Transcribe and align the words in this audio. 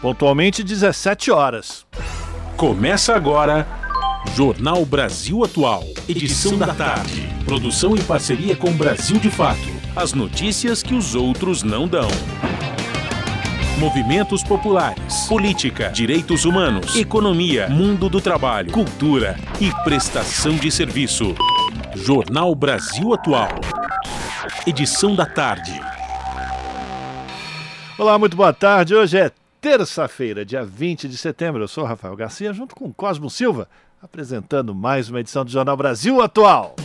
pontualmente 0.00 0.62
17 0.62 1.30
horas. 1.30 1.86
Começa 2.56 3.14
agora 3.14 3.66
Jornal 4.34 4.84
Brasil 4.84 5.44
Atual, 5.44 5.84
edição 6.08 6.56
da 6.56 6.74
tarde. 6.74 7.28
Produção 7.44 7.96
em 7.96 8.02
parceria 8.02 8.56
com 8.56 8.72
Brasil 8.72 9.18
de 9.18 9.30
Fato. 9.30 9.68
As 9.94 10.12
notícias 10.12 10.82
que 10.82 10.94
os 10.94 11.14
outros 11.14 11.62
não 11.62 11.86
dão. 11.86 12.08
Movimentos 13.78 14.42
populares, 14.42 15.26
política, 15.26 15.88
direitos 15.88 16.44
humanos, 16.44 16.94
economia, 16.96 17.68
mundo 17.68 18.08
do 18.08 18.20
trabalho, 18.20 18.70
cultura 18.70 19.36
e 19.58 19.70
prestação 19.84 20.56
de 20.56 20.70
serviço. 20.70 21.34
Jornal 21.94 22.54
Brasil 22.54 23.12
Atual. 23.14 23.48
Edição 24.66 25.14
da 25.16 25.26
tarde. 25.26 25.80
Olá, 27.98 28.18
muito 28.18 28.36
boa 28.36 28.52
tarde. 28.52 28.94
Hoje 28.94 29.18
é 29.18 29.32
terça-feira, 29.60 30.44
dia 30.44 30.64
20 30.64 31.06
de 31.06 31.16
setembro. 31.16 31.62
Eu 31.62 31.68
sou 31.68 31.84
Rafael 31.84 32.16
Garcia, 32.16 32.52
junto 32.52 32.74
com 32.74 32.92
Cosmo 32.92 33.28
Silva, 33.28 33.68
apresentando 34.02 34.74
mais 34.74 35.10
uma 35.10 35.20
edição 35.20 35.44
do 35.44 35.50
Jornal 35.50 35.76
Brasil 35.76 36.20
Atual. 36.22 36.76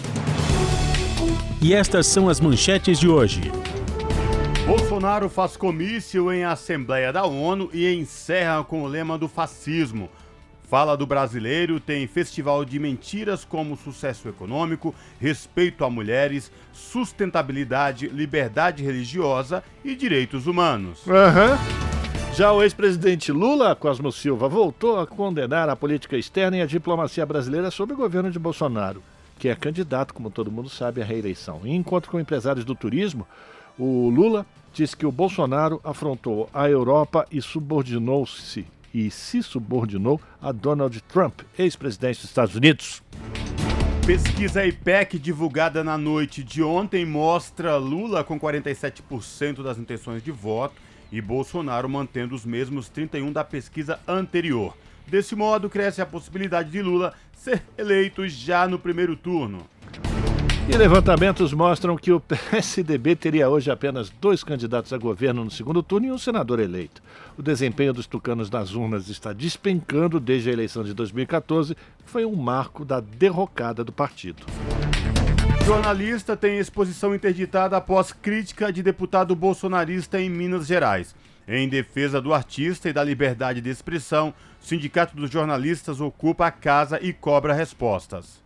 E 1.61 1.73
estas 1.73 2.05
são 2.05 2.27
as 2.27 2.39
manchetes 2.39 2.99
de 2.99 3.07
hoje. 3.07 3.51
Bolsonaro 4.67 5.29
faz 5.29 5.55
comício 5.55 6.31
em 6.31 6.43
Assembleia 6.43 7.13
da 7.13 7.25
ONU 7.25 7.69
e 7.71 7.91
encerra 7.93 8.63
com 8.63 8.83
o 8.83 8.87
lema 8.87 9.17
do 9.17 9.27
fascismo. 9.27 10.09
Fala 10.63 10.97
do 10.97 11.05
brasileiro 11.05 11.79
tem 11.79 12.07
festival 12.07 12.65
de 12.65 12.79
mentiras 12.79 13.45
como 13.45 13.77
sucesso 13.77 14.27
econômico, 14.27 14.93
respeito 15.19 15.85
a 15.85 15.89
mulheres, 15.89 16.51
sustentabilidade, 16.73 18.07
liberdade 18.07 18.83
religiosa 18.83 19.63
e 19.83 19.95
direitos 19.95 20.47
humanos. 20.47 21.07
Aham. 21.07 21.57
Já 22.35 22.51
o 22.51 22.61
ex-presidente 22.61 23.31
Lula, 23.31 23.77
Cosmo 23.77 24.11
Silva, 24.11 24.49
voltou 24.49 24.99
a 24.99 25.07
condenar 25.07 25.69
a 25.69 25.75
política 25.75 26.17
externa 26.17 26.57
e 26.57 26.61
a 26.61 26.65
diplomacia 26.65 27.25
brasileira 27.25 27.71
sobre 27.71 27.93
o 27.93 27.97
governo 27.97 28.29
de 28.29 28.37
Bolsonaro, 28.37 29.01
que 29.39 29.47
é 29.47 29.55
candidato, 29.55 30.13
como 30.13 30.29
todo 30.29 30.51
mundo 30.51 30.67
sabe, 30.67 31.01
à 31.01 31.05
reeleição. 31.05 31.61
Em 31.63 31.73
encontro 31.77 32.11
com 32.11 32.19
empresários 32.19 32.65
do 32.65 32.75
turismo, 32.75 33.25
o 33.79 34.09
Lula 34.09 34.45
disse 34.73 34.97
que 34.97 35.05
o 35.05 35.13
Bolsonaro 35.13 35.79
afrontou 35.81 36.49
a 36.53 36.69
Europa 36.69 37.25
e 37.31 37.41
subordinou-se 37.41 38.67
e 38.93 39.09
se 39.09 39.41
subordinou 39.41 40.19
a 40.41 40.51
Donald 40.51 41.01
Trump, 41.03 41.39
ex-presidente 41.57 42.17
dos 42.17 42.25
Estados 42.25 42.53
Unidos. 42.53 43.01
Pesquisa 44.05 44.65
IPEC 44.65 45.17
divulgada 45.17 45.85
na 45.85 45.97
noite 45.97 46.43
de 46.43 46.61
ontem 46.61 47.05
mostra 47.05 47.77
Lula 47.77 48.25
com 48.25 48.37
47% 48.37 49.63
das 49.63 49.77
intenções 49.77 50.21
de 50.21 50.31
voto 50.31 50.84
e 51.11 51.21
Bolsonaro 51.21 51.89
mantendo 51.89 52.35
os 52.35 52.45
mesmos 52.45 52.89
31 52.89 53.31
da 53.31 53.43
pesquisa 53.43 53.99
anterior. 54.07 54.75
Desse 55.07 55.35
modo, 55.35 55.69
cresce 55.69 56.01
a 56.01 56.05
possibilidade 56.05 56.71
de 56.71 56.81
Lula 56.81 57.13
ser 57.33 57.61
eleito 57.77 58.27
já 58.27 58.67
no 58.67 58.79
primeiro 58.79 59.15
turno. 59.15 59.67
E 60.67 60.75
levantamentos 60.75 61.53
mostram 61.53 61.95
que 61.95 62.11
o 62.11 62.19
PSDB 62.19 63.15
teria 63.15 63.47
hoje 63.47 63.69
apenas 63.69 64.09
dois 64.09 64.43
candidatos 64.43 64.91
a 64.91 64.97
governo 64.97 65.43
no 65.43 65.51
segundo 65.51 65.83
turno 65.83 66.07
e 66.07 66.11
um 66.11 66.17
senador 66.17 66.59
eleito. 66.59 67.03
O 67.37 67.43
desempenho 67.43 67.93
dos 67.93 68.07
tucanos 68.07 68.49
nas 68.49 68.73
urnas 68.73 69.07
está 69.07 69.31
despencando 69.31 70.19
desde 70.19 70.49
a 70.49 70.53
eleição 70.53 70.83
de 70.83 70.91
2014, 70.95 71.75
que 71.75 72.11
foi 72.11 72.25
um 72.25 72.35
marco 72.35 72.83
da 72.83 72.99
derrocada 72.99 73.83
do 73.83 73.91
partido. 73.91 74.43
Jornalista 75.65 76.37
tem 76.37 76.59
exposição 76.59 77.15
interditada 77.15 77.75
após 77.75 78.11
crítica 78.11 78.71
de 78.71 78.83
deputado 78.83 79.35
bolsonarista 79.35 80.19
em 80.19 80.29
Minas 80.29 80.67
Gerais. 80.67 81.15
Em 81.47 81.69
defesa 81.69 82.21
do 82.21 82.33
artista 82.33 82.89
e 82.89 82.93
da 82.93 83.03
liberdade 83.03 83.61
de 83.61 83.69
expressão, 83.69 84.33
o 84.61 84.65
Sindicato 84.65 85.15
dos 85.15 85.29
Jornalistas 85.29 86.01
ocupa 86.01 86.47
a 86.47 86.51
casa 86.51 86.99
e 87.01 87.13
cobra 87.13 87.53
respostas. 87.53 88.43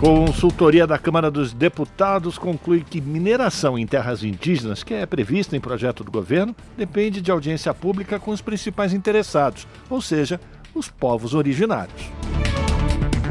Consultoria 0.00 0.86
da 0.86 0.98
Câmara 0.98 1.30
dos 1.30 1.52
Deputados 1.52 2.38
conclui 2.38 2.82
que 2.82 3.00
mineração 3.00 3.78
em 3.78 3.86
terras 3.86 4.24
indígenas, 4.24 4.82
que 4.82 4.94
é 4.94 5.04
prevista 5.04 5.56
em 5.56 5.60
projeto 5.60 6.02
do 6.02 6.10
governo, 6.10 6.56
depende 6.76 7.20
de 7.20 7.30
audiência 7.30 7.74
pública 7.74 8.18
com 8.18 8.30
os 8.30 8.40
principais 8.40 8.94
interessados, 8.94 9.66
ou 9.90 10.00
seja, 10.00 10.40
os 10.74 10.88
povos 10.88 11.34
originários. 11.34 12.10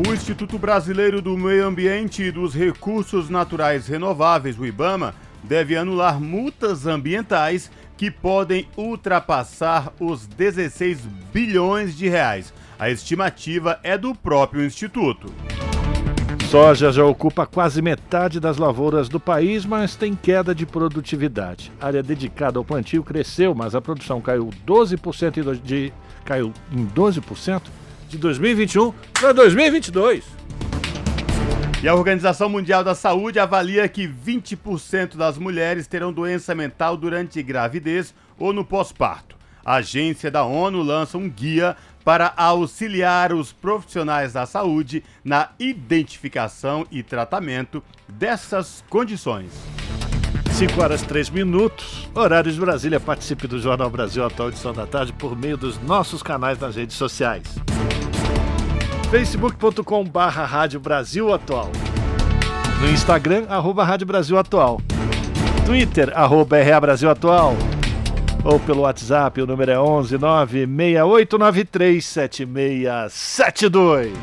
O 0.08 0.14
Instituto 0.14 0.58
Brasileiro 0.58 1.22
do 1.22 1.38
Meio 1.38 1.66
Ambiente 1.68 2.24
e 2.24 2.32
dos 2.32 2.54
Recursos 2.54 3.30
Naturais 3.30 3.88
Renováveis, 3.88 4.58
o 4.58 4.66
IBAMA, 4.66 5.14
deve 5.44 5.76
anular 5.76 6.20
multas 6.22 6.86
ambientais 6.88 7.70
que 7.98 8.10
podem 8.10 8.68
ultrapassar 8.78 9.92
os 10.00 10.26
16 10.26 11.00
bilhões 11.34 11.98
de 11.98 12.08
reais. 12.08 12.54
A 12.78 12.90
estimativa 12.90 13.78
é 13.84 13.98
do 13.98 14.16
próprio 14.16 14.64
instituto. 14.66 15.32
Soja 16.50 16.92
já 16.92 17.04
ocupa 17.06 17.46
quase 17.46 17.82
metade 17.82 18.40
das 18.40 18.58
lavouras 18.58 19.08
do 19.10 19.20
país, 19.20 19.66
mas 19.66 19.96
tem 19.96 20.16
queda 20.16 20.56
de 20.56 20.66
produtividade. 20.66 21.72
A 21.80 21.88
área 21.88 22.02
dedicada 22.02 22.58
ao 22.58 22.66
plantio 22.66 23.04
cresceu, 23.04 23.54
mas 23.54 23.76
a 23.76 23.82
produção 23.82 24.20
caiu 24.22 24.50
12% 24.66 25.38
em, 25.38 25.42
do- 25.44 25.56
de, 25.58 25.94
caiu 26.26 26.52
em 26.72 26.88
12% 26.88 27.62
de 28.10 28.18
2021 28.18 28.92
para 29.14 29.32
2022. 29.34 30.26
E 31.82 31.88
a 31.88 31.96
Organização 31.96 32.50
Mundial 32.50 32.84
da 32.84 32.94
Saúde 32.94 33.40
avalia 33.40 33.88
que 33.88 34.06
20% 34.06 35.16
das 35.16 35.38
mulheres 35.38 35.88
terão 35.88 36.12
doença 36.12 36.54
mental 36.54 36.98
durante 36.98 37.42
gravidez 37.42 38.14
ou 38.38 38.52
no 38.52 38.66
pós-parto. 38.66 39.38
A 39.64 39.76
agência 39.76 40.30
da 40.30 40.44
ONU 40.44 40.82
lança 40.82 41.18
um 41.18 41.30
guia 41.30 41.78
para 42.04 42.34
auxiliar 42.36 43.32
os 43.32 43.54
profissionais 43.54 44.34
da 44.34 44.46
saúde 44.46 45.04
na 45.24 45.50
identificação 45.60 46.86
e 46.92 47.04
tratamento 47.04 47.84
dessas 48.08 48.84
condições. 48.90 49.52
5 50.54 50.82
horas 50.82 51.02
3 51.04 51.30
minutos, 51.30 52.10
horário 52.14 52.52
de 52.52 52.60
Brasília. 52.60 53.00
Participe 53.00 53.48
do 53.48 53.60
Jornal 53.60 53.90
Brasil 53.90 54.26
Atual 54.26 54.50
Edição 54.50 54.74
da 54.74 54.86
Tarde 54.86 55.14
por 55.14 55.38
meio 55.38 55.56
dos 55.56 55.80
nossos 55.84 56.22
canais 56.22 56.60
nas 56.60 56.76
redes 56.76 56.98
sociais. 56.98 57.44
facebook.com 59.10 60.04
barra 60.04 60.46
Rádio 60.46 60.80
Brasil 60.80 61.34
Atual. 61.34 61.72
No 62.80 62.88
Instagram, 62.92 63.48
arroba 63.50 63.84
Rádio 63.84 64.06
Brasil 64.06 64.38
Atual. 64.38 64.80
Twitter, 65.66 66.16
arroba 66.16 66.62
RA 66.62 66.80
Brasil 66.80 67.10
Atual. 67.10 67.56
Ou 68.46 68.60
pelo 68.60 68.82
WhatsApp, 68.82 69.42
o 69.42 69.48
número 69.48 69.72
é 69.72 69.80
11 69.80 70.16
96893 70.20 72.06
7672. 72.06 74.14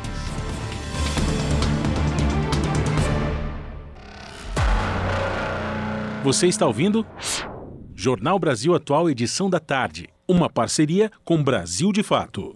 Você 6.23 6.47
está 6.47 6.65
ouvindo? 6.65 7.05
Jornal 7.93 8.39
Brasil 8.39 8.73
Atual, 8.73 9.09
edição 9.09 9.49
da 9.49 9.59
tarde. 9.59 10.07
Uma 10.25 10.49
parceria 10.49 11.11
com 11.25 11.43
Brasil 11.43 11.91
de 11.91 12.03
Fato. 12.03 12.55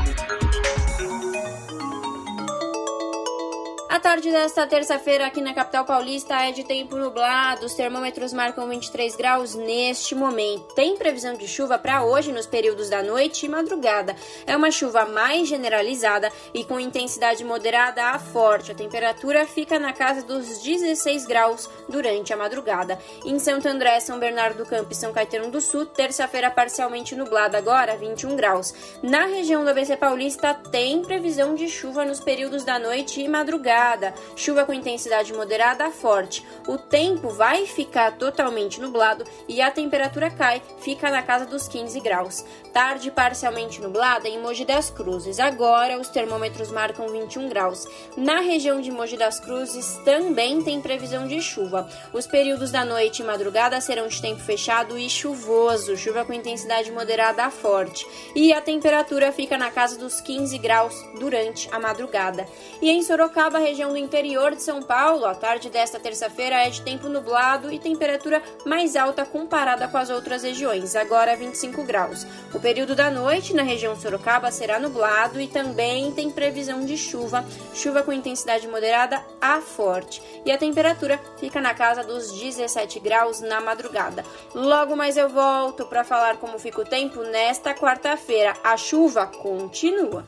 Tarde 4.01 4.31
desta 4.31 4.65
terça-feira 4.65 5.27
aqui 5.27 5.39
na 5.41 5.53
capital 5.53 5.85
paulista 5.85 6.33
é 6.33 6.51
de 6.51 6.63
tempo 6.63 6.97
nublado, 6.97 7.67
os 7.67 7.75
termômetros 7.75 8.33
marcam 8.33 8.67
23 8.67 9.15
graus 9.15 9.53
neste 9.53 10.15
momento. 10.15 10.73
Tem 10.73 10.97
previsão 10.97 11.35
de 11.35 11.47
chuva 11.47 11.77
para 11.77 12.03
hoje 12.03 12.31
nos 12.31 12.47
períodos 12.47 12.89
da 12.89 13.03
noite 13.03 13.45
e 13.45 13.49
madrugada. 13.49 14.15
É 14.47 14.57
uma 14.57 14.71
chuva 14.71 15.05
mais 15.05 15.47
generalizada 15.47 16.31
e 16.51 16.63
com 16.63 16.79
intensidade 16.79 17.43
moderada 17.43 18.05
a 18.05 18.17
forte. 18.17 18.71
A 18.71 18.75
temperatura 18.75 19.45
fica 19.45 19.77
na 19.77 19.93
casa 19.93 20.23
dos 20.23 20.63
16 20.63 21.27
graus 21.27 21.69
durante 21.87 22.33
a 22.33 22.37
madrugada. 22.37 22.97
Em 23.23 23.37
Santo 23.37 23.67
André, 23.67 23.99
São 23.99 24.17
Bernardo 24.17 24.57
do 24.57 24.65
Campo 24.65 24.91
e 24.91 24.95
São 24.95 25.13
Caetano 25.13 25.51
do 25.51 25.61
Sul, 25.61 25.85
terça-feira 25.85 26.49
parcialmente 26.49 27.15
nublada 27.15 27.59
agora, 27.59 27.95
21 27.95 28.35
graus. 28.35 28.73
Na 29.03 29.27
região 29.27 29.63
do 29.63 29.69
ABC 29.69 29.95
Paulista 29.95 30.55
tem 30.55 31.03
previsão 31.03 31.53
de 31.53 31.69
chuva 31.69 32.03
nos 32.03 32.19
períodos 32.19 32.63
da 32.63 32.79
noite 32.79 33.21
e 33.21 33.27
madrugada 33.27 33.90
chuva 34.35 34.65
com 34.65 34.73
intensidade 34.73 35.33
moderada 35.33 35.85
a 35.85 35.91
forte. 35.91 36.45
O 36.67 36.77
tempo 36.77 37.29
vai 37.29 37.65
ficar 37.65 38.17
totalmente 38.17 38.79
nublado 38.79 39.25
e 39.47 39.61
a 39.61 39.71
temperatura 39.71 40.29
cai, 40.29 40.61
fica 40.79 41.09
na 41.09 41.21
casa 41.21 41.45
dos 41.45 41.67
15 41.67 41.99
graus. 41.99 42.45
Tarde 42.73 43.11
parcialmente 43.11 43.81
nublada 43.81 44.29
em 44.29 44.39
Mogi 44.39 44.63
das 44.63 44.89
Cruzes. 44.89 45.39
Agora 45.39 45.99
os 45.99 46.09
termômetros 46.09 46.71
marcam 46.71 47.07
21 47.07 47.49
graus. 47.49 47.87
Na 48.15 48.39
região 48.39 48.79
de 48.79 48.91
Mogi 48.91 49.17
das 49.17 49.39
Cruzes 49.39 49.99
também 50.05 50.61
tem 50.61 50.81
previsão 50.81 51.27
de 51.27 51.41
chuva. 51.41 51.89
Os 52.13 52.27
períodos 52.27 52.71
da 52.71 52.85
noite 52.85 53.21
e 53.21 53.25
madrugada 53.25 53.81
serão 53.81 54.07
de 54.07 54.21
tempo 54.21 54.39
fechado 54.39 54.97
e 54.97 55.09
chuvoso, 55.09 55.97
chuva 55.97 56.23
com 56.23 56.33
intensidade 56.33 56.91
moderada 56.91 57.43
a 57.43 57.51
forte. 57.51 58.05
E 58.35 58.53
a 58.53 58.61
temperatura 58.61 59.31
fica 59.31 59.57
na 59.57 59.71
casa 59.71 59.97
dos 59.97 60.21
15 60.21 60.57
graus 60.57 60.95
durante 61.19 61.67
a 61.71 61.79
madrugada. 61.79 62.47
E 62.81 62.89
em 62.89 63.01
Sorocaba, 63.01 63.59
região 63.59 63.80
região 63.81 63.93
do 63.93 63.97
interior 63.97 64.53
de 64.53 64.61
São 64.61 64.79
Paulo, 64.79 65.25
a 65.25 65.33
tarde 65.33 65.67
desta 65.67 65.99
terça-feira 65.99 66.55
é 66.55 66.69
de 66.69 66.83
tempo 66.83 67.09
nublado 67.09 67.71
e 67.71 67.79
temperatura 67.79 68.39
mais 68.63 68.95
alta 68.95 69.25
comparada 69.25 69.87
com 69.87 69.97
as 69.97 70.11
outras 70.11 70.43
regiões, 70.43 70.95
agora 70.95 71.35
25 71.35 71.83
graus. 71.83 72.27
O 72.53 72.59
período 72.59 72.95
da 72.95 73.09
noite 73.09 73.55
na 73.55 73.63
região 73.63 73.95
Sorocaba 73.95 74.51
será 74.51 74.79
nublado 74.79 75.41
e 75.41 75.47
também 75.47 76.11
tem 76.11 76.29
previsão 76.29 76.85
de 76.85 76.95
chuva, 76.95 77.43
chuva 77.73 78.03
com 78.03 78.13
intensidade 78.13 78.67
moderada 78.67 79.19
a 79.41 79.59
forte. 79.61 80.21
E 80.45 80.51
a 80.51 80.59
temperatura 80.59 81.19
fica 81.39 81.59
na 81.59 81.73
casa 81.73 82.03
dos 82.03 82.31
17 82.31 82.99
graus 82.99 83.41
na 83.41 83.59
madrugada. 83.59 84.23
Logo 84.53 84.95
mais 84.95 85.17
eu 85.17 85.27
volto 85.27 85.87
para 85.87 86.03
falar 86.03 86.37
como 86.37 86.59
fica 86.59 86.81
o 86.81 86.85
tempo 86.85 87.23
nesta 87.23 87.73
quarta-feira. 87.73 88.53
A 88.63 88.77
chuva 88.77 89.25
continua. 89.25 90.23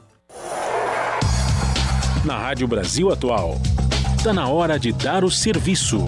Na 2.25 2.37
Rádio 2.37 2.69
Brasil 2.69 3.11
Atual, 3.11 3.55
está 4.15 4.31
na 4.31 4.47
hora 4.47 4.79
de 4.79 4.93
dar 4.93 5.25
o 5.25 5.29
serviço. 5.29 6.05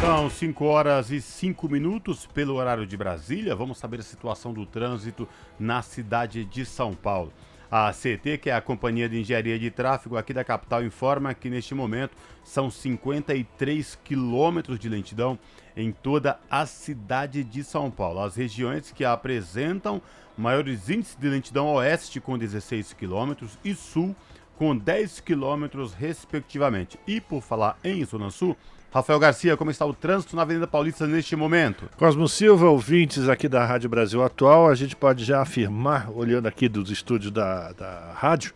São 0.00 0.28
5 0.28 0.64
horas 0.64 1.12
e 1.12 1.20
5 1.20 1.68
minutos 1.68 2.26
pelo 2.26 2.56
horário 2.56 2.84
de 2.84 2.96
Brasília. 2.96 3.54
Vamos 3.54 3.78
saber 3.78 4.00
a 4.00 4.02
situação 4.02 4.52
do 4.52 4.66
trânsito 4.66 5.28
na 5.56 5.82
cidade 5.82 6.44
de 6.44 6.66
São 6.66 6.94
Paulo. 6.94 7.32
A 7.70 7.92
CT, 7.92 8.38
que 8.38 8.50
é 8.50 8.54
a 8.54 8.60
Companhia 8.60 9.08
de 9.08 9.20
Engenharia 9.20 9.56
de 9.56 9.70
Tráfego 9.70 10.16
aqui 10.16 10.34
da 10.34 10.42
capital, 10.42 10.84
informa 10.84 11.32
que 11.32 11.48
neste 11.48 11.76
momento 11.76 12.16
são 12.42 12.68
53 12.68 13.96
quilômetros 14.02 14.80
de 14.80 14.88
lentidão 14.88 15.38
em 15.76 15.92
toda 15.92 16.40
a 16.50 16.66
cidade 16.66 17.44
de 17.44 17.62
São 17.62 17.88
Paulo. 17.88 18.18
As 18.18 18.34
regiões 18.34 18.90
que 18.90 19.04
apresentam 19.04 20.02
maiores 20.36 20.90
índices 20.90 21.16
de 21.16 21.28
lentidão 21.28 21.72
oeste 21.72 22.20
com 22.20 22.36
16 22.36 22.94
quilômetros 22.94 23.56
e 23.64 23.74
sul 23.74 24.14
com 24.56 24.76
10 24.76 25.20
quilômetros, 25.20 25.92
respectivamente. 25.92 26.98
E 27.06 27.20
por 27.20 27.42
falar 27.42 27.76
em 27.82 28.04
Zona 28.04 28.30
Sul, 28.30 28.56
Rafael 28.92 29.18
Garcia, 29.18 29.56
como 29.56 29.70
está 29.70 29.86
o 29.86 29.94
trânsito 29.94 30.36
na 30.36 30.42
Avenida 30.42 30.66
Paulista 30.66 31.06
neste 31.06 31.34
momento? 31.34 31.88
Cosmo 31.96 32.28
Silva, 32.28 32.68
ouvintes 32.68 33.26
aqui 33.26 33.48
da 33.48 33.64
Rádio 33.64 33.88
Brasil 33.88 34.22
Atual, 34.22 34.68
a 34.68 34.74
gente 34.74 34.94
pode 34.94 35.24
já 35.24 35.40
afirmar, 35.40 36.10
olhando 36.10 36.46
aqui 36.46 36.68
dos 36.68 36.90
estúdios 36.90 37.32
da, 37.32 37.72
da 37.72 38.12
rádio, 38.14 38.52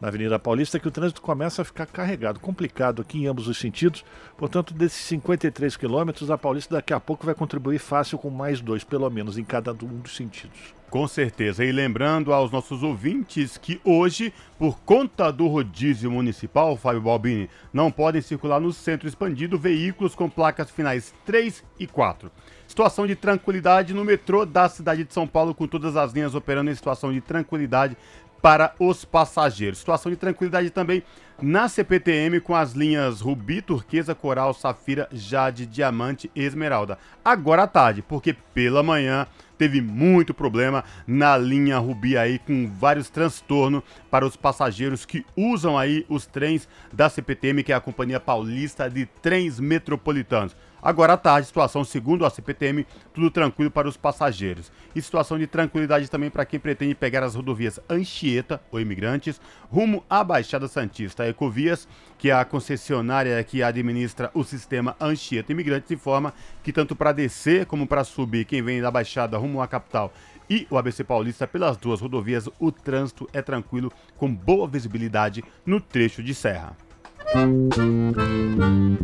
na 0.00 0.08
Avenida 0.08 0.38
Paulista, 0.38 0.78
que 0.78 0.88
o 0.88 0.90
trânsito 0.90 1.20
começa 1.20 1.62
a 1.62 1.64
ficar 1.64 1.86
carregado, 1.86 2.40
complicado 2.40 3.02
aqui 3.02 3.18
em 3.18 3.26
ambos 3.26 3.48
os 3.48 3.58
sentidos. 3.58 4.04
Portanto, 4.36 4.72
desses 4.72 5.04
53 5.06 5.76
quilômetros, 5.76 6.30
a 6.30 6.38
Paulista 6.38 6.76
daqui 6.76 6.92
a 6.92 7.00
pouco 7.00 7.26
vai 7.26 7.34
contribuir 7.34 7.78
fácil 7.78 8.18
com 8.18 8.30
mais 8.30 8.60
dois, 8.60 8.84
pelo 8.84 9.08
menos, 9.10 9.36
em 9.36 9.44
cada 9.44 9.72
um 9.72 9.98
dos 9.98 10.14
sentidos. 10.14 10.78
Com 10.90 11.06
certeza. 11.06 11.62
E 11.62 11.70
lembrando 11.70 12.32
aos 12.32 12.50
nossos 12.50 12.82
ouvintes 12.82 13.58
que 13.58 13.78
hoje, 13.84 14.32
por 14.58 14.80
conta 14.80 15.30
do 15.30 15.46
rodízio 15.46 16.10
municipal, 16.10 16.76
Fábio 16.76 17.02
Balbini, 17.02 17.50
não 17.72 17.90
podem 17.90 18.22
circular 18.22 18.58
no 18.58 18.72
centro 18.72 19.06
expandido 19.06 19.58
veículos 19.58 20.14
com 20.14 20.30
placas 20.30 20.70
finais 20.70 21.12
3 21.26 21.62
e 21.78 21.86
4. 21.86 22.30
Situação 22.66 23.06
de 23.06 23.14
tranquilidade 23.14 23.92
no 23.92 24.04
metrô 24.04 24.46
da 24.46 24.66
cidade 24.68 25.04
de 25.04 25.12
São 25.12 25.26
Paulo, 25.26 25.54
com 25.54 25.66
todas 25.66 25.94
as 25.94 26.12
linhas 26.12 26.34
operando 26.34 26.70
em 26.70 26.74
situação 26.74 27.12
de 27.12 27.20
tranquilidade 27.20 27.94
para 28.40 28.74
os 28.78 29.04
passageiros. 29.04 29.78
Situação 29.78 30.10
de 30.10 30.16
tranquilidade 30.16 30.70
também 30.70 31.02
na 31.40 31.68
CPTM 31.68 32.40
com 32.40 32.54
as 32.54 32.72
linhas 32.72 33.20
Rubi, 33.20 33.62
Turquesa, 33.62 34.14
Coral, 34.14 34.52
Safira, 34.52 35.08
Jade, 35.12 35.66
Diamante 35.66 36.30
e 36.34 36.42
Esmeralda. 36.42 36.98
Agora 37.24 37.62
à 37.62 37.66
tarde, 37.66 38.02
porque 38.02 38.32
pela 38.32 38.82
manhã 38.82 39.26
teve 39.56 39.80
muito 39.80 40.32
problema 40.32 40.84
na 41.06 41.36
linha 41.36 41.78
Rubi 41.78 42.16
aí, 42.16 42.38
com 42.38 42.68
vários 42.68 43.10
transtornos 43.10 43.82
para 44.10 44.26
os 44.26 44.36
passageiros 44.36 45.04
que 45.04 45.24
usam 45.36 45.76
aí 45.76 46.06
os 46.08 46.26
trens 46.26 46.68
da 46.92 47.08
CPTM, 47.08 47.62
que 47.62 47.72
é 47.72 47.74
a 47.74 47.80
Companhia 47.80 48.20
Paulista 48.20 48.88
de 48.88 49.06
Trens 49.06 49.58
Metropolitanos. 49.58 50.56
Agora 50.80 51.14
à 51.14 51.16
tarde, 51.16 51.46
situação 51.46 51.84
segundo 51.84 52.24
a 52.24 52.30
CPTM, 52.30 52.86
tudo 53.12 53.30
tranquilo 53.30 53.70
para 53.70 53.88
os 53.88 53.96
passageiros. 53.96 54.70
E 54.94 55.02
situação 55.02 55.38
de 55.38 55.46
tranquilidade 55.46 56.10
também 56.10 56.30
para 56.30 56.44
quem 56.44 56.60
pretende 56.60 56.94
pegar 56.94 57.22
as 57.22 57.34
rodovias 57.34 57.80
Anchieta, 57.90 58.60
ou 58.70 58.80
imigrantes, 58.80 59.40
rumo 59.70 60.04
à 60.08 60.22
Baixada 60.22 60.68
Santista. 60.68 61.24
A 61.24 61.28
Ecovias, 61.28 61.88
que 62.16 62.30
é 62.30 62.32
a 62.32 62.44
concessionária 62.44 63.42
que 63.42 63.62
administra 63.62 64.30
o 64.32 64.44
sistema 64.44 64.96
Anchieta 65.00 65.52
Imigrantes, 65.52 65.90
informa 65.90 66.32
que 66.62 66.72
tanto 66.72 66.94
para 66.94 67.12
descer 67.12 67.66
como 67.66 67.86
para 67.86 68.04
subir, 68.04 68.44
quem 68.44 68.62
vem 68.62 68.80
da 68.80 68.90
Baixada 68.90 69.36
rumo 69.36 69.60
à 69.60 69.66
capital 69.66 70.12
e 70.50 70.66
o 70.70 70.78
ABC 70.78 71.04
Paulista 71.04 71.46
pelas 71.46 71.76
duas 71.76 72.00
rodovias, 72.00 72.48
o 72.58 72.72
trânsito 72.72 73.28
é 73.32 73.42
tranquilo, 73.42 73.92
com 74.16 74.34
boa 74.34 74.66
visibilidade 74.66 75.44
no 75.66 75.80
trecho 75.80 76.22
de 76.22 76.34
serra. 76.34 76.87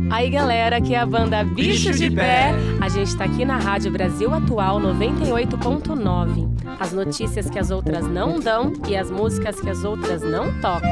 Aí 0.09 0.29
galera, 0.31 0.77
aqui 0.77 0.95
é 0.95 0.99
a 0.99 1.05
banda 1.05 1.43
Bicho 1.43 1.91
de 1.91 2.09
Pé. 2.09 2.53
A 2.81 2.89
gente 2.89 3.15
tá 3.15 3.25
aqui 3.25 3.45
na 3.45 3.57
Rádio 3.57 3.91
Brasil 3.91 4.33
Atual 4.33 4.79
98.9. 4.79 6.49
As 6.79 6.91
notícias 6.91 7.49
que 7.49 7.59
as 7.59 7.69
outras 7.69 8.07
não 8.07 8.39
dão 8.39 8.73
e 8.87 8.97
as 8.97 9.11
músicas 9.11 9.59
que 9.59 9.69
as 9.69 9.83
outras 9.83 10.23
não 10.23 10.51
tocam. 10.59 10.89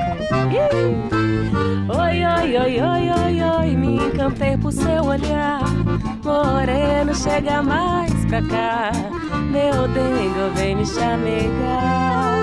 Oi, 1.90 2.26
oi, 2.26 2.58
oi, 2.58 2.82
oi, 2.82 3.10
oi, 3.10 3.42
oi, 3.42 3.76
me 3.76 3.98
encantei 3.98 4.56
por 4.58 4.72
seu 4.72 5.04
olhar. 5.04 5.64
Moreno, 6.24 7.16
chega 7.16 7.64
mais 7.64 8.14
pra 8.26 8.42
cá. 8.44 8.92
Meu 9.52 9.88
dengo, 9.88 10.54
vem 10.56 10.76
me 10.76 10.86
chamegar. 10.86 12.34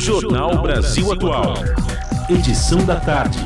Jornal 0.00 0.62
Brasil 0.62 1.12
Atual. 1.12 1.56
Edição 2.30 2.82
da 2.86 2.98
tarde. 2.98 3.38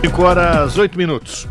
5 0.00 0.22
horas 0.22 0.78
8 0.78 0.96
minutos. 0.96 1.48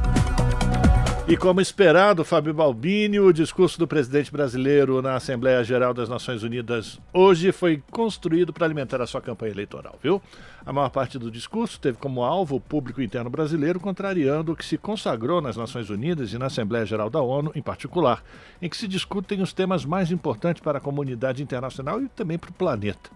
E 1.27 1.35
como 1.35 1.59
esperado, 1.59 2.23
Fábio 2.23 2.53
Balbini, 2.53 3.19
o 3.19 3.33
discurso 3.33 3.77
do 3.77 3.85
presidente 3.85 4.31
brasileiro 4.31 5.01
na 5.01 5.15
Assembleia 5.15 5.61
Geral 5.65 5.93
das 5.93 6.07
Nações 6.07 6.43
Unidas 6.43 6.97
hoje 7.13 7.51
foi 7.51 7.83
construído 7.91 8.53
para 8.53 8.65
alimentar 8.65 9.01
a 9.01 9.05
sua 9.05 9.19
campanha 9.19 9.51
eleitoral, 9.51 9.99
viu? 10.01 10.21
A 10.63 10.71
maior 10.71 10.89
parte 10.89 11.17
do 11.17 11.31
discurso 11.31 11.79
teve 11.79 11.97
como 11.97 12.23
alvo 12.23 12.55
o 12.55 12.61
público 12.61 13.01
interno 13.01 13.29
brasileiro, 13.29 13.79
contrariando 13.79 14.51
o 14.51 14.55
que 14.55 14.63
se 14.63 14.77
consagrou 14.77 15.41
nas 15.41 15.57
Nações 15.57 15.89
Unidas 15.89 16.31
e 16.31 16.37
na 16.37 16.45
Assembleia 16.45 16.85
Geral 16.85 17.09
da 17.09 17.21
ONU, 17.21 17.51
em 17.55 17.61
particular, 17.61 18.23
em 18.61 18.69
que 18.69 18.77
se 18.77 18.87
discutem 18.87 19.41
os 19.41 19.53
temas 19.53 19.85
mais 19.85 20.11
importantes 20.11 20.61
para 20.61 20.77
a 20.77 20.81
comunidade 20.81 21.41
internacional 21.41 22.01
e 22.01 22.07
também 22.09 22.37
para 22.37 22.51
o 22.51 22.53
planeta. 22.53 23.09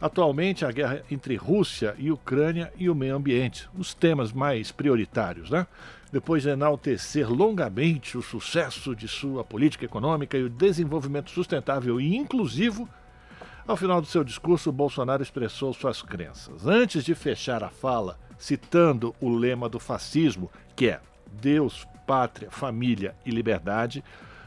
Atualmente, 0.00 0.64
a 0.64 0.70
guerra 0.70 1.02
entre 1.10 1.34
Rússia 1.34 1.94
e 1.98 2.12
Ucrânia 2.12 2.72
e 2.76 2.88
o 2.88 2.94
meio 2.94 3.16
ambiente, 3.16 3.68
os 3.76 3.94
temas 3.94 4.32
mais 4.32 4.70
prioritários, 4.70 5.50
né? 5.50 5.66
depois 6.12 6.44
de 6.44 6.48
enaltecer 6.48 7.28
longamente 7.28 8.16
o 8.16 8.22
sucesso 8.22 8.94
de 8.94 9.08
sua 9.08 9.42
política 9.42 9.84
econômica 9.84 10.38
e 10.38 10.44
o 10.44 10.48
desenvolvimento 10.48 11.30
sustentável 11.30 12.00
e 12.00 12.14
inclusivo, 12.14 12.88
ao 13.66 13.76
final 13.76 14.00
do 14.00 14.06
seu 14.06 14.22
discurso, 14.22 14.70
Bolsonaro 14.70 15.22
expressou 15.22 15.72
suas 15.72 16.02
crenças. 16.02 16.66
Antes 16.66 17.04
de 17.04 17.14
fechar 17.14 17.64
a 17.64 17.70
fala, 17.70 18.18
citando 18.38 19.14
o 19.20 19.30
lema 19.30 19.68
do 19.68 19.80
fascismo, 19.80 20.50
que 20.76 20.88
é 20.88 21.00
Deus, 21.40 21.86
pátria, 22.06 22.50
família 22.50 23.14
e 23.24 23.30
liberdade, 23.30 24.04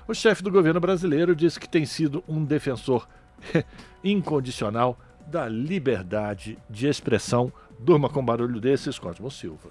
o 0.08 0.14
chefe 0.14 0.44
do 0.44 0.52
governo 0.52 0.80
brasileiro 0.80 1.36
disse 1.36 1.60
que 1.60 1.68
tem 1.68 1.86
sido 1.86 2.24
um 2.28 2.46
defensor 2.46 3.08
incondicional 4.04 4.98
da 5.26 5.50
liberdade 5.50 6.58
de 6.70 6.88
expressão. 6.88 7.52
Durma 7.80 8.10
com 8.10 8.24
barulho 8.24 8.62
desses, 8.62 8.98
Cosmo 8.98 9.30
Silva. 9.30 9.70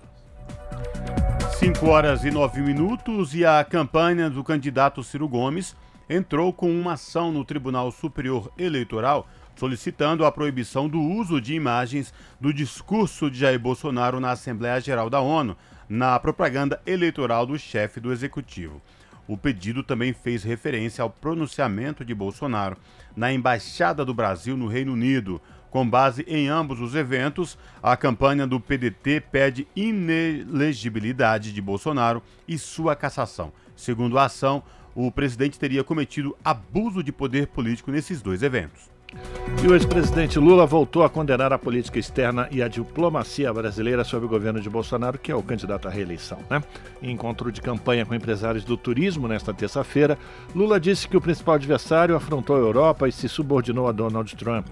5 1.58 1.86
horas 1.88 2.24
e 2.24 2.30
9 2.30 2.60
minutos 2.60 3.34
e 3.34 3.44
a 3.44 3.64
campanha 3.64 4.28
do 4.28 4.44
candidato 4.44 5.02
Ciro 5.02 5.26
Gomes 5.26 5.74
entrou 6.08 6.52
com 6.52 6.70
uma 6.70 6.94
ação 6.94 7.32
no 7.32 7.44
Tribunal 7.44 7.90
Superior 7.90 8.50
Eleitoral 8.56 9.28
solicitando 9.56 10.24
a 10.24 10.30
proibição 10.30 10.88
do 10.88 11.00
uso 11.00 11.40
de 11.40 11.54
imagens 11.54 12.12
do 12.40 12.52
discurso 12.52 13.30
de 13.30 13.38
Jair 13.38 13.58
Bolsonaro 13.58 14.20
na 14.20 14.30
Assembleia 14.32 14.80
Geral 14.80 15.08
da 15.08 15.20
ONU, 15.20 15.56
na 15.88 16.18
propaganda 16.20 16.80
eleitoral 16.86 17.46
do 17.46 17.58
chefe 17.58 17.98
do 17.98 18.12
executivo. 18.12 18.82
O 19.26 19.36
pedido 19.36 19.82
também 19.82 20.12
fez 20.12 20.44
referência 20.44 21.02
ao 21.02 21.10
pronunciamento 21.10 22.04
de 22.04 22.14
Bolsonaro 22.14 22.76
na 23.16 23.32
Embaixada 23.32 24.04
do 24.04 24.14
Brasil 24.14 24.56
no 24.56 24.68
Reino 24.68 24.92
Unido, 24.92 25.40
com 25.70 25.88
base 25.88 26.24
em 26.28 26.48
ambos 26.48 26.80
os 26.80 26.94
eventos, 26.94 27.58
a 27.82 27.96
campanha 27.96 28.46
do 28.46 28.60
PDT 28.60 29.20
pede 29.20 29.66
inelegibilidade 29.74 31.52
de 31.52 31.60
Bolsonaro 31.60 32.22
e 32.46 32.56
sua 32.56 32.94
cassação. 32.94 33.52
Segundo 33.74 34.18
a 34.18 34.24
ação, 34.24 34.62
o 34.96 35.12
presidente 35.12 35.58
teria 35.58 35.84
cometido 35.84 36.34
abuso 36.42 37.02
de 37.02 37.12
poder 37.12 37.48
político 37.48 37.92
nesses 37.92 38.22
dois 38.22 38.42
eventos. 38.42 38.90
E 39.62 39.68
o 39.68 39.74
ex-presidente 39.74 40.38
Lula 40.38 40.66
voltou 40.66 41.04
a 41.04 41.08
condenar 41.08 41.52
a 41.52 41.58
política 41.58 41.98
externa 41.98 42.48
e 42.50 42.62
a 42.62 42.68
diplomacia 42.68 43.52
brasileira 43.52 44.02
sob 44.02 44.26
o 44.26 44.28
governo 44.28 44.60
de 44.60 44.68
Bolsonaro, 44.68 45.18
que 45.18 45.30
é 45.30 45.34
o 45.34 45.42
candidato 45.42 45.86
à 45.86 45.90
reeleição. 45.90 46.38
Né? 46.50 46.62
Em 47.02 47.12
encontro 47.12 47.52
de 47.52 47.60
campanha 47.60 48.04
com 48.04 48.14
empresários 48.14 48.64
do 48.64 48.76
turismo 48.76 49.28
nesta 49.28 49.54
terça-feira, 49.54 50.18
Lula 50.54 50.80
disse 50.80 51.06
que 51.06 51.16
o 51.16 51.20
principal 51.20 51.54
adversário 51.54 52.16
afrontou 52.16 52.56
a 52.56 52.60
Europa 52.60 53.08
e 53.08 53.12
se 53.12 53.28
subordinou 53.28 53.88
a 53.88 53.92
Donald 53.92 54.34
Trump 54.34 54.66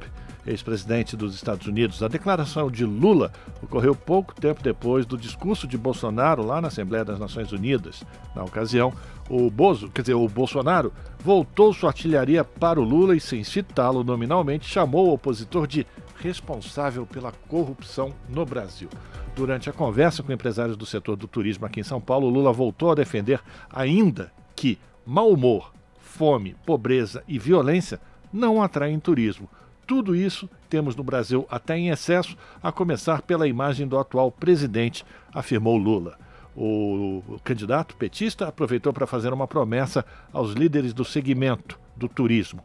ex-presidente 0.46 1.16
dos 1.16 1.34
Estados 1.34 1.66
Unidos. 1.66 2.02
A 2.02 2.08
declaração 2.08 2.70
de 2.70 2.84
Lula 2.84 3.32
ocorreu 3.62 3.94
pouco 3.94 4.34
tempo 4.34 4.62
depois 4.62 5.06
do 5.06 5.16
discurso 5.16 5.66
de 5.66 5.78
Bolsonaro 5.78 6.44
lá 6.44 6.60
na 6.60 6.68
Assembleia 6.68 7.04
das 7.04 7.18
Nações 7.18 7.52
Unidas. 7.52 8.02
Na 8.34 8.44
ocasião, 8.44 8.92
o 9.28 9.50
Bozo, 9.50 9.88
quer 9.88 10.02
dizer, 10.02 10.14
o 10.14 10.28
Bolsonaro, 10.28 10.92
voltou 11.20 11.72
sua 11.72 11.90
artilharia 11.90 12.44
para 12.44 12.80
o 12.80 12.84
Lula 12.84 13.16
e, 13.16 13.20
sem 13.20 13.42
citá-lo 13.42 14.04
nominalmente, 14.04 14.68
chamou 14.68 15.08
o 15.08 15.14
opositor 15.14 15.66
de 15.66 15.86
responsável 16.20 17.06
pela 17.06 17.32
corrupção 17.48 18.12
no 18.28 18.44
Brasil. 18.44 18.88
Durante 19.34 19.68
a 19.68 19.72
conversa 19.72 20.22
com 20.22 20.32
empresários 20.32 20.76
do 20.76 20.86
setor 20.86 21.16
do 21.16 21.26
turismo 21.26 21.66
aqui 21.66 21.80
em 21.80 21.84
São 21.84 22.00
Paulo, 22.00 22.28
Lula 22.28 22.52
voltou 22.52 22.92
a 22.92 22.94
defender 22.94 23.40
ainda 23.70 24.32
que 24.54 24.78
mau 25.04 25.30
humor, 25.30 25.72
fome, 25.98 26.54
pobreza 26.64 27.22
e 27.26 27.38
violência 27.38 28.00
não 28.32 28.62
atraem 28.62 28.98
turismo. 29.00 29.48
Tudo 29.86 30.16
isso 30.16 30.48
temos 30.68 30.96
no 30.96 31.04
Brasil 31.04 31.46
até 31.50 31.76
em 31.76 31.90
excesso, 31.90 32.36
a 32.62 32.72
começar 32.72 33.22
pela 33.22 33.46
imagem 33.46 33.86
do 33.86 33.98
atual 33.98 34.32
presidente, 34.32 35.04
afirmou 35.32 35.76
Lula. 35.76 36.18
O 36.56 37.40
candidato 37.42 37.96
petista 37.96 38.46
aproveitou 38.46 38.92
para 38.92 39.06
fazer 39.06 39.32
uma 39.32 39.46
promessa 39.46 40.04
aos 40.32 40.52
líderes 40.52 40.92
do 40.92 41.04
segmento 41.04 41.78
do 41.96 42.08
turismo. 42.08 42.62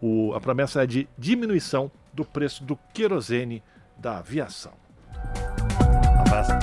O, 0.00 0.32
a 0.34 0.40
promessa 0.40 0.82
é 0.82 0.86
de 0.86 1.08
diminuição 1.18 1.90
do 2.12 2.24
preço 2.24 2.64
do 2.64 2.78
querosene 2.94 3.62
da 3.98 4.18
aviação. 4.18 4.72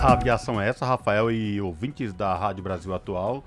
A 0.01 0.13
aviação 0.13 0.59
é 0.59 0.69
essa, 0.69 0.85
Rafael 0.85 1.29
e 1.29 1.61
ouvintes 1.61 2.13
da 2.13 2.35
Rádio 2.35 2.63
Brasil 2.63 2.93
Atual. 2.93 3.43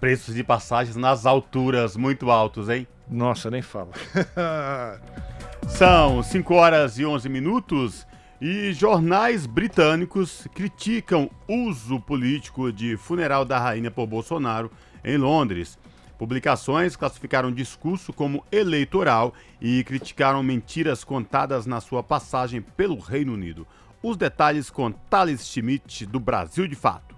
Preços 0.00 0.34
de 0.34 0.42
passagens 0.42 0.96
nas 0.96 1.24
alturas 1.24 1.96
muito 1.96 2.30
altos, 2.30 2.68
hein? 2.68 2.86
Nossa, 3.08 3.50
nem 3.50 3.62
fala. 3.62 3.90
São 5.68 6.22
5 6.22 6.54
horas 6.54 6.98
e 6.98 7.04
11 7.04 7.28
minutos 7.28 8.06
e 8.40 8.72
jornais 8.72 9.46
britânicos 9.46 10.46
criticam 10.54 11.30
uso 11.46 12.00
político 12.00 12.72
de 12.72 12.96
funeral 12.96 13.44
da 13.44 13.58
rainha 13.58 13.90
por 13.90 14.06
Bolsonaro 14.06 14.70
em 15.04 15.18
Londres. 15.18 15.78
Publicações 16.18 16.96
classificaram 16.96 17.50
o 17.50 17.54
discurso 17.54 18.12
como 18.12 18.42
eleitoral 18.50 19.34
e 19.60 19.84
criticaram 19.84 20.42
mentiras 20.42 21.04
contadas 21.04 21.66
na 21.66 21.80
sua 21.80 22.02
passagem 22.02 22.62
pelo 22.62 22.98
Reino 22.98 23.34
Unido. 23.34 23.66
Os 24.02 24.16
detalhes 24.16 24.70
com 24.70 24.90
Thales 24.90 25.46
Schmidt, 25.46 26.06
do 26.06 26.18
Brasil 26.18 26.66
de 26.66 26.74
Fato. 26.74 27.14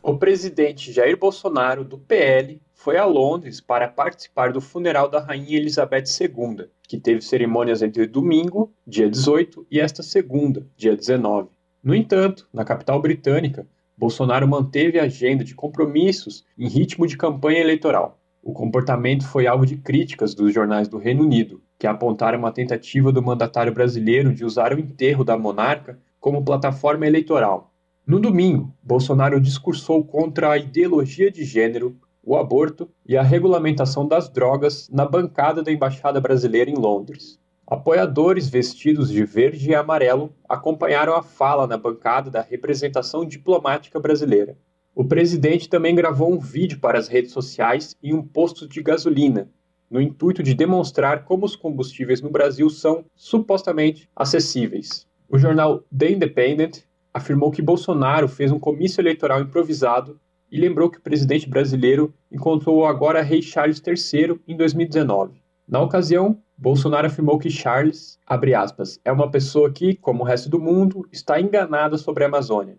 O 0.00 0.16
presidente 0.16 0.92
Jair 0.92 1.16
Bolsonaro, 1.16 1.82
do 1.82 1.98
PL, 1.98 2.60
foi 2.86 2.98
a 2.98 3.04
Londres 3.04 3.60
para 3.60 3.88
participar 3.88 4.52
do 4.52 4.60
funeral 4.60 5.08
da 5.08 5.18
Rainha 5.18 5.58
Elizabeth 5.58 6.04
II, 6.20 6.68
que 6.86 6.96
teve 6.96 7.20
cerimônias 7.20 7.82
entre 7.82 8.06
domingo, 8.06 8.72
dia 8.86 9.10
18, 9.10 9.66
e 9.68 9.80
esta 9.80 10.04
segunda, 10.04 10.64
dia 10.76 10.94
19. 10.94 11.48
No 11.82 11.96
entanto, 11.96 12.46
na 12.52 12.64
capital 12.64 13.02
britânica, 13.02 13.66
Bolsonaro 13.98 14.46
manteve 14.46 15.00
a 15.00 15.02
agenda 15.02 15.42
de 15.42 15.52
compromissos 15.52 16.44
em 16.56 16.68
ritmo 16.68 17.08
de 17.08 17.16
campanha 17.16 17.58
eleitoral. 17.58 18.20
O 18.40 18.52
comportamento 18.52 19.26
foi 19.26 19.48
alvo 19.48 19.66
de 19.66 19.78
críticas 19.78 20.32
dos 20.32 20.54
jornais 20.54 20.86
do 20.86 20.96
Reino 20.96 21.24
Unido, 21.24 21.60
que 21.80 21.88
apontaram 21.88 22.38
uma 22.38 22.52
tentativa 22.52 23.10
do 23.10 23.20
mandatário 23.20 23.74
brasileiro 23.74 24.32
de 24.32 24.44
usar 24.44 24.72
o 24.72 24.78
enterro 24.78 25.24
da 25.24 25.36
monarca 25.36 25.98
como 26.20 26.44
plataforma 26.44 27.04
eleitoral. 27.04 27.72
No 28.06 28.20
domingo, 28.20 28.72
Bolsonaro 28.80 29.40
discursou 29.40 30.04
contra 30.04 30.52
a 30.52 30.56
ideologia 30.56 31.28
de 31.28 31.42
gênero, 31.42 31.96
o 32.26 32.36
aborto 32.36 32.90
e 33.06 33.16
a 33.16 33.22
regulamentação 33.22 34.06
das 34.06 34.28
drogas 34.28 34.88
na 34.90 35.06
bancada 35.06 35.62
da 35.62 35.70
Embaixada 35.70 36.20
Brasileira 36.20 36.68
em 36.68 36.74
Londres. 36.74 37.38
Apoiadores 37.64 38.48
vestidos 38.48 39.10
de 39.10 39.24
verde 39.24 39.70
e 39.70 39.74
amarelo 39.76 40.34
acompanharam 40.48 41.14
a 41.14 41.22
fala 41.22 41.68
na 41.68 41.78
bancada 41.78 42.28
da 42.28 42.42
representação 42.42 43.24
diplomática 43.24 44.00
brasileira. 44.00 44.58
O 44.92 45.04
presidente 45.04 45.68
também 45.68 45.94
gravou 45.94 46.32
um 46.32 46.38
vídeo 46.38 46.80
para 46.80 46.98
as 46.98 47.06
redes 47.06 47.30
sociais 47.30 47.94
em 48.02 48.12
um 48.12 48.22
posto 48.22 48.66
de 48.66 48.82
gasolina, 48.82 49.48
no 49.88 50.00
intuito 50.00 50.42
de 50.42 50.52
demonstrar 50.52 51.24
como 51.24 51.46
os 51.46 51.54
combustíveis 51.54 52.20
no 52.20 52.30
Brasil 52.30 52.68
são 52.68 53.04
supostamente 53.14 54.10
acessíveis. 54.16 55.06
O 55.28 55.38
jornal 55.38 55.84
The 55.96 56.10
Independent 56.10 56.78
afirmou 57.14 57.52
que 57.52 57.62
Bolsonaro 57.62 58.26
fez 58.26 58.50
um 58.50 58.58
comício 58.58 59.00
eleitoral 59.00 59.40
improvisado 59.40 60.18
e 60.50 60.60
lembrou 60.60 60.90
que 60.90 60.98
o 60.98 61.02
presidente 61.02 61.48
brasileiro 61.48 62.14
encontrou 62.30 62.78
o 62.78 62.86
agora 62.86 63.22
rei 63.22 63.42
Charles 63.42 63.82
III 63.84 64.40
em 64.46 64.56
2019. 64.56 65.42
Na 65.68 65.80
ocasião, 65.80 66.40
Bolsonaro 66.56 67.06
afirmou 67.06 67.38
que 67.38 67.50
Charles, 67.50 68.18
aspas, 68.54 69.00
é 69.04 69.12
uma 69.12 69.30
pessoa 69.30 69.70
que, 69.70 69.94
como 69.96 70.22
o 70.22 70.26
resto 70.26 70.48
do 70.48 70.60
mundo, 70.60 71.06
está 71.12 71.40
enganada 71.40 71.98
sobre 71.98 72.24
a 72.24 72.28
Amazônia, 72.28 72.78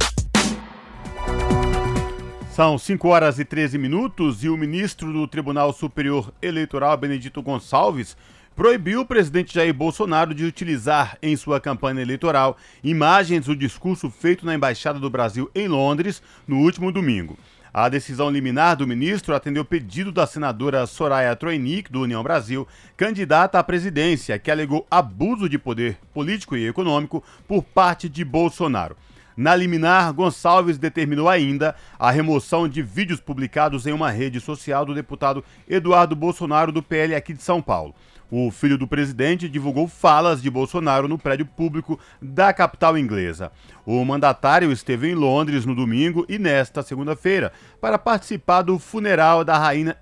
São 2.52 2.78
5 2.78 3.08
horas 3.08 3.40
e 3.40 3.46
13 3.46 3.80
minutos 3.80 4.44
e 4.44 4.50
o 4.50 4.56
ministro 4.56 5.12
do 5.12 5.28
Tribunal 5.28 5.74
Superior 5.74 6.32
Eleitoral, 6.42 6.96
Benedito 6.96 7.42
Gonçalves, 7.42 8.16
proibiu 8.56 9.02
o 9.02 9.06
presidente 9.06 9.54
Jair 9.54 9.74
Bolsonaro 9.74 10.34
de 10.34 10.46
utilizar 10.46 11.18
em 11.22 11.36
sua 11.36 11.60
campanha 11.60 12.02
eleitoral 12.02 12.58
imagens 12.84 13.46
do 13.46 13.56
discurso 13.56 14.10
feito 14.10 14.46
na 14.46 14.54
Embaixada 14.54 15.00
do 15.00 15.10
Brasil 15.10 15.50
em 15.56 15.68
Londres 15.68 16.22
no 16.48 16.60
último 16.60 16.92
domingo. 16.92 17.38
A 17.74 17.90
decisão 17.90 18.30
liminar 18.30 18.78
do 18.78 18.86
ministro 18.86 19.34
atendeu 19.34 19.66
pedido 19.66 20.12
da 20.12 20.28
senadora 20.28 20.86
Soraya 20.86 21.36
Troinic, 21.36 21.92
do 21.92 22.02
União 22.02 22.22
Brasil, 22.22 22.68
candidata 22.96 23.58
à 23.58 23.64
presidência, 23.64 24.38
que 24.38 24.52
alegou 24.52 24.86
abuso 24.92 25.50
de 25.50 25.58
poder 25.58 25.98
político 26.14 26.56
e 26.56 26.68
econômico 26.68 27.24
por 27.48 27.64
parte 27.64 28.08
de 28.08 28.24
Bolsonaro. 28.24 28.96
Na 29.36 29.56
liminar, 29.56 30.14
Gonçalves 30.14 30.78
determinou 30.78 31.28
ainda 31.28 31.76
a 31.98 32.12
remoção 32.12 32.68
de 32.68 32.82
vídeos 32.82 33.20
publicados 33.20 33.88
em 33.88 33.92
uma 33.92 34.12
rede 34.12 34.40
social 34.40 34.86
do 34.86 34.94
deputado 34.94 35.44
Eduardo 35.68 36.16
Bolsonaro, 36.16 36.72
do 36.72 36.84
PL 36.84 37.16
aqui 37.16 37.34
de 37.34 37.42
São 37.42 37.62
Paulo. 37.62 37.96
O 38.30 38.50
filho 38.50 38.78
do 38.78 38.88
presidente 38.88 39.48
divulgou 39.48 39.88
falas 39.88 40.42
de 40.42 40.50
Bolsonaro 40.50 41.08
no 41.08 41.20
prédio 41.20 41.46
público 41.46 42.00
da 42.22 42.52
capital 42.52 42.98
inglesa. 42.98 43.52
O 43.86 44.04
mandatário 44.04 44.72
esteve 44.72 45.10
em 45.10 45.16
Londres 45.16 45.66
no 45.66 45.76
domingo 45.76 46.26
e 46.28 46.40
nesta 46.40 46.82
segunda-feira 46.82 47.52
para 47.80 48.00
participar 48.00 48.64
do 48.64 48.80
funeral 48.80 49.44
da 49.44 49.58
rainha 49.58 49.96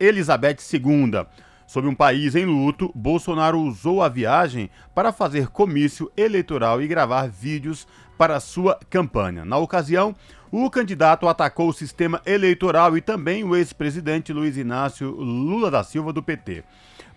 Elizabeth 0.00 0.56
II. 0.72 1.24
Sob 1.68 1.86
um 1.86 1.94
país 1.94 2.34
em 2.34 2.46
luto, 2.46 2.90
Bolsonaro 2.94 3.60
usou 3.60 4.02
a 4.02 4.08
viagem 4.08 4.70
para 4.94 5.12
fazer 5.12 5.48
comício 5.48 6.10
eleitoral 6.16 6.80
e 6.80 6.88
gravar 6.88 7.28
vídeos 7.28 7.86
para 8.18 8.40
sua 8.40 8.78
campanha. 8.90 9.44
Na 9.44 9.56
ocasião, 9.56 10.14
O 10.50 10.70
candidato 10.70 11.28
atacou 11.28 11.68
o 11.68 11.74
sistema 11.74 12.22
eleitoral 12.24 12.96
e 12.96 13.02
também 13.02 13.44
o 13.44 13.54
ex-presidente 13.54 14.32
Luiz 14.32 14.56
Inácio 14.56 15.10
Lula 15.10 15.70
da 15.70 15.84
Silva 15.84 16.10
do 16.10 16.22
PT. 16.22 16.64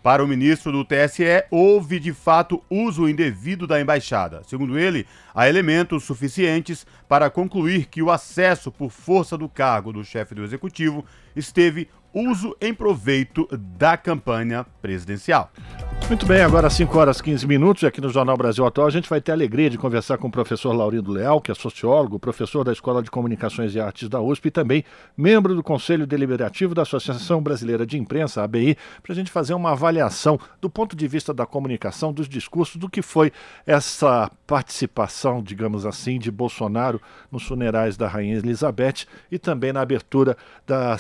Para 0.03 0.21
o 0.21 0.27
ministro 0.27 0.69
do 0.69 0.83
TSE, 0.83 1.45
houve 1.49 1.97
de 1.97 2.11
fato 2.11 2.61
uso 2.69 3.07
indevido 3.07 3.65
da 3.65 3.79
embaixada. 3.79 4.41
Segundo 4.43 4.77
ele, 4.77 5.07
há 5.33 5.47
elementos 5.47 6.03
suficientes 6.03 6.85
para 7.07 7.29
concluir 7.29 7.85
que 7.85 8.01
o 8.01 8.11
acesso 8.11 8.69
por 8.69 8.89
força 8.89 9.37
do 9.37 9.47
cargo 9.47 9.93
do 9.93 10.03
chefe 10.03 10.35
do 10.35 10.43
executivo 10.43 11.05
esteve 11.33 11.87
uso 12.13 12.55
em 12.59 12.73
proveito 12.73 13.47
da 13.77 13.97
campanha 13.97 14.65
presidencial. 14.81 15.51
Muito 16.07 16.25
bem, 16.25 16.41
agora 16.41 16.69
5 16.69 16.97
horas 16.97 17.21
15 17.21 17.47
minutos, 17.47 17.85
aqui 17.85 18.01
no 18.01 18.09
Jornal 18.09 18.35
Brasil 18.35 18.65
Atual, 18.65 18.87
a 18.87 18.91
gente 18.91 19.07
vai 19.07 19.21
ter 19.21 19.31
a 19.31 19.35
alegria 19.35 19.69
de 19.69 19.77
conversar 19.77 20.17
com 20.17 20.27
o 20.27 20.31
professor 20.31 20.73
Laurindo 20.73 21.09
Leal, 21.09 21.39
que 21.39 21.49
é 21.51 21.55
sociólogo, 21.55 22.19
professor 22.19 22.65
da 22.65 22.73
Escola 22.73 23.01
de 23.01 23.09
Comunicações 23.09 23.73
e 23.73 23.79
Artes 23.79 24.09
da 24.09 24.19
USP 24.19 24.47
e 24.47 24.51
também 24.51 24.83
membro 25.15 25.55
do 25.55 25.63
Conselho 25.63 26.05
Deliberativo 26.05 26.75
da 26.75 26.81
Associação 26.81 27.41
Brasileira 27.41 27.85
de 27.85 27.97
Imprensa, 27.97 28.43
ABI, 28.43 28.77
para 29.01 29.13
a 29.13 29.15
gente 29.15 29.31
fazer 29.31 29.53
uma 29.53 29.71
avaliação 29.71 30.37
do 30.59 30.69
ponto 30.69 30.97
de 30.97 31.07
vista 31.07 31.33
da 31.33 31.45
comunicação, 31.45 32.11
dos 32.11 32.27
discursos, 32.27 32.75
do 32.75 32.89
que 32.89 33.01
foi 33.01 33.31
essa 33.65 34.29
participação, 34.45 35.41
digamos 35.41 35.85
assim, 35.85 36.19
de 36.19 36.29
Bolsonaro 36.29 37.01
nos 37.31 37.43
funerais 37.43 37.95
da 37.95 38.09
Rainha 38.09 38.35
Elizabeth 38.35 39.05
e 39.31 39.39
também 39.39 39.71
na 39.71 39.79
abertura 39.79 40.35
da 40.67 40.97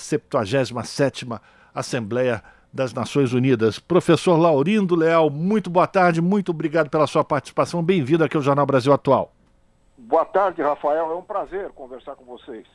77ª 1.01 1.39
Assembleia 1.73 2.43
das 2.73 2.93
Nações 2.93 3.33
Unidas. 3.33 3.79
Professor 3.79 4.37
Laurindo 4.37 4.95
Leal, 4.95 5.29
muito 5.29 5.69
boa 5.69 5.87
tarde, 5.87 6.21
muito 6.21 6.49
obrigado 6.49 6.89
pela 6.89 7.07
sua 7.07 7.23
participação. 7.23 7.83
Bem-vindo 7.83 8.23
aqui 8.23 8.37
ao 8.37 8.43
Jornal 8.43 8.65
Brasil 8.65 8.93
Atual. 8.93 9.33
Boa 10.11 10.25
tarde, 10.25 10.61
Rafael. 10.61 11.09
É 11.09 11.15
um 11.15 11.21
prazer 11.21 11.69
conversar 11.69 12.17
com 12.17 12.25
vocês. 12.25 12.67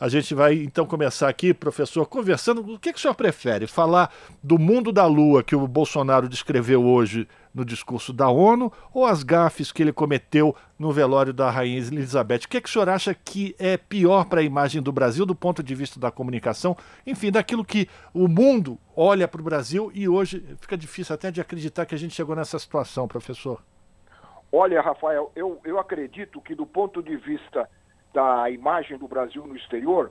A 0.00 0.08
gente 0.08 0.34
vai 0.34 0.54
então 0.54 0.86
começar 0.86 1.28
aqui, 1.28 1.52
professor, 1.52 2.06
conversando. 2.06 2.62
O 2.62 2.78
que, 2.78 2.94
que 2.94 2.98
o 2.98 3.02
senhor 3.02 3.12
prefere? 3.12 3.66
Falar 3.66 4.10
do 4.42 4.58
mundo 4.58 4.90
da 4.90 5.04
lua 5.04 5.42
que 5.42 5.54
o 5.54 5.68
Bolsonaro 5.68 6.26
descreveu 6.30 6.82
hoje 6.82 7.28
no 7.54 7.62
discurso 7.62 8.10
da 8.10 8.30
ONU 8.30 8.72
ou 8.94 9.04
as 9.04 9.22
gafes 9.22 9.70
que 9.70 9.82
ele 9.82 9.92
cometeu 9.92 10.56
no 10.78 10.90
velório 10.90 11.34
da 11.34 11.50
Rainha 11.50 11.76
Elizabeth? 11.76 12.46
O 12.46 12.48
que, 12.48 12.58
que 12.58 12.68
o 12.70 12.72
senhor 12.72 12.88
acha 12.88 13.12
que 13.12 13.54
é 13.58 13.76
pior 13.76 14.24
para 14.24 14.40
a 14.40 14.44
imagem 14.44 14.80
do 14.80 14.90
Brasil 14.90 15.26
do 15.26 15.34
ponto 15.34 15.62
de 15.62 15.74
vista 15.74 16.00
da 16.00 16.10
comunicação? 16.10 16.74
Enfim, 17.06 17.30
daquilo 17.30 17.66
que 17.66 17.86
o 18.14 18.26
mundo 18.26 18.78
olha 18.96 19.28
para 19.28 19.42
o 19.42 19.44
Brasil 19.44 19.92
e 19.94 20.08
hoje 20.08 20.42
fica 20.58 20.74
difícil 20.74 21.14
até 21.14 21.30
de 21.30 21.38
acreditar 21.38 21.84
que 21.84 21.94
a 21.94 21.98
gente 21.98 22.14
chegou 22.14 22.34
nessa 22.34 22.58
situação, 22.58 23.06
professor. 23.06 23.60
Olha, 24.52 24.80
Rafael, 24.80 25.30
eu, 25.36 25.60
eu 25.64 25.78
acredito 25.78 26.40
que 26.40 26.54
do 26.54 26.66
ponto 26.66 27.02
de 27.02 27.16
vista 27.16 27.68
da 28.12 28.48
imagem 28.50 28.96
do 28.96 29.06
Brasil 29.06 29.46
no 29.46 29.56
exterior, 29.56 30.10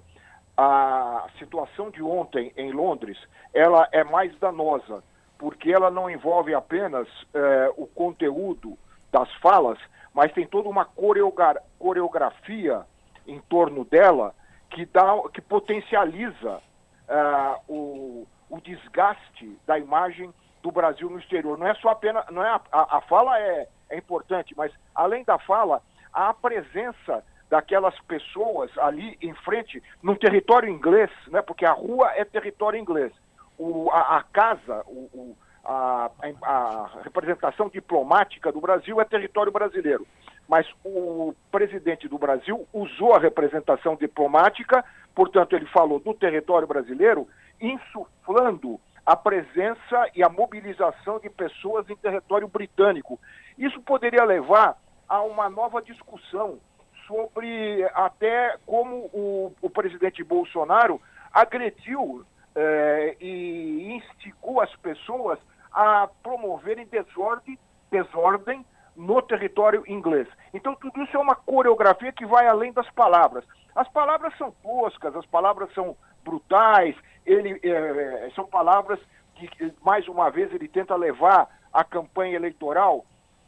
a 0.56 1.27
situação 1.39 1.89
de 1.89 2.01
ontem 2.01 2.53
em 2.56 2.72
Londres, 2.72 3.17
ela 3.53 3.88
é 3.91 4.03
mais 4.03 4.36
danosa, 4.39 5.03
porque 5.38 5.72
ela 5.72 5.91
não 5.91 6.10
envolve 6.10 6.53
apenas 6.53 7.08
eh, 7.34 7.72
o 7.75 7.86
conteúdo 7.88 8.77
das 9.12 9.32
falas, 9.36 9.79
mas 10.13 10.34
tem 10.34 10.48
toda 10.48 10.67
uma 10.67 10.86
coreografia 10.86 12.86
em 13.27 13.39
torno 13.41 13.86
dela 13.86 14.34
que, 14.70 14.86
dá, 14.86 15.15
que 15.34 15.41
potencializa 15.41 16.62
uh, 17.08 17.62
o, 17.67 18.27
o 18.50 18.62
desgaste 18.62 19.58
da 19.65 19.77
imagem 19.77 20.34
do 20.62 20.72
Brasil 20.72 21.10
no 21.10 21.20
exterior. 21.20 21.58
Não 21.58 21.67
é 21.67 21.75
só 21.75 21.89
apenas, 21.89 22.25
não 22.32 22.44
é 22.44 22.50
a, 22.50 22.98
a 22.98 23.01
fala 23.01 23.39
é, 23.39 23.67
é 23.89 23.98
importante, 23.98 24.53
mas 24.56 24.72
além 24.94 25.24
da 25.24 25.38
fala, 25.38 25.82
a 26.13 26.34
presença 26.34 27.24
daquelas 27.50 27.98
pessoas 28.01 28.70
ali 28.77 29.17
em 29.22 29.34
frente, 29.36 29.82
num 30.01 30.15
território 30.15 30.70
inglês, 30.70 31.10
né, 31.27 31.41
porque 31.41 31.65
a 31.65 31.72
rua 31.72 32.12
é 32.15 32.25
território 32.25 32.79
inglês. 32.79 33.13
O, 33.58 33.89
a, 33.91 34.17
a 34.17 34.24
casa, 34.24 34.84
o, 34.86 35.10
o, 35.13 35.38
a, 35.63 36.12
a 36.44 36.89
representação 37.03 37.70
diplomática 37.70 38.51
do 38.51 38.62
Brasil 38.62 39.00
é 39.00 39.06
território 39.06 39.51
brasileiro. 39.51 40.06
Mas 40.48 40.67
o 40.84 41.34
presidente 41.51 42.08
do 42.08 42.17
Brasil 42.17 42.65
usou 42.72 43.13
a 43.13 43.20
representação 43.20 43.96
diplomática, 43.96 44.84
portanto, 45.13 45.56
ele 45.56 45.65
falou 45.67 46.00
do 46.00 46.13
território 46.13 46.67
brasileiro, 46.67 47.27
insuflando 47.60 48.79
a 49.08 49.16
presença 49.16 50.10
e 50.14 50.22
a 50.22 50.28
mobilização 50.28 51.17
de 51.17 51.30
pessoas 51.30 51.89
em 51.89 51.96
território 51.96 52.46
britânico. 52.46 53.17
Isso 53.58 53.82
poderia 53.82 54.26
levar 54.26 54.78
a 55.08 55.22
uma 55.22 55.50
nova 55.50 55.82
discussão 55.82 56.60
sobre 57.08 57.89
até 57.93 58.58
como 58.65 59.10
o, 59.13 59.54
o 59.62 59.70
presidente 59.70 60.22
Bolsonaro 60.26 61.02
agrediu 61.32 62.26
eh, 62.54 63.15
e 63.22 63.93
instigou 63.93 64.60
as 64.60 64.76
pessoas 64.76 65.39
a 65.72 66.10
promoverem 66.22 66.86
desordem, 66.86 67.58
desordem 67.89 68.65
no 68.93 69.22
território 69.22 69.86
inglês. 69.88 70.28
Então, 70.54 70.76
tudo 70.76 71.02
isso 71.04 71.15
é 71.15 71.20
uma 71.20 71.36
coreografia 71.36 72.12
que 72.12 72.26
vai 72.26 72.46
além 72.46 72.74
das 72.74 72.89
palavras. 72.89 73.46
As 73.74 73.88
palavras 73.88 74.38
são 74.38 74.52
toscas, 74.62 75.15
as 75.15 75.26
palavras 75.28 75.74
são 75.74 75.96
brutais, 76.26 76.93
ele, 77.28 77.60
é, 77.62 78.32
são 78.34 78.48
palavras 78.48 79.00
que, 79.36 79.50
mais 79.82 80.08
uma 80.08 80.32
vez, 80.32 80.52
ele 80.54 80.68
tenta 80.68 80.96
levar 80.96 81.48
a 81.72 81.84
campanha 81.84 82.36
eleitoral 82.36 83.06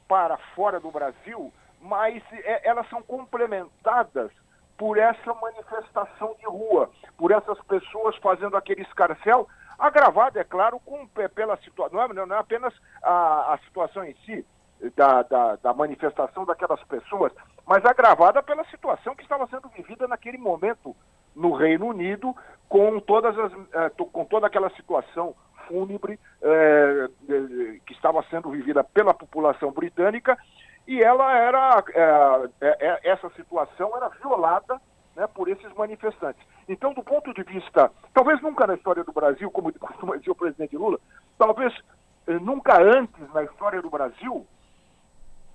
para 0.08 0.38
fora 0.54 0.80
do 0.80 0.92
Brasil, 0.92 1.52
mas 1.82 2.22
é, 2.32 2.68
elas 2.68 2.88
são 2.90 3.02
complementadas 3.02 4.32
por 4.78 4.98
essa 4.98 5.34
manifestação 5.34 6.36
de 6.40 6.46
rua, 6.46 6.90
por 7.18 7.32
essas 7.32 7.60
pessoas 7.62 8.16
fazendo 8.18 8.56
aquele 8.56 8.82
escarcel, 8.82 9.48
agravado, 9.78 10.38
é 10.38 10.44
claro, 10.44 10.80
com, 10.82 11.08
pela 11.34 11.58
situação, 11.58 11.98
não, 11.98 12.24
é, 12.24 12.26
não 12.26 12.36
é 12.36 12.40
apenas 12.40 12.74
a, 13.02 13.54
a 13.54 13.58
situação 13.60 14.04
em 14.04 14.14
si, 14.26 14.46
da, 14.96 15.24
da, 15.24 15.56
da, 15.58 15.74
manifestação 15.74 16.46
daquelas 16.46 16.82
pessoas, 16.84 17.34
mas 17.66 17.84
agravada 17.84 18.42
pela 18.42 18.64
situação 18.66 19.14
que 19.16 19.24
estava 19.24 19.46
sendo 19.48 19.68
vivida 19.70 20.08
naquele 20.08 20.38
momento 20.38 20.96
no 21.36 21.54
Reino 21.54 21.88
Unido, 21.88 22.36
com, 22.68 23.00
todas 23.00 23.38
as, 23.38 23.52
eh, 23.74 23.90
com 24.12 24.26
toda 24.26 24.48
aquela 24.48 24.70
situação 24.72 25.36
fúnebre 25.68 26.20
eh, 26.42 27.10
que 27.86 27.94
estava 27.94 28.24
sendo 28.30 28.50
vivida 28.50 28.84
pela 28.84 29.14
população 29.14 29.72
britânica 29.72 30.38
e 30.88 31.02
ela 31.04 31.32
era 31.38 31.84
é, 32.60 33.00
essa 33.04 33.30
situação 33.32 33.96
era 33.96 34.10
violada 34.10 34.82
né, 35.16 35.28
por 35.28 35.48
esses 35.48 35.72
manifestantes. 35.74 36.42
Então, 36.68 36.94
do 36.94 37.04
ponto 37.04 37.34
de 37.34 37.44
vista, 37.44 37.92
talvez 38.14 38.42
nunca 38.42 38.66
na 38.66 38.76
história 38.76 39.04
do 39.04 39.12
Brasil, 39.12 39.52
como 39.52 39.72
costuma 39.78 40.18
dizer 40.18 40.32
o 40.32 40.36
presidente 40.36 40.76
Lula, 40.76 41.00
talvez 41.38 41.74
eh, 42.28 42.40
nunca 42.40 42.82
antes 42.82 43.34
na 43.34 43.44
história 43.44 43.82
do 43.82 43.90
Brasil 43.90 44.46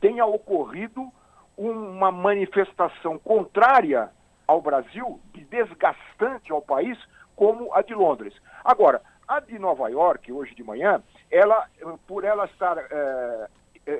tenha 0.00 0.26
ocorrido 0.26 1.08
uma 1.56 2.12
manifestação 2.12 3.18
contrária 3.18 4.10
ao 4.46 4.60
Brasil, 4.60 5.20
desgastante 5.50 6.52
ao 6.52 6.62
país, 6.62 6.98
como 7.36 7.72
a 7.74 7.82
de 7.82 7.94
Londres. 7.94 8.34
Agora, 8.64 9.00
a 9.26 9.40
de 9.40 9.58
Nova 9.58 9.88
York, 9.88 10.30
hoje 10.32 10.54
de 10.54 10.62
manhã, 10.62 11.02
ela, 11.30 11.66
por 12.06 12.24
ela 12.24 12.44
estar 12.46 12.78
é, 12.78 13.48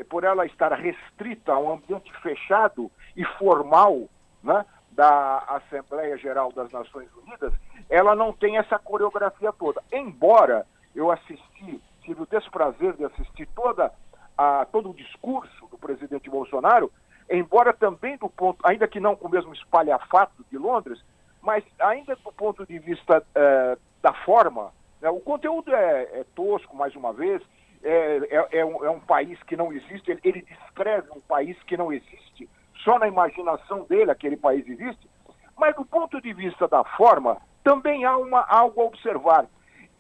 por 0.09 0.25
ela 0.25 0.47
estar 0.47 0.73
restrita 0.73 1.53
a 1.53 1.59
um 1.59 1.75
ambiente 1.75 2.13
fechado 2.21 2.91
e 3.17 3.25
formal 3.39 4.09
né, 4.43 4.65
da 4.93 5.39
Assembleia 5.49 6.17
Geral 6.17 6.53
das 6.53 6.71
Nações 6.71 7.09
Unidas, 7.17 7.53
ela 7.91 8.15
não 8.15 8.33
tem 8.33 8.57
essa 8.57 8.79
coreografia 8.79 9.53
toda. 9.53 9.83
Embora 9.93 10.67
eu 10.95 11.11
assisti, 11.11 11.81
tive 12.03 12.23
o 12.23 12.27
desprazer 12.27 12.95
de 12.95 13.05
assistir 13.05 13.47
toda 13.55 13.93
a, 14.37 14.65
todo 14.67 14.91
o 14.91 14.95
discurso 14.95 15.67
do 15.71 15.77
presidente 15.77 16.31
Bolsonaro, 16.31 16.91
embora 17.31 17.73
também 17.73 18.17
do 18.17 18.29
ponto, 18.29 18.59
ainda 18.67 18.87
que 18.87 19.01
não 19.01 19.17
com 19.17 19.29
o 19.29 19.31
mesmo 19.31 19.53
espalhafato 19.53 20.45
de 20.51 20.59
Londres, 20.59 21.03
mas 21.43 21.65
ainda 21.79 22.17
do 22.17 22.33
ponto 22.33 22.67
de 22.67 22.79
vista 22.79 23.25
eh, 23.35 23.79
da 24.03 24.13
forma, 24.13 24.73
né, 25.01 25.11
o 25.11 25.21
conteúdo 25.21 25.75
é, 25.75 26.03
é 26.21 26.25
tosco, 26.35 26.77
mais 26.77 26.95
uma 26.97 27.13
vez, 27.13 27.43
é, 27.83 28.17
é, 28.31 28.59
é, 28.61 28.65
um, 28.65 28.85
é 28.85 28.91
um, 28.91 29.01
país 29.01 29.43
que 29.43 29.57
não 29.57 29.73
existe, 29.73 30.11
ele, 30.11 30.21
ele, 30.25 30.43
descreve 30.43 31.09
um 31.15 31.21
país 31.21 31.57
que 31.65 31.77
não 31.77 31.93
existe, 31.93 32.49
só 32.83 32.99
na 32.99 33.07
imaginação 33.07 33.85
dele 33.85 34.11
aquele 34.11 34.37
país 34.37 34.67
existe, 34.67 35.09
mas 35.57 35.77
do 35.77 35.85
ponto 35.85 36.21
de 36.21 36.33
vista 36.33 36.67
da 36.67 36.83
forma, 36.83 37.37
também 37.63 38.05
há 38.05 38.17
uma, 38.17 38.41
algo 38.49 38.81
a 38.81 38.85
observar. 38.85 39.47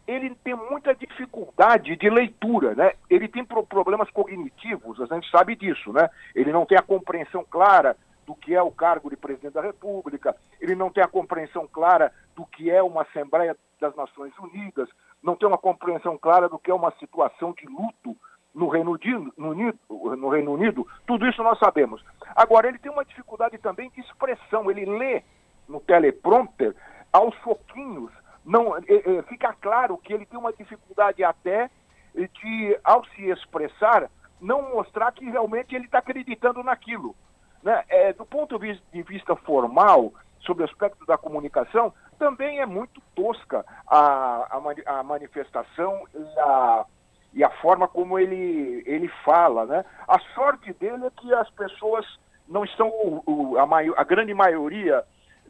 Ele 0.07 0.35
tem 0.45 0.55
muita 0.55 0.95
dificuldade 0.95 1.97
de 1.97 2.11
leitura, 2.11 2.75
né? 2.75 2.93
Ele 3.09 3.27
tem 3.27 3.45
pro, 3.45 3.65
problemas 3.65 4.11
cognitivos, 4.11 5.01
a 5.01 5.15
gente 5.15 5.31
sabe 5.31 5.57
disso, 5.57 5.93
né? 5.93 6.11
Ele 6.35 6.53
não 6.53 6.67
tem 6.67 6.77
a 6.77 6.83
compreensão 6.83 7.45
clara 7.49 7.97
do 8.27 8.35
que 8.35 8.55
é 8.55 8.63
o 8.63 8.71
cargo 8.71 9.11
de 9.11 9.17
presidente 9.17 9.55
da 9.55 9.63
República, 9.63 10.35
ele 10.61 10.75
não 10.75 10.91
tem 10.91 11.03
a 11.03 11.09
compreensão 11.09 11.69
clara 11.71 12.13
do 12.35 12.45
que 12.47 12.71
é 12.71 12.83
uma 12.83 13.03
Assembleia 13.03 13.57
das 13.81 13.95
Nações 13.97 14.33
Unidas, 14.39 14.89
não 15.23 15.37
tem 15.37 15.47
uma 15.47 15.59
compreensão 15.59 16.17
clara 16.19 16.49
do 16.49 16.59
que 16.59 16.71
é 16.71 16.75
uma 16.75 16.93
situação 16.99 17.53
de 17.53 17.67
luto 17.67 18.17
no 18.55 18.69
Reino 18.69 18.93
Unido, 18.93 19.33
no, 19.37 20.17
no 20.17 20.29
Reino 20.29 20.53
Unido, 20.53 20.87
tudo 21.07 21.27
isso 21.27 21.43
nós 21.43 21.59
sabemos. 21.59 22.03
Agora, 22.37 22.69
ele 22.69 22.79
tem 22.79 22.91
uma 22.91 23.05
dificuldade 23.05 23.59
também 23.59 23.91
de 23.91 24.01
expressão, 24.01 24.71
ele 24.71 24.85
lê 24.85 25.23
no 25.69 25.81
teleprompter, 25.81 26.75
aos 27.13 27.35
pouquinhos, 27.39 28.11
não, 28.55 28.77
é, 28.77 28.83
é, 28.87 29.23
fica 29.23 29.53
claro 29.61 29.99
que 29.99 30.13
ele 30.13 30.25
tem 30.25 30.39
uma 30.39 30.53
dificuldade 30.53 31.25
até 31.25 31.69
de, 32.15 32.79
ao 32.85 33.05
se 33.07 33.29
expressar, 33.29 34.09
não 34.41 34.71
mostrar 34.73 35.11
que 35.11 35.29
realmente 35.29 35.75
ele 35.75 35.87
está 35.87 35.99
acreditando 35.99 36.63
naquilo. 36.63 37.17
Né? 37.65 37.83
É, 37.89 38.13
do 38.13 38.25
ponto 38.25 38.57
de 38.57 39.03
vista 39.03 39.35
formal, 39.35 40.13
sobre 40.39 40.63
o 40.63 40.67
aspecto 40.67 41.05
da 41.05 41.19
comunicação, 41.19 41.93
também 42.17 42.61
é 42.61 42.67
muito 42.67 43.01
tosca 43.17 43.65
a, 43.89 44.61
a, 44.87 44.99
a 44.99 45.03
manifestação 45.03 46.07
e 46.15 46.39
a, 46.39 46.87
e 47.33 47.43
a 47.43 47.51
forma 47.51 47.89
como 47.89 48.21
ele, 48.21 48.85
ele 48.87 49.09
fala. 49.25 49.67
Né? 49.67 49.85
A 50.07 50.21
sorte 50.33 50.73
dele 50.75 51.07
é 51.07 51.11
que 51.11 51.35
as 51.35 51.51
pessoas 51.51 52.07
não 52.47 52.65
estão, 52.65 52.89
o, 52.89 53.23
o, 53.27 53.59
a, 53.59 53.67
maior, 53.67 53.95
a 53.99 54.05
grande 54.05 54.33
maioria 54.33 55.03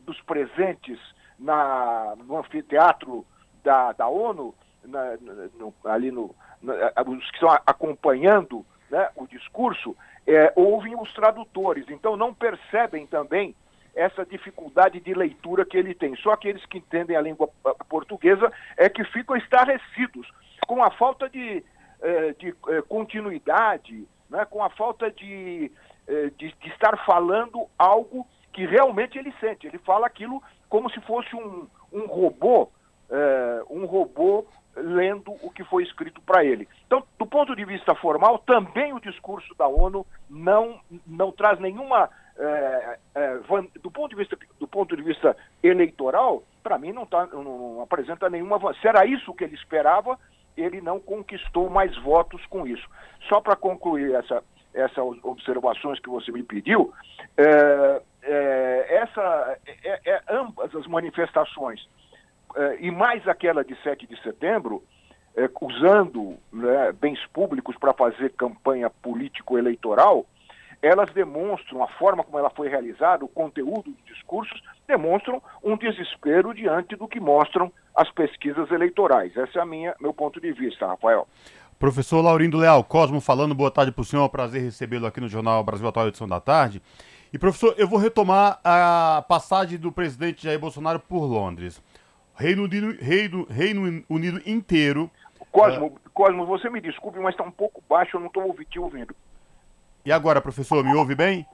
dos 0.07 0.19
presentes 0.23 0.99
na, 1.39 2.15
no 2.17 2.39
anfiteatro 2.39 3.25
da, 3.63 3.93
da 3.93 4.09
ONU, 4.09 4.55
na, 4.85 5.17
no, 5.59 5.75
ali 5.85 6.11
no, 6.11 6.35
na, 6.63 6.75
os 7.07 7.31
que 7.31 7.37
estão 7.37 7.51
acompanhando 7.67 8.65
né, 8.91 9.09
o 9.17 9.27
discurso, 9.27 9.97
é, 10.27 10.53
ouvem 10.57 10.99
os 10.99 11.13
tradutores, 11.13 11.87
então 11.89 12.17
não 12.17 12.33
percebem 12.33 13.07
também 13.07 13.55
essa 13.95 14.25
dificuldade 14.25 15.01
de 15.01 15.15
leitura 15.15 15.65
que 15.65 15.77
ele 15.77 15.95
tem. 15.95 16.17
Só 16.17 16.33
aqueles 16.33 16.65
que 16.67 16.79
entendem 16.79 17.17
a 17.17 17.21
língua 17.21 17.49
portuguesa 17.89 18.53
é 18.77 18.89
que 18.89 19.05
ficam 19.05 19.37
estarrecidos 19.37 20.29
com 20.67 20.83
a 20.83 20.91
falta 20.91 21.29
de, 21.29 21.65
é, 22.01 22.33
de 22.33 22.55
é, 22.69 22.83
continuidade, 22.83 24.07
né, 24.29 24.45
com 24.47 24.63
a 24.63 24.71
falta 24.71 25.11
de, 25.11 25.71
é, 26.09 26.31
de, 26.37 26.53
de 26.61 26.69
estar 26.69 26.97
falando 27.05 27.69
algo 27.79 28.27
que 28.53 28.67
realmente 28.67 29.19
ele 29.19 29.33
sente. 29.41 29.67
Ele 29.67 29.79
fala 29.79 30.07
aquilo 30.07 30.43
como 30.69 30.91
se 30.91 31.01
fosse 31.03 31.35
um, 31.35 31.67
um 31.93 32.07
robô, 32.07 32.69
é, 33.11 33.63
um 33.71 33.85
robô 33.87 34.47
lendo 34.77 35.33
o 35.43 35.51
que 35.51 35.65
foi 35.65 35.83
escrito 35.85 36.21
para 36.21 36.45
ele. 36.45 36.69
Então, 36.87 37.03
do 37.19 37.27
ponto 37.27 37.55
de 37.55 37.65
vista 37.65 37.95
formal, 37.95 38.39
também 38.39 38.93
o 38.93 39.01
discurso 39.01 39.55
da 39.55 39.67
ONU 39.67 40.07
não, 40.29 40.81
não 41.07 41.31
traz 41.33 41.59
nenhuma. 41.61 42.11
É, 42.37 42.99
é, 43.15 43.39
do, 43.81 43.91
ponto 43.93 44.11
de 44.11 44.17
vista, 44.17 44.37
do 44.59 44.67
ponto 44.67 44.97
de 44.97 45.03
vista 45.03 45.37
eleitoral, 45.63 46.43
para 46.65 46.77
mim 46.79 46.93
não, 46.93 47.07
tá, 47.07 47.27
não, 47.27 47.45
não 47.45 47.83
apresenta 47.83 48.29
nenhuma. 48.29 48.59
Se 48.81 48.89
era 48.89 49.07
isso 49.07 49.35
que 49.35 49.45
ele 49.45 49.55
esperava, 49.55 50.19
ele 50.57 50.81
não 50.81 50.99
conquistou 50.99 51.71
mais 51.71 51.97
votos 52.03 52.45
com 52.47 52.67
isso. 52.67 52.89
Só 53.29 53.41
para 53.41 53.55
concluir 53.55 54.15
essa, 54.15 54.43
essas 54.73 55.05
observações 55.23 56.01
que 56.01 56.09
você 56.09 56.33
me 56.33 56.43
pediu, 56.43 56.93
é, 57.37 58.03
é, 58.25 58.87
essa, 59.03 59.59
é, 59.85 60.01
é, 60.05 60.23
ambas 60.29 60.75
as 60.75 60.87
manifestações, 60.87 61.87
é, 62.57 62.79
e 62.81 62.91
mais 62.91 63.27
aquela 63.29 63.65
de 63.65 63.77
7 63.83 64.07
de 64.07 64.21
setembro, 64.23 64.83
é, 65.37 65.49
usando 65.61 66.37
né, 66.53 66.93
bens 66.93 67.19
públicos 67.33 67.77
para 67.77 67.93
fazer 67.93 68.31
campanha 68.31 68.89
político-eleitoral, 68.89 70.27
elas 70.81 71.11
demonstram, 71.13 71.83
a 71.83 71.89
forma 71.89 72.23
como 72.23 72.39
ela 72.39 72.51
foi 72.51 72.69
realizada, 72.69 73.25
o 73.25 73.29
conteúdo 73.29 73.91
dos 73.91 74.05
discursos, 74.05 74.63
demonstram 74.87 75.43
um 75.63 75.77
desespero 75.77 76.53
diante 76.53 76.95
do 76.95 77.09
que 77.09 77.19
mostram 77.19 77.73
as 77.95 78.11
pesquisas 78.11 78.71
eleitorais. 78.71 79.35
Esse 79.35 79.59
é 79.59 79.63
a 79.63 79.67
minha, 79.67 79.95
meu 79.99 80.13
ponto 80.13 80.41
de 80.41 80.53
vista, 80.53 80.87
Rafael. 80.87 81.27
Professor 81.79 82.21
Laurindo 82.21 82.59
Leal, 82.59 82.85
Cosmo 82.85 83.21
falando, 83.21 83.55
boa 83.55 83.71
tarde 83.71 83.93
para 83.93 84.03
o 84.03 84.05
senhor, 84.05 84.29
prazer 84.29 84.63
recebê-lo 84.63 85.07
aqui 85.07 85.21
no 85.21 85.29
Jornal 85.29 85.65
Brasil 85.65 85.89
Atual, 85.89 86.09
edição 86.09 86.29
da 86.29 86.41
tarde. 86.41 86.83
E, 87.35 87.39
professor, 87.39 87.75
eu 87.77 87.89
vou 87.89 87.99
retomar 87.99 88.61
a 88.63 89.25
passagem 89.27 89.77
do 89.77 89.91
presidente 89.91 90.45
Jair 90.45 90.57
Bolsonaro 90.57 91.01
por 91.01 91.25
Londres. 91.25 91.83
Reino 92.37 92.63
Unido, 92.63 92.97
Reino, 93.01 93.45
Reino 93.51 94.05
Unido 94.09 94.41
inteiro. 94.47 95.11
Cosmo. 95.51 95.99
Cosmo, 96.13 96.47
você 96.47 96.71
me 96.71 96.81
desculpe, 96.81 97.19
mas 97.19 97.35
está 97.35 97.43
um 97.43 97.51
pouco 97.51 97.83
baixo, 97.89 98.17
eu 98.17 98.21
não 98.21 98.29
estou 98.29 98.55
te 98.71 98.79
ouvindo. 98.79 99.17
E 100.05 100.13
agora, 100.13 100.41
professor, 100.41 100.85
me 100.85 100.95
ouve 100.95 101.17
bem? 101.17 101.45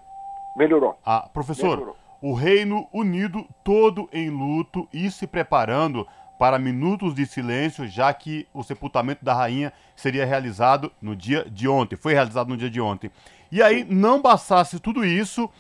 Melhorou. 0.55 0.99
Ah, 1.03 1.27
professor, 1.33 1.79
Melhorou. 1.79 1.97
o 2.21 2.35
Reino 2.35 2.87
Unido 2.93 3.47
todo 3.65 4.07
em 4.13 4.29
luto 4.29 4.87
e 4.93 5.11
se 5.11 5.27
preparando 5.27 6.07
para 6.39 6.59
minutos 6.59 7.15
de 7.15 7.25
silêncio, 7.25 7.89
já 7.89 8.13
que 8.13 8.47
o 8.53 8.63
sepultamento 8.63 9.25
da 9.25 9.33
rainha 9.33 9.73
seria 9.97 10.27
realizado 10.27 10.93
no 11.01 11.17
dia 11.17 11.47
de 11.51 11.67
ontem, 11.67 11.97
foi 11.97 12.13
realizado 12.13 12.49
no 12.49 12.57
dia 12.59 12.69
de 12.69 12.83
ontem. 12.83 13.11
E 13.51 13.63
aí, 13.63 13.83
não 13.83 14.21
bastasse 14.21 14.79
tudo 14.79 15.05
isso, 15.05 15.51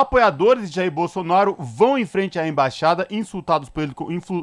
Apoiadores 0.00 0.68
de 0.68 0.76
Jair 0.76 0.90
Bolsonaro 0.90 1.56
vão 1.58 1.96
em 1.96 2.04
frente 2.04 2.38
à 2.38 2.46
embaixada, 2.46 3.06
insultados 3.10 3.70
por 3.70 3.82
ele, 3.82 3.94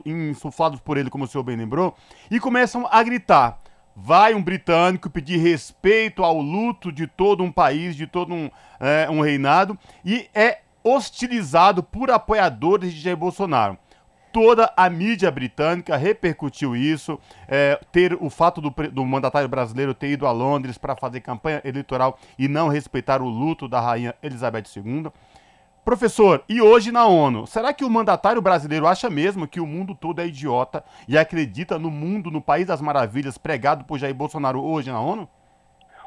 insuflados 0.04 0.80
por 0.80 0.98
ele, 0.98 1.12
como 1.12 1.26
o 1.26 1.28
senhor 1.28 1.44
bem 1.44 1.56
lembrou, 1.56 1.96
e 2.32 2.40
começam 2.40 2.88
a 2.90 3.04
gritar. 3.04 3.60
Vai 3.96 4.34
um 4.34 4.42
britânico 4.42 5.12
pedir 5.12 5.38
respeito 5.38 6.24
ao 6.24 6.42
luto 6.42 6.92
de 6.92 7.06
todo 7.06 7.44
um 7.44 7.52
país, 7.52 7.96
de 7.96 8.08
todo 8.08 8.34
um, 8.34 8.50
é, 8.80 9.08
um 9.12 9.22
reinado, 9.22 9.78
e 10.04 10.28
é 10.34 10.62
hostilizado 10.84 11.84
por 11.84 12.10
apoiadores 12.10 12.92
de 12.92 13.00
Jair 13.00 13.16
Bolsonaro 13.16 13.78
toda 14.34 14.74
a 14.76 14.90
mídia 14.90 15.30
britânica 15.30 15.96
repercutiu 15.96 16.76
isso, 16.76 17.20
é, 17.48 17.80
ter 17.92 18.18
o 18.20 18.32
fato 18.32 18.60
do, 18.60 18.72
do, 18.92 19.06
mandatário 19.06 19.48
brasileiro 19.48 19.94
ter 19.94 20.10
ido 20.10 20.26
a 20.26 20.32
Londres 20.32 20.76
para 20.76 20.96
fazer 20.96 21.22
campanha 21.22 21.62
eleitoral 21.64 22.18
e 22.38 22.48
não 22.48 22.68
respeitar 22.68 23.22
o 23.22 23.30
luto 23.30 23.68
da 23.68 23.80
rainha 23.80 24.16
Elizabeth 24.24 24.64
II. 24.76 25.12
Professor, 25.84 26.46
e 26.48 26.62
hoje 26.62 26.94
na 26.94 27.06
ONU, 27.08 27.46
será 27.46 27.74
que 27.74 27.84
o 27.84 27.90
mandatário 27.90 28.42
brasileiro 28.42 28.88
acha 28.88 29.10
mesmo 29.10 29.46
que 29.46 29.60
o 29.60 29.68
mundo 29.68 29.94
todo 29.94 30.22
é 30.22 30.26
idiota 30.26 30.82
e 31.10 31.18
acredita 31.18 31.78
no 31.78 31.92
mundo, 31.92 32.32
no 32.32 32.42
país 32.42 32.68
das 32.68 32.80
maravilhas, 32.80 33.38
pregado 33.38 33.84
por 33.84 34.00
Jair 34.00 34.16
Bolsonaro 34.16 34.64
hoje 34.64 34.90
na 34.90 35.02
ONU? 35.02 35.28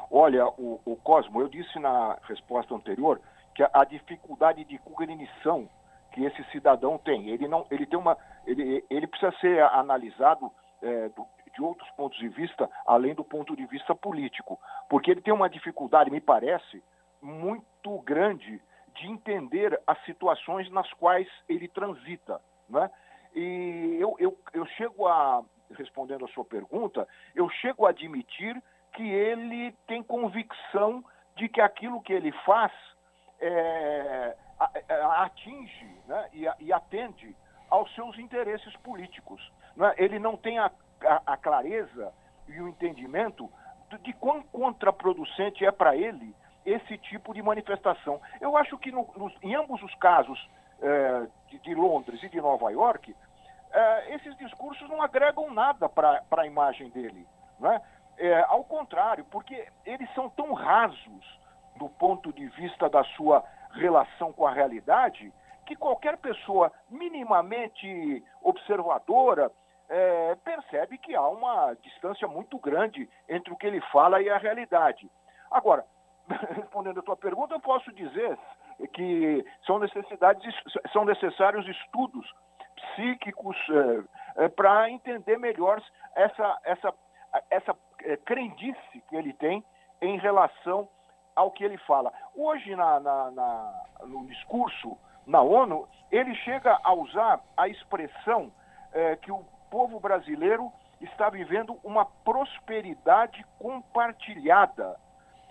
Olha, 0.09 0.47
o, 0.47 0.81
o 0.83 0.95
Cosmo, 0.95 1.41
eu 1.41 1.47
disse 1.47 1.77
na 1.77 2.17
resposta 2.23 2.73
anterior 2.73 3.21
que 3.53 3.61
a, 3.61 3.69
a 3.71 3.83
dificuldade 3.83 4.63
de 4.63 4.79
cognição 4.79 5.69
que 6.11 6.25
esse 6.25 6.43
cidadão 6.45 6.97
tem, 6.97 7.29
ele 7.29 7.47
não, 7.47 7.67
ele 7.69 7.85
tem 7.85 7.99
uma, 7.99 8.17
ele, 8.47 8.83
ele 8.89 9.05
precisa 9.05 9.31
ser 9.39 9.61
analisado 9.61 10.51
é, 10.81 11.09
do, 11.09 11.23
de 11.53 11.61
outros 11.61 11.87
pontos 11.91 12.17
de 12.17 12.29
vista, 12.29 12.67
além 12.83 13.13
do 13.13 13.23
ponto 13.23 13.55
de 13.55 13.67
vista 13.67 13.93
político, 13.93 14.59
porque 14.89 15.11
ele 15.11 15.21
tem 15.21 15.33
uma 15.33 15.47
dificuldade, 15.47 16.09
me 16.09 16.19
parece, 16.19 16.81
muito 17.21 17.99
grande 18.03 18.59
de 18.97 19.07
entender 19.07 19.79
as 19.85 20.03
situações 20.05 20.69
nas 20.71 20.91
quais 20.93 21.27
ele 21.47 21.67
transita. 21.67 22.41
Né? 22.69 22.89
E 23.35 23.97
eu, 23.99 24.15
eu, 24.19 24.37
eu 24.53 24.65
chego 24.65 25.07
a, 25.07 25.43
respondendo 25.77 26.25
a 26.25 26.27
sua 26.29 26.43
pergunta, 26.43 27.07
eu 27.35 27.49
chego 27.49 27.85
a 27.85 27.89
admitir 27.89 28.61
que 28.93 29.03
ele 29.03 29.71
tem 29.85 30.01
convicção 30.01 31.03
de 31.35 31.47
que 31.47 31.61
aquilo 31.61 32.01
que 32.01 32.13
ele 32.13 32.31
faz 32.45 32.71
é, 33.39 34.35
atinge 35.17 36.01
né, 36.07 36.29
e, 36.33 36.47
e, 36.59 36.73
atende 36.73 37.35
aos 37.69 37.93
seus 37.93 38.17
interesses 38.17 38.75
políticos. 38.77 39.39
Né? 39.75 39.93
Ele 39.97 40.17
não 40.17 40.35
tem 40.35 40.57
a, 40.57 40.71
a, 41.03 41.33
a 41.33 41.37
clareza 41.37 42.11
e 42.47 42.59
o 42.59 42.67
entendimento 42.67 43.51
de 44.01 44.13
quão 44.13 44.41
contraproducente 44.41 45.63
é 45.63 45.71
para 45.71 45.95
ele 45.95 46.35
esse 46.67 46.97
tipo 46.97 47.33
de 47.33 47.41
manifestação. 47.41 48.19
Eu 48.41 48.57
acho 48.57 48.77
que 48.77 48.91
no, 48.91 49.09
nos, 49.15 49.33
em 49.41 49.55
ambos 49.55 49.81
os 49.81 49.95
casos 49.95 50.37
é, 50.81 51.25
de, 51.47 51.59
de, 51.59 51.73
Londres 51.73 52.21
e 52.21 52.27
de 52.27 52.41
Nova 52.41 52.69
York, 52.69 53.15
é, 53.71 54.15
esses 54.15 54.35
discursos 54.37 54.87
não 54.89 55.01
agregam 55.01 55.49
nada 55.53 55.87
para 55.87 56.21
a 56.29 56.45
imagem 56.45 56.89
dele. 56.89 57.25
Né? 57.57 57.81
É, 58.17 58.41
ao 58.49 58.65
contrário, 58.65 59.23
porque 59.31 59.65
eles 59.85 60.13
são 60.13 60.29
tão 60.29 60.51
rasos 60.53 61.39
do 61.77 61.87
ponto 61.87 62.33
de 62.33 62.47
vista 62.47 62.89
da 62.89 63.03
sua 63.15 63.45
relação 63.71 64.33
com 64.33 64.45
a 64.45 64.51
realidade, 64.51 65.31
que 65.65 65.75
qualquer 65.75 66.17
pessoa 66.17 66.71
minimamente 66.89 68.23
observadora 68.41 69.51
percebe 70.43 70.97
que 70.97 71.15
há 71.15 71.25
uma 71.27 71.73
distância 71.75 72.27
muito 72.27 72.59
grande 72.59 73.09
entre 73.29 73.53
o 73.53 73.55
que 73.55 73.67
ele 73.67 73.79
fala 73.91 74.21
e 74.21 74.29
a 74.29 74.37
realidade. 74.37 75.09
Agora, 75.49 75.85
respondendo 76.55 76.99
a 76.99 77.03
tua 77.03 77.15
pergunta, 77.15 77.53
eu 77.53 77.59
posso 77.59 77.91
dizer 77.93 78.37
que 78.93 79.45
são 79.65 79.79
necessidades, 79.79 80.53
são 80.91 81.05
necessários 81.05 81.67
estudos 81.67 82.31
psíquicos 82.75 83.57
é, 84.37 84.45
é, 84.45 84.49
para 84.49 84.89
entender 84.89 85.37
melhor 85.37 85.81
essa, 86.15 86.59
essa, 86.63 86.93
essa 87.49 87.75
é, 88.03 88.17
crendice 88.17 89.01
que 89.09 89.15
ele 89.15 89.33
tem 89.33 89.63
em 90.01 90.17
relação 90.17 90.87
ao 91.35 91.51
que 91.51 91.63
ele 91.63 91.77
fala. 91.79 92.11
Hoje, 92.35 92.75
na, 92.75 92.99
na, 92.99 93.31
na, 93.31 93.83
no 94.05 94.25
discurso 94.27 94.97
na 95.25 95.41
ONU, 95.41 95.87
ele 96.11 96.33
chega 96.35 96.79
a 96.83 96.93
usar 96.93 97.41
a 97.55 97.67
expressão 97.67 98.51
é, 98.93 99.15
que 99.17 99.31
o 99.31 99.43
povo 99.69 99.99
brasileiro 99.99 100.71
está 101.01 101.29
vivendo 101.29 101.79
uma 101.83 102.05
prosperidade 102.05 103.45
compartilhada 103.59 104.97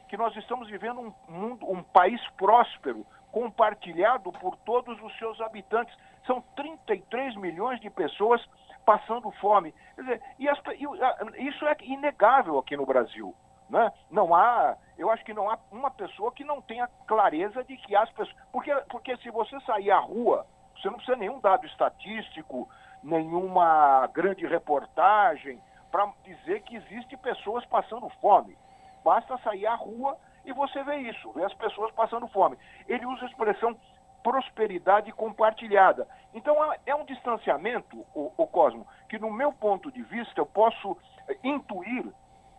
que 0.09 0.16
nós 0.16 0.35
estamos 0.37 0.69
vivendo 0.69 1.01
um 1.01 1.12
mundo, 1.29 1.71
um 1.71 1.83
país 1.83 2.21
próspero, 2.37 3.07
compartilhado 3.33 4.33
por 4.33 4.57
todos 4.59 5.01
os 5.03 5.16
seus 5.19 5.40
habitantes. 5.40 5.97
São 6.27 6.42
33 6.57 7.37
milhões 7.37 7.81
de 7.81 7.90
pessoas 7.90 8.45
passando 8.85 9.31
fome. 9.33 9.75
Quer 9.95 10.01
dizer, 10.03 10.23
e 10.38 10.47
e, 10.47 11.49
isso 11.49 11.66
é 11.66 11.77
inegável 11.83 12.59
aqui 12.59 12.77
no 12.77 12.87
Brasil. 12.87 13.35
Né? 13.69 13.92
Não 14.11 14.33
há, 14.35 14.77
eu 14.97 15.11
acho 15.11 15.25
que 15.25 15.35
não 15.35 15.51
há 15.51 15.59
uma 15.73 15.90
pessoa 15.90 16.31
que 16.33 16.45
não 16.45 16.62
tenha 16.62 16.88
clareza 17.07 17.64
de 17.64 17.77
que 17.77 17.97
as 17.97 18.09
pessoas. 18.11 18.37
Porque, 18.53 18.73
porque 18.88 19.16
se 19.19 19.31
você 19.31 19.59
sair 19.61 19.90
à 19.90 19.99
rua, 19.99 20.47
você 20.77 20.88
não 20.88 20.97
precisa 20.97 21.16
nenhum 21.16 21.40
dado 21.40 21.66
estatístico, 21.66 22.69
nenhuma 23.03 24.09
grande 24.12 24.47
reportagem 24.47 25.61
para 25.90 26.12
dizer 26.25 26.62
que 26.62 26.77
existe 26.77 27.16
pessoas 27.16 27.64
passando 27.66 28.09
fome. 28.21 28.57
Basta 29.07 29.38
sair 29.38 29.64
à 29.69 29.77
rua 29.77 30.16
e 30.45 30.53
você 30.53 30.83
vê 30.83 30.97
isso, 30.97 31.31
vê 31.31 31.45
as 31.45 31.55
pessoas 31.55 31.92
passando 31.92 32.27
fome. 32.27 32.59
Ele 32.88 33.07
usa 33.07 33.25
a 33.25 33.29
expressão 33.29 33.77
prosperidade 34.21 35.12
compartilhada. 35.12 36.09
Então 36.35 36.57
é 36.85 36.92
um 36.92 37.05
distanciamento, 37.05 38.05
o, 38.12 38.33
o 38.37 38.47
Cosmo, 38.49 38.85
que 39.09 39.16
no 39.16 39.33
meu 39.33 39.53
ponto 39.53 39.92
de 39.92 40.03
vista 40.03 40.40
eu 40.40 40.47
posso 40.47 40.97
intuir 41.45 42.05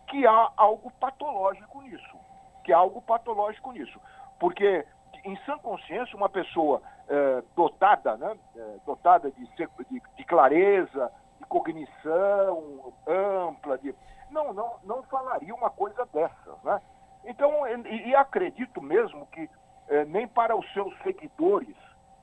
que 0.08 0.26
há 0.26 0.50
algo 0.56 0.90
patológico 0.92 1.82
nisso. 1.82 2.18
Que 2.64 2.72
há 2.72 2.78
algo 2.78 3.02
patológico 3.02 3.74
nisso. 3.74 4.00
Porque, 4.40 4.86
em 5.26 5.36
sã 5.46 5.58
consciência, 5.58 6.16
uma 6.16 6.30
pessoa 6.30 6.82
é, 7.10 7.44
dotada, 7.58 8.16
né, 8.16 8.38
é, 8.56 8.78
dotada 8.86 9.30
de, 9.32 9.46
de, 9.48 10.02
de, 10.16 10.24
clareza, 10.24 11.12
de 11.42 11.46
cognição 11.48 12.94
ampla, 13.06 13.78
de, 13.80 13.94
não, 14.30 14.54
não, 14.54 14.76
não 14.84 15.04
falaria 15.04 15.54
uma 15.54 15.70
coisa 15.70 16.06
dessas. 16.14 16.64
Né? 16.64 16.82
Então, 17.26 17.68
e, 17.68 18.10
e 18.10 18.16
acredito 18.16 18.82
mesmo 18.82 19.26
que 19.28 19.50
é, 19.90 20.06
nem 20.06 20.28
para 20.28 20.56
os 20.56 20.72
seus 20.74 20.96
seguidores, 21.00 21.76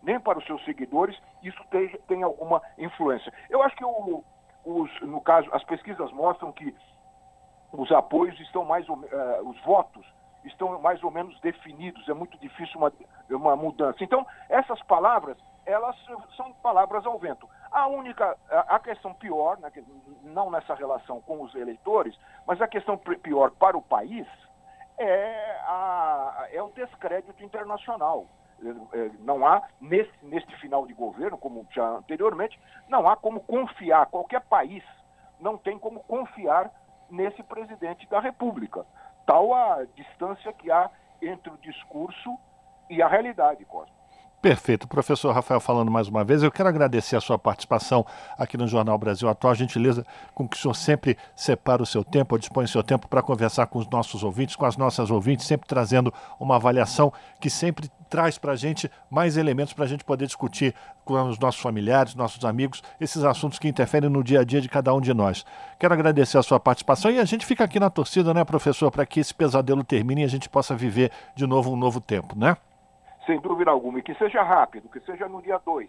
nem 0.03 0.21
para 0.21 0.39
os 0.39 0.47
seus 0.47 0.63
seguidores, 0.65 1.19
isso 1.43 1.63
tem, 1.71 1.89
tem 2.07 2.23
alguma 2.23 2.63
influência. 2.79 3.33
Eu 3.49 3.63
acho 3.63 3.77
que 3.77 3.85
o, 3.85 4.25
os, 4.65 5.01
no 5.03 5.21
caso, 5.21 5.49
as 5.53 5.65
pesquisas 5.65 6.11
mostram 6.13 6.53
que 6.53 6.75
os 7.73 7.91
apoios 7.91 8.39
estão 8.41 8.65
mais 8.65 8.89
ou, 8.89 8.97
uh, 8.97 9.49
os 9.49 9.61
votos 9.63 10.07
estão 10.45 10.79
mais 10.81 11.03
ou 11.03 11.11
menos 11.11 11.39
definidos, 11.41 12.09
é 12.09 12.15
muito 12.15 12.39
difícil 12.39 12.79
uma, 12.79 12.93
uma 13.31 13.57
mudança. 13.57 14.05
Então, 14.05 14.27
essas 14.49 14.81
palavras, 14.83 15.39
elas 15.65 15.97
são 16.37 16.53
palavras 16.63 17.07
ao 17.07 17.19
vento. 17.19 17.49
A 17.75 17.89
única, 17.89 18.37
a, 18.49 18.79
questão 18.79 19.13
pior, 19.13 19.59
né, 19.59 19.69
não 20.23 20.49
nessa 20.49 20.77
relação 20.77 21.21
com 21.21 21.43
os 21.43 21.53
eleitores, 21.57 22.17
mas 22.47 22.63
a 22.63 22.69
questão 22.69 22.97
pior 22.97 23.51
para 23.51 23.77
o 23.77 23.83
país 23.83 24.29
é, 24.97 25.59
a, 25.67 26.47
é 26.53 26.63
o 26.63 26.71
descrédito 26.71 27.43
internacional. 27.43 28.29
É, 28.63 28.99
é, 28.99 29.11
não 29.19 29.45
há, 29.45 29.61
nesse, 29.81 30.13
neste 30.23 30.55
final 30.61 30.87
de 30.87 30.95
governo, 30.95 31.37
como 31.37 31.67
já 31.73 31.85
anteriormente, 31.85 32.57
não 32.89 33.09
há 33.09 33.17
como 33.17 33.41
confiar, 33.41 34.07
qualquer 34.07 34.43
país 34.43 34.85
não 35.41 35.59
tem 35.59 35.77
como 35.77 35.99
confiar 36.05 36.71
nesse 37.11 37.43
presidente 37.43 38.09
da 38.09 38.21
República. 38.21 38.87
Tal 39.27 39.53
a 39.53 39.85
distância 39.97 40.53
que 40.53 40.71
há 40.71 40.89
entre 41.21 41.51
o 41.51 41.59
discurso 41.59 42.39
e 42.89 43.03
a 43.03 43.09
realidade, 43.09 43.65
Cosmo. 43.65 44.04
Perfeito. 44.45 44.87
Professor 44.87 45.33
Rafael 45.33 45.59
falando 45.59 45.91
mais 45.91 46.07
uma 46.07 46.23
vez, 46.23 46.43
eu 46.43 46.53
quero 46.53 46.69
agradecer 46.69 47.17
a 47.17 47.21
sua 47.23 47.39
participação 47.39 48.05
aqui 48.37 48.59
no 48.59 48.69
Jornal 48.69 48.99
Brasil 48.99 49.27
Atual, 49.27 49.53
a 49.53 49.57
gentileza 49.57 50.05
com 50.35 50.47
que 50.47 50.55
o 50.55 50.61
senhor 50.61 50.75
sempre 50.75 51.17
separa 51.35 51.83
o 51.83 51.87
seu 51.87 52.05
tempo, 52.05 52.39
dispõe 52.39 52.67
o 52.67 52.69
seu 52.69 52.83
tempo 52.83 53.09
para 53.09 53.23
conversar 53.23 53.67
com 53.69 53.79
os 53.79 53.89
nossos 53.89 54.23
ouvintes, 54.23 54.55
com 54.55 54.67
as 54.67 54.77
nossas 54.77 55.11
ouvintes, 55.11 55.47
sempre 55.47 55.67
trazendo 55.67 56.13
uma 56.39 56.57
avaliação 56.57 57.11
que 57.41 57.49
sempre 57.49 57.91
traz 58.11 58.37
para 58.37 58.53
a 58.53 58.55
gente 58.55 58.91
mais 59.11 59.39
elementos 59.39 59.73
para 59.73 59.87
a 59.87 59.89
gente 59.89 60.05
poder 60.05 60.27
discutir 60.27 60.75
com 61.07 61.15
os 61.27 61.39
nossos 61.39 61.63
familiares, 61.63 62.15
nossos 62.15 62.45
amigos, 62.45 62.83
esses 63.01 63.25
assuntos 63.25 63.59
que 63.59 63.67
interferem 63.67 64.11
no 64.11 64.23
dia 64.23 64.41
a 64.41 64.45
dia 64.45 64.61
de 64.61 64.69
cada 64.69 64.93
um 64.93 65.01
de 65.01 65.15
nós. 65.15 65.43
Quero 65.79 65.95
agradecer 65.95 66.37
a 66.37 66.43
sua 66.43 66.61
participação 66.61 67.11
e 67.11 67.19
a 67.19 67.25
gente 67.25 67.47
fica 67.47 67.65
aqui 67.65 67.81
na 67.81 67.89
torcida, 67.89 68.35
né, 68.35 68.45
professor, 68.45 68.91
para 68.91 69.07
que 69.07 69.21
esse 69.21 69.33
pesadelo 69.33 69.83
termine 69.83 70.21
e 70.21 70.25
a 70.25 70.29
gente 70.29 70.51
possa 70.51 70.77
viver 70.77 71.11
de 71.35 71.47
novo 71.47 71.73
um 71.73 71.77
novo 71.77 71.99
tempo, 71.99 72.39
né? 72.39 72.59
Sem 73.27 73.41
dúvida 73.41 73.71
alguma, 73.71 73.99
e 73.99 74.03
que 74.03 74.15
seja 74.15 74.43
rápido, 74.43 74.89
que 74.89 75.01
seja 75.01 75.29
no 75.29 75.43
dia 75.43 75.61
2. 75.65 75.89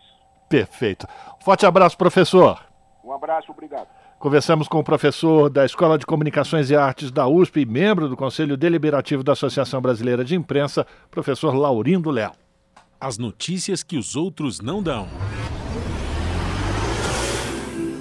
Perfeito. 0.50 1.08
Forte 1.40 1.66
abraço, 1.66 1.98
professor. 1.98 2.60
Um 3.04 3.12
abraço, 3.14 3.52
obrigado. 3.52 3.88
Conversamos 4.18 4.68
com 4.68 4.80
o 4.80 4.84
professor 4.84 5.50
da 5.50 5.66
Escola 5.66 5.98
de 5.98 6.06
Comunicações 6.06 6.70
e 6.72 6.76
Artes 6.76 7.12
da 7.12 7.28
USP 7.28 7.62
e 7.62 7.66
membro 7.66 8.08
do 8.08 8.18
Conselho 8.18 8.58
Deliberativo 8.58 9.24
da 9.24 9.34
Associação 9.34 9.82
Brasileira 9.82 10.24
de 10.24 10.36
Imprensa, 10.36 10.88
professor 11.12 11.54
Laurindo 11.54 12.10
Léo. 12.10 12.32
As 13.00 13.18
notícias 13.18 13.84
que 13.84 13.98
os 13.98 14.16
outros 14.16 14.62
não 14.62 14.82
dão. 14.82 15.08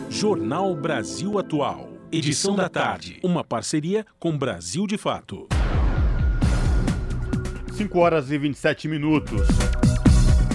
Jornal 0.09 0.75
Brasil 0.75 1.39
Atual. 1.39 1.89
Edição 2.13 2.55
da 2.55 2.69
tarde. 2.69 3.19
Uma 3.23 3.43
parceria 3.43 4.07
com 4.19 4.39
Brasil 4.39 4.87
de 4.87 4.97
Fato. 4.97 5.49
5 7.75 7.99
horas 7.99 8.31
e 8.31 8.39
27 8.39 8.87
minutos. 8.87 9.49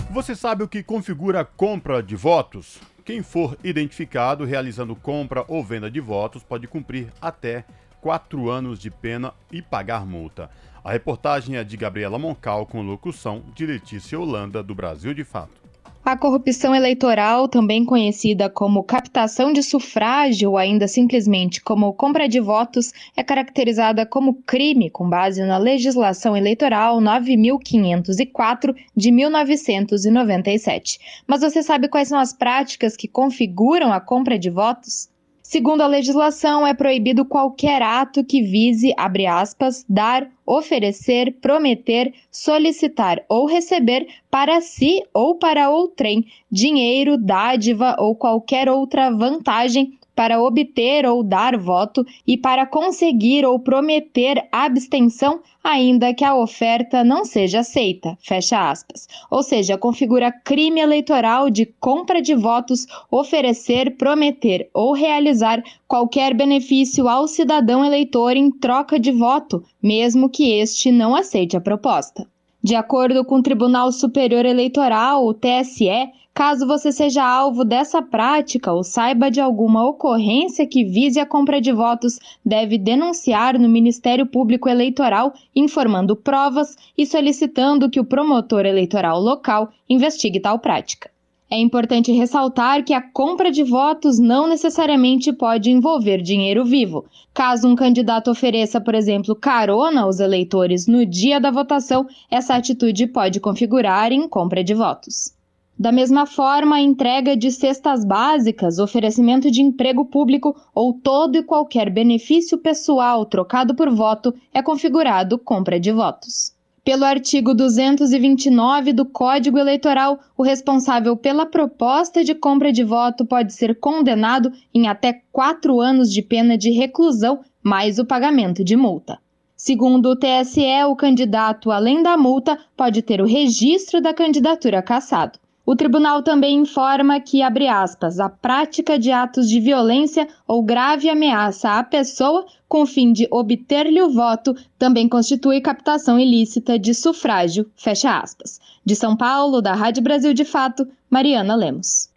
Você 0.09 0.33
sabe 0.33 0.63
o 0.63 0.69
que 0.69 0.81
configura 0.81 1.43
compra 1.43 2.01
de 2.01 2.15
votos? 2.15 2.79
Quem 3.03 3.21
for 3.21 3.57
identificado 3.61 4.45
realizando 4.45 4.95
compra 4.95 5.43
ou 5.49 5.61
venda 5.61 5.91
de 5.91 5.99
votos 5.99 6.43
pode 6.43 6.65
cumprir 6.65 7.11
até 7.21 7.65
quatro 7.99 8.49
anos 8.49 8.79
de 8.79 8.89
pena 8.89 9.33
e 9.51 9.61
pagar 9.61 10.05
multa. 10.05 10.49
A 10.81 10.93
reportagem 10.93 11.57
é 11.57 11.63
de 11.63 11.75
Gabriela 11.75 12.17
Moncal 12.17 12.65
com 12.65 12.81
locução 12.81 13.43
de 13.53 13.65
Letícia 13.65 14.17
Holanda, 14.17 14.63
do 14.63 14.73
Brasil 14.73 15.13
de 15.13 15.25
Fato. 15.25 15.68
A 16.03 16.17
corrupção 16.17 16.73
eleitoral, 16.73 17.47
também 17.47 17.83
conhecida 17.83 18.49
como 18.49 18.83
captação 18.83 19.51
de 19.51 19.61
sufrágio 19.61 20.51
ou 20.51 20.57
ainda 20.57 20.87
simplesmente 20.87 21.61
como 21.61 21.93
compra 21.93 22.27
de 22.27 22.39
votos, 22.39 22.93
é 23.17 23.23
caracterizada 23.23 24.05
como 24.05 24.41
crime 24.43 24.89
com 24.89 25.09
base 25.09 25.43
na 25.43 25.57
legislação 25.57 26.35
eleitoral 26.37 27.01
9504 27.01 28.73
de 28.95 29.11
1997. 29.11 30.99
Mas 31.27 31.41
você 31.41 31.61
sabe 31.61 31.89
quais 31.89 32.07
são 32.07 32.17
as 32.17 32.31
práticas 32.31 32.95
que 32.95 33.07
configuram 33.07 33.91
a 33.91 33.99
compra 33.99 34.39
de 34.39 34.49
votos? 34.49 35.08
Segundo 35.51 35.81
a 35.81 35.87
legislação, 35.87 36.67
é 36.67 36.75
proibido 36.75 37.25
qualquer 37.25 37.81
ato 37.81 38.23
que 38.23 38.39
vise, 38.39 38.93
abre 38.95 39.25
aspas, 39.25 39.83
dar, 39.89 40.29
oferecer, 40.45 41.33
prometer, 41.41 42.13
solicitar 42.29 43.23
ou 43.27 43.47
receber 43.47 44.07
para 44.29 44.61
si 44.61 45.03
ou 45.11 45.39
para 45.39 45.71
outrem 45.71 46.23
dinheiro, 46.51 47.17
dádiva 47.17 47.95
ou 47.97 48.15
qualquer 48.15 48.69
outra 48.69 49.09
vantagem 49.09 49.97
para 50.19 50.43
obter 50.43 51.05
ou 51.05 51.23
dar 51.23 51.55
voto 51.55 52.05
e 52.27 52.37
para 52.37 52.65
conseguir 52.65 53.45
ou 53.45 53.57
prometer 53.57 54.49
abstenção, 54.51 55.39
ainda 55.63 56.13
que 56.13 56.25
a 56.25 56.35
oferta 56.35 57.05
não 57.05 57.23
seja 57.23 57.61
aceita. 57.61 58.17
Fecha 58.21 58.69
aspas. 58.69 59.07
Ou 59.31 59.41
seja, 59.41 59.77
configura 59.77 60.29
crime 60.29 60.81
eleitoral 60.81 61.49
de 61.49 61.65
compra 61.65 62.21
de 62.21 62.35
votos, 62.35 62.85
oferecer, 63.09 63.95
prometer 63.95 64.69
ou 64.73 64.91
realizar 64.91 65.63
qualquer 65.87 66.33
benefício 66.33 67.07
ao 67.07 67.25
cidadão 67.25 67.85
eleitor 67.85 68.35
em 68.35 68.51
troca 68.51 68.99
de 68.99 69.13
voto, 69.13 69.63
mesmo 69.81 70.29
que 70.29 70.51
este 70.51 70.91
não 70.91 71.15
aceite 71.15 71.55
a 71.55 71.61
proposta. 71.61 72.27
De 72.61 72.75
acordo 72.75 73.23
com 73.23 73.35
o 73.35 73.43
Tribunal 73.43 73.91
Superior 73.91 74.45
Eleitoral, 74.45 75.25
o 75.25 75.33
TSE, 75.33 76.11
Caso 76.39 76.65
você 76.65 76.89
seja 76.89 77.21
alvo 77.21 77.65
dessa 77.65 78.01
prática 78.01 78.71
ou 78.71 78.81
saiba 78.81 79.29
de 79.29 79.41
alguma 79.41 79.85
ocorrência 79.85 80.65
que 80.65 80.85
vise 80.85 81.19
a 81.19 81.25
compra 81.25 81.59
de 81.59 81.73
votos, 81.73 82.17
deve 82.45 82.77
denunciar 82.77 83.59
no 83.59 83.67
Ministério 83.67 84.25
Público 84.25 84.69
Eleitoral, 84.69 85.33
informando 85.53 86.15
provas 86.15 86.77
e 86.97 87.05
solicitando 87.05 87.89
que 87.89 87.99
o 87.99 88.05
promotor 88.05 88.65
eleitoral 88.65 89.19
local 89.19 89.69
investigue 89.89 90.39
tal 90.39 90.59
prática. 90.59 91.11
É 91.51 91.57
importante 91.57 92.11
ressaltar 92.11 92.83
que 92.83 92.93
a 92.93 93.01
compra 93.01 93.49
de 93.49 93.63
votos 93.63 94.19
não 94.19 94.47
necessariamente 94.47 95.33
pode 95.33 95.71
envolver 95.71 96.21
dinheiro 96.21 96.63
vivo. 96.63 97.05
Caso 97.33 97.67
um 97.67 97.75
candidato 97.75 98.29
ofereça, 98.29 98.79
por 98.79 98.93
exemplo, 98.93 99.35
carona 99.35 100.01
aos 100.01 100.19
eleitores 100.19 100.85
no 100.85 101.03
dia 101.03 101.39
da 101.39 101.49
votação, 101.49 102.05
essa 102.29 102.53
atitude 102.53 103.07
pode 103.07 103.39
configurar 103.39 104.11
em 104.11 104.27
compra 104.27 104.63
de 104.63 104.75
votos. 104.75 105.33
Da 105.77 105.91
mesma 105.91 106.27
forma, 106.27 106.75
a 106.75 106.81
entrega 106.81 107.35
de 107.35 107.51
cestas 107.51 108.05
básicas, 108.05 108.77
oferecimento 108.77 109.49
de 109.49 109.63
emprego 109.63 110.05
público 110.05 110.55
ou 110.75 110.93
todo 110.93 111.35
e 111.35 111.43
qualquer 111.43 111.89
benefício 111.89 112.59
pessoal 112.59 113.25
trocado 113.25 113.73
por 113.73 113.89
voto 113.89 114.35
é 114.53 114.61
configurado 114.61 115.39
compra 115.39 115.79
de 115.79 115.91
votos. 115.91 116.58
Pelo 116.83 117.03
artigo 117.03 117.53
229 117.53 118.93
do 118.93 119.05
Código 119.05 119.57
Eleitoral, 119.57 120.19
o 120.37 120.43
responsável 120.43 121.15
pela 121.15 121.45
proposta 121.45 122.23
de 122.23 122.33
compra 122.33 122.71
de 122.71 122.83
voto 122.83 123.25
pode 123.25 123.53
ser 123.53 123.79
condenado 123.79 124.51
em 124.73 124.87
até 124.87 125.21
quatro 125.31 125.81
anos 125.81 126.11
de 126.11 126.21
pena 126.21 126.57
de 126.57 126.71
reclusão 126.71 127.41
mais 127.61 127.99
o 127.99 128.05
pagamento 128.05 128.63
de 128.63 128.75
multa. 128.75 129.19
Segundo 129.55 130.11
o 130.11 130.15
TSE, 130.15 130.85
o 130.87 130.95
candidato, 130.95 131.69
além 131.69 132.01
da 132.01 132.17
multa, 132.17 132.57
pode 132.77 133.01
ter 133.01 133.21
o 133.21 133.25
registro 133.25 133.99
da 133.99 134.13
candidatura 134.13 134.81
cassado. 134.81 135.37
O 135.65 135.75
tribunal 135.75 136.23
também 136.23 136.57
informa 136.57 137.19
que, 137.19 137.43
abre 137.43 137.67
aspas, 137.67 138.19
a 138.19 138.29
prática 138.29 138.97
de 138.97 139.11
atos 139.11 139.49
de 139.49 139.59
violência 139.59 140.27
ou 140.47 140.63
grave 140.63 141.09
ameaça 141.09 141.77
à 141.77 141.83
pessoa 141.83 142.45
com 142.69 142.85
fim 142.85 143.11
de 143.11 143.27
obter-lhe 143.31 143.99
o 143.99 144.11
voto 144.11 144.55
também 144.77 145.09
constitui 145.09 145.59
captação 145.59 146.19
ilícita 146.19 146.77
de 146.77 146.93
sufrágio, 146.93 147.65
fecha 147.75 148.19
aspas. 148.19 148.59
De 148.85 148.95
São 148.95 149.17
Paulo, 149.17 149.59
da 149.59 149.73
Rádio 149.73 150.03
Brasil 150.03 150.35
de 150.35 150.45
Fato, 150.45 150.87
Mariana 151.09 151.55
Lemos. 151.55 152.09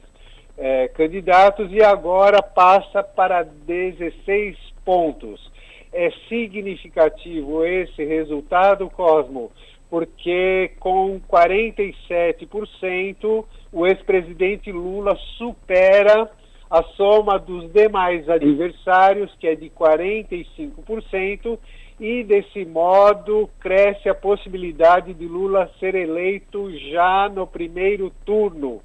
é, 0.56 0.88
candidatos 0.88 1.70
e 1.72 1.82
agora 1.82 2.42
passa 2.42 3.02
para 3.02 3.42
16 3.42 4.56
pontos. 4.84 5.50
É 5.92 6.10
significativo 6.28 7.64
esse 7.64 8.04
resultado, 8.04 8.88
Cosmo, 8.90 9.50
porque 9.90 10.70
com 10.80 11.20
47% 11.20 13.44
o 13.72 13.86
ex-presidente 13.86 14.72
Lula 14.72 15.16
supera 15.36 16.28
a 16.70 16.82
soma 16.96 17.38
dos 17.38 17.70
demais 17.70 18.26
adversários, 18.28 19.30
que 19.38 19.46
é 19.46 19.54
de 19.54 19.68
45%, 19.68 21.58
e 22.00 22.24
desse 22.24 22.64
modo 22.64 23.50
cresce 23.60 24.08
a 24.08 24.14
possibilidade 24.14 25.12
de 25.12 25.26
Lula 25.26 25.70
ser 25.78 25.94
eleito 25.94 26.70
já 26.90 27.28
no 27.28 27.46
primeiro 27.46 28.10
turno 28.24 28.80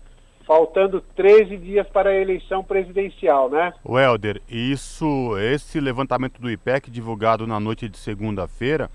faltando 0.47 1.01
13 1.15 1.57
dias 1.57 1.85
para 1.89 2.09
a 2.09 2.15
eleição 2.15 2.63
presidencial, 2.63 3.49
né? 3.49 3.73
O 3.83 3.99
Helder, 3.99 4.41
isso, 4.49 5.37
esse 5.37 5.77
levantamento 5.79 6.41
do 6.41 6.49
IPEC 6.49 6.89
divulgado 6.89 7.45
na 7.45 7.59
noite 7.59 7.89
de 7.89 7.97
segunda-feira, 7.97 8.89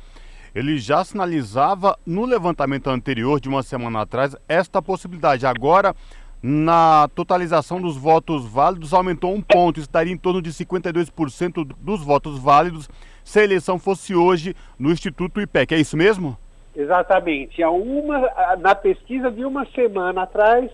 ele 0.55 0.79
já 0.79 1.05
sinalizava 1.05 1.99
no 2.07 2.25
levantamento 2.25 2.89
anterior 2.89 3.39
de 3.39 3.51
uma 3.51 3.63
semana 3.63 4.01
atrás 4.01 4.35
esta 4.49 4.81
possibilidade. 4.81 5.47
Agora, 5.47 5.95
na 6.43 7.09
totalização 7.15 7.81
dos 7.81 7.97
votos 7.99 8.47
válidos, 8.47 8.95
aumentou 8.95 9.35
um 9.35 9.43
ponto, 9.43 9.79
estaria 9.79 10.13
em 10.13 10.17
torno 10.17 10.41
de 10.41 10.51
52% 10.51 11.71
dos 11.79 12.03
votos 12.03 12.39
válidos 12.39 12.89
se 13.23 13.39
a 13.39 13.45
eleição 13.45 13.79
fosse 13.79 14.15
hoje 14.15 14.57
no 14.79 14.91
Instituto 14.91 15.41
IPEC. 15.41 15.75
É 15.75 15.79
isso 15.79 15.97
mesmo? 15.97 16.37
Exatamente. 16.75 17.63
Há 17.63 17.71
uma, 17.71 18.19
na 18.59 18.75
pesquisa 18.75 19.31
de 19.31 19.45
uma 19.45 19.67
semana 19.67 20.23
atrás, 20.23 20.71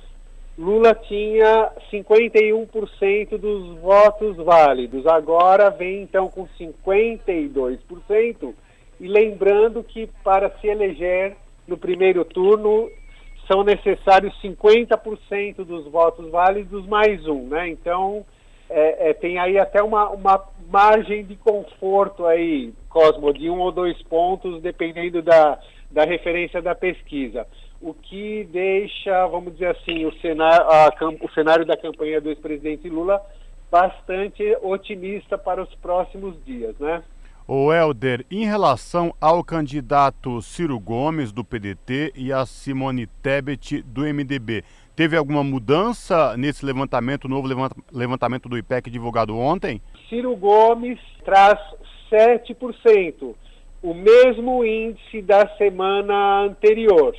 Lula 0.59 0.93
tinha 0.93 1.71
51% 1.93 3.39
dos 3.39 3.79
votos 3.79 4.37
válidos, 4.39 5.07
agora 5.07 5.71
vem 5.71 6.03
então 6.03 6.29
com 6.29 6.49
52%. 6.59 8.55
E 8.99 9.07
lembrando 9.07 9.85
que 9.85 10.09
para 10.25 10.51
se 10.59 10.67
eleger 10.67 11.37
no 11.69 11.79
primeiro 11.79 12.25
turno 12.25 12.91
são 13.47 13.63
necessários 13.63 14.35
50% 14.43 15.65
dos 15.65 15.87
votos 15.87 16.29
válidos 16.29 16.85
mais 16.89 17.25
um, 17.29 17.47
né? 17.47 17.69
Então 17.69 18.27
é, 18.69 19.11
é, 19.11 19.15
tem 19.15 19.39
aí 19.39 19.61
até 19.61 19.81
uma, 19.81 20.09
uma 20.11 20.45
margem 20.69 21.25
de 21.25 21.37
conforto 21.37 22.27
aí, 22.27 22.75
Cosmo, 22.89 23.33
de 23.33 23.49
um 23.49 23.61
ou 23.61 23.71
dois 23.71 24.03
pontos, 24.03 24.61
dependendo 24.61 25.23
da, 25.23 25.57
da 25.89 26.03
referência 26.03 26.61
da 26.61 26.75
pesquisa 26.75 27.47
o 27.81 27.95
que 27.95 28.45
deixa, 28.53 29.27
vamos 29.29 29.53
dizer 29.53 29.77
assim, 29.77 30.05
o 30.05 30.13
cenário, 30.21 30.67
a, 30.67 30.91
o 31.23 31.31
cenário 31.31 31.65
da 31.65 31.77
campanha 31.77 32.21
do 32.21 32.29
ex-presidente 32.29 32.89
Lula 32.89 33.21
bastante 33.71 34.57
otimista 34.63 35.37
para 35.37 35.63
os 35.63 35.75
próximos 35.77 36.35
dias, 36.45 36.75
né? 36.79 37.03
O 37.47 37.73
Helder, 37.73 38.27
em 38.31 38.45
relação 38.45 39.15
ao 39.19 39.43
candidato 39.43 40.43
Ciro 40.43 40.79
Gomes 40.79 41.33
do 41.33 41.43
PDT 41.43 42.13
e 42.15 42.31
a 42.31 42.45
Simone 42.45 43.07
Tebet 43.07 43.81
do 43.83 44.03
MDB, 44.03 44.63
teve 44.95 45.17
alguma 45.17 45.43
mudança 45.43 46.37
nesse 46.37 46.67
levantamento, 46.67 47.27
novo 47.27 47.49
levantamento 47.91 48.51
do 48.51 48.59
IPEC 48.59 48.91
divulgado 48.91 49.35
ontem? 49.35 49.81
Ciro 50.11 50.37
Gomes 50.37 50.99
traz 51.25 51.59
7%, 52.11 53.35
o 53.83 53.95
mesmo 53.95 54.63
índice 54.63 55.23
da 55.23 55.49
semana 55.57 56.43
anterior. 56.43 57.17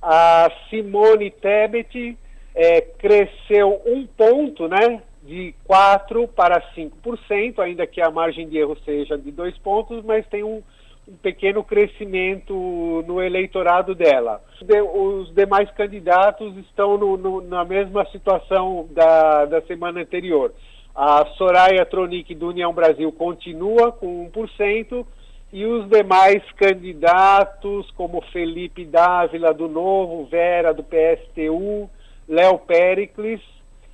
A 0.00 0.50
Simone 0.70 1.30
Tebet 1.30 2.16
é, 2.54 2.80
cresceu 2.80 3.80
um 3.86 4.06
ponto, 4.06 4.68
né? 4.68 5.02
De 5.22 5.54
4% 5.68 6.28
para 6.28 6.60
5%, 6.74 7.58
ainda 7.58 7.86
que 7.86 8.00
a 8.00 8.10
margem 8.10 8.48
de 8.48 8.58
erro 8.58 8.76
seja 8.84 9.18
de 9.18 9.30
dois 9.30 9.56
pontos, 9.58 10.02
mas 10.04 10.26
tem 10.28 10.42
um, 10.42 10.62
um 11.06 11.16
pequeno 11.22 11.62
crescimento 11.62 12.54
no 13.06 13.22
eleitorado 13.22 13.94
dela. 13.94 14.42
os 14.94 15.34
demais 15.34 15.70
candidatos 15.72 16.56
estão 16.58 16.96
no, 16.96 17.16
no, 17.16 17.40
na 17.40 17.64
mesma 17.64 18.06
situação 18.06 18.88
da, 18.90 19.44
da 19.44 19.60
semana 19.62 20.00
anterior. 20.00 20.52
A 20.94 21.24
Soraya 21.36 21.86
Tronic 21.86 22.34
do 22.34 22.48
União 22.48 22.72
Brasil 22.72 23.12
continua 23.12 23.92
com 23.92 24.28
1%, 24.30 25.06
e 25.52 25.64
os 25.64 25.88
demais 25.88 26.42
candidatos, 26.52 27.90
como 27.92 28.20
Felipe 28.32 28.84
Dávila 28.84 29.54
do 29.54 29.68
Novo, 29.68 30.26
Vera 30.26 30.74
do 30.74 30.84
PSTU, 30.84 31.88
Léo 32.28 32.58
Pericles 32.58 33.40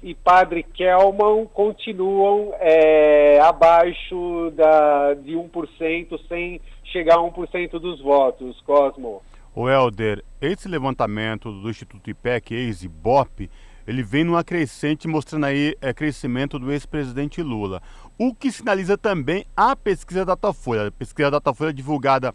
e 0.03 0.14
Padre 0.14 0.62
Kelman, 0.62 1.47
continuam 1.55 2.53
é, 2.59 3.39
abaixo 3.41 4.53
da, 4.57 5.14
de 5.14 5.33
1%, 5.33 6.20
sem 6.28 6.61
chegar 6.85 7.14
a 7.14 7.22
1% 7.22 7.78
dos 7.78 8.01
votos, 8.01 8.61
Cosmo. 8.62 9.22
O 9.55 9.68
Helder, 9.68 10.24
esse 10.41 10.68
levantamento 10.68 11.53
do 11.53 11.70
Instituto 11.70 12.11
IPEC, 12.11 12.53
ex-IBOP, 12.53 13.49
ele 13.87 14.03
vem 14.03 14.24
numa 14.24 14.43
crescente, 14.43 15.07
mostrando 15.07 15.45
aí 15.45 15.76
é, 15.81 15.93
crescimento 15.93 16.59
do 16.59 16.72
ex-presidente 16.72 17.43
Lula. 17.43 17.83
O 18.17 18.33
que 18.33 18.53
sinaliza 18.53 18.97
também 18.97 19.45
a 19.57 19.75
pesquisa 19.75 20.25
Datafolha. 20.25 20.87
A 20.87 20.91
pesquisa 20.93 21.33
Datafolha 21.33 21.73
divulgada 21.73 22.33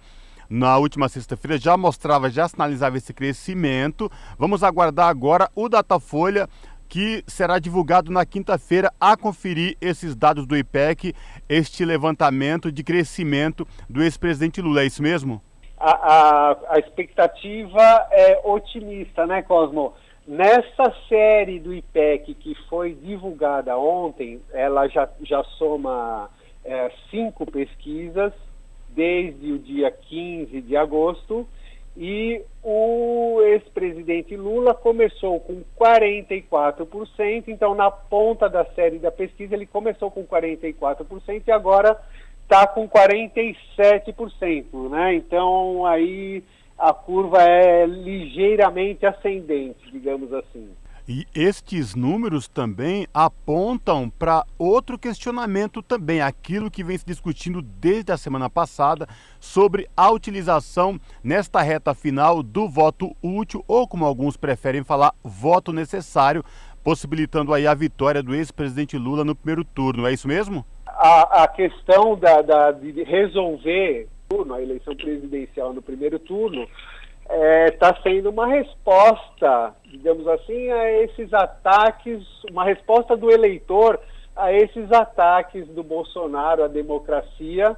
na 0.50 0.78
última 0.78 1.08
sexta-feira 1.08 1.58
já 1.58 1.78
mostrava, 1.78 2.30
já 2.30 2.48
sinalizava 2.50 2.98
esse 2.98 3.14
crescimento. 3.14 4.12
Vamos 4.38 4.62
aguardar 4.62 5.08
agora 5.08 5.50
o 5.56 5.70
Datafolha 5.70 6.50
que 6.90 7.24
será 7.28 7.60
divulgado 7.60 8.12
na 8.12 8.26
quinta-feira 8.26 8.92
a 9.00 9.16
conferir 9.16 9.78
esses 9.80 10.16
dados 10.16 10.48
do 10.48 10.58
IPEC, 10.58 11.14
este 11.48 11.86
levantamento 11.86 12.72
de 12.72 12.84
crescimento 12.84 13.66
do 13.88 14.02
ex-presidente 14.02 14.60
Lula. 14.60 14.82
É 14.82 14.88
isso 14.88 15.04
mesmo? 15.04 15.42
A, 15.78 15.92
a, 15.92 16.58
a 16.72 16.80
expectativa 16.80 18.08
é 18.12 18.42
otimista, 18.44 19.26
né, 19.26 19.44
Cosmo? 19.44 19.94
Nessa 20.30 20.94
série 21.08 21.60
do 21.60 21.74
IPEC 21.74 22.36
que 22.36 22.54
foi 22.70 22.94
divulgada 22.94 23.76
ontem, 23.76 24.40
ela 24.54 24.88
já, 24.88 25.10
já 25.24 25.44
soma 25.58 26.30
é, 26.64 26.92
cinco 27.10 27.52
pesquisas 27.52 28.32
desde 28.90 29.52
o 29.52 29.58
dia 29.58 29.90
15 29.90 30.62
de 30.62 30.78
agosto 30.78 31.48
e 31.98 32.44
o 32.62 33.42
ex-presidente 33.42 34.38
Lula 34.38 34.76
começou 34.76 35.40
com 35.40 35.64
44%, 35.76 37.46
então 37.48 37.74
na 37.74 37.90
ponta 37.90 38.48
da 38.48 38.64
série 38.66 39.00
da 39.00 39.10
pesquisa 39.10 39.56
ele 39.56 39.66
começou 39.66 40.12
com 40.12 40.28
44% 40.28 41.42
e 41.48 41.52
agora 41.52 42.00
está 42.44 42.68
com 42.68 42.88
47%, 42.88 44.90
né? 44.92 45.16
Então 45.16 45.88
aí 45.88 46.44
a 46.80 46.94
curva 46.94 47.42
é 47.42 47.86
ligeiramente 47.86 49.06
ascendente, 49.06 49.92
digamos 49.92 50.32
assim. 50.34 50.70
E 51.12 51.26
estes 51.34 51.96
números 51.96 52.48
também 52.48 53.08
apontam 53.12 54.12
para 54.12 54.46
outro 54.60 54.98
questionamento 54.98 55.82
também, 55.82 56.22
aquilo 56.22 56.70
que 56.70 56.84
vem 56.84 56.96
se 57.00 57.06
discutindo 57.06 57.64
desde 57.64 58.12
a 58.12 58.18
semana 58.18 58.48
passada 58.48 59.08
sobre 59.40 59.90
a 59.98 60.12
utilização 60.12 61.00
nesta 61.24 61.62
reta 61.62 61.96
final 61.96 62.44
do 62.44 62.70
voto 62.70 63.16
útil, 63.24 63.66
ou 63.68 63.88
como 63.88 64.06
alguns 64.06 64.38
preferem 64.38 64.84
falar, 64.84 65.12
voto 65.24 65.74
necessário, 65.74 66.44
possibilitando 66.84 67.56
aí 67.56 67.66
a 67.66 67.74
vitória 67.74 68.22
do 68.22 68.36
ex-presidente 68.36 68.96
Lula 68.96 69.26
no 69.26 69.36
primeiro 69.36 69.64
turno. 69.64 70.06
É 70.06 70.14
isso 70.14 70.28
mesmo? 70.28 70.64
A, 70.86 71.44
a 71.44 71.48
questão 71.48 72.16
da, 72.20 72.44
da, 72.44 72.72
de 72.72 73.04
resolver 73.04 74.08
a 74.32 74.62
eleição 74.62 74.96
presidencial 74.96 75.74
no 75.74 75.82
primeiro 75.82 76.20
turno 76.20 76.62
está 76.62 77.36
é, 77.36 77.72
tá 77.72 77.98
sendo 78.04 78.30
uma 78.30 78.46
resposta, 78.46 79.74
digamos 79.86 80.28
assim, 80.28 80.70
a 80.70 80.92
esses 81.02 81.34
ataques, 81.34 82.24
uma 82.52 82.64
resposta 82.64 83.18
do 83.18 83.32
eleitor 83.32 84.00
a 84.36 84.54
esses 84.54 84.92
ataques 84.92 85.68
do 85.70 85.84
Bolsonaro 85.84 86.64
à 86.64 86.68
democracia 86.68 87.76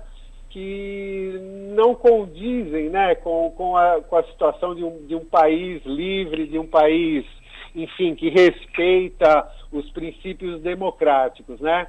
que 0.49 1.39
não 1.74 1.95
condizem 1.95 2.89
né, 2.89 3.16
com, 3.16 3.49
com, 3.56 3.78
a, 3.78 4.02
com 4.02 4.18
a 4.18 4.24
situação 4.24 4.76
de 4.76 4.84
um, 4.84 5.06
de 5.08 5.16
um 5.16 5.24
país 5.24 5.82
livre, 5.86 6.47
de 6.47 6.60
um 6.60 6.68
país, 6.68 7.26
enfim, 7.74 8.14
que 8.14 8.30
respeita 8.30 9.49
os 9.72 9.89
princípios 9.91 10.62
democráticos, 10.62 11.62
né? 11.62 11.88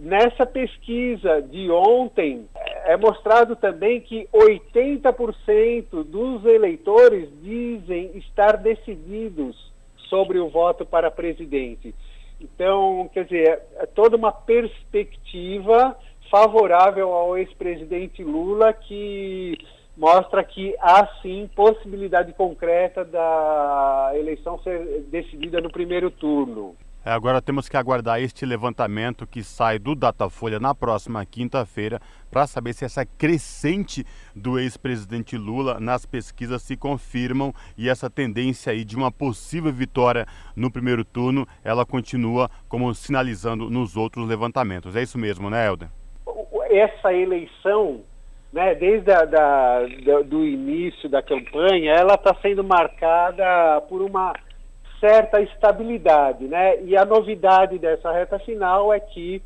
Nessa 0.00 0.44
pesquisa 0.44 1.40
de 1.40 1.70
ontem, 1.70 2.48
é 2.84 2.96
mostrado 2.96 3.54
também 3.54 4.00
que 4.00 4.28
80% 4.32 6.02
dos 6.02 6.44
eleitores 6.44 7.28
dizem 7.40 8.10
estar 8.16 8.56
decididos 8.56 9.72
sobre 10.08 10.38
o 10.38 10.48
voto 10.48 10.84
para 10.84 11.10
presidente. 11.10 11.94
Então, 12.40 13.08
quer 13.12 13.24
dizer, 13.24 13.62
é 13.76 13.86
toda 13.86 14.16
uma 14.16 14.32
perspectiva 14.32 15.96
favorável 16.30 17.12
ao 17.12 17.38
ex-presidente 17.38 18.22
Lula 18.24 18.72
que 18.72 19.56
mostra 19.96 20.42
que 20.42 20.74
há 20.80 21.06
sim 21.22 21.48
possibilidade 21.54 22.32
concreta 22.32 23.04
da 23.04 24.10
eleição 24.14 24.58
ser 24.58 25.04
decidida 25.08 25.60
no 25.60 25.70
primeiro 25.70 26.10
turno. 26.10 26.74
É, 27.06 27.10
agora 27.10 27.42
temos 27.42 27.68
que 27.68 27.76
aguardar 27.76 28.22
este 28.22 28.46
levantamento 28.46 29.26
que 29.26 29.42
sai 29.42 29.78
do 29.78 29.94
Datafolha 29.94 30.58
na 30.58 30.74
próxima 30.74 31.24
quinta-feira 31.26 32.00
para 32.30 32.46
saber 32.46 32.72
se 32.72 32.86
essa 32.86 33.04
crescente 33.04 34.06
do 34.34 34.58
ex-presidente 34.58 35.36
Lula 35.36 35.78
nas 35.78 36.06
pesquisas 36.06 36.62
se 36.62 36.78
confirmam 36.78 37.52
e 37.76 37.90
essa 37.90 38.08
tendência 38.08 38.72
aí 38.72 38.86
de 38.86 38.96
uma 38.96 39.12
possível 39.12 39.70
vitória 39.70 40.24
no 40.56 40.72
primeiro 40.72 41.04
turno, 41.04 41.46
ela 41.62 41.84
continua 41.84 42.48
como 42.70 42.94
sinalizando 42.94 43.68
nos 43.68 43.98
outros 43.98 44.26
levantamentos. 44.26 44.96
É 44.96 45.02
isso 45.02 45.18
mesmo, 45.18 45.50
né, 45.50 45.66
Helder? 45.66 45.90
Essa 46.70 47.12
eleição, 47.12 48.00
né, 48.50 48.74
desde 48.74 49.12
a, 49.12 49.26
da, 49.26 49.82
do 50.24 50.42
início 50.42 51.10
da 51.10 51.22
campanha, 51.22 51.92
ela 51.92 52.14
está 52.14 52.34
sendo 52.40 52.64
marcada 52.64 53.82
por 53.90 54.00
uma 54.00 54.32
certa 55.04 55.38
estabilidade, 55.42 56.46
né? 56.46 56.82
E 56.82 56.96
a 56.96 57.04
novidade 57.04 57.78
dessa 57.78 58.10
reta 58.10 58.38
final 58.38 58.90
é 58.90 58.98
que 58.98 59.42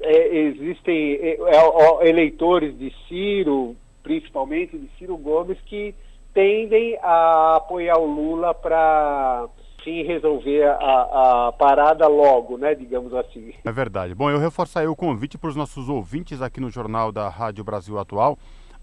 é, 0.00 0.36
existem 0.38 1.14
é, 1.14 1.36
é, 1.36 2.08
eleitores 2.08 2.78
de 2.78 2.94
Ciro, 3.08 3.74
principalmente 4.04 4.78
de 4.78 4.88
Ciro 4.96 5.16
Gomes, 5.16 5.58
que 5.66 5.92
tendem 6.32 6.96
a 7.02 7.56
apoiar 7.56 7.98
o 7.98 8.06
Lula 8.06 8.54
para 8.54 9.48
sim 9.82 10.04
resolver 10.04 10.62
a, 10.62 11.48
a, 11.48 11.52
parada 11.58 12.06
logo, 12.06 12.56
né, 12.56 12.76
digamos 12.76 13.12
assim. 13.12 13.52
É 13.64 13.72
verdade. 13.72 14.14
Bom, 14.14 14.30
eu 14.30 14.38
reforço 14.38 14.78
aí 14.78 14.86
o 14.86 14.94
convite 14.94 15.36
para 15.36 15.50
os 15.50 15.56
nossos 15.56 15.88
ouvintes 15.88 16.40
aqui 16.40 16.60
no 16.60 16.70
Jornal 16.70 17.10
da 17.10 17.28
Rádio 17.28 17.64
Brasil 17.64 17.98
Atual 17.98 18.38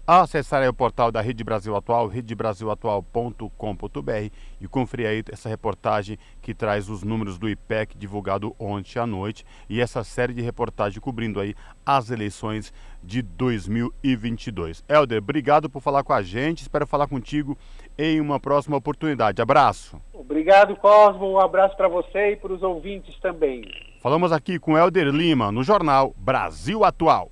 acessar 0.08 0.66
o 0.66 0.72
portal 0.72 1.12
da 1.12 1.20
Rede 1.20 1.44
Brasil 1.44 1.76
Atual, 1.76 2.06
redebrasilatual.com.br 2.06 4.32
e 4.58 4.66
conferir 4.66 5.06
aí 5.06 5.22
essa 5.30 5.50
reportagem 5.50 6.16
que 6.40 6.54
traz 6.54 6.88
os 6.88 7.02
números 7.02 7.38
do 7.38 7.46
IPEC 7.46 7.98
divulgado 7.98 8.56
ontem 8.58 8.98
à 8.98 9.06
noite 9.06 9.44
e 9.68 9.82
essa 9.82 10.02
série 10.02 10.32
de 10.32 10.40
reportagens 10.40 10.98
cobrindo 10.98 11.38
aí 11.38 11.54
as 11.84 12.10
eleições 12.10 12.72
de 13.02 13.20
2022. 13.20 14.82
Helder, 14.88 15.18
obrigado 15.18 15.68
por 15.68 15.82
falar 15.82 16.02
com 16.02 16.14
a 16.14 16.22
gente, 16.22 16.62
espero 16.62 16.86
falar 16.86 17.06
contigo 17.06 17.58
em 17.98 18.18
uma 18.18 18.40
próxima 18.40 18.78
oportunidade. 18.78 19.42
Abraço. 19.42 20.00
Obrigado, 20.14 20.74
Cosmo, 20.76 21.32
um 21.32 21.38
abraço 21.38 21.76
para 21.76 21.88
você 21.88 22.32
e 22.32 22.36
para 22.36 22.54
os 22.54 22.62
ouvintes 22.62 23.14
também. 23.20 23.60
Falamos 24.00 24.32
aqui 24.32 24.58
com 24.58 24.78
Helder 24.78 25.08
Lima 25.08 25.52
no 25.52 25.62
jornal 25.62 26.14
Brasil 26.16 26.82
Atual. 26.82 27.30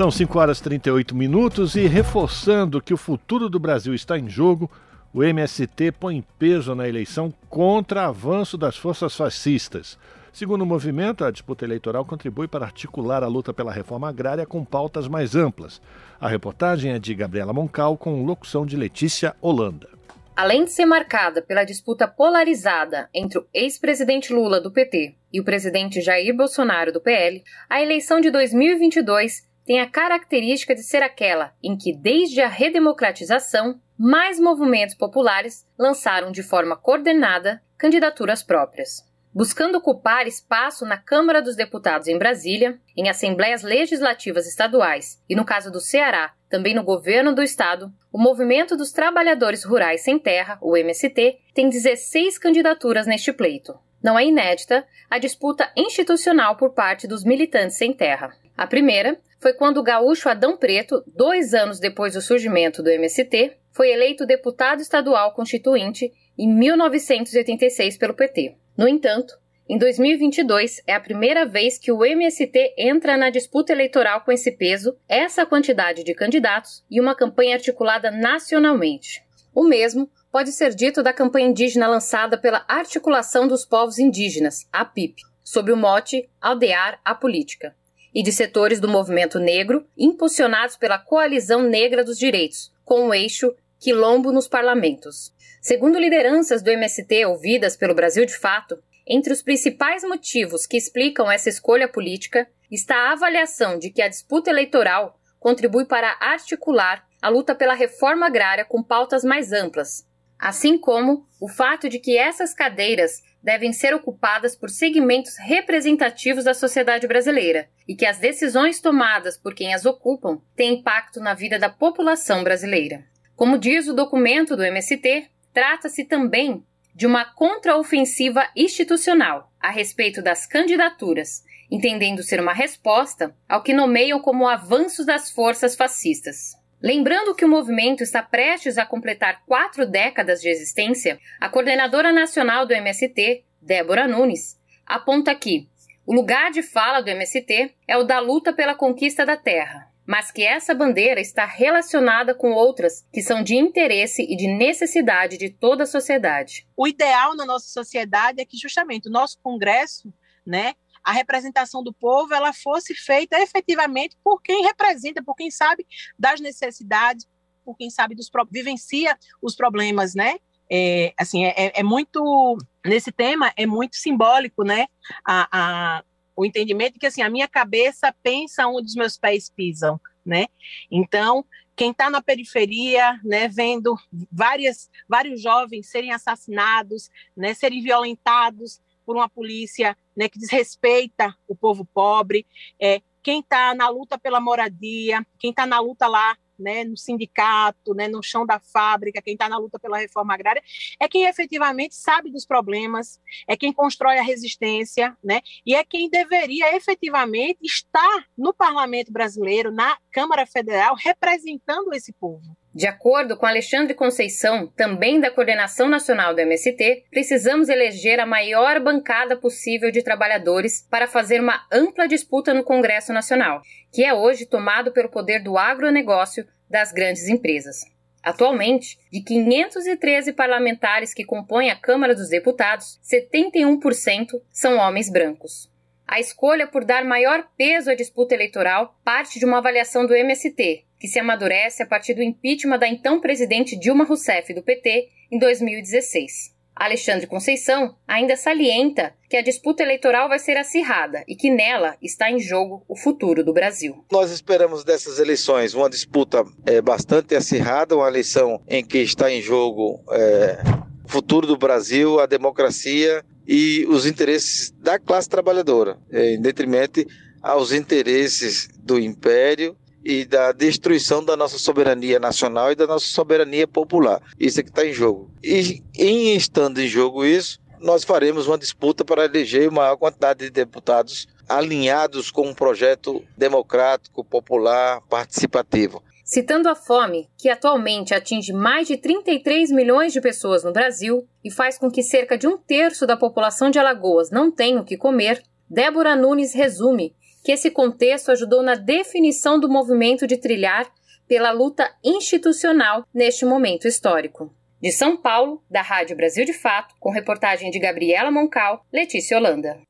São 0.00 0.10
5 0.10 0.38
horas 0.38 0.60
e 0.60 0.62
38 0.62 1.14
minutos 1.14 1.74
e 1.74 1.86
reforçando 1.86 2.80
que 2.80 2.94
o 2.94 2.96
futuro 2.96 3.50
do 3.50 3.60
Brasil 3.60 3.92
está 3.92 4.18
em 4.18 4.30
jogo, 4.30 4.70
o 5.12 5.22
MST 5.22 5.92
põe 5.92 6.24
peso 6.38 6.74
na 6.74 6.88
eleição 6.88 7.30
contra 7.50 8.06
avanço 8.06 8.56
das 8.56 8.78
forças 8.78 9.14
fascistas. 9.14 9.98
Segundo 10.32 10.62
o 10.62 10.66
movimento, 10.66 11.22
a 11.22 11.30
disputa 11.30 11.66
eleitoral 11.66 12.02
contribui 12.06 12.48
para 12.48 12.64
articular 12.64 13.22
a 13.22 13.26
luta 13.26 13.52
pela 13.52 13.70
reforma 13.70 14.08
agrária 14.08 14.46
com 14.46 14.64
pautas 14.64 15.06
mais 15.06 15.36
amplas. 15.36 15.82
A 16.18 16.30
reportagem 16.30 16.92
é 16.92 16.98
de 16.98 17.14
Gabriela 17.14 17.52
Moncal, 17.52 17.98
com 17.98 18.24
locução 18.24 18.64
de 18.64 18.78
Letícia 18.78 19.36
Holanda. 19.38 19.86
Além 20.34 20.64
de 20.64 20.72
ser 20.72 20.86
marcada 20.86 21.42
pela 21.42 21.62
disputa 21.62 22.08
polarizada 22.08 23.10
entre 23.12 23.38
o 23.38 23.46
ex-presidente 23.52 24.32
Lula 24.32 24.62
do 24.62 24.70
PT 24.70 25.14
e 25.30 25.38
o 25.38 25.44
presidente 25.44 26.00
Jair 26.00 26.34
Bolsonaro 26.34 26.90
do 26.90 27.02
PL, 27.02 27.44
a 27.68 27.82
eleição 27.82 28.18
de 28.18 28.30
2022 28.30 29.49
tem 29.70 29.80
a 29.80 29.88
característica 29.88 30.74
de 30.74 30.82
ser 30.82 31.00
aquela 31.00 31.52
em 31.62 31.78
que, 31.78 31.96
desde 31.96 32.40
a 32.40 32.48
redemocratização, 32.48 33.80
mais 33.96 34.40
movimentos 34.40 34.96
populares 34.96 35.64
lançaram 35.78 36.32
de 36.32 36.42
forma 36.42 36.76
coordenada 36.76 37.62
candidaturas 37.78 38.42
próprias. 38.42 39.08
Buscando 39.32 39.78
ocupar 39.78 40.26
espaço 40.26 40.84
na 40.84 40.96
Câmara 40.96 41.40
dos 41.40 41.54
Deputados 41.54 42.08
em 42.08 42.18
Brasília, 42.18 42.80
em 42.96 43.08
assembleias 43.08 43.62
legislativas 43.62 44.44
estaduais 44.48 45.22
e, 45.28 45.36
no 45.36 45.44
caso 45.44 45.70
do 45.70 45.78
Ceará, 45.78 46.34
também 46.48 46.74
no 46.74 46.82
governo 46.82 47.32
do 47.32 47.40
estado, 47.40 47.92
o 48.12 48.20
Movimento 48.20 48.76
dos 48.76 48.90
Trabalhadores 48.90 49.62
Rurais 49.62 50.02
Sem 50.02 50.18
Terra, 50.18 50.58
o 50.60 50.76
MST, 50.76 51.38
tem 51.54 51.68
16 51.68 52.38
candidaturas 52.38 53.06
neste 53.06 53.32
pleito. 53.32 53.78
Não 54.02 54.18
é 54.18 54.24
inédita 54.24 54.84
a 55.08 55.16
disputa 55.16 55.70
institucional 55.76 56.56
por 56.56 56.74
parte 56.74 57.06
dos 57.06 57.22
militantes 57.22 57.76
sem 57.76 57.92
terra. 57.92 58.34
A 58.56 58.66
primeira 58.66 59.16
foi 59.40 59.54
quando 59.54 59.78
o 59.78 59.82
gaúcho 59.82 60.28
Adão 60.28 60.56
Preto, 60.56 61.02
dois 61.06 61.54
anos 61.54 61.80
depois 61.80 62.12
do 62.12 62.20
surgimento 62.20 62.82
do 62.82 62.90
MST, 62.90 63.56
foi 63.72 63.90
eleito 63.90 64.26
deputado 64.26 64.80
estadual 64.82 65.32
constituinte 65.32 66.12
em 66.38 66.46
1986 66.46 67.96
pelo 67.96 68.14
PT. 68.14 68.56
No 68.76 68.86
entanto, 68.86 69.34
em 69.66 69.78
2022 69.78 70.82
é 70.86 70.94
a 70.94 71.00
primeira 71.00 71.46
vez 71.46 71.78
que 71.78 71.90
o 71.90 72.04
MST 72.04 72.74
entra 72.76 73.16
na 73.16 73.30
disputa 73.30 73.72
eleitoral 73.72 74.20
com 74.22 74.32
esse 74.32 74.52
peso, 74.52 74.94
essa 75.08 75.46
quantidade 75.46 76.04
de 76.04 76.14
candidatos 76.14 76.84
e 76.90 77.00
uma 77.00 77.14
campanha 77.14 77.54
articulada 77.54 78.10
nacionalmente. 78.10 79.22
O 79.54 79.64
mesmo 79.64 80.10
pode 80.30 80.52
ser 80.52 80.74
dito 80.74 81.02
da 81.02 81.12
campanha 81.12 81.48
indígena 81.48 81.88
lançada 81.88 82.36
pela 82.36 82.64
Articulação 82.68 83.48
dos 83.48 83.64
Povos 83.64 83.98
Indígenas, 83.98 84.68
a 84.72 84.84
PIP, 84.84 85.22
sob 85.42 85.72
o 85.72 85.76
mote 85.76 86.28
Aldear 86.40 87.00
a 87.04 87.14
Política, 87.14 87.74
e 88.14 88.22
de 88.22 88.32
setores 88.32 88.80
do 88.80 88.88
movimento 88.88 89.38
negro 89.38 89.86
impulsionados 89.96 90.76
pela 90.76 90.98
Coalizão 90.98 91.62
Negra 91.62 92.04
dos 92.04 92.18
Direitos, 92.18 92.72
com 92.84 93.08
o 93.08 93.14
eixo 93.14 93.54
Quilombo 93.78 94.32
nos 94.32 94.48
parlamentos. 94.48 95.32
Segundo 95.60 95.98
lideranças 95.98 96.62
do 96.62 96.70
MST 96.70 97.24
ouvidas 97.26 97.76
pelo 97.76 97.94
Brasil 97.94 98.24
de 98.26 98.36
Fato, 98.36 98.78
entre 99.06 99.32
os 99.32 99.42
principais 99.42 100.02
motivos 100.02 100.66
que 100.66 100.76
explicam 100.76 101.30
essa 101.30 101.48
escolha 101.48 101.88
política 101.88 102.48
está 102.70 102.96
a 102.96 103.12
avaliação 103.12 103.78
de 103.78 103.90
que 103.90 104.02
a 104.02 104.08
disputa 104.08 104.50
eleitoral 104.50 105.18
contribui 105.38 105.84
para 105.84 106.16
articular 106.20 107.04
a 107.20 107.28
luta 107.28 107.54
pela 107.54 107.74
reforma 107.74 108.26
agrária 108.26 108.64
com 108.64 108.82
pautas 108.82 109.24
mais 109.24 109.52
amplas, 109.52 110.06
assim 110.40 110.78
como 110.78 111.26
o 111.38 111.48
fato 111.48 111.88
de 111.88 111.98
que 111.98 112.16
essas 112.16 112.54
cadeiras 112.54 113.22
devem 113.42 113.72
ser 113.72 113.94
ocupadas 113.94 114.56
por 114.56 114.70
segmentos 114.70 115.36
representativos 115.38 116.44
da 116.44 116.54
sociedade 116.54 117.06
brasileira 117.06 117.68
e 117.86 117.94
que 117.94 118.06
as 118.06 118.18
decisões 118.18 118.80
tomadas 118.80 119.36
por 119.36 119.54
quem 119.54 119.72
as 119.72 119.84
ocupam 119.84 120.40
têm 120.56 120.80
impacto 120.80 121.20
na 121.20 121.34
vida 121.34 121.58
da 121.58 121.68
população 121.68 122.42
brasileira. 122.42 123.04
Como 123.36 123.58
diz 123.58 123.88
o 123.88 123.94
documento 123.94 124.56
do 124.56 124.64
MST, 124.64 125.28
trata-se 125.52 126.04
também 126.04 126.64
de 126.94 127.06
uma 127.06 127.24
contraofensiva 127.24 128.46
institucional 128.54 129.50
a 129.58 129.70
respeito 129.70 130.20
das 130.20 130.46
candidaturas, 130.46 131.42
entendendo 131.70 132.22
ser 132.22 132.40
uma 132.40 132.52
resposta 132.52 133.34
ao 133.48 133.62
que 133.62 133.72
nomeiam 133.72 134.20
como 134.20 134.48
avanços 134.48 135.06
das 135.06 135.30
forças 135.30 135.74
fascistas. 135.74 136.59
Lembrando 136.82 137.34
que 137.34 137.44
o 137.44 137.48
movimento 137.48 138.02
está 138.02 138.22
prestes 138.22 138.78
a 138.78 138.86
completar 138.86 139.42
quatro 139.46 139.86
décadas 139.86 140.40
de 140.40 140.48
existência, 140.48 141.20
a 141.38 141.48
coordenadora 141.48 142.10
nacional 142.10 142.64
do 142.64 142.72
MST, 142.72 143.44
Débora 143.60 144.08
Nunes, 144.08 144.58
aponta 144.86 145.34
que 145.34 145.68
o 146.06 146.14
lugar 146.14 146.50
de 146.50 146.62
fala 146.62 147.02
do 147.02 147.10
MST 147.10 147.74
é 147.86 147.98
o 147.98 148.02
da 148.02 148.18
luta 148.18 148.50
pela 148.50 148.74
conquista 148.74 149.26
da 149.26 149.36
terra, 149.36 149.92
mas 150.06 150.32
que 150.32 150.42
essa 150.42 150.74
bandeira 150.74 151.20
está 151.20 151.44
relacionada 151.44 152.34
com 152.34 152.52
outras 152.52 153.06
que 153.12 153.20
são 153.20 153.42
de 153.42 153.56
interesse 153.56 154.22
e 154.22 154.34
de 154.34 154.48
necessidade 154.48 155.36
de 155.36 155.50
toda 155.50 155.84
a 155.84 155.86
sociedade. 155.86 156.66
O 156.74 156.88
ideal 156.88 157.36
na 157.36 157.44
nossa 157.44 157.68
sociedade 157.68 158.40
é 158.40 158.46
que 158.46 158.56
justamente 158.56 159.06
o 159.06 159.12
nosso 159.12 159.38
Congresso, 159.42 160.12
né, 160.46 160.72
a 161.02 161.12
representação 161.12 161.82
do 161.82 161.92
povo, 161.92 162.34
ela 162.34 162.52
fosse 162.52 162.94
feita 162.94 163.40
efetivamente 163.40 164.16
por 164.22 164.40
quem 164.42 164.62
representa, 164.64 165.22
por 165.22 165.34
quem 165.34 165.50
sabe 165.50 165.86
das 166.18 166.40
necessidades, 166.40 167.26
por 167.64 167.76
quem 167.76 167.90
sabe 167.90 168.14
dos 168.14 168.30
vivencia 168.50 169.16
os 169.40 169.54
problemas, 169.54 170.14
né? 170.14 170.36
É, 170.70 171.12
assim, 171.16 171.44
é, 171.44 171.54
é, 171.56 171.80
é 171.80 171.82
muito 171.82 172.56
nesse 172.86 173.10
tema 173.10 173.52
é 173.56 173.66
muito 173.66 173.96
simbólico, 173.96 174.62
né? 174.62 174.86
A, 175.24 175.48
a, 175.52 176.04
o 176.36 176.44
entendimento 176.44 176.98
que 176.98 177.06
assim 177.06 177.22
a 177.22 177.30
minha 177.30 177.48
cabeça 177.48 178.14
pensa 178.22 178.66
onde 178.66 178.86
os 178.86 178.94
meus 178.94 179.18
pés 179.18 179.50
pisam, 179.50 180.00
né? 180.24 180.46
Então 180.90 181.44
quem 181.80 181.92
está 181.92 182.10
na 182.10 182.20
periferia, 182.20 183.18
né, 183.24 183.48
vendo 183.48 183.96
várias, 184.30 184.90
vários 185.08 185.40
jovens 185.40 185.88
serem 185.88 186.12
assassinados, 186.12 187.08
né, 187.34 187.54
serem 187.54 187.82
violentados 187.82 188.82
por 189.10 189.16
uma 189.16 189.28
polícia 189.28 189.96
né, 190.16 190.28
que 190.28 190.38
desrespeita 190.38 191.36
o 191.48 191.56
povo 191.56 191.84
pobre, 191.84 192.46
é, 192.80 193.02
quem 193.24 193.40
está 193.40 193.74
na 193.74 193.88
luta 193.88 194.16
pela 194.16 194.38
moradia, 194.38 195.26
quem 195.36 195.50
está 195.50 195.66
na 195.66 195.80
luta 195.80 196.06
lá 196.06 196.36
né, 196.56 196.84
no 196.84 196.96
sindicato, 196.96 197.92
né, 197.92 198.06
no 198.06 198.22
chão 198.22 198.46
da 198.46 198.60
fábrica, 198.60 199.20
quem 199.20 199.32
está 199.32 199.48
na 199.48 199.58
luta 199.58 199.80
pela 199.80 199.98
reforma 199.98 200.32
agrária, 200.32 200.62
é 201.00 201.08
quem 201.08 201.24
efetivamente 201.24 201.96
sabe 201.96 202.30
dos 202.30 202.46
problemas, 202.46 203.20
é 203.48 203.56
quem 203.56 203.72
constrói 203.72 204.16
a 204.16 204.22
resistência, 204.22 205.16
né, 205.24 205.40
e 205.66 205.74
é 205.74 205.82
quem 205.82 206.08
deveria 206.08 206.76
efetivamente 206.76 207.58
estar 207.64 208.28
no 208.38 208.54
parlamento 208.54 209.10
brasileiro, 209.10 209.72
na 209.72 209.98
Câmara 210.12 210.46
Federal, 210.46 210.94
representando 210.94 211.92
esse 211.92 212.12
povo. 212.12 212.56
De 212.72 212.86
acordo 212.86 213.36
com 213.36 213.46
Alexandre 213.46 213.94
Conceição, 213.94 214.68
também 214.76 215.18
da 215.18 215.28
coordenação 215.28 215.88
nacional 215.88 216.32
do 216.32 216.40
MST, 216.40 217.04
precisamos 217.10 217.68
eleger 217.68 218.20
a 218.20 218.26
maior 218.26 218.78
bancada 218.78 219.36
possível 219.36 219.90
de 219.90 220.04
trabalhadores 220.04 220.86
para 220.88 221.08
fazer 221.08 221.40
uma 221.40 221.66
ampla 221.72 222.06
disputa 222.06 222.54
no 222.54 222.62
Congresso 222.62 223.12
Nacional, 223.12 223.60
que 223.92 224.04
é 224.04 224.14
hoje 224.14 224.46
tomado 224.46 224.92
pelo 224.92 225.08
poder 225.08 225.42
do 225.42 225.58
agronegócio 225.58 226.46
das 226.68 226.92
grandes 226.92 227.28
empresas. 227.28 227.80
Atualmente, 228.22 228.96
de 229.10 229.20
513 229.20 230.32
parlamentares 230.32 231.12
que 231.12 231.24
compõem 231.24 231.70
a 231.70 231.76
Câmara 231.76 232.14
dos 232.14 232.28
Deputados, 232.28 233.00
71% 233.02 234.40
são 234.52 234.76
homens 234.76 235.10
brancos. 235.10 235.68
A 236.06 236.20
escolha 236.20 236.68
por 236.68 236.84
dar 236.84 237.04
maior 237.04 237.48
peso 237.56 237.90
à 237.90 237.94
disputa 237.94 238.34
eleitoral 238.34 238.96
parte 239.04 239.40
de 239.40 239.44
uma 239.44 239.58
avaliação 239.58 240.06
do 240.06 240.14
MST, 240.14 240.84
que 241.00 241.08
se 241.08 241.18
amadurece 241.18 241.82
a 241.82 241.86
partir 241.86 242.12
do 242.12 242.22
impeachment 242.22 242.78
da 242.78 242.86
então 242.86 243.20
presidente 243.20 243.74
Dilma 243.74 244.04
Rousseff 244.04 244.52
do 244.52 244.62
PT 244.62 245.08
em 245.32 245.38
2016. 245.38 246.60
Alexandre 246.76 247.26
Conceição 247.26 247.94
ainda 248.06 248.36
salienta 248.36 249.12
que 249.28 249.36
a 249.36 249.42
disputa 249.42 249.82
eleitoral 249.82 250.28
vai 250.28 250.38
ser 250.38 250.56
acirrada 250.56 251.22
e 251.26 251.34
que 251.34 251.50
nela 251.50 251.96
está 252.00 252.30
em 252.30 252.38
jogo 252.38 252.84
o 252.88 252.96
futuro 252.96 253.44
do 253.44 253.52
Brasil. 253.52 254.04
Nós 254.10 254.30
esperamos 254.30 254.84
dessas 254.84 255.18
eleições 255.18 255.74
uma 255.74 255.90
disputa 255.90 256.44
é, 256.64 256.80
bastante 256.80 257.34
acirrada, 257.34 257.96
uma 257.96 258.08
eleição 258.08 258.62
em 258.66 258.84
que 258.84 258.98
está 258.98 259.30
em 259.30 259.42
jogo 259.42 260.02
é, 260.10 260.58
o 261.04 261.08
futuro 261.08 261.46
do 261.46 261.56
Brasil, 261.56 262.18
a 262.18 262.26
democracia 262.26 263.22
e 263.46 263.84
os 263.88 264.06
interesses 264.06 264.70
da 264.70 264.98
classe 264.98 265.28
trabalhadora, 265.28 265.98
é, 266.10 266.34
em 266.34 266.40
detrimento 266.40 267.04
aos 267.42 267.72
interesses 267.72 268.68
do 268.78 268.98
império 268.98 269.76
e 270.04 270.24
da 270.24 270.52
destruição 270.52 271.24
da 271.24 271.36
nossa 271.36 271.58
soberania 271.58 272.18
nacional 272.18 272.72
e 272.72 272.74
da 272.74 272.86
nossa 272.86 273.06
soberania 273.06 273.66
popular. 273.66 274.20
Isso 274.38 274.60
é 274.60 274.62
que 274.62 274.70
está 274.70 274.84
em 274.84 274.92
jogo. 274.92 275.30
E 275.42 275.82
em 275.96 276.34
estando 276.34 276.80
em 276.80 276.88
jogo 276.88 277.24
isso, 277.24 277.58
nós 277.80 278.04
faremos 278.04 278.46
uma 278.46 278.58
disputa 278.58 279.04
para 279.04 279.24
eleger 279.24 279.68
a 279.68 279.72
maior 279.72 279.96
quantidade 279.96 280.40
de 280.40 280.50
deputados 280.50 281.26
alinhados 281.48 282.30
com 282.30 282.48
um 282.48 282.54
projeto 282.54 283.24
democrático, 283.36 284.24
popular, 284.24 285.00
participativo. 285.08 286.02
Citando 286.24 286.68
a 286.68 286.76
fome, 286.76 287.28
que 287.36 287.48
atualmente 287.48 288.14
atinge 288.14 288.52
mais 288.52 288.86
de 288.86 288.96
33 288.96 289.72
milhões 289.72 290.12
de 290.12 290.20
pessoas 290.20 290.62
no 290.62 290.72
Brasil 290.72 291.26
e 291.42 291.50
faz 291.50 291.76
com 291.76 291.90
que 291.90 292.04
cerca 292.04 292.38
de 292.38 292.46
um 292.46 292.56
terço 292.56 293.04
da 293.04 293.16
população 293.16 293.68
de 293.68 293.80
Alagoas 293.80 294.30
não 294.30 294.48
tenha 294.48 294.80
o 294.80 294.84
que 294.84 294.96
comer, 294.96 295.42
Débora 295.68 296.14
Nunes 296.14 296.54
resume 296.54 297.16
que 297.42 297.52
esse 297.52 297.70
contexto 297.70 298.30
ajudou 298.30 298.62
na 298.62 298.74
definição 298.74 299.58
do 299.58 299.68
movimento 299.68 300.26
de 300.26 300.36
trilhar 300.36 300.90
pela 301.26 301.52
luta 301.52 301.90
institucional 302.04 303.06
neste 303.14 303.44
momento 303.44 303.86
histórico. 303.86 304.54
De 304.82 304.90
São 304.90 305.16
Paulo, 305.16 305.62
da 305.70 305.82
Rádio 305.82 306.16
Brasil 306.16 306.44
de 306.44 306.52
Fato, 306.52 306.94
com 306.98 307.10
reportagem 307.10 307.70
de 307.70 307.78
Gabriela 307.78 308.30
Moncal, 308.30 308.84
Letícia 308.92 309.36
Holanda. 309.36 309.80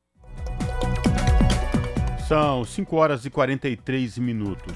São 2.26 2.64
5 2.64 2.96
horas 2.96 3.24
e 3.24 3.30
43 3.30 4.18
minutos. 4.18 4.74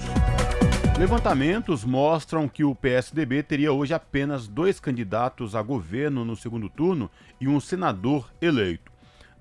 Levantamentos 0.99 1.85
mostram 1.85 2.49
que 2.49 2.63
o 2.63 2.75
PSDB 2.75 3.43
teria 3.43 3.73
hoje 3.73 3.93
apenas 3.93 4.47
dois 4.47 4.79
candidatos 4.79 5.57
a 5.57 5.63
governo 5.63 6.25
no 6.25 6.37
segundo 6.37 6.69
turno 6.69 7.11
e 7.41 7.49
um 7.49 7.59
senador 7.59 8.33
eleito. 8.41 8.94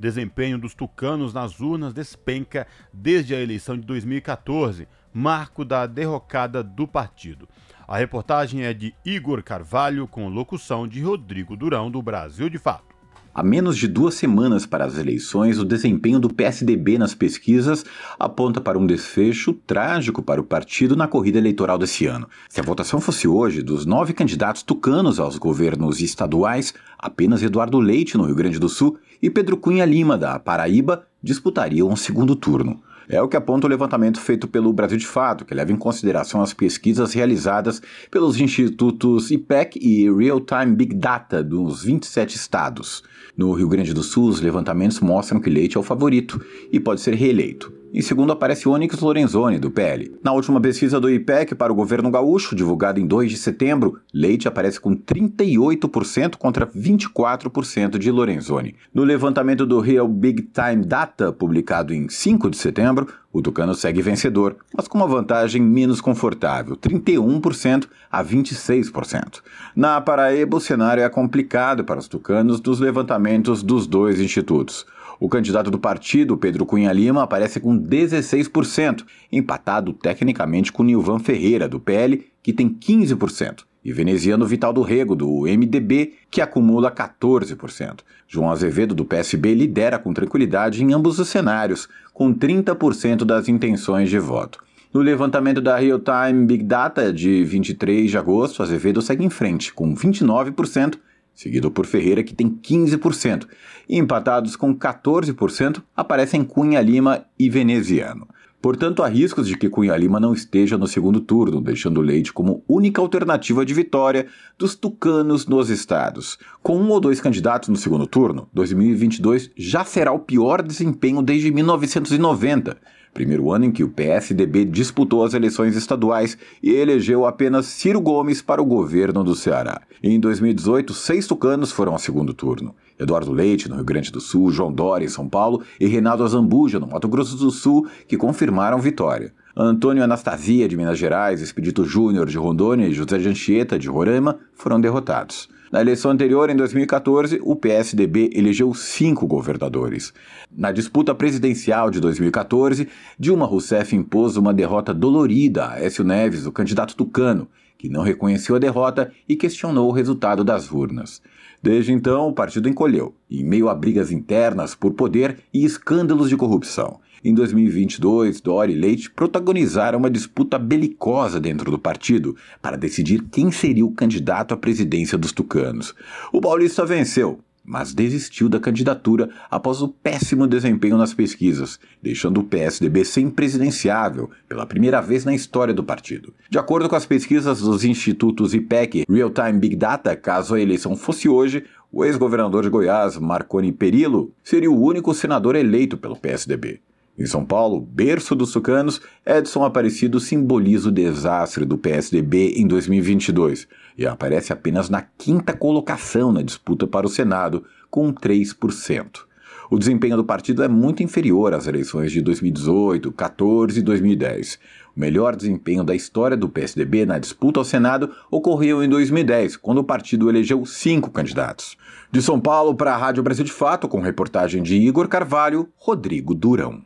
Desempenho 0.03 0.57
dos 0.57 0.75
tucanos 0.75 1.33
nas 1.33 1.61
urnas 1.61 1.93
despenca 1.93 2.67
desde 2.91 3.33
a 3.33 3.39
eleição 3.39 3.77
de 3.77 3.87
2014, 3.87 4.85
marco 5.13 5.63
da 5.63 5.87
derrocada 5.87 6.61
do 6.61 6.85
partido. 6.85 7.47
A 7.87 7.97
reportagem 7.97 8.63
é 8.63 8.73
de 8.73 8.93
Igor 9.05 9.41
Carvalho, 9.41 10.05
com 10.05 10.27
locução 10.27 10.85
de 10.85 11.01
Rodrigo 11.01 11.55
Durão, 11.55 11.89
do 11.89 12.01
Brasil 12.01 12.49
de 12.49 12.57
Fato. 12.57 12.93
A 13.33 13.41
menos 13.41 13.77
de 13.77 13.87
duas 13.87 14.13
semanas 14.13 14.65
para 14.65 14.85
as 14.85 14.97
eleições, 14.97 15.57
o 15.57 15.65
desempenho 15.65 16.19
do 16.19 16.31
PSDB 16.31 16.99
nas 16.99 17.15
pesquisas 17.15 17.83
aponta 18.19 18.61
para 18.61 18.77
um 18.77 18.85
desfecho 18.85 19.53
trágico 19.53 20.21
para 20.21 20.39
o 20.39 20.43
partido 20.43 20.95
na 20.95 21.07
corrida 21.07 21.39
eleitoral 21.39 21.79
desse 21.79 22.05
ano. 22.05 22.29
Se 22.47 22.59
a 22.59 22.63
votação 22.63 23.01
fosse 23.01 23.27
hoje, 23.27 23.63
dos 23.63 23.87
nove 23.87 24.13
candidatos 24.13 24.61
tucanos 24.61 25.19
aos 25.19 25.37
governos 25.37 25.99
estaduais, 25.99 26.75
apenas 26.99 27.41
Eduardo 27.41 27.79
Leite, 27.79 28.17
no 28.17 28.25
Rio 28.25 28.35
Grande 28.35 28.59
do 28.59 28.69
Sul, 28.69 28.99
e 29.23 29.29
Pedro 29.29 29.55
Cunha 29.55 29.85
Lima, 29.85 30.17
da 30.17 30.37
Paraíba, 30.37 31.07
disputariam 31.23 31.87
um 31.87 31.95
segundo 31.95 32.35
turno. 32.35 32.83
É 33.07 33.21
o 33.21 33.27
que 33.29 33.37
aponta 33.37 33.65
o 33.65 33.69
levantamento 33.69 34.19
feito 34.19 34.49
pelo 34.49 34.73
Brasil 34.73 34.97
de 34.97 35.07
Fato, 35.07 35.45
que 35.45 35.53
leva 35.53 35.71
em 35.71 35.77
consideração 35.77 36.41
as 36.41 36.53
pesquisas 36.53 37.13
realizadas 37.13 37.81
pelos 38.11 38.37
institutos 38.37 39.31
IPEC 39.31 39.79
e 39.81 40.13
Real 40.13 40.41
Time 40.41 40.75
Big 40.75 40.93
Data 40.93 41.41
dos 41.41 41.85
27 41.85 42.35
estados. 42.35 43.01
No 43.37 43.53
Rio 43.53 43.69
Grande 43.69 43.93
do 43.93 44.03
Sul, 44.03 44.27
os 44.27 44.41
levantamentos 44.41 44.99
mostram 44.99 45.39
que 45.39 45.49
Leite 45.49 45.77
é 45.77 45.79
o 45.79 45.83
favorito 45.83 46.43
e 46.69 46.77
pode 46.77 46.99
ser 46.99 47.13
reeleito. 47.13 47.82
Em 47.95 48.01
segundo 48.01 48.31
aparece 48.31 48.67
Onyx 48.67 48.99
Lorenzoni, 49.01 49.59
do 49.59 49.69
PL. 49.69 50.17
Na 50.23 50.33
última 50.33 50.59
pesquisa 50.59 50.99
do 50.99 51.07
IPEC 51.07 51.53
para 51.53 51.71
o 51.71 51.75
governo 51.75 52.09
gaúcho, 52.09 52.55
divulgada 52.55 52.99
em 52.99 53.05
2 53.05 53.29
de 53.29 53.37
setembro, 53.37 53.99
Leite 54.11 54.47
aparece 54.47 54.79
com 54.79 54.95
38% 54.95 56.37
contra 56.37 56.65
24% 56.65 57.99
de 57.99 58.09
Lorenzoni. 58.09 58.73
No 58.91 59.03
levantamento 59.03 59.63
do 59.63 59.79
Real 59.79 60.07
Big 60.07 60.41
Time 60.41 60.83
Data, 60.83 61.31
publicado 61.31 61.93
em 61.93 62.09
5 62.09 62.49
de 62.49 62.57
setembro, 62.57 63.07
o 63.31 63.43
Tucano 63.43 63.75
segue 63.75 64.01
vencedor, 64.01 64.55
mas 64.75 64.87
com 64.87 64.97
uma 64.97 65.05
vantagem 65.05 65.61
menos 65.61 66.01
confortável, 66.01 66.75
31% 66.75 67.87
a 68.11 68.23
26%. 68.23 69.41
Na 69.75 70.01
Paraíba, 70.01 70.57
o 70.57 70.59
cenário 70.59 71.03
é 71.03 71.09
complicado 71.09 71.83
para 71.83 71.99
os 71.99 72.07
tucanos 72.07 72.59
dos 72.59 72.79
levantamentos 72.79 73.61
dos 73.61 73.85
dois 73.85 74.19
institutos. 74.19 74.83
O 75.23 75.29
candidato 75.29 75.71
do 75.71 75.79
partido, 75.79 76.35
Pedro 76.35 76.65
Cunha 76.65 76.91
Lima, 76.91 77.23
aparece 77.23 77.57
com 77.61 77.79
16%, 77.79 79.05
empatado 79.31 79.93
tecnicamente 79.93 80.69
com 80.69 80.83
Nilvan 80.83 81.17
Ferreira, 81.17 81.65
do 81.65 81.79
PL, 81.79 82.25
que 82.43 82.51
tem 82.51 82.67
15%, 82.67 83.63
e 83.85 83.93
veneziano 83.93 84.45
Vital 84.45 84.73
do 84.73 84.81
Rego, 84.81 85.15
do 85.15 85.43
MDB, 85.43 86.15
que 86.29 86.41
acumula 86.41 86.91
14%. 86.91 87.99
João 88.27 88.51
Azevedo, 88.51 88.93
do 88.93 89.05
PSB, 89.05 89.53
lidera 89.53 89.97
com 89.97 90.13
tranquilidade 90.13 90.83
em 90.83 90.91
ambos 90.91 91.17
os 91.19 91.29
cenários, 91.29 91.87
com 92.13 92.33
30% 92.33 93.23
das 93.23 93.47
intenções 93.47 94.09
de 94.09 94.19
voto. 94.19 94.61
No 94.93 94.99
levantamento 94.99 95.61
da 95.61 95.77
Real 95.77 96.01
Time 96.01 96.45
Big 96.45 96.65
Data 96.65 97.13
de 97.13 97.45
23 97.45 98.11
de 98.11 98.17
agosto, 98.17 98.61
Azevedo 98.61 99.01
segue 99.01 99.23
em 99.23 99.29
frente, 99.29 99.73
com 99.73 99.95
29%, 99.95 100.95
seguido 101.33 101.71
por 101.71 101.85
Ferreira, 101.85 102.23
que 102.23 102.33
tem 102.33 102.49
15%. 102.49 103.47
E 103.87 103.97
empatados 103.97 104.55
com 104.55 104.75
14% 104.75 105.81
aparecem 105.95 106.43
Cunha 106.43 106.81
Lima 106.81 107.25
e 107.37 107.49
Veneziano. 107.49 108.27
Portanto, 108.63 109.03
há 109.03 109.09
riscos 109.09 109.45
de 109.45 109.57
que 109.57 109.67
Cunha 109.67 109.97
Lima 109.97 110.21
não 110.21 110.33
esteja 110.33 110.77
no 110.77 110.87
segundo 110.87 111.19
turno, 111.19 111.59
deixando 111.59 111.99
Leite 111.99 112.31
como 112.31 112.63
única 112.65 113.01
alternativa 113.01 113.65
de 113.65 113.73
vitória 113.73 114.27
dos 114.57 114.73
tucanos 114.73 115.45
nos 115.45 115.69
estados. 115.69 116.37
Com 116.61 116.77
um 116.77 116.89
ou 116.89 117.01
dois 117.01 117.19
candidatos 117.19 117.67
no 117.67 117.75
segundo 117.75 118.07
turno, 118.07 118.47
2022 118.53 119.51
já 119.57 119.83
será 119.83 120.13
o 120.13 120.19
pior 120.19 120.61
desempenho 120.61 121.21
desde 121.21 121.51
1990 121.51 122.77
primeiro 123.13 123.51
ano 123.51 123.65
em 123.65 123.71
que 123.71 123.83
o 123.83 123.89
PSDB 123.89 124.65
disputou 124.65 125.23
as 125.23 125.33
eleições 125.33 125.75
estaduais 125.75 126.37
e 126.61 126.71
elegeu 126.71 127.25
apenas 127.25 127.67
Ciro 127.67 128.01
Gomes 128.01 128.41
para 128.41 128.61
o 128.61 128.65
governo 128.65 129.23
do 129.23 129.35
Ceará. 129.35 129.81
Em 130.01 130.19
2018, 130.19 130.93
seis 130.93 131.27
tucanos 131.27 131.71
foram 131.71 131.93
ao 131.93 131.99
segundo 131.99 132.33
turno. 132.33 132.75
Eduardo 132.99 133.31
Leite, 133.31 133.69
no 133.69 133.75
Rio 133.75 133.85
Grande 133.85 134.11
do 134.11 134.19
Sul, 134.19 134.51
João 134.51 134.71
Dória, 134.71 135.05
em 135.05 135.09
São 135.09 135.27
Paulo, 135.27 135.61
e 135.79 135.87
Reinaldo 135.87 136.23
Azambuja, 136.23 136.79
no 136.79 136.87
Mato 136.87 137.07
Grosso 137.07 137.35
do 137.37 137.51
Sul, 137.51 137.87
que 138.07 138.17
confirmaram 138.17 138.79
vitória. 138.79 139.33
Antônio 139.55 140.03
Anastasia, 140.03 140.67
de 140.67 140.75
Minas 140.75 140.97
Gerais, 140.97 141.41
Expedito 141.41 141.85
Júnior, 141.85 142.27
de 142.27 142.37
Rondônia, 142.37 142.87
e 142.87 142.93
José 142.93 143.17
de 143.17 143.29
Anchieta, 143.29 143.77
de 143.77 143.87
Roraima, 143.87 144.39
foram 144.53 144.81
derrotados. 144.81 145.47
Na 145.73 145.81
eleição 145.81 146.11
anterior, 146.11 146.51
em 146.51 146.55
2014, 146.55 147.39
o 147.41 147.55
PSDB 147.55 148.29
elegeu 148.35 148.71
cinco 148.75 149.25
governadores. 149.25 150.13
Na 150.55 150.71
disputa 150.71 151.15
presidencial 151.15 151.89
de 151.89 151.99
2014, 151.99 152.87
Dilma 153.17 153.47
Rousseff 153.47 153.95
impôs 153.95 154.37
uma 154.37 154.53
derrota 154.53 154.93
dolorida 154.93 155.69
a 155.69 155.83
Écio 155.83 156.03
Neves, 156.03 156.45
o 156.45 156.51
candidato 156.51 156.95
tucano, 156.95 157.47
que 157.75 157.89
não 157.89 158.03
reconheceu 158.03 158.55
a 158.55 158.59
derrota 158.59 159.11
e 159.27 159.35
questionou 159.35 159.89
o 159.89 159.91
resultado 159.91 160.43
das 160.43 160.71
urnas. 160.71 161.23
Desde 161.59 161.91
então, 161.91 162.27
o 162.27 162.33
partido 162.33 162.69
encolheu, 162.69 163.15
em 163.27 163.43
meio 163.43 163.67
a 163.67 163.73
brigas 163.73 164.11
internas 164.11 164.75
por 164.75 164.93
poder 164.93 165.39
e 165.51 165.65
escândalos 165.65 166.29
de 166.29 166.37
corrupção. 166.37 166.99
Em 167.25 167.33
2022, 167.33 168.41
Dori 168.41 168.73
e 168.73 168.75
Leite 168.75 169.09
protagonizaram 169.09 169.97
uma 169.97 170.09
disputa 170.09 170.59
belicosa 170.59 171.39
dentro 171.39 171.71
do 171.71 171.79
partido 171.79 172.35
para 172.61 172.75
decidir 172.75 173.23
quem 173.31 173.49
seria 173.49 173.85
o 173.85 173.93
candidato 173.93 174.53
à 174.53 174.57
presidência 174.57 175.17
dos 175.17 175.31
tucanos. 175.31 175.95
O 176.33 176.41
paulista 176.41 176.85
venceu, 176.85 177.39
mas 177.63 177.93
desistiu 177.93 178.49
da 178.49 178.59
candidatura 178.59 179.29
após 179.49 179.81
o 179.81 179.87
péssimo 179.87 180.45
desempenho 180.45 180.97
nas 180.97 181.13
pesquisas, 181.13 181.79
deixando 182.01 182.41
o 182.41 182.43
PSDB 182.43 183.05
sem 183.05 183.29
presidenciável 183.29 184.29
pela 184.49 184.65
primeira 184.65 184.99
vez 184.99 185.23
na 185.23 185.33
história 185.33 185.73
do 185.73 185.81
partido. 185.81 186.33
De 186.49 186.59
acordo 186.59 186.89
com 186.89 186.95
as 186.97 187.05
pesquisas 187.05 187.61
dos 187.61 187.85
institutos 187.85 188.53
IPEC 188.53 189.05
Real 189.09 189.29
Time 189.29 189.59
Big 189.59 189.77
Data, 189.77 190.13
caso 190.13 190.55
a 190.55 190.59
eleição 190.59 190.93
fosse 190.97 191.29
hoje, 191.29 191.63
o 191.89 192.03
ex-governador 192.03 192.63
de 192.63 192.69
Goiás, 192.69 193.17
Marconi 193.17 193.71
Perillo, 193.71 194.33
seria 194.43 194.69
o 194.69 194.81
único 194.81 195.13
senador 195.13 195.55
eleito 195.55 195.97
pelo 195.97 196.17
PSDB. 196.17 196.81
Em 197.17 197.27
São 197.27 197.45
Paulo, 197.45 197.79
berço 197.79 198.33
dos 198.33 198.51
tucanos, 198.51 198.99
Edson 199.23 199.63
Aparecido 199.63 200.19
simboliza 200.19 200.89
o 200.89 200.91
desastre 200.91 201.63
do 201.63 201.77
PSDB 201.77 202.55
em 202.57 202.65
2022 202.65 203.67
e 203.95 204.07
aparece 204.07 204.51
apenas 204.51 204.89
na 204.89 205.01
quinta 205.01 205.53
colocação 205.53 206.31
na 206.31 206.41
disputa 206.41 206.87
para 206.87 207.05
o 207.05 207.09
Senado, 207.09 207.63
com 207.91 208.11
3%. 208.11 209.25
O 209.69 209.77
desempenho 209.77 210.17
do 210.17 210.23
partido 210.23 210.63
é 210.63 210.67
muito 210.67 211.03
inferior 211.03 211.53
às 211.53 211.67
eleições 211.67 212.11
de 212.11 212.19
2018, 212.19 213.11
14 213.11 213.79
e 213.79 213.83
2010. 213.83 214.59
O 214.95 214.99
melhor 214.99 215.35
desempenho 215.35 215.83
da 215.83 215.95
história 215.95 216.35
do 216.35 216.49
PSDB 216.49 217.05
na 217.05 217.19
disputa 217.19 217.59
ao 217.59 217.63
Senado 217.63 218.09
ocorreu 218.29 218.83
em 218.83 218.89
2010, 218.89 219.57
quando 219.57 219.79
o 219.79 219.83
partido 219.83 220.29
elegeu 220.29 220.65
cinco 220.65 221.11
candidatos. 221.11 221.77
De 222.11 222.21
São 222.23 222.39
Paulo 222.39 222.75
para 222.75 222.93
a 222.93 222.97
Rádio 222.97 223.23
Brasil 223.23 223.45
de 223.45 223.51
Fato, 223.51 223.87
com 223.87 223.99
reportagem 223.99 224.63
de 224.63 224.75
Igor 224.75 225.07
Carvalho, 225.07 225.69
Rodrigo 225.75 226.33
Durão. 226.33 226.83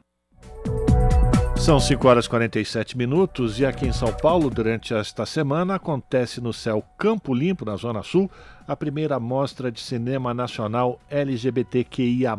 São 1.68 1.82
5 1.82 2.08
horas 2.08 2.26
e 2.28 2.30
47 2.30 2.98
minutos 2.98 3.60
e 3.60 3.66
aqui 3.66 3.86
em 3.86 3.92
São 3.92 4.14
Paulo, 4.14 4.50
durante 4.50 4.94
esta 4.94 5.26
semana, 5.26 5.76
acontece 5.76 6.40
no 6.40 6.54
céu 6.54 6.82
Campo 6.98 7.34
Limpo, 7.34 7.66
na 7.66 7.76
Zona 7.76 8.02
Sul, 8.04 8.32
a 8.66 8.74
primeira 8.74 9.20
mostra 9.20 9.70
de 9.70 9.82
cinema 9.82 10.34
nacional 10.34 10.98
LGBTQIA. 11.10 12.38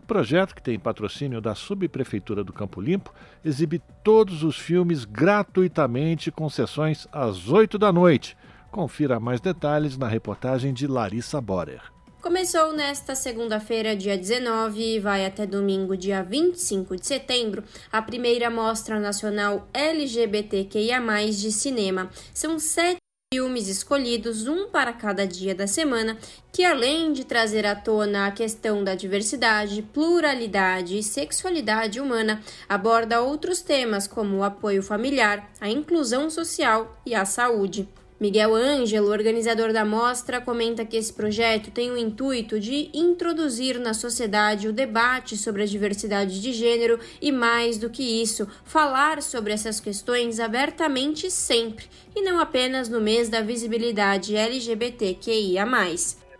O 0.00 0.06
projeto, 0.06 0.54
que 0.54 0.62
tem 0.62 0.78
patrocínio 0.78 1.42
da 1.42 1.54
Subprefeitura 1.54 2.42
do 2.42 2.54
Campo 2.54 2.80
Limpo, 2.80 3.12
exibe 3.44 3.82
todos 4.02 4.42
os 4.42 4.56
filmes 4.56 5.04
gratuitamente 5.04 6.30
com 6.30 6.48
sessões 6.48 7.06
às 7.12 7.50
8 7.50 7.76
da 7.76 7.92
noite. 7.92 8.34
Confira 8.70 9.20
mais 9.20 9.42
detalhes 9.42 9.98
na 9.98 10.08
reportagem 10.08 10.72
de 10.72 10.86
Larissa 10.86 11.38
Borer. 11.38 11.91
Começou 12.22 12.72
nesta 12.72 13.16
segunda-feira, 13.16 13.96
dia 13.96 14.16
19, 14.16 14.80
e 14.80 15.00
vai 15.00 15.26
até 15.26 15.44
domingo, 15.44 15.96
dia 15.96 16.22
25 16.22 16.94
de 16.94 17.04
setembro, 17.04 17.64
a 17.90 18.00
primeira 18.00 18.48
Mostra 18.48 19.00
Nacional 19.00 19.66
LGBTQIA, 19.74 21.00
de 21.26 21.50
cinema. 21.50 22.08
São 22.32 22.60
sete 22.60 22.98
filmes 23.34 23.66
escolhidos, 23.66 24.46
um 24.46 24.68
para 24.68 24.92
cada 24.92 25.26
dia 25.26 25.52
da 25.52 25.66
semana, 25.66 26.16
que 26.52 26.64
além 26.64 27.12
de 27.12 27.24
trazer 27.24 27.66
à 27.66 27.74
tona 27.74 28.28
a 28.28 28.30
questão 28.30 28.84
da 28.84 28.94
diversidade, 28.94 29.82
pluralidade 29.82 30.96
e 30.96 31.02
sexualidade 31.02 32.00
humana, 32.00 32.40
aborda 32.68 33.20
outros 33.20 33.62
temas 33.62 34.06
como 34.06 34.36
o 34.36 34.44
apoio 34.44 34.80
familiar, 34.80 35.50
a 35.60 35.68
inclusão 35.68 36.30
social 36.30 36.96
e 37.04 37.16
a 37.16 37.24
saúde. 37.24 37.88
Miguel 38.22 38.54
Ângelo, 38.54 39.10
organizador 39.10 39.72
da 39.72 39.84
mostra, 39.84 40.40
comenta 40.40 40.84
que 40.84 40.96
esse 40.96 41.12
projeto 41.12 41.72
tem 41.72 41.90
o 41.90 41.96
intuito 41.96 42.60
de 42.60 42.88
introduzir 42.94 43.80
na 43.80 43.92
sociedade 43.92 44.68
o 44.68 44.72
debate 44.72 45.36
sobre 45.36 45.64
a 45.64 45.66
diversidade 45.66 46.40
de 46.40 46.52
gênero 46.52 47.00
e, 47.20 47.32
mais 47.32 47.78
do 47.78 47.90
que 47.90 48.22
isso, 48.22 48.46
falar 48.64 49.20
sobre 49.22 49.52
essas 49.52 49.80
questões 49.80 50.38
abertamente 50.38 51.32
sempre, 51.32 51.86
e 52.14 52.22
não 52.22 52.38
apenas 52.38 52.88
no 52.88 53.00
mês 53.00 53.28
da 53.28 53.40
visibilidade 53.40 54.36
LGBTQIA. 54.36 55.66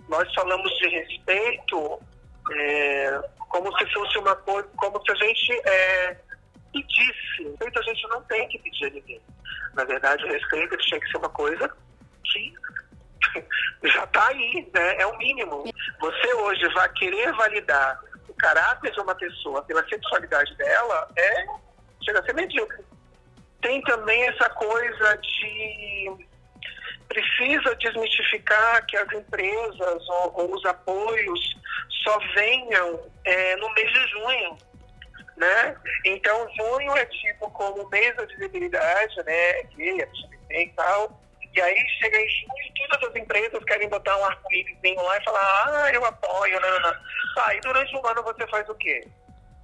Nós 0.09 0.33
falamos 0.37 0.71
de 0.79 0.89
respeito 0.89 1.99
é, 2.53 3.21
como 3.49 3.77
se 3.77 3.93
fosse 3.93 4.19
uma 4.19 4.37
coisa, 4.37 4.69
como 4.77 5.05
se 5.05 5.11
a 5.11 5.15
gente 5.17 5.53
é, 5.67 6.17
pedisse. 6.73 7.43
Respeito 7.43 7.81
a 7.81 7.83
gente 7.83 8.09
não 8.09 8.23
tem 8.23 8.49
que 8.51 8.59
pedir 8.61 8.87
a 8.87 8.91
ninguém. 8.91 9.21
Na 9.75 9.85
verdade, 9.85 10.25
o 10.25 10.29
respeito 10.29 10.77
tinha 10.79 11.01
que 11.01 11.11
ser 11.11 11.19
uma 11.19 11.29
coisa 11.29 11.71
que 12.25 12.55
já 13.89 14.05
está 14.05 14.29
aí, 14.29 14.71
né? 14.75 14.97
é 14.99 15.07
o 15.07 15.17
mínimo. 15.19 15.65
Você 16.01 16.35
hoje 16.35 16.69
vai 16.75 16.89
querer 16.91 17.33
validar 17.35 18.01
o 18.29 18.35
caráter 18.35 18.93
de 18.93 19.01
uma 19.01 19.15
pessoa 19.15 19.63
pela 19.63 19.87
sexualidade 19.89 20.55
dela, 20.57 21.09
é 21.17 21.47
chega 22.05 22.21
a 22.21 22.25
ser 22.25 22.35
medíocre. 22.35 22.85
Tem 23.61 23.81
também 23.83 24.23
essa 24.25 24.49
coisa 24.51 25.17
de 25.17 26.27
precisa 27.09 27.75
desmistificar 27.77 28.85
que 28.87 28.97
as 28.97 29.13
empresas 29.13 30.09
ou, 30.09 30.33
ou 30.35 30.55
os 30.55 30.65
apoios 30.65 31.41
só 32.03 32.19
venham 32.35 33.01
é, 33.25 33.57
no 33.57 33.73
mês 33.75 33.93
de 33.93 34.09
junho 34.09 34.57
né? 35.43 35.77
Então, 36.05 36.49
junho 36.57 36.97
é 36.97 37.05
tipo 37.07 37.51
como 37.51 37.89
mês 37.91 38.15
da 38.17 38.25
visibilidade, 38.25 39.17
né? 39.25 39.49
LGBT 39.61 40.63
e 40.63 40.69
tal. 40.69 41.21
E 41.55 41.61
aí 41.61 41.77
chega 42.01 42.17
em 42.17 42.29
junho, 42.29 42.89
todas 42.89 43.11
as 43.11 43.17
empresas 43.17 43.65
querem 43.65 43.89
botar 43.89 44.17
um 44.17 44.25
arco-íris 44.25 44.79
lá 44.97 45.19
e 45.19 45.25
falar, 45.25 45.65
ah, 45.67 45.91
eu 45.93 46.05
apoio, 46.05 46.61
não, 46.61 46.81
não. 46.81 46.95
Tá, 47.35 47.55
e 47.55 47.61
durante 47.61 47.95
um 47.97 48.07
ano 48.07 48.23
você 48.23 48.47
faz 48.47 48.69
o 48.69 48.75
quê? 48.77 49.07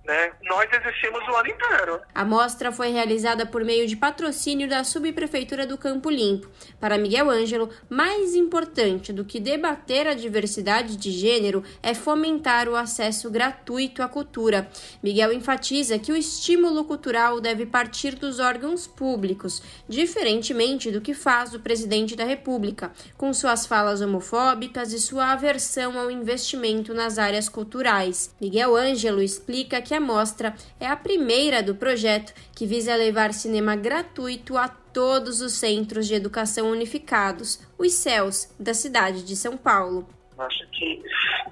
Né? 0.08 0.32
Nós 0.44 0.66
existimos 0.72 1.22
o 1.28 1.36
ano 1.36 1.48
inteiro. 1.48 2.00
A 2.14 2.24
mostra 2.24 2.72
foi 2.72 2.88
realizada 2.88 3.44
por 3.44 3.62
meio 3.62 3.86
de 3.86 3.94
patrocínio 3.94 4.66
da 4.66 4.82
Subprefeitura 4.82 5.66
do 5.66 5.76
Campo 5.76 6.08
Limpo. 6.08 6.48
Para 6.80 6.96
Miguel 6.96 7.28
Ângelo, 7.28 7.68
mais 7.90 8.34
importante 8.34 9.12
do 9.12 9.22
que 9.22 9.38
debater 9.38 10.06
a 10.06 10.14
diversidade 10.14 10.96
de 10.96 11.10
gênero 11.10 11.62
é 11.82 11.92
fomentar 11.92 12.70
o 12.70 12.74
acesso 12.74 13.30
gratuito 13.30 14.02
à 14.02 14.08
cultura. 14.08 14.70
Miguel 15.02 15.30
enfatiza 15.30 15.98
que 15.98 16.10
o 16.10 16.16
estímulo 16.16 16.84
cultural 16.84 17.38
deve 17.38 17.66
partir 17.66 18.14
dos 18.14 18.38
órgãos 18.38 18.86
públicos, 18.86 19.62
diferentemente 19.86 20.90
do 20.90 21.02
que 21.02 21.12
faz 21.12 21.52
o 21.52 21.60
presidente 21.60 22.16
da 22.16 22.24
República, 22.24 22.90
com 23.18 23.34
suas 23.34 23.66
falas 23.66 24.00
homofóbicas 24.00 24.94
e 24.94 24.98
sua 24.98 25.32
aversão 25.32 25.98
ao 25.98 26.10
investimento 26.10 26.94
nas 26.94 27.18
áreas 27.18 27.46
culturais. 27.46 28.34
Miguel 28.40 28.74
Ângelo 28.74 29.20
explica 29.20 29.82
que 29.82 29.97
a 29.97 29.97
mostra 30.00 30.54
é 30.80 30.86
a 30.86 30.96
primeira 30.96 31.62
do 31.62 31.74
projeto 31.74 32.32
que 32.54 32.66
visa 32.66 32.94
levar 32.94 33.32
cinema 33.32 33.76
gratuito 33.76 34.56
a 34.56 34.68
todos 34.68 35.40
os 35.40 35.54
centros 35.54 36.06
de 36.06 36.14
educação 36.14 36.70
unificados, 36.70 37.60
os 37.78 37.92
CELS, 37.94 38.54
da 38.58 38.74
cidade 38.74 39.24
de 39.24 39.36
São 39.36 39.56
Paulo. 39.56 40.08
Acho 40.38 40.68
que, 40.70 41.02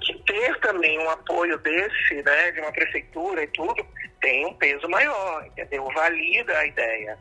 que 0.01 0.13
ter 0.25 0.59
também 0.59 0.97
um 0.99 1.09
apoio 1.09 1.57
desse, 1.59 2.23
né, 2.23 2.51
de 2.51 2.61
uma 2.61 2.71
prefeitura 2.71 3.43
e 3.43 3.47
tudo, 3.47 3.85
tem 4.21 4.45
um 4.45 4.53
peso 4.53 4.87
maior, 4.87 5.45
entendeu? 5.45 5.85
Valida 5.93 6.57
a 6.57 6.65
ideia. 6.65 7.17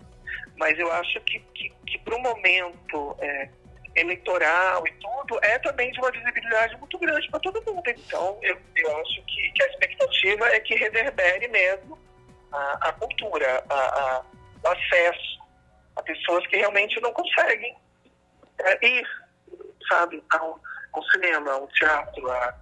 Mas 0.57 0.79
eu 0.79 0.91
acho 0.93 1.21
que, 1.21 1.41
que, 1.55 1.73
que 1.87 1.99
para 1.99 2.17
o 2.17 2.23
momento 2.23 3.17
é, 3.19 3.49
eleitoral 3.97 4.87
e 4.87 4.93
tudo, 4.93 5.39
é 5.43 5.59
também 5.59 5.91
de 5.91 5.99
uma 5.99 6.11
visibilidade 6.11 6.77
muito 6.77 6.99
grande 6.99 7.29
para 7.31 7.41
todo 7.41 7.63
mundo. 7.65 7.83
Então, 7.89 8.39
eu, 8.43 8.57
eu 8.77 9.01
acho 9.01 9.23
que, 9.25 9.51
que, 9.53 9.63
a 9.63 9.67
expectativa 9.67 10.47
é 10.49 10.61
que 10.61 10.75
reverbere 10.75 11.49
mesmo 11.49 11.99
a, 12.53 12.89
a 12.89 12.93
cultura, 12.93 13.65
a, 13.69 13.75
a, 13.75 14.25
o 14.63 14.69
acesso 14.69 15.37
a 15.97 16.03
pessoas 16.03 16.47
que 16.47 16.57
realmente 16.57 17.01
não 17.01 17.13
conseguem 17.13 17.75
é, 18.59 18.87
ir, 18.87 19.07
sabe, 19.89 20.23
ao, 20.31 20.61
ao, 20.93 21.03
cinema, 21.11 21.53
ao 21.53 21.67
teatro, 21.69 22.31
a, 22.31 22.55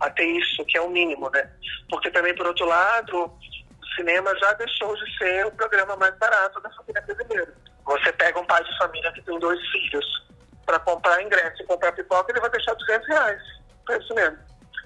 a 0.00 0.10
ter 0.10 0.24
isso, 0.24 0.64
que 0.66 0.78
é 0.78 0.80
o 0.80 0.88
mínimo, 0.88 1.28
né? 1.30 1.50
Porque 1.90 2.10
também, 2.10 2.34
por 2.34 2.46
outro 2.46 2.64
lado, 2.64 3.24
o 3.24 3.86
cinema 3.96 4.34
já 4.38 4.52
deixou 4.52 4.94
de 4.96 5.18
ser 5.18 5.46
o 5.46 5.52
programa 5.52 5.96
mais 5.96 6.16
barato 6.16 6.60
da 6.60 6.70
família 6.70 7.02
brasileira. 7.02 7.54
Você 7.84 8.12
pega 8.12 8.40
um 8.40 8.46
pai 8.46 8.62
de 8.64 8.78
família 8.78 9.12
que 9.12 9.22
tem 9.22 9.38
dois 9.38 9.60
filhos, 9.70 10.26
para 10.66 10.80
comprar 10.80 11.22
ingresso 11.22 11.62
e 11.62 11.66
comprar 11.66 11.92
pipoca, 11.92 12.32
ele 12.32 12.40
vai 12.40 12.50
deixar 12.50 12.74
200 12.74 13.08
reais 13.08 13.42
para 13.84 13.96
isso 13.96 14.14
mesmo. 14.14 14.38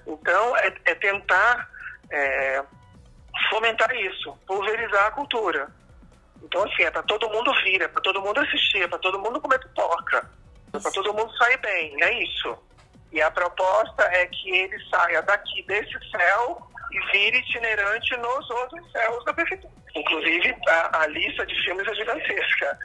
Então, 0.07 0.57
é, 0.57 0.73
é 0.85 0.95
tentar 0.95 1.69
é, 2.11 2.63
fomentar 3.49 3.93
isso, 3.95 4.37
pulverizar 4.45 5.07
a 5.07 5.11
cultura. 5.11 5.67
Então, 6.43 6.63
assim, 6.63 6.83
é 6.83 6.91
para 6.91 7.03
todo 7.03 7.29
mundo 7.29 7.51
vir, 7.63 7.81
é 7.81 7.87
para 7.87 8.01
todo 8.01 8.21
mundo 8.21 8.39
assistir, 8.39 8.83
é 8.83 8.87
para 8.87 8.99
todo 8.99 9.19
mundo 9.19 9.41
comer 9.41 9.59
pipoca, 9.59 10.29
é 10.73 10.79
para 10.79 10.91
todo 10.91 11.13
mundo 11.13 11.35
sair 11.37 11.57
bem, 11.57 12.01
é 12.03 12.23
isso. 12.23 12.57
E 13.11 13.21
a 13.21 13.29
proposta 13.29 14.03
é 14.03 14.25
que 14.27 14.49
ele 14.49 14.77
saia 14.89 15.21
daqui 15.21 15.63
desse 15.63 15.97
céu 16.09 16.67
e 16.91 17.11
vire 17.11 17.37
itinerante 17.37 18.15
nos 18.17 18.49
outros 18.49 18.91
céus 18.91 19.23
da 19.25 19.33
prefeitura. 19.33 19.73
Inclusive, 19.95 20.55
a, 20.67 21.01
a 21.01 21.07
lista 21.07 21.45
de 21.45 21.63
filmes 21.63 21.87
é 21.87 21.95
gigantesca. 21.95 22.79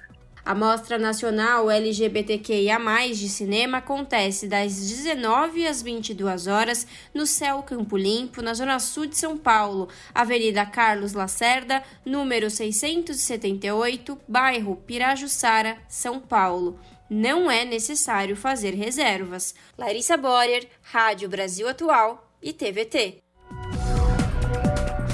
A 0.47 0.55
Mostra 0.55 0.97
Nacional 0.97 1.69
LGBTQIA+, 1.69 2.79
de 3.09 3.29
cinema 3.29 3.79
acontece 3.79 4.47
das 4.47 4.77
19 4.77 5.67
às 5.67 5.83
22 5.83 6.47
horas 6.47 6.87
no 7.13 7.27
Céu 7.27 7.65
Campo 7.65 7.97
Limpo, 7.97 8.41
na 8.41 8.55
zona 8.55 8.79
sul 8.79 9.07
de 9.07 9.17
São 9.17 9.37
Paulo, 9.37 9.89
Avenida 10.15 10.65
Carlos 10.65 11.15
Lacerda, 11.15 11.83
número 12.05 12.49
678, 12.49 14.17
bairro 14.29 14.77
Pirajussara, 14.87 15.79
São 15.89 16.21
Paulo. 16.21 16.79
Não 17.11 17.51
é 17.51 17.65
necessário 17.65 18.37
fazer 18.37 18.73
reservas. 18.73 19.53
Larissa 19.77 20.17
Borer, 20.17 20.69
Rádio 20.81 21.29
Brasil 21.29 21.69
Atual 21.69 22.31
e 22.41 22.53
TVT. 22.53 23.19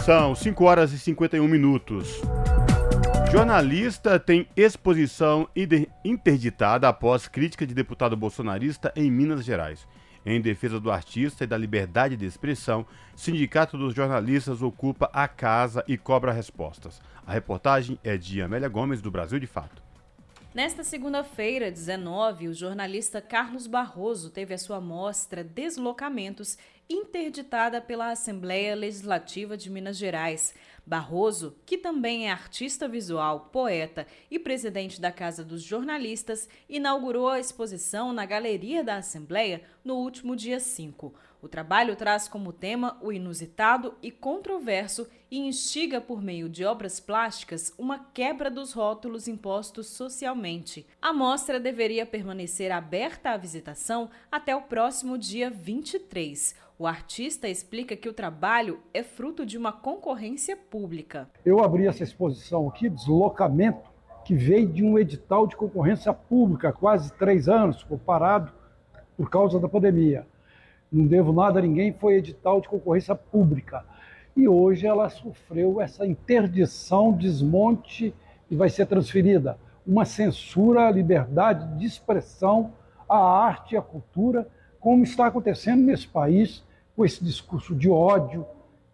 São 0.05 0.35
5 0.35 0.62
horas 0.62 0.93
e 0.93 0.99
51 0.99 1.49
minutos. 1.49 2.20
Jornalista 3.33 4.20
tem 4.20 4.47
exposição 4.55 5.49
interditada 6.05 6.87
após 6.87 7.26
crítica 7.26 7.66
de 7.66 7.72
deputado 7.72 8.14
bolsonarista 8.14 8.93
em 8.95 9.11
Minas 9.11 9.43
Gerais. 9.43 9.89
Em 10.24 10.39
defesa 10.39 10.78
do 10.78 10.91
artista 10.91 11.43
e 11.43 11.47
da 11.47 11.57
liberdade 11.57 12.14
de 12.14 12.26
expressão, 12.26 12.87
Sindicato 13.16 13.78
dos 13.78 13.95
Jornalistas 13.95 14.61
ocupa 14.61 15.09
a 15.14 15.26
casa 15.26 15.83
e 15.89 15.97
cobra 15.97 16.30
respostas. 16.30 17.01
A 17.26 17.33
reportagem 17.33 17.99
é 18.05 18.18
de 18.18 18.43
Amélia 18.43 18.68
Gomes, 18.68 19.01
do 19.01 19.11
Brasil 19.11 19.41
de 19.41 19.47
Fato. 19.47 19.83
Nesta 20.55 20.85
segunda-feira, 20.85 21.70
19, 21.70 22.49
o 22.49 22.53
jornalista 22.53 23.22
Carlos 23.22 23.66
Barroso 23.66 24.28
teve 24.28 24.53
a 24.53 24.59
sua 24.59 24.78
mostra 24.78 25.43
Deslocamentos 25.43 26.59
interditada 26.91 27.80
pela 27.80 28.11
Assembleia 28.11 28.74
Legislativa 28.74 29.57
de 29.57 29.70
Minas 29.70 29.97
Gerais. 29.97 30.55
Barroso, 30.85 31.57
que 31.64 31.78
também 31.78 32.28
é 32.28 32.33
artista 32.33 32.89
visual, 32.89 33.49
poeta 33.53 34.07
e 34.30 34.39
presidente 34.39 35.01
da 35.01 35.12
Casa 35.12 35.45
dos 35.45 35.62
Jornalistas, 35.62 36.49
inaugurou 36.68 37.28
a 37.28 37.39
exposição 37.39 38.12
na 38.12 38.26
Galeria 38.26 38.83
da 38.83 38.97
Assembleia 38.97 39.62
no 39.85 39.95
último 39.95 40.35
dia 40.35 40.59
5. 40.59 41.14
O 41.43 41.49
trabalho 41.49 41.97
traz 41.97 42.28
como 42.28 42.53
tema 42.53 42.97
o 43.03 43.12
inusitado 43.12 43.95
e 44.01 44.12
controverso 44.12 45.09
e 45.28 45.40
instiga 45.40 46.01
por 46.01 46.22
meio 46.22 46.49
de 46.49 46.64
obras 46.64 47.01
plásticas 47.01 47.74
uma 47.76 47.99
quebra 47.99 48.49
dos 48.49 48.72
rótulos 48.72 49.26
impostos 49.26 49.88
socialmente. 49.88 50.86
A 51.03 51.12
mostra 51.12 51.59
deveria 51.59 52.07
permanecer 52.07 52.70
aberta 52.70 53.30
à 53.30 53.36
visitação 53.36 54.09
até 54.30 54.55
o 54.55 54.62
próximo 54.62 55.18
dia 55.18 55.51
23. 55.51 56.55
O 56.78 56.86
artista 56.86 57.49
explica 57.49 57.97
que 57.97 58.09
o 58.09 58.14
trabalho 58.14 58.78
é 58.95 59.03
fruto 59.03 59.45
de 59.45 59.59
uma 59.59 59.72
concorrência 59.72 60.57
pública. 60.57 61.28
Eu 61.45 61.59
abri 61.59 61.88
essa 61.88 62.05
exposição 62.05 62.68
aqui, 62.68 62.88
Deslocamento, 62.88 63.90
que 64.24 64.36
veio 64.36 64.68
de 64.68 64.84
um 64.84 64.97
edital 64.97 65.49
de 65.49 65.57
concorrência 65.57 66.14
pública 66.14 66.72
quase 66.72 67.12
três 67.14 67.49
anos, 67.49 67.84
parado 68.07 68.53
por 69.16 69.28
causa 69.28 69.59
da 69.59 69.68
pandemia 69.68 70.24
não 70.93 71.07
devo 71.07 71.32
nada 71.32 71.59
a 71.59 71.62
ninguém, 71.62 71.93
foi 71.93 72.14
edital 72.14 72.61
de 72.61 72.68
concorrência 72.68 73.14
pública. 73.14 73.84
E 74.36 74.47
hoje 74.47 74.86
ela 74.86 75.09
sofreu 75.09 75.80
essa 75.80 76.07
interdição, 76.07 77.12
desmonte 77.12 78.14
e 78.51 78.57
vai 78.57 78.68
ser 78.68 78.86
transferida. 78.86 79.59
Uma 79.86 80.05
censura 80.05 80.86
à 80.86 80.90
liberdade 80.90 81.78
de 81.78 81.86
expressão, 81.86 82.72
à 83.09 83.16
arte 83.18 83.74
e 83.74 83.78
à 83.78 83.82
cultura, 83.82 84.47
como 84.78 85.03
está 85.03 85.26
acontecendo 85.26 85.82
nesse 85.82 86.07
país, 86.07 86.62
com 86.95 87.05
esse 87.05 87.24
discurso 87.24 87.74
de 87.74 87.88
ódio 87.88 88.47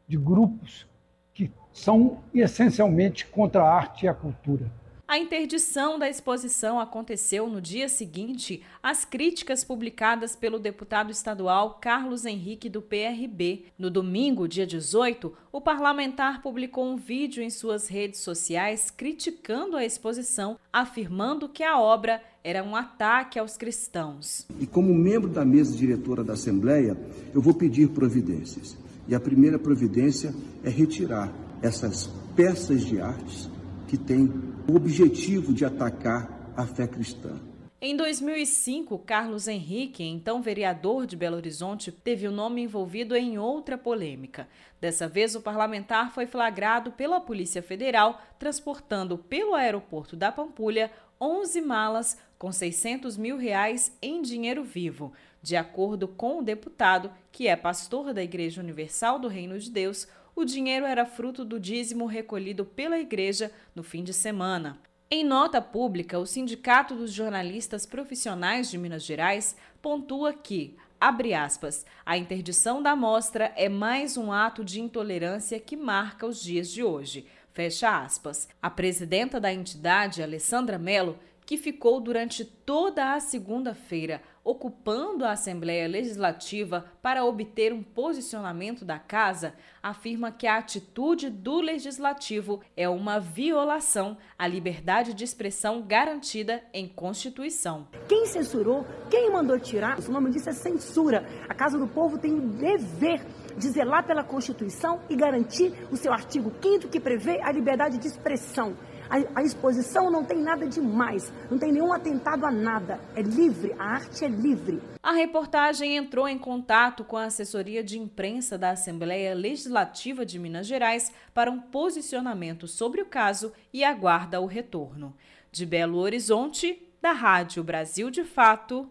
de 0.06 0.16
grupos 0.16 0.86
que 1.34 1.50
são 1.72 2.18
essencialmente 2.34 3.26
contra 3.26 3.62
a 3.62 3.74
arte 3.74 4.06
e 4.06 4.08
a 4.08 4.14
cultura. 4.14 4.70
A 5.08 5.16
interdição 5.16 5.98
da 5.98 6.06
exposição 6.06 6.78
aconteceu 6.78 7.48
no 7.48 7.62
dia 7.62 7.88
seguinte 7.88 8.62
às 8.82 9.06
críticas 9.06 9.64
publicadas 9.64 10.36
pelo 10.36 10.58
deputado 10.58 11.10
estadual 11.10 11.78
Carlos 11.80 12.26
Henrique 12.26 12.68
do 12.68 12.82
PRB. 12.82 13.64
No 13.78 13.88
domingo, 13.88 14.46
dia 14.46 14.66
18, 14.66 15.32
o 15.50 15.62
parlamentar 15.62 16.42
publicou 16.42 16.84
um 16.84 16.96
vídeo 16.96 17.42
em 17.42 17.48
suas 17.48 17.88
redes 17.88 18.20
sociais 18.20 18.90
criticando 18.90 19.78
a 19.78 19.84
exposição, 19.84 20.58
afirmando 20.70 21.48
que 21.48 21.62
a 21.62 21.80
obra 21.80 22.20
era 22.44 22.62
um 22.62 22.76
ataque 22.76 23.38
aos 23.38 23.56
cristãos. 23.56 24.46
E 24.60 24.66
como 24.66 24.92
membro 24.92 25.30
da 25.30 25.42
mesa 25.42 25.74
diretora 25.74 26.22
da 26.22 26.34
Assembleia, 26.34 26.94
eu 27.34 27.40
vou 27.40 27.54
pedir 27.54 27.88
providências. 27.88 28.76
E 29.08 29.14
a 29.14 29.20
primeira 29.20 29.58
providência 29.58 30.34
é 30.62 30.68
retirar 30.68 31.32
essas 31.62 32.10
peças 32.36 32.84
de 32.84 33.00
artes 33.00 33.48
que 33.88 33.96
têm 33.96 34.30
o 34.70 34.76
objetivo 34.76 35.52
de 35.52 35.64
atacar 35.64 36.52
a 36.54 36.66
fé 36.66 36.86
cristã. 36.86 37.40
Em 37.80 37.96
2005, 37.96 38.98
Carlos 38.98 39.46
Henrique, 39.46 40.02
então 40.02 40.42
vereador 40.42 41.06
de 41.06 41.16
Belo 41.16 41.36
Horizonte, 41.36 41.92
teve 41.92 42.26
o 42.26 42.32
nome 42.32 42.62
envolvido 42.62 43.16
em 43.16 43.38
outra 43.38 43.78
polêmica. 43.78 44.48
Dessa 44.80 45.08
vez, 45.08 45.36
o 45.36 45.40
parlamentar 45.40 46.12
foi 46.12 46.26
flagrado 46.26 46.90
pela 46.90 47.20
Polícia 47.20 47.62
Federal 47.62 48.20
transportando 48.38 49.16
pelo 49.16 49.54
aeroporto 49.54 50.16
da 50.16 50.30
Pampulha 50.30 50.90
11 51.20 51.60
malas 51.60 52.18
com 52.36 52.52
600 52.52 53.16
mil 53.16 53.36
reais 53.36 53.96
em 54.02 54.22
dinheiro 54.22 54.64
vivo. 54.64 55.12
De 55.40 55.56
acordo 55.56 56.08
com 56.08 56.40
o 56.40 56.42
deputado, 56.42 57.12
que 57.30 57.46
é 57.46 57.54
pastor 57.54 58.12
da 58.12 58.22
Igreja 58.22 58.60
Universal 58.60 59.20
do 59.20 59.28
Reino 59.28 59.58
de 59.58 59.70
Deus, 59.70 60.08
o 60.38 60.44
dinheiro 60.44 60.86
era 60.86 61.04
fruto 61.04 61.44
do 61.44 61.58
dízimo 61.58 62.06
recolhido 62.06 62.64
pela 62.64 62.98
igreja 62.98 63.50
no 63.74 63.82
fim 63.82 64.04
de 64.04 64.12
semana. 64.12 64.78
Em 65.10 65.24
nota 65.24 65.60
pública, 65.60 66.18
o 66.18 66.26
Sindicato 66.26 66.94
dos 66.94 67.12
Jornalistas 67.12 67.84
Profissionais 67.84 68.70
de 68.70 68.78
Minas 68.78 69.02
Gerais 69.02 69.56
pontua 69.82 70.32
que 70.32 70.76
Abre 71.00 71.32
aspas. 71.32 71.86
A 72.04 72.18
interdição 72.18 72.82
da 72.82 72.90
amostra 72.90 73.52
é 73.54 73.68
mais 73.68 74.16
um 74.16 74.32
ato 74.32 74.64
de 74.64 74.80
intolerância 74.80 75.60
que 75.60 75.76
marca 75.76 76.26
os 76.26 76.42
dias 76.42 76.68
de 76.68 76.82
hoje. 76.82 77.24
Fecha 77.52 78.02
aspas. 78.02 78.48
A 78.60 78.68
presidenta 78.68 79.38
da 79.38 79.52
entidade, 79.52 80.24
Alessandra 80.24 80.76
Mello, 80.76 81.16
que 81.46 81.56
ficou 81.56 82.00
durante 82.00 82.44
toda 82.44 83.14
a 83.14 83.20
segunda-feira 83.20 84.20
ocupando 84.48 85.26
a 85.26 85.32
Assembleia 85.32 85.86
Legislativa 85.86 86.86
para 87.02 87.22
obter 87.22 87.70
um 87.70 87.82
posicionamento 87.82 88.82
da 88.82 88.98
Casa, 88.98 89.52
afirma 89.82 90.32
que 90.32 90.46
a 90.46 90.56
atitude 90.56 91.28
do 91.28 91.60
Legislativo 91.60 92.62
é 92.74 92.88
uma 92.88 93.20
violação 93.20 94.16
à 94.38 94.46
liberdade 94.46 95.12
de 95.12 95.22
expressão 95.22 95.82
garantida 95.82 96.64
em 96.72 96.88
Constituição. 96.88 97.88
Quem 98.08 98.24
censurou, 98.24 98.86
quem 99.10 99.30
mandou 99.30 99.60
tirar, 99.60 100.00
o 100.00 100.10
nome 100.10 100.30
disso 100.30 100.48
é 100.48 100.54
censura. 100.54 101.26
A 101.46 101.54
Casa 101.54 101.78
do 101.78 101.86
Povo 101.86 102.16
tem 102.16 102.32
o 102.32 102.48
dever 102.48 103.20
de 103.54 103.68
zelar 103.68 104.06
pela 104.06 104.24
Constituição 104.24 105.00
e 105.10 105.16
garantir 105.16 105.74
o 105.90 105.96
seu 105.96 106.10
artigo 106.10 106.50
5 106.62 106.88
que 106.88 106.98
prevê 106.98 107.38
a 107.42 107.52
liberdade 107.52 107.98
de 107.98 108.06
expressão. 108.06 108.76
A, 109.10 109.40
a, 109.40 109.42
exposição 109.42 110.10
não 110.10 110.22
tem 110.22 110.38
nada 110.38 110.66
demais, 110.66 111.32
não 111.50 111.58
tem 111.58 111.72
nenhum 111.72 111.92
atentado 111.92 112.44
a 112.44 112.50
nada. 112.50 113.00
É 113.16 113.22
livre, 113.22 113.74
a 113.78 113.84
arte 113.84 114.24
é 114.24 114.28
livre. 114.28 114.82
A 115.02 115.12
reportagem 115.12 115.96
entrou 115.96 116.28
em 116.28 116.38
contato 116.38 117.02
com 117.04 117.16
a 117.16 117.24
assessoria 117.24 117.82
de 117.82 117.98
imprensa 117.98 118.58
da 118.58 118.70
Assembleia 118.70 119.34
Legislativa 119.34 120.26
de 120.26 120.38
Minas 120.38 120.66
Gerais 120.66 121.10
para 121.32 121.50
um 121.50 121.58
posicionamento 121.58 122.68
sobre 122.68 123.00
o 123.00 123.06
caso 123.06 123.52
e 123.72 123.82
aguarda 123.82 124.40
o 124.40 124.46
retorno. 124.46 125.16
De 125.50 125.64
Belo 125.64 125.98
Horizonte, 125.98 126.86
da 127.00 127.12
Rádio 127.12 127.64
Brasil 127.64 128.10
de 128.10 128.24
Fato, 128.24 128.90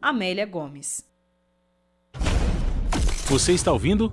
Amélia 0.00 0.46
Gomes. 0.46 1.06
Você 3.26 3.52
está 3.52 3.70
ouvindo? 3.70 4.10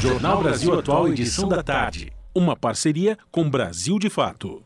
Jornal 0.00 0.42
Brasil 0.42 0.78
Atual, 0.78 1.08
edição 1.08 1.46
da 1.48 1.62
tarde 1.62 2.10
uma 2.34 2.56
parceria 2.56 3.16
com 3.30 3.48
Brasil 3.48 3.96
de 3.96 4.10
Fato. 4.10 4.60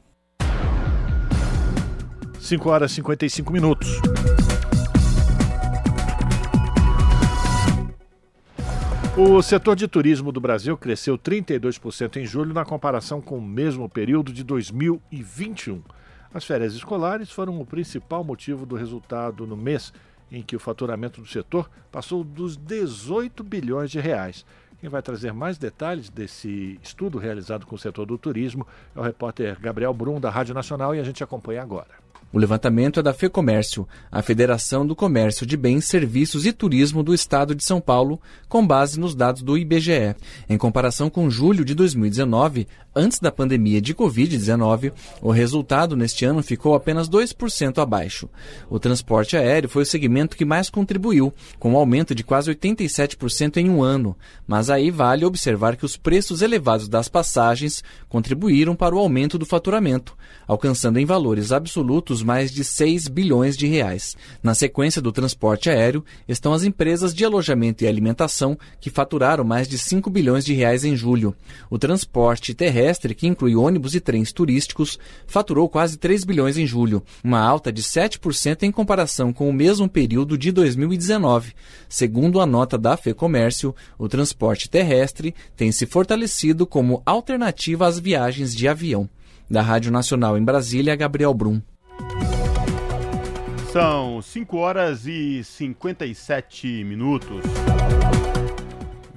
5 2.41 2.69
horas 2.71 2.93
e 2.93 2.95
55 2.95 3.53
minutos. 3.53 3.89
O 9.15 9.43
setor 9.43 9.77
de 9.77 9.87
turismo 9.87 10.33
do 10.33 10.41
Brasil 10.41 10.79
cresceu 10.79 11.19
32% 11.19 12.17
em 12.17 12.25
julho 12.25 12.55
na 12.55 12.65
comparação 12.65 13.21
com 13.21 13.37
o 13.37 13.43
mesmo 13.43 13.87
período 13.89 14.33
de 14.33 14.43
2021. 14.43 15.83
As 16.33 16.45
férias 16.45 16.75
escolares 16.75 17.31
foram 17.31 17.61
o 17.61 17.67
principal 17.67 18.25
motivo 18.25 18.65
do 18.65 18.77
resultado 18.77 19.47
no 19.47 19.57
mês 19.57 19.93
em 20.31 20.43
que 20.43 20.57
o 20.57 20.61
faturamento 20.61 21.21
do 21.21 21.27
setor 21.27 21.71
passou 21.91 22.23
dos 22.23 22.57
18 22.57 23.43
bilhões 23.43 23.91
de 23.91 23.99
reais. 23.99 24.45
Quem 24.81 24.89
vai 24.89 25.03
trazer 25.03 25.33
mais 25.33 25.59
detalhes 25.59 26.09
desse 26.09 26.79
estudo 26.81 27.19
realizado 27.19 27.67
com 27.67 27.75
o 27.75 27.79
setor 27.79 28.07
do 28.07 28.17
turismo 28.17 28.65
é 28.95 29.01
o 29.01 29.03
repórter 29.03 29.59
Gabriel 29.61 29.93
Brum, 29.93 30.21
da 30.21 30.31
Rádio 30.31 30.55
Nacional, 30.55 30.95
e 30.95 31.01
a 31.01 31.05
gente 31.05 31.25
acompanha 31.25 31.63
agora. 31.63 32.09
O 32.33 32.39
levantamento 32.39 33.01
é 33.01 33.03
da 33.03 33.15
FEComércio, 33.15 33.89
a 34.13 34.21
Federação 34.21 34.87
do 34.87 34.95
Comércio 34.95 35.47
de 35.47 35.57
Bens, 35.57 35.87
Serviços 35.87 36.45
e 36.45 36.53
Turismo 36.53 37.03
do 37.03 37.15
Estado 37.15 37.55
de 37.55 37.65
São 37.65 37.81
Paulo, 37.81 38.21
com 38.49 38.65
base 38.65 39.01
nos 39.01 39.15
dados 39.15 39.43
do 39.43 39.57
IBGE. 39.57 40.15
Em 40.49 40.59
comparação 40.59 41.09
com 41.09 41.31
julho 41.31 41.65
de 41.65 41.75
2019, 41.75 42.69
antes 42.99 43.21
da 43.21 43.31
pandemia 43.31 43.81
de 43.81 43.95
Covid-19, 43.95 44.93
o 45.23 45.31
resultado 45.31 45.97
neste 45.97 46.25
ano 46.25 46.43
ficou 46.43 46.75
apenas 46.75 47.09
2% 47.09 47.79
abaixo. 47.79 48.29
O 48.69 48.81
transporte 48.81 49.37
aéreo 49.37 49.69
foi 49.69 49.85
o 49.85 49.87
segmento 49.87 50.37
que 50.37 50.45
mais 50.45 50.69
contribuiu, 50.69 51.33
com 51.61 51.73
um 51.73 51.77
aumento 51.77 52.13
de 52.13 52.25
quase 52.25 52.53
87% 52.53 53.59
em 53.59 53.71
um 53.71 53.83
ano. 53.83 54.17
Mas 54.47 54.69
aí 54.69 54.91
vale 54.91 55.25
observar 55.25 55.77
que 55.77 55.85
os 55.85 55.97
preços 55.97 56.43
elevados 56.43 56.89
das 56.89 57.09
passagens 57.09 57.85
contribuíram 58.09 58.75
para 58.75 58.97
o 58.97 58.99
aumento 58.99 59.39
do 59.39 59.47
faturamento, 59.47 60.17
alcançando 60.47 60.99
em 60.99 61.07
valores 61.07 61.53
absolutos 61.53 62.21
mais 62.21 62.51
de 62.51 62.65
6 62.65 63.07
bilhões 63.07 63.57
de 63.57 63.69
reais. 63.69 64.17
Na 64.43 64.55
sequência 64.55 65.01
do 65.01 65.13
transporte 65.13 65.71
aéreo 65.71 66.05
estão 66.27 66.53
as 66.53 66.65
empresas 66.65 67.15
de 67.15 67.25
alojamento 67.25 67.85
e 67.85 67.87
alimentação, 67.87 68.59
que 68.81 68.91
faturaram 68.91 69.45
mais 69.45 69.69
de 69.69 69.79
5 69.79 70.11
bilhões 70.11 70.45
de 70.45 70.53
reais 70.53 70.85
em 70.85 70.97
julho. 70.97 71.33
O 71.71 71.79
transporte 71.79 72.55
terrestre 72.55 72.88
terrestre, 72.89 73.15
que 73.15 73.27
inclui 73.27 73.55
ônibus 73.55 73.95
e 73.95 74.01
trens 74.01 74.33
turísticos, 74.33 74.99
faturou 75.27 75.69
quase 75.69 75.99
3 75.99 76.25
bilhões 76.25 76.57
em 76.57 76.67
julho, 76.67 77.03
uma 77.23 77.41
alta 77.41 77.71
de 77.71 77.83
7% 77.83 78.63
em 78.63 78.73
comparação 78.73 79.33
com 79.33 79.49
o 79.49 79.53
mesmo 79.53 79.89
período 79.89 80.39
de 80.39 80.51
2019. 80.51 81.53
Segundo 81.89 82.41
a 82.41 82.47
nota 82.47 82.79
da 82.79 82.97
FEComércio, 82.97 83.75
o 83.99 84.09
transporte 84.09 84.71
terrestre 84.71 85.35
tem 85.57 85.71
se 85.71 85.87
fortalecido 85.87 86.67
como 86.67 87.03
alternativa 87.05 87.87
às 87.87 87.99
viagens 87.99 88.55
de 88.55 88.67
avião. 88.67 89.09
Da 89.51 89.63
Rádio 89.63 89.93
Nacional 89.93 90.37
em 90.37 90.45
Brasília, 90.45 90.97
Gabriel 90.97 91.35
Brum. 91.35 91.61
São 93.73 94.23
5 94.23 94.57
horas 94.57 95.07
e 95.07 95.45
57 95.45 96.85
minutos. 96.85 97.43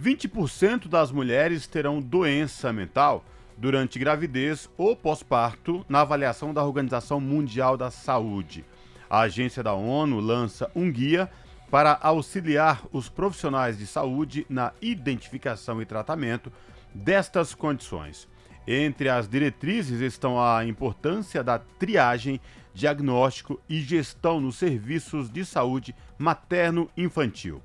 20% 0.01 0.87
das 0.87 1.11
mulheres 1.11 1.67
terão 1.67 2.01
doença 2.01 2.73
mental 2.73 3.23
durante 3.61 3.99
gravidez 3.99 4.67
ou 4.75 4.95
pós-parto 4.95 5.85
na 5.87 6.01
avaliação 6.01 6.51
da 6.51 6.63
Organização 6.63 7.21
Mundial 7.21 7.77
da 7.77 7.91
Saúde. 7.91 8.65
A 9.07 9.19
agência 9.19 9.61
da 9.61 9.71
ONU 9.71 10.19
lança 10.19 10.71
um 10.75 10.91
guia 10.91 11.29
para 11.69 11.99
auxiliar 12.01 12.81
os 12.91 13.07
profissionais 13.07 13.77
de 13.77 13.85
saúde 13.85 14.47
na 14.49 14.73
identificação 14.81 15.79
e 15.79 15.85
tratamento 15.85 16.51
destas 16.91 17.53
condições. 17.53 18.27
Entre 18.67 19.07
as 19.07 19.27
diretrizes 19.27 20.01
estão 20.01 20.43
a 20.43 20.65
importância 20.65 21.43
da 21.43 21.59
triagem, 21.59 22.41
diagnóstico 22.73 23.61
e 23.69 23.79
gestão 23.79 24.41
nos 24.41 24.55
serviços 24.55 25.29
de 25.29 25.45
saúde 25.45 25.95
materno-infantil. 26.17 27.61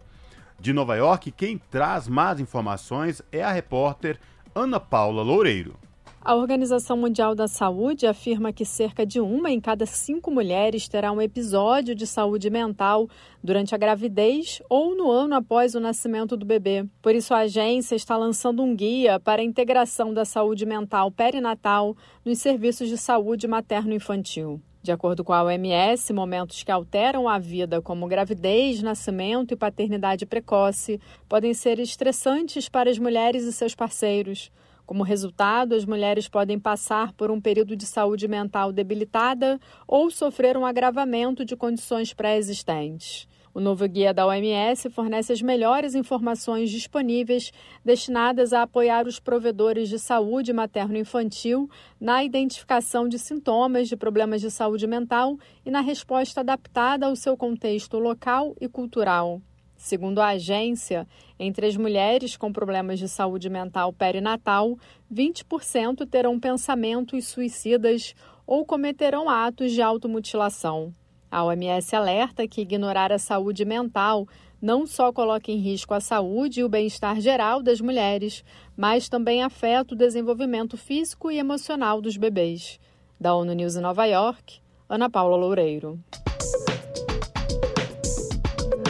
De 0.60 0.74
Nova 0.74 0.94
York, 0.94 1.30
quem 1.30 1.56
traz 1.56 2.06
mais 2.06 2.38
informações 2.38 3.22
é 3.32 3.42
a 3.42 3.50
repórter 3.50 4.20
Ana 4.54 4.78
Paula 4.78 5.22
Loureiro. 5.22 5.85
A 6.26 6.34
Organização 6.34 6.96
Mundial 6.96 7.36
da 7.36 7.46
Saúde 7.46 8.04
afirma 8.04 8.52
que 8.52 8.64
cerca 8.64 9.06
de 9.06 9.20
uma 9.20 9.48
em 9.48 9.60
cada 9.60 9.86
cinco 9.86 10.28
mulheres 10.28 10.88
terá 10.88 11.12
um 11.12 11.22
episódio 11.22 11.94
de 11.94 12.04
saúde 12.04 12.50
mental 12.50 13.08
durante 13.40 13.76
a 13.76 13.78
gravidez 13.78 14.60
ou 14.68 14.96
no 14.96 15.08
ano 15.08 15.36
após 15.36 15.76
o 15.76 15.80
nascimento 15.80 16.36
do 16.36 16.44
bebê. 16.44 16.84
Por 17.00 17.14
isso, 17.14 17.32
a 17.32 17.42
agência 17.42 17.94
está 17.94 18.16
lançando 18.16 18.60
um 18.60 18.74
guia 18.74 19.20
para 19.20 19.40
a 19.40 19.44
integração 19.44 20.12
da 20.12 20.24
saúde 20.24 20.66
mental 20.66 21.12
perinatal 21.12 21.96
nos 22.24 22.40
serviços 22.40 22.88
de 22.88 22.98
saúde 22.98 23.46
materno-infantil. 23.46 24.60
De 24.82 24.90
acordo 24.90 25.22
com 25.22 25.32
a 25.32 25.44
OMS, 25.44 26.12
momentos 26.12 26.64
que 26.64 26.72
alteram 26.72 27.28
a 27.28 27.38
vida, 27.38 27.80
como 27.80 28.08
gravidez, 28.08 28.82
nascimento 28.82 29.54
e 29.54 29.56
paternidade 29.56 30.26
precoce, 30.26 31.00
podem 31.28 31.54
ser 31.54 31.78
estressantes 31.78 32.68
para 32.68 32.90
as 32.90 32.98
mulheres 32.98 33.44
e 33.44 33.52
seus 33.52 33.76
parceiros. 33.76 34.50
Como 34.86 35.02
resultado, 35.02 35.74
as 35.74 35.84
mulheres 35.84 36.28
podem 36.28 36.60
passar 36.60 37.12
por 37.12 37.28
um 37.28 37.40
período 37.40 37.74
de 37.74 37.84
saúde 37.84 38.28
mental 38.28 38.72
debilitada 38.72 39.58
ou 39.86 40.12
sofrer 40.12 40.56
um 40.56 40.64
agravamento 40.64 41.44
de 41.44 41.56
condições 41.56 42.14
pré-existentes. 42.14 43.26
O 43.52 43.60
novo 43.60 43.88
guia 43.88 44.14
da 44.14 44.26
OMS 44.26 44.88
fornece 44.90 45.32
as 45.32 45.42
melhores 45.42 45.94
informações 45.94 46.70
disponíveis 46.70 47.50
destinadas 47.84 48.52
a 48.52 48.62
apoiar 48.62 49.08
os 49.08 49.18
provedores 49.18 49.88
de 49.88 49.98
saúde 49.98 50.52
materno-infantil 50.52 51.68
na 51.98 52.22
identificação 52.22 53.08
de 53.08 53.18
sintomas 53.18 53.88
de 53.88 53.96
problemas 53.96 54.40
de 54.40 54.50
saúde 54.50 54.86
mental 54.86 55.36
e 55.64 55.70
na 55.70 55.80
resposta 55.80 56.42
adaptada 56.42 57.06
ao 57.06 57.16
seu 57.16 57.36
contexto 57.36 57.98
local 57.98 58.54
e 58.60 58.68
cultural. 58.68 59.40
Segundo 59.76 60.20
a 60.20 60.28
agência, 60.28 61.06
entre 61.38 61.66
as 61.66 61.76
mulheres 61.76 62.36
com 62.36 62.52
problemas 62.52 62.98
de 62.98 63.08
saúde 63.08 63.50
mental 63.50 63.92
perinatal, 63.92 64.76
20% 65.12 66.08
terão 66.08 66.40
pensamentos 66.40 67.26
suicidas 67.26 68.14
ou 68.46 68.64
cometerão 68.64 69.28
atos 69.28 69.72
de 69.72 69.82
automutilação. 69.82 70.92
A 71.30 71.44
OMS 71.44 71.94
alerta 71.94 72.46
que 72.46 72.62
ignorar 72.62 73.12
a 73.12 73.18
saúde 73.18 73.64
mental 73.64 74.26
não 74.60 74.86
só 74.86 75.12
coloca 75.12 75.50
em 75.50 75.58
risco 75.58 75.92
a 75.92 76.00
saúde 76.00 76.60
e 76.60 76.64
o 76.64 76.68
bem-estar 76.68 77.20
geral 77.20 77.62
das 77.62 77.80
mulheres, 77.80 78.44
mas 78.76 79.08
também 79.08 79.42
afeta 79.42 79.94
o 79.94 79.98
desenvolvimento 79.98 80.76
físico 80.76 81.30
e 81.30 81.38
emocional 81.38 82.00
dos 82.00 82.16
bebês. 82.16 82.80
Da 83.20 83.34
ONU 83.34 83.52
News 83.52 83.76
em 83.76 83.80
Nova 83.80 84.06
York, 84.06 84.60
Ana 84.88 85.10
Paula 85.10 85.36
Loureiro. 85.36 85.98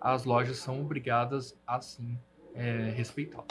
as 0.00 0.24
lojas 0.24 0.56
são 0.58 0.80
obrigadas 0.80 1.54
a 1.66 1.80
sim 1.80 2.18
é, 2.54 2.92
respeitá-lo. 2.96 3.46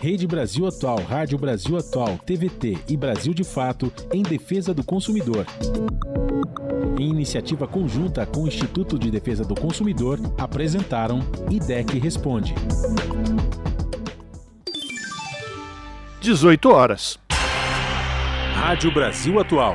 Rede 0.00 0.26
Brasil 0.26 0.66
Atual, 0.66 0.98
Rádio 0.98 1.36
Brasil 1.36 1.76
Atual, 1.76 2.16
TVT 2.18 2.78
e 2.88 2.96
Brasil 2.96 3.34
de 3.34 3.42
Fato 3.42 3.92
em 4.12 4.22
defesa 4.22 4.72
do 4.72 4.84
consumidor. 4.84 5.44
Em 6.98 7.10
iniciativa 7.10 7.66
conjunta 7.66 8.24
com 8.24 8.44
o 8.44 8.46
Instituto 8.46 8.98
de 8.98 9.10
Defesa 9.10 9.44
do 9.44 9.54
Consumidor, 9.54 10.18
apresentaram 10.38 11.20
IDEC 11.50 11.98
Responde. 11.98 12.54
18 16.20 16.70
horas. 16.70 17.18
Rádio 18.54 18.92
Brasil 18.92 19.38
Atual. 19.38 19.74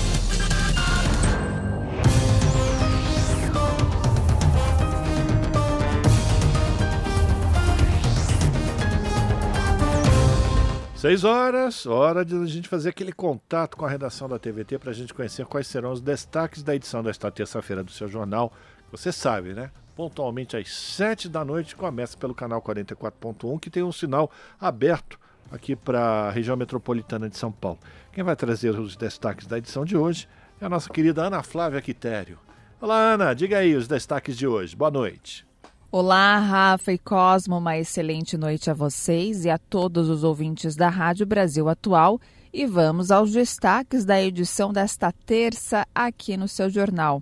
Seis 11.01 11.23
horas, 11.23 11.87
hora 11.87 12.23
de 12.23 12.35
a 12.35 12.45
gente 12.45 12.69
fazer 12.69 12.89
aquele 12.89 13.11
contato 13.11 13.75
com 13.75 13.83
a 13.83 13.89
redação 13.89 14.29
da 14.29 14.37
TVT 14.37 14.77
para 14.77 14.91
a 14.91 14.93
gente 14.93 15.15
conhecer 15.15 15.47
quais 15.47 15.65
serão 15.65 15.91
os 15.91 15.99
destaques 15.99 16.61
da 16.61 16.75
edição 16.75 17.01
desta 17.01 17.31
terça-feira 17.31 17.83
do 17.83 17.89
seu 17.89 18.07
jornal. 18.07 18.53
Você 18.91 19.11
sabe, 19.11 19.51
né? 19.55 19.71
Pontualmente 19.95 20.55
às 20.55 20.71
sete 20.71 21.27
da 21.27 21.43
noite, 21.43 21.75
começa 21.75 22.15
pelo 22.15 22.35
canal 22.35 22.61
44.1, 22.61 23.59
que 23.59 23.71
tem 23.71 23.81
um 23.81 23.91
sinal 23.91 24.29
aberto 24.59 25.19
aqui 25.51 25.75
para 25.75 26.27
a 26.27 26.29
região 26.29 26.55
metropolitana 26.55 27.27
de 27.27 27.35
São 27.35 27.51
Paulo. 27.51 27.79
Quem 28.13 28.23
vai 28.23 28.35
trazer 28.35 28.77
os 28.79 28.95
destaques 28.95 29.47
da 29.47 29.57
edição 29.57 29.83
de 29.83 29.97
hoje 29.97 30.29
é 30.61 30.65
a 30.65 30.69
nossa 30.69 30.87
querida 30.87 31.23
Ana 31.23 31.41
Flávia 31.41 31.81
Quitério. 31.81 32.37
Olá, 32.79 33.13
Ana, 33.13 33.33
diga 33.33 33.57
aí 33.57 33.75
os 33.75 33.87
destaques 33.87 34.37
de 34.37 34.45
hoje. 34.45 34.75
Boa 34.75 34.91
noite. 34.91 35.49
Olá, 35.93 36.39
Rafa 36.39 36.93
e 36.93 36.97
Cosmo, 36.97 37.57
uma 37.57 37.77
excelente 37.77 38.37
noite 38.37 38.71
a 38.71 38.73
vocês 38.73 39.43
e 39.43 39.49
a 39.49 39.57
todos 39.57 40.07
os 40.07 40.23
ouvintes 40.23 40.73
da 40.73 40.87
Rádio 40.87 41.25
Brasil 41.25 41.67
Atual. 41.67 42.17
E 42.53 42.65
vamos 42.65 43.11
aos 43.11 43.33
destaques 43.33 44.05
da 44.05 44.21
edição 44.21 44.71
desta 44.71 45.11
terça 45.11 45.85
aqui 45.93 46.37
no 46.37 46.47
seu 46.47 46.69
jornal. 46.69 47.21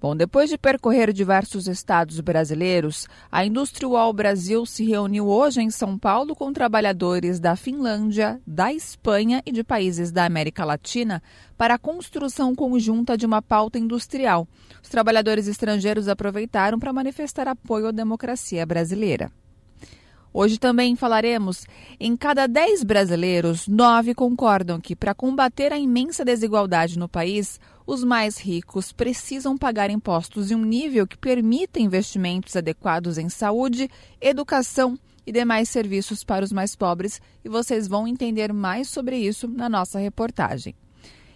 Bom, 0.00 0.16
depois 0.16 0.48
de 0.48 0.56
percorrer 0.56 1.12
diversos 1.12 1.68
estados 1.68 2.20
brasileiros, 2.20 3.06
a 3.30 3.44
Industrial 3.44 4.10
Brasil 4.14 4.64
se 4.64 4.82
reuniu 4.82 5.28
hoje 5.28 5.60
em 5.60 5.70
São 5.70 5.98
Paulo 5.98 6.34
com 6.34 6.54
trabalhadores 6.54 7.38
da 7.38 7.54
Finlândia, 7.54 8.40
da 8.46 8.72
Espanha 8.72 9.42
e 9.44 9.52
de 9.52 9.62
países 9.62 10.10
da 10.10 10.24
América 10.24 10.64
Latina 10.64 11.22
para 11.54 11.74
a 11.74 11.78
construção 11.78 12.54
conjunta 12.54 13.14
de 13.14 13.26
uma 13.26 13.42
pauta 13.42 13.78
industrial. 13.78 14.48
Os 14.82 14.88
trabalhadores 14.88 15.46
estrangeiros 15.46 16.08
aproveitaram 16.08 16.78
para 16.78 16.94
manifestar 16.94 17.46
apoio 17.46 17.88
à 17.88 17.90
democracia 17.90 18.64
brasileira. 18.64 19.30
Hoje 20.32 20.58
também 20.58 20.94
falaremos: 20.94 21.66
em 21.98 22.16
cada 22.16 22.46
10 22.46 22.84
brasileiros, 22.84 23.66
9 23.66 24.14
concordam 24.14 24.80
que, 24.80 24.94
para 24.94 25.14
combater 25.14 25.72
a 25.72 25.78
imensa 25.78 26.24
desigualdade 26.24 26.98
no 26.98 27.08
país, 27.08 27.58
os 27.92 28.04
mais 28.04 28.38
ricos 28.38 28.92
precisam 28.92 29.58
pagar 29.58 29.90
impostos 29.90 30.52
em 30.52 30.54
um 30.54 30.64
nível 30.64 31.08
que 31.08 31.18
permita 31.18 31.80
investimentos 31.80 32.54
adequados 32.54 33.18
em 33.18 33.28
saúde, 33.28 33.90
educação 34.20 34.96
e 35.26 35.32
demais 35.32 35.68
serviços 35.68 36.22
para 36.22 36.44
os 36.44 36.52
mais 36.52 36.76
pobres, 36.76 37.20
e 37.44 37.48
vocês 37.48 37.88
vão 37.88 38.06
entender 38.06 38.52
mais 38.52 38.88
sobre 38.88 39.16
isso 39.16 39.48
na 39.48 39.68
nossa 39.68 39.98
reportagem. 39.98 40.72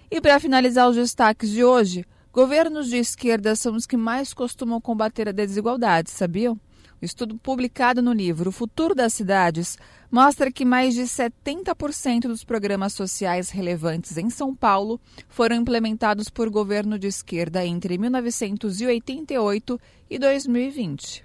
E 0.09 0.21
para 0.21 0.39
finalizar 0.39 0.89
os 0.89 0.95
destaques 0.95 1.51
de 1.51 1.65
hoje, 1.65 2.05
governos 2.33 2.89
de 2.89 2.99
esquerda 2.99 3.57
são 3.57 3.75
os 3.75 3.85
que 3.85 3.97
mais 3.97 4.33
costumam 4.33 4.81
combater 4.81 5.29
a 5.29 5.33
desigualdade, 5.33 6.09
sabiam? 6.09 6.57
O 7.01 7.05
estudo 7.05 7.37
publicado 7.37 8.01
no 8.01 8.13
livro 8.13 8.51
O 8.51 8.53
Futuro 8.53 8.95
das 8.95 9.13
Cidades 9.13 9.77
mostra 10.11 10.51
que 10.51 10.65
mais 10.65 10.95
de 10.95 11.03
70% 11.03 12.23
dos 12.23 12.45
programas 12.45 12.93
sociais 12.93 13.51
relevantes 13.51 14.17
em 14.17 14.31
São 14.31 14.55
Paulo 14.55 15.01
foram 15.29 15.57
implementados 15.57 16.31
por 16.31 16.49
governo 16.49 16.99
de 16.99 17.09
esquerda 17.09 17.65
entre 17.67 17.99
1988 17.99 19.81
e 20.09 20.19
2020. 20.19 21.25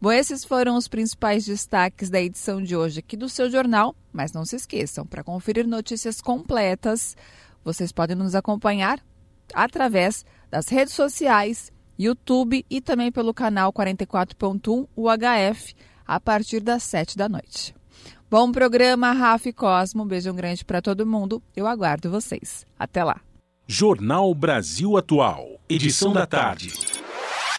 Bom, 0.00 0.12
esses 0.12 0.44
foram 0.44 0.76
os 0.76 0.88
principais 0.88 1.44
destaques 1.44 2.08
da 2.08 2.22
edição 2.22 2.62
de 2.62 2.74
hoje 2.74 3.00
aqui 3.00 3.16
do 3.16 3.28
seu 3.28 3.50
jornal, 3.50 3.94
mas 4.10 4.32
não 4.32 4.46
se 4.46 4.56
esqueçam, 4.56 5.04
para 5.04 5.22
conferir 5.22 5.66
notícias 5.66 6.22
completas, 6.22 7.14
vocês 7.62 7.92
podem 7.92 8.16
nos 8.16 8.34
acompanhar 8.34 9.04
através 9.52 10.24
das 10.50 10.68
redes 10.68 10.94
sociais 10.94 11.70
YouTube 12.00 12.64
e 12.70 12.80
também 12.80 13.12
pelo 13.12 13.34
canal 13.34 13.72
44.1 13.72 14.88
UHF 14.96 15.74
a 16.06 16.18
partir 16.18 16.60
das 16.60 16.82
7 16.82 17.16
da 17.16 17.28
noite. 17.28 17.74
Bom 18.30 18.50
programa, 18.50 19.12
Rafa 19.12 19.50
e 19.50 19.52
Cosmo. 19.52 20.04
Um 20.04 20.06
beijo 20.06 20.32
grande 20.32 20.64
para 20.64 20.80
todo 20.80 21.06
mundo. 21.06 21.42
Eu 21.54 21.66
aguardo 21.66 22.10
vocês. 22.10 22.64
Até 22.78 23.04
lá. 23.04 23.20
Jornal 23.66 24.34
Brasil 24.34 24.96
Atual, 24.96 25.60
edição 25.68 26.12
da 26.12 26.26
tarde. 26.26 26.72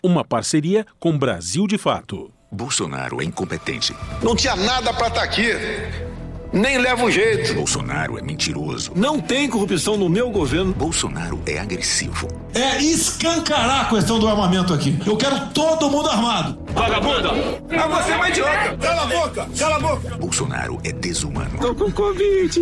Uma 0.03 0.25
parceria 0.25 0.85
com 0.99 1.17
Brasil 1.17 1.67
de 1.67 1.77
Fato. 1.77 2.33
Bolsonaro 2.51 3.21
é 3.21 3.25
incompetente. 3.25 3.95
Não 4.23 4.35
tinha 4.35 4.55
nada 4.55 4.91
para 4.93 5.07
estar 5.07 5.21
tá 5.21 5.23
aqui 5.23 6.10
nem 6.51 6.77
leva 6.77 7.03
o 7.05 7.11
jeito. 7.11 7.53
Bolsonaro 7.53 8.17
é 8.17 8.21
mentiroso. 8.21 8.91
Não 8.95 9.19
tem 9.19 9.49
corrupção 9.49 9.97
no 9.97 10.09
meu 10.09 10.29
governo. 10.29 10.73
Bolsonaro 10.73 11.39
é 11.45 11.59
agressivo. 11.59 12.27
É 12.53 12.81
escancarar 12.81 13.85
a 13.85 13.89
questão 13.89 14.19
do 14.19 14.27
armamento 14.27 14.73
aqui. 14.73 14.99
Eu 15.05 15.15
quero 15.15 15.47
todo 15.51 15.89
mundo 15.89 16.09
armado. 16.09 16.57
Vagabunda! 16.73 17.29
Ah, 17.71 17.87
você 17.87 18.11
é 18.11 18.15
uma 18.15 18.29
idiota! 18.29 18.77
Cala 18.77 19.03
a 19.03 19.05
boca! 19.05 19.49
Cala 19.57 19.75
a 19.75 19.79
boca! 19.79 20.17
Bolsonaro 20.17 20.79
é 20.83 20.91
desumano. 20.91 21.57
Tô 21.59 21.73
com 21.73 21.91
Covid. 21.91 22.61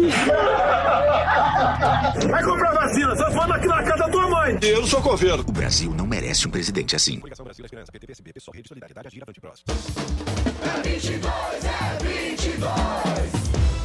Vai 2.30 2.44
comprar 2.44 2.74
vacina, 2.74 3.16
só 3.16 3.32
falando 3.32 3.54
aqui 3.54 3.68
na 3.68 3.84
casa 3.84 3.98
da 3.98 4.10
tua 4.10 4.30
mãe. 4.30 4.60
Eu 4.62 4.82
não 4.82 4.88
sou 4.88 5.02
governo. 5.02 5.44
O 5.48 5.52
Brasil 5.52 5.92
não 5.96 6.06
merece 6.06 6.48
um 6.48 6.52
presidente 6.52 6.96
assim. 6.96 7.22
É 10.62 10.82
22, 10.82 11.66
é 11.66 11.98
22. 12.04 13.39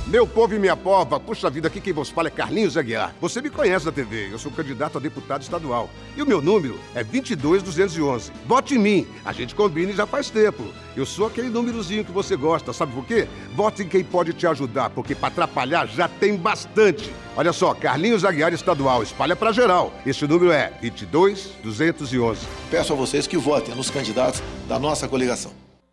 Meu 0.06 0.26
povo 0.26 0.54
e 0.54 0.58
minha 0.58 0.76
pova, 0.76 1.18
puxa 1.18 1.48
vida, 1.48 1.68
aqui 1.68 1.80
quem 1.80 1.94
vos 1.94 2.10
fala 2.10 2.28
é 2.28 2.30
Carlinhos 2.30 2.76
Aguiar. 2.76 3.14
Você 3.22 3.40
me 3.40 3.48
conhece 3.48 3.86
da 3.86 3.92
TV, 3.92 4.28
eu 4.30 4.38
sou 4.38 4.52
candidato 4.52 4.98
a 4.98 5.00
deputado 5.00 5.40
estadual. 5.40 5.88
E 6.14 6.20
o 6.20 6.26
meu 6.26 6.42
número 6.42 6.78
é 6.94 7.02
22211. 7.02 8.30
Vote 8.46 8.74
em 8.74 8.78
mim, 8.78 9.06
a 9.24 9.32
gente 9.32 9.54
combina 9.54 9.92
e 9.92 9.96
já 9.96 10.06
faz 10.06 10.28
tempo. 10.28 10.62
Eu 10.94 11.06
sou 11.06 11.26
aquele 11.26 11.48
númerozinho 11.48 12.04
que 12.04 12.12
você 12.12 12.36
gosta, 12.36 12.70
sabe 12.74 12.92
por 12.92 13.06
quê? 13.06 13.26
Vote 13.56 13.82
em 13.82 13.88
quem 13.88 14.04
pode 14.04 14.34
te 14.34 14.46
ajudar, 14.46 14.90
porque 14.90 15.14
para 15.14 15.28
atrapalhar 15.28 15.88
já 15.88 16.06
tem 16.06 16.36
bastante. 16.36 17.10
Olha 17.34 17.54
só, 17.54 17.72
Carlinhos 17.72 18.26
Aguiar 18.26 18.52
Estadual, 18.52 19.02
espalha 19.02 19.34
para 19.34 19.52
geral. 19.52 19.90
Esse 20.04 20.26
número 20.26 20.52
é 20.52 20.70
22211. 20.82 22.46
Peço 22.70 22.92
a 22.92 22.96
vocês 22.96 23.26
que 23.26 23.38
votem 23.38 23.74
nos 23.74 23.88
candidatos 23.88 24.42
da 24.68 24.78
nossa 24.78 25.08
coligação. 25.08 25.63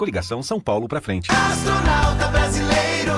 Coligação 0.00 0.42
São 0.42 0.58
Paulo 0.58 0.88
para 0.88 0.98
frente. 0.98 1.28
Astronauta 1.30 2.28
brasileiro, 2.28 3.12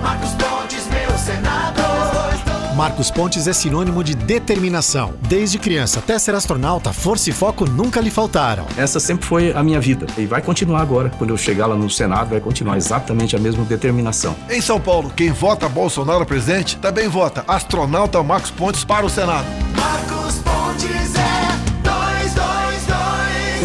Marcos 0.00 0.30
Pontes, 0.34 0.86
meu 0.86 1.18
senador. 1.18 2.76
Marcos 2.76 3.10
Pontes 3.10 3.48
é 3.48 3.52
sinônimo 3.52 4.04
de 4.04 4.14
determinação. 4.14 5.14
Desde 5.22 5.58
criança 5.58 5.98
até 5.98 6.16
ser 6.20 6.36
astronauta, 6.36 6.92
força 6.92 7.30
e 7.30 7.32
foco 7.32 7.68
nunca 7.68 8.00
lhe 8.00 8.10
faltaram. 8.10 8.64
Essa 8.76 9.00
sempre 9.00 9.26
foi 9.26 9.52
a 9.52 9.60
minha 9.64 9.80
vida 9.80 10.06
e 10.16 10.24
vai 10.24 10.40
continuar 10.40 10.82
agora. 10.82 11.10
Quando 11.18 11.30
eu 11.30 11.36
chegar 11.36 11.66
lá 11.66 11.74
no 11.74 11.90
Senado, 11.90 12.30
vai 12.30 12.40
continuar 12.40 12.76
exatamente 12.76 13.34
a 13.34 13.38
mesma 13.40 13.64
determinação. 13.64 14.36
Em 14.48 14.60
São 14.60 14.80
Paulo, 14.80 15.10
quem 15.10 15.32
vota 15.32 15.68
Bolsonaro 15.68 16.24
presidente 16.24 16.76
também 16.76 17.08
vota 17.08 17.44
astronauta 17.48 18.22
Marcos 18.22 18.52
Pontes 18.52 18.84
para 18.84 19.04
o 19.04 19.10
Senado. 19.10 19.48
Marcos 19.74 20.36
Pontes 20.36 21.16
é 21.16 21.29
222. 21.29 21.29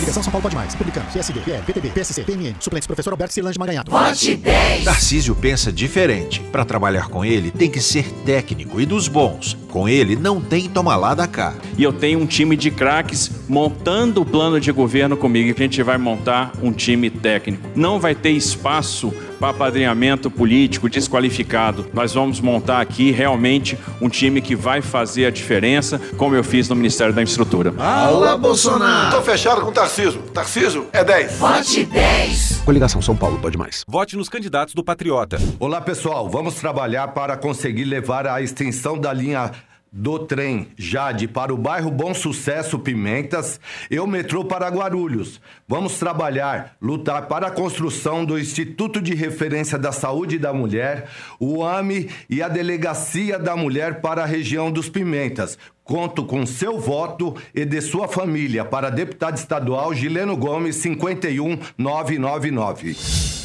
Coligação 0.05 0.21
São 0.21 0.31
Paulo 0.31 0.43
pode 0.43 0.55
mais. 0.55 0.71
Republicano, 0.71 1.07
PSD, 1.11 1.39
PL, 1.39 1.63
PTB, 1.63 1.89
PSC, 1.89 2.23
PMN. 2.23 2.55
Suplentes, 2.59 2.85
professor 2.85 3.11
Alberto 3.11 3.33
Silange 3.33 3.57
Maganhato. 3.57 3.89
Vote 3.89 4.35
10. 4.35 4.83
Tarcísio 4.83 5.33
pensa 5.33 5.71
diferente. 5.71 6.41
Para 6.51 6.63
trabalhar 6.63 7.07
com 7.07 7.25
ele, 7.25 7.49
tem 7.49 7.71
que 7.71 7.81
ser 7.81 8.11
técnico 8.23 8.79
e 8.79 8.85
dos 8.85 9.07
bons. 9.07 9.57
Com 9.71 9.89
ele, 9.89 10.15
não 10.15 10.39
tem 10.39 10.69
toma 10.69 10.95
lá 10.95 11.15
da 11.15 11.27
cá. 11.27 11.55
E 11.75 11.81
eu 11.81 11.91
tenho 11.91 12.19
um 12.19 12.25
time 12.27 12.55
de 12.55 12.69
craques 12.69 13.31
montando 13.49 14.21
o 14.21 14.25
plano 14.25 14.59
de 14.59 14.71
governo 14.71 15.17
comigo. 15.17 15.51
A 15.57 15.59
gente 15.59 15.81
vai 15.81 15.97
montar 15.97 16.51
um 16.61 16.71
time 16.71 17.09
técnico. 17.09 17.67
Não 17.75 17.99
vai 17.99 18.13
ter 18.13 18.29
espaço 18.31 19.11
apadrinhamento 19.41 20.29
político 20.29 20.89
desqualificado. 20.89 21.87
Nós 21.93 22.13
vamos 22.13 22.39
montar 22.39 22.81
aqui 22.81 23.11
realmente 23.11 23.77
um 24.01 24.09
time 24.09 24.41
que 24.41 24.55
vai 24.55 24.81
fazer 24.81 25.25
a 25.25 25.29
diferença, 25.29 25.99
como 26.17 26.35
eu 26.35 26.43
fiz 26.43 26.69
no 26.69 26.75
Ministério 26.75 27.13
da 27.13 27.21
Infraestrutura. 27.21 27.73
Alá, 27.77 28.37
Bolsonaro! 28.37 29.15
Tô 29.15 29.21
fechado 29.21 29.61
com 29.61 29.69
o 29.69 29.73
Tarcísio. 29.73 30.21
Tarcísio 30.33 30.87
é 30.93 31.03
10. 31.03 31.37
Vote 31.37 31.85
10. 31.85 32.61
Coligação 32.65 33.01
São 33.01 33.15
Paulo 33.15 33.37
pode 33.39 33.57
mais. 33.57 33.83
Vote 33.87 34.17
nos 34.17 34.29
candidatos 34.29 34.73
do 34.73 34.83
Patriota. 34.83 35.37
Olá, 35.59 35.81
pessoal. 35.81 36.29
Vamos 36.29 36.55
trabalhar 36.55 37.09
para 37.09 37.37
conseguir 37.37 37.85
levar 37.85 38.27
a 38.27 38.41
extensão 38.41 38.99
da 38.99 39.13
linha 39.13 39.51
do 39.97 40.19
trem 40.19 40.67
Jade 40.77 41.25
para 41.25 41.53
o 41.53 41.57
bairro 41.57 41.89
Bom 41.89 42.13
Sucesso 42.13 42.77
Pimentas 42.77 43.61
e 43.89 43.97
o 43.97 44.05
metrô 44.05 44.43
para 44.43 44.67
Guarulhos. 44.67 45.39
Vamos 45.65 45.97
trabalhar, 45.97 46.75
lutar 46.81 47.27
para 47.27 47.47
a 47.47 47.51
construção 47.51 48.25
do 48.25 48.37
Instituto 48.37 49.01
de 49.01 49.15
Referência 49.15 49.79
da 49.79 49.93
Saúde 49.93 50.37
da 50.37 50.51
Mulher, 50.51 51.07
o 51.39 51.63
AME 51.63 52.09
e 52.29 52.43
a 52.43 52.49
Delegacia 52.49 53.39
da 53.39 53.55
Mulher 53.55 54.01
para 54.01 54.23
a 54.23 54.27
região 54.27 54.69
dos 54.69 54.89
Pimentas. 54.89 55.57
Conto 55.81 56.25
com 56.25 56.45
seu 56.45 56.77
voto 56.77 57.33
e 57.53 57.63
de 57.63 57.79
sua 57.79 58.09
família 58.09 58.65
para 58.65 58.89
deputado 58.89 59.37
estadual 59.37 59.93
Gileno 59.93 60.35
Gomes 60.35 60.75
51999. 60.75 63.44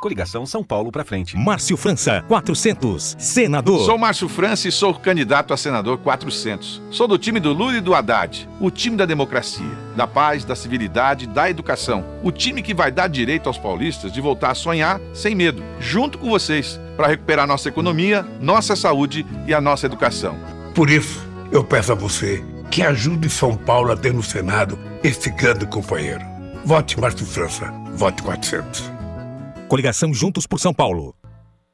Coligação 0.00 0.46
São 0.46 0.64
Paulo 0.64 0.90
para 0.90 1.04
frente. 1.04 1.36
Márcio 1.36 1.76
França, 1.76 2.24
400, 2.26 3.16
senador. 3.18 3.84
Sou 3.84 3.98
Márcio 3.98 4.30
França 4.30 4.66
e 4.66 4.72
sou 4.72 4.94
candidato 4.94 5.52
a 5.52 5.58
senador 5.58 5.98
400. 5.98 6.80
Sou 6.90 7.06
do 7.06 7.18
time 7.18 7.38
do 7.38 7.52
Lula 7.52 7.76
e 7.76 7.80
do 7.82 7.94
Haddad, 7.94 8.48
o 8.58 8.70
time 8.70 8.96
da 8.96 9.04
democracia, 9.04 9.70
da 9.94 10.06
paz, 10.06 10.42
da 10.42 10.56
civilidade, 10.56 11.26
da 11.26 11.50
educação. 11.50 12.02
O 12.22 12.32
time 12.32 12.62
que 12.62 12.72
vai 12.72 12.90
dar 12.90 13.08
direito 13.08 13.46
aos 13.46 13.58
paulistas 13.58 14.10
de 14.10 14.22
voltar 14.22 14.52
a 14.52 14.54
sonhar 14.54 14.98
sem 15.12 15.34
medo, 15.34 15.62
junto 15.78 16.16
com 16.16 16.30
vocês, 16.30 16.80
para 16.96 17.08
recuperar 17.08 17.46
nossa 17.46 17.68
economia, 17.68 18.26
nossa 18.40 18.74
saúde 18.74 19.26
e 19.46 19.52
a 19.52 19.60
nossa 19.60 19.84
educação. 19.84 20.34
Por 20.74 20.88
isso, 20.88 21.20
eu 21.52 21.62
peço 21.62 21.92
a 21.92 21.94
você 21.94 22.42
que 22.70 22.82
ajude 22.82 23.28
São 23.28 23.54
Paulo 23.54 23.92
a 23.92 23.96
ter 23.98 24.14
no 24.14 24.22
Senado 24.22 24.78
esse 25.04 25.28
grande 25.28 25.66
companheiro. 25.66 26.24
Vote 26.64 26.98
Márcio 26.98 27.26
França, 27.26 27.70
vote 27.92 28.22
400. 28.22 28.99
Coligação 29.70 30.12
Juntos 30.12 30.48
por 30.48 30.58
São 30.58 30.74
Paulo. 30.74 31.14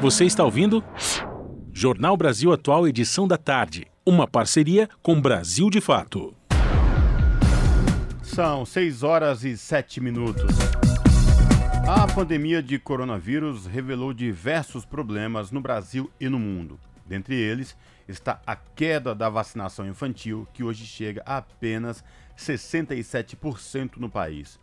Você 0.00 0.26
está 0.26 0.44
ouvindo? 0.44 0.84
Jornal 1.72 2.18
Brasil 2.18 2.52
Atual, 2.52 2.86
edição 2.86 3.26
da 3.26 3.38
tarde. 3.38 3.86
Uma 4.04 4.28
parceria 4.28 4.90
com 5.02 5.18
Brasil 5.18 5.70
de 5.70 5.80
Fato. 5.80 6.34
São 8.22 8.66
6 8.66 9.02
horas 9.02 9.42
e 9.42 9.56
7 9.56 10.02
minutos. 10.02 10.54
A 11.88 12.06
pandemia 12.06 12.62
de 12.62 12.78
coronavírus 12.78 13.64
revelou 13.64 14.12
diversos 14.12 14.84
problemas 14.84 15.50
no 15.50 15.62
Brasil 15.62 16.10
e 16.20 16.28
no 16.28 16.38
mundo. 16.38 16.78
Dentre 17.06 17.34
eles 17.34 17.74
está 18.06 18.42
a 18.46 18.54
queda 18.54 19.14
da 19.14 19.30
vacinação 19.30 19.88
infantil, 19.88 20.46
que 20.52 20.62
hoje 20.62 20.84
chega 20.84 21.22
a 21.24 21.38
apenas 21.38 22.04
67% 22.36 23.96
no 23.96 24.10
país. 24.10 24.60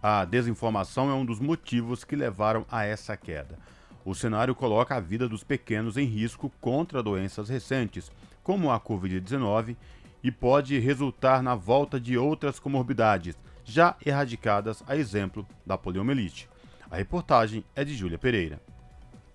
A 0.00 0.24
desinformação 0.24 1.10
é 1.10 1.14
um 1.14 1.24
dos 1.24 1.40
motivos 1.40 2.04
que 2.04 2.14
levaram 2.14 2.64
a 2.70 2.84
essa 2.84 3.16
queda. 3.16 3.58
O 4.06 4.14
cenário 4.14 4.54
coloca 4.54 4.94
a 4.94 5.00
vida 5.00 5.28
dos 5.28 5.42
pequenos 5.42 5.96
em 5.96 6.04
risco 6.04 6.48
contra 6.60 7.02
doenças 7.02 7.48
recentes, 7.48 8.08
como 8.40 8.70
a 8.70 8.78
Covid-19, 8.78 9.76
e 10.22 10.30
pode 10.30 10.78
resultar 10.78 11.42
na 11.42 11.56
volta 11.56 11.98
de 11.98 12.16
outras 12.16 12.60
comorbidades, 12.60 13.36
já 13.64 13.96
erradicadas, 14.06 14.80
a 14.86 14.96
exemplo 14.96 15.44
da 15.66 15.76
poliomielite. 15.76 16.48
A 16.88 16.94
reportagem 16.94 17.64
é 17.74 17.84
de 17.84 17.94
Júlia 17.94 18.16
Pereira. 18.16 18.62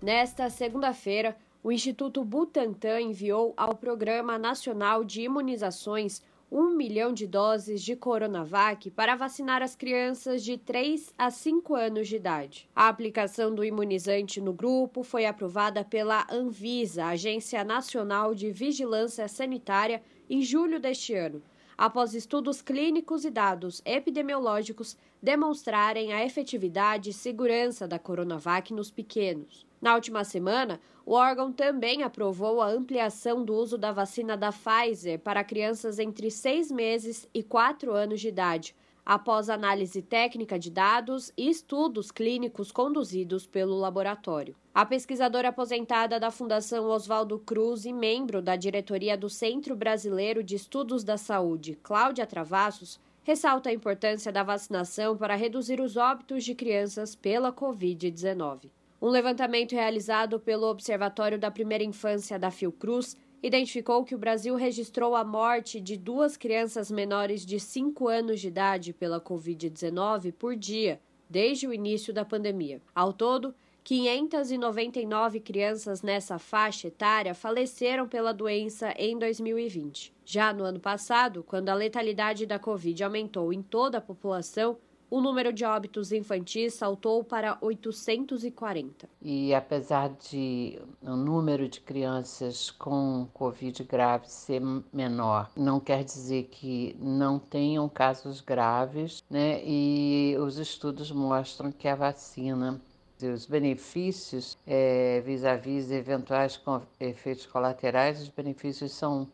Nesta 0.00 0.48
segunda-feira, 0.48 1.36
o 1.62 1.70
Instituto 1.70 2.24
Butantan 2.24 3.02
enviou 3.02 3.52
ao 3.58 3.74
Programa 3.74 4.38
Nacional 4.38 5.04
de 5.04 5.20
Imunizações 5.20 6.22
um 6.54 6.68
milhão 6.68 7.14
de 7.14 7.26
doses 7.26 7.82
de 7.82 7.96
Coronavac 7.96 8.90
para 8.90 9.16
vacinar 9.16 9.62
as 9.62 9.74
crianças 9.74 10.44
de 10.44 10.58
3 10.58 11.14
a 11.16 11.30
5 11.30 11.74
anos 11.74 12.06
de 12.06 12.16
idade. 12.16 12.68
A 12.76 12.88
aplicação 12.88 13.54
do 13.54 13.64
imunizante 13.64 14.38
no 14.38 14.52
grupo 14.52 15.02
foi 15.02 15.24
aprovada 15.24 15.82
pela 15.82 16.26
Anvisa, 16.30 17.06
Agência 17.06 17.64
Nacional 17.64 18.34
de 18.34 18.50
Vigilância 18.50 19.26
Sanitária, 19.28 20.02
em 20.28 20.42
julho 20.42 20.78
deste 20.78 21.14
ano, 21.14 21.42
após 21.76 22.12
estudos 22.12 22.60
clínicos 22.60 23.24
e 23.24 23.30
dados 23.30 23.80
epidemiológicos 23.86 24.94
demonstrarem 25.22 26.12
a 26.12 26.22
efetividade 26.22 27.08
e 27.08 27.14
segurança 27.14 27.88
da 27.88 27.98
Coronavac 27.98 28.74
nos 28.74 28.90
pequenos. 28.90 29.71
Na 29.82 29.96
última 29.96 30.22
semana, 30.22 30.80
o 31.04 31.14
órgão 31.14 31.52
também 31.52 32.04
aprovou 32.04 32.62
a 32.62 32.68
ampliação 32.68 33.44
do 33.44 33.52
uso 33.52 33.76
da 33.76 33.90
vacina 33.90 34.36
da 34.36 34.52
Pfizer 34.52 35.18
para 35.18 35.42
crianças 35.42 35.98
entre 35.98 36.30
6 36.30 36.70
meses 36.70 37.28
e 37.34 37.42
4 37.42 37.92
anos 37.92 38.20
de 38.20 38.28
idade. 38.28 38.76
após 39.04 39.50
análise 39.50 40.00
técnica 40.00 40.58
de 40.58 40.70
dados 40.70 41.32
e 41.36 41.50
estudos 41.50 42.10
clínicos 42.12 42.70
conduzidos 42.70 43.46
pelo 43.46 43.76
laboratório. 43.76 44.54
A 44.72 44.86
pesquisadora 44.86 45.48
aposentada 45.48 46.18
da 46.20 46.30
Fundação 46.30 46.86
Oswaldo 46.86 47.38
Cruz 47.40 47.84
e 47.84 47.92
membro 47.92 48.40
da 48.40 48.54
diretoria 48.56 49.16
do 49.16 49.28
Centro 49.28 49.74
Brasileiro 49.74 50.42
de 50.42 50.54
Estudos 50.54 51.02
da 51.02 51.16
Saúde, 51.16 51.76
Cláudia 51.82 52.26
Travassos, 52.26 53.00
ressalta 53.24 53.70
a 53.70 53.72
importância 53.72 54.32
da 54.32 54.42
vacinação 54.42 55.16
para 55.16 55.34
reduzir 55.34 55.80
os 55.80 55.96
óbitos 55.96 56.44
de 56.44 56.54
crianças 56.54 57.14
pela 57.14 57.52
Covid-19. 57.52 58.70
Um 59.02 59.08
levantamento 59.08 59.72
realizado 59.72 60.38
pelo 60.38 60.68
Observatório 60.68 61.36
da 61.36 61.50
Primeira 61.50 61.82
Infância 61.82 62.38
da 62.38 62.52
Fiocruz 62.52 63.16
identificou 63.42 64.04
que 64.04 64.14
o 64.14 64.18
Brasil 64.18 64.54
registrou 64.54 65.16
a 65.16 65.24
morte 65.24 65.80
de 65.80 65.96
duas 65.96 66.36
crianças 66.36 66.88
menores 66.88 67.44
de 67.44 67.58
5 67.58 68.06
anos 68.06 68.40
de 68.40 68.46
idade 68.46 68.92
pela 68.92 69.20
Covid-19 69.20 70.32
por 70.34 70.54
dia, 70.54 71.00
desde 71.28 71.66
o 71.66 71.74
início 71.74 72.14
da 72.14 72.24
pandemia. 72.24 72.80
Ao 72.94 73.12
todo, 73.12 73.52
599 73.82 75.40
crianças 75.40 76.00
nessa 76.00 76.38
faixa 76.38 76.86
etária 76.86 77.34
faleceram 77.34 78.06
pela 78.06 78.32
doença 78.32 78.94
em 78.96 79.18
2020. 79.18 80.14
Já 80.24 80.52
no 80.52 80.62
ano 80.62 80.78
passado, 80.78 81.42
quando 81.42 81.70
a 81.70 81.74
letalidade 81.74 82.46
da 82.46 82.56
Covid 82.56 83.02
aumentou 83.02 83.52
em 83.52 83.62
toda 83.62 83.98
a 83.98 84.00
população, 84.00 84.78
o 85.12 85.20
número 85.20 85.52
de 85.52 85.62
óbitos 85.62 86.10
infantis 86.10 86.72
saltou 86.72 87.22
para 87.22 87.58
840. 87.60 89.06
E 89.20 89.54
apesar 89.54 90.08
de 90.08 90.80
o 91.02 91.14
número 91.14 91.68
de 91.68 91.82
crianças 91.82 92.70
com 92.70 93.28
Covid 93.34 93.84
grave 93.84 94.26
ser 94.26 94.62
menor, 94.90 95.50
não 95.54 95.78
quer 95.78 96.02
dizer 96.02 96.44
que 96.44 96.96
não 96.98 97.38
tenham 97.38 97.86
casos 97.90 98.40
graves, 98.40 99.22
né? 99.28 99.60
E 99.62 100.34
os 100.40 100.56
estudos 100.56 101.12
mostram 101.12 101.70
que 101.70 101.86
a 101.86 101.94
vacina 101.94 102.80
os 103.22 103.46
benefícios 103.46 104.58
é, 104.66 105.20
vis-à-vis 105.20 105.92
eventuais 105.92 106.60
efeitos 106.98 107.46
colaterais, 107.46 108.20
os 108.20 108.28
benefícios 108.28 108.90
são 108.92 109.28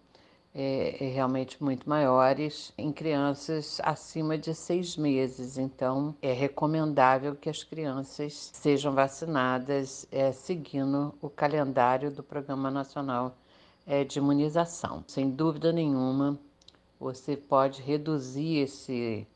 é, 0.54 1.04
é, 1.04 1.08
realmente 1.10 1.62
muito 1.62 1.88
maiores 1.88 2.72
em 2.76 2.92
crianças 2.92 3.80
acima 3.82 4.36
de 4.36 4.54
seis 4.54 4.96
meses. 4.96 5.58
Então, 5.58 6.14
é 6.22 6.32
recomendável 6.32 7.34
que 7.36 7.48
as 7.48 7.62
crianças 7.62 8.50
sejam 8.52 8.92
vacinadas 8.94 10.06
é, 10.10 10.32
seguindo 10.32 11.14
o 11.20 11.28
calendário 11.28 12.10
do 12.10 12.22
Programa 12.22 12.70
Nacional 12.70 13.36
é, 13.86 14.04
de 14.04 14.18
Imunização. 14.18 15.04
Sem 15.06 15.30
dúvida 15.30 15.72
nenhuma, 15.72 16.38
você 16.98 17.36
pode 17.36 17.80
reduzir 17.82 18.58
esse 18.58 19.26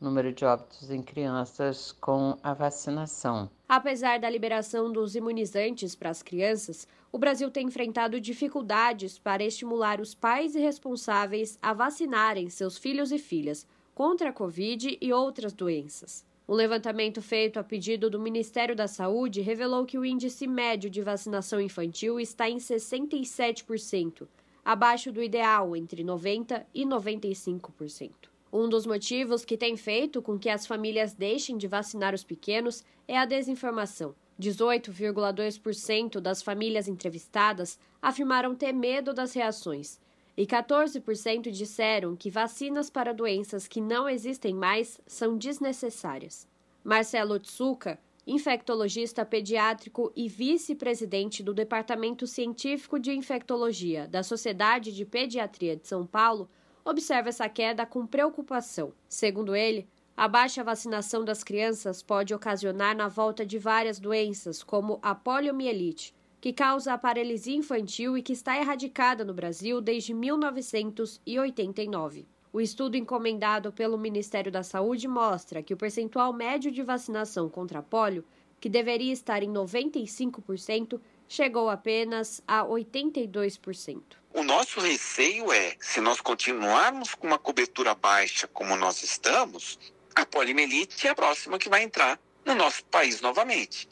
número 0.00 0.32
de 0.32 0.44
óbitos 0.44 0.90
em 0.90 1.02
crianças 1.02 1.92
com 1.92 2.38
a 2.42 2.54
vacinação. 2.54 3.50
Apesar 3.70 4.18
da 4.18 4.28
liberação 4.28 4.90
dos 4.90 5.14
imunizantes 5.14 5.94
para 5.94 6.10
as 6.10 6.24
crianças, 6.24 6.88
o 7.12 7.16
Brasil 7.16 7.48
tem 7.52 7.68
enfrentado 7.68 8.20
dificuldades 8.20 9.16
para 9.16 9.44
estimular 9.44 10.00
os 10.00 10.12
pais 10.12 10.56
e 10.56 10.58
responsáveis 10.58 11.56
a 11.62 11.72
vacinarem 11.72 12.50
seus 12.50 12.76
filhos 12.76 13.12
e 13.12 13.18
filhas 13.18 13.64
contra 13.94 14.30
a 14.30 14.32
Covid 14.32 14.98
e 15.00 15.12
outras 15.12 15.52
doenças. 15.52 16.26
Um 16.48 16.54
levantamento 16.54 17.22
feito 17.22 17.60
a 17.60 17.62
pedido 17.62 18.10
do 18.10 18.18
Ministério 18.18 18.74
da 18.74 18.88
Saúde 18.88 19.40
revelou 19.40 19.86
que 19.86 19.96
o 19.96 20.04
índice 20.04 20.48
médio 20.48 20.90
de 20.90 21.00
vacinação 21.00 21.60
infantil 21.60 22.18
está 22.18 22.50
em 22.50 22.56
67%, 22.56 24.26
abaixo 24.64 25.12
do 25.12 25.22
ideal, 25.22 25.76
entre 25.76 26.02
90% 26.02 26.66
e 26.74 26.84
95%. 26.84 28.29
Um 28.52 28.68
dos 28.68 28.84
motivos 28.84 29.44
que 29.44 29.56
tem 29.56 29.76
feito 29.76 30.20
com 30.20 30.38
que 30.38 30.48
as 30.48 30.66
famílias 30.66 31.14
deixem 31.14 31.56
de 31.56 31.68
vacinar 31.68 32.14
os 32.14 32.24
pequenos 32.24 32.84
é 33.06 33.16
a 33.16 33.24
desinformação. 33.24 34.14
18,2% 34.40 36.18
das 36.18 36.42
famílias 36.42 36.88
entrevistadas 36.88 37.78
afirmaram 38.00 38.54
ter 38.54 38.72
medo 38.72 39.12
das 39.12 39.32
reações 39.34 40.00
e 40.36 40.46
14% 40.46 41.50
disseram 41.50 42.16
que 42.16 42.30
vacinas 42.30 42.88
para 42.88 43.12
doenças 43.12 43.68
que 43.68 43.80
não 43.80 44.08
existem 44.08 44.54
mais 44.54 44.98
são 45.06 45.36
desnecessárias. 45.36 46.48
Marcelo 46.82 47.38
Tsuka, 47.38 48.00
infectologista 48.26 49.24
pediátrico 49.24 50.10
e 50.16 50.28
vice-presidente 50.28 51.42
do 51.42 51.52
Departamento 51.52 52.26
Científico 52.26 52.98
de 52.98 53.12
Infectologia 53.12 54.08
da 54.08 54.22
Sociedade 54.22 54.92
de 54.92 55.04
Pediatria 55.04 55.76
de 55.76 55.86
São 55.86 56.06
Paulo, 56.06 56.48
observa 56.84 57.28
essa 57.28 57.48
queda 57.48 57.86
com 57.86 58.06
preocupação. 58.06 58.92
Segundo 59.08 59.54
ele, 59.54 59.88
a 60.16 60.28
baixa 60.28 60.62
vacinação 60.62 61.24
das 61.24 61.42
crianças 61.42 62.02
pode 62.02 62.34
ocasionar 62.34 62.94
na 62.94 63.08
volta 63.08 63.46
de 63.46 63.58
várias 63.58 63.98
doenças, 63.98 64.62
como 64.62 64.98
a 65.00 65.14
poliomielite, 65.14 66.14
que 66.40 66.52
causa 66.52 66.92
a 66.92 66.98
paralisia 66.98 67.56
infantil 67.56 68.18
e 68.18 68.22
que 68.22 68.32
está 68.32 68.58
erradicada 68.58 69.24
no 69.24 69.32
Brasil 69.32 69.80
desde 69.80 70.12
1989. 70.12 72.26
O 72.52 72.60
estudo 72.60 72.96
encomendado 72.96 73.72
pelo 73.72 73.96
Ministério 73.96 74.50
da 74.50 74.62
Saúde 74.62 75.06
mostra 75.06 75.62
que 75.62 75.72
o 75.72 75.76
percentual 75.76 76.32
médio 76.32 76.70
de 76.70 76.82
vacinação 76.82 77.48
contra 77.48 77.82
polio, 77.82 78.24
que 78.60 78.68
deveria 78.68 79.12
estar 79.12 79.42
em 79.42 79.50
95%, 79.50 81.00
chegou 81.28 81.70
apenas 81.70 82.42
a 82.46 82.64
82%. 82.64 84.19
O 84.32 84.44
nosso 84.44 84.80
receio 84.80 85.52
é, 85.52 85.76
se 85.80 86.00
nós 86.00 86.20
continuarmos 86.20 87.14
com 87.14 87.26
uma 87.26 87.38
cobertura 87.38 87.94
baixa 87.94 88.46
como 88.46 88.76
nós 88.76 89.02
estamos, 89.02 89.78
a 90.14 90.24
poliomielite 90.24 91.08
é 91.08 91.10
a 91.10 91.14
próxima 91.14 91.58
que 91.58 91.68
vai 91.68 91.82
entrar 91.82 92.18
no 92.44 92.54
nosso 92.54 92.84
país 92.84 93.20
novamente. 93.20 93.88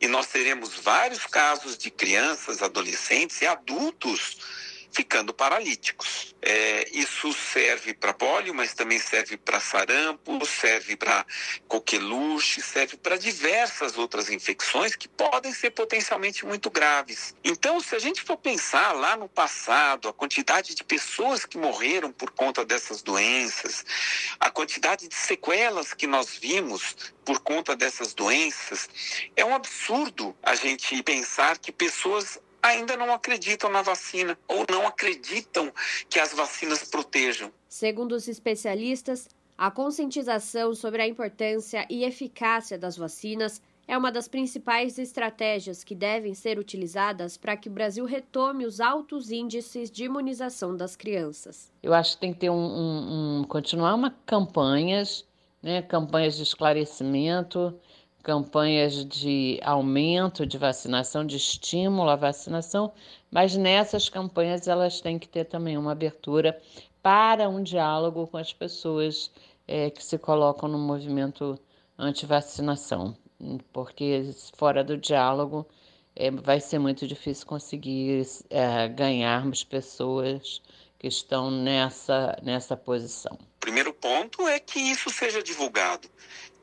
E 0.00 0.08
nós 0.08 0.26
teremos 0.28 0.74
vários 0.80 1.26
casos 1.26 1.76
de 1.76 1.90
crianças, 1.90 2.62
adolescentes 2.62 3.42
e 3.42 3.46
adultos 3.46 4.38
ficando 4.92 5.32
paralíticos. 5.32 6.34
É, 6.42 6.88
isso 6.92 7.32
serve 7.32 7.94
para 7.94 8.12
pólio, 8.12 8.54
mas 8.54 8.74
também 8.74 8.98
serve 8.98 9.36
para 9.36 9.58
sarampo, 9.58 10.44
serve 10.44 10.96
para 10.96 11.24
coqueluche, 11.66 12.60
serve 12.60 12.96
para 12.96 13.16
diversas 13.16 13.96
outras 13.96 14.28
infecções 14.28 14.94
que 14.94 15.08
podem 15.08 15.52
ser 15.52 15.70
potencialmente 15.70 16.44
muito 16.44 16.70
graves. 16.70 17.34
Então, 17.42 17.80
se 17.80 17.96
a 17.96 17.98
gente 17.98 18.22
for 18.22 18.36
pensar 18.36 18.92
lá 18.92 19.16
no 19.16 19.28
passado, 19.28 20.08
a 20.08 20.12
quantidade 20.12 20.74
de 20.74 20.84
pessoas 20.84 21.46
que 21.46 21.56
morreram 21.56 22.12
por 22.12 22.30
conta 22.30 22.64
dessas 22.64 23.02
doenças, 23.02 23.84
a 24.38 24.50
quantidade 24.50 25.08
de 25.08 25.14
sequelas 25.14 25.94
que 25.94 26.06
nós 26.06 26.36
vimos 26.36 26.96
por 27.24 27.40
conta 27.40 27.74
dessas 27.74 28.12
doenças, 28.12 28.88
é 29.36 29.44
um 29.44 29.54
absurdo 29.54 30.36
a 30.42 30.54
gente 30.54 31.02
pensar 31.02 31.56
que 31.58 31.70
pessoas 31.70 32.38
ainda 32.62 32.96
não 32.96 33.12
acreditam 33.12 33.68
na 33.68 33.82
vacina 33.82 34.38
ou 34.46 34.64
não 34.70 34.86
acreditam 34.86 35.72
que 36.08 36.20
as 36.20 36.32
vacinas 36.32 36.84
protejam. 36.84 37.52
Segundo 37.68 38.12
os 38.12 38.28
especialistas, 38.28 39.28
a 39.58 39.70
conscientização 39.70 40.74
sobre 40.74 41.02
a 41.02 41.06
importância 41.06 41.86
e 41.90 42.04
eficácia 42.04 42.78
das 42.78 42.96
vacinas 42.96 43.60
é 43.86 43.98
uma 43.98 44.12
das 44.12 44.28
principais 44.28 44.96
estratégias 44.98 45.82
que 45.82 45.94
devem 45.94 46.34
ser 46.34 46.58
utilizadas 46.58 47.36
para 47.36 47.56
que 47.56 47.68
o 47.68 47.72
Brasil 47.72 48.04
retome 48.04 48.64
os 48.64 48.80
altos 48.80 49.30
índices 49.30 49.90
de 49.90 50.04
imunização 50.04 50.76
das 50.76 50.94
crianças. 50.94 51.70
Eu 51.82 51.92
acho 51.92 52.14
que 52.14 52.20
tem 52.20 52.32
que 52.32 52.40
ter 52.40 52.50
um, 52.50 52.54
um, 52.54 53.40
um 53.40 53.44
continuar 53.44 53.94
uma 53.94 54.10
campanhas, 54.24 55.26
né, 55.60 55.82
campanhas 55.82 56.36
de 56.36 56.42
esclarecimento, 56.44 57.74
campanhas 58.22 59.04
de 59.04 59.58
aumento 59.62 60.46
de 60.46 60.56
vacinação, 60.56 61.26
de 61.26 61.36
estímulo 61.36 62.08
à 62.08 62.16
vacinação, 62.16 62.92
mas 63.30 63.56
nessas 63.56 64.08
campanhas 64.08 64.68
elas 64.68 65.00
têm 65.00 65.18
que 65.18 65.28
ter 65.28 65.44
também 65.44 65.76
uma 65.76 65.92
abertura 65.92 66.60
para 67.02 67.48
um 67.48 67.62
diálogo 67.62 68.26
com 68.28 68.36
as 68.36 68.52
pessoas 68.52 69.30
é, 69.66 69.90
que 69.90 70.04
se 70.04 70.18
colocam 70.18 70.68
no 70.68 70.78
movimento 70.78 71.58
anti-vacinação, 71.98 73.16
porque 73.72 74.30
fora 74.54 74.84
do 74.84 74.96
diálogo 74.96 75.66
é, 76.14 76.30
vai 76.30 76.60
ser 76.60 76.78
muito 76.78 77.06
difícil 77.06 77.46
conseguir 77.46 78.24
é, 78.50 78.88
ganharmos 78.88 79.64
pessoas 79.64 80.62
que 81.02 81.08
estão 81.08 81.50
nessa, 81.50 82.38
nessa 82.44 82.76
posição. 82.76 83.36
Primeiro 83.58 83.92
ponto 83.92 84.46
é 84.46 84.60
que 84.60 84.78
isso 84.78 85.10
seja 85.10 85.42
divulgado 85.42 86.08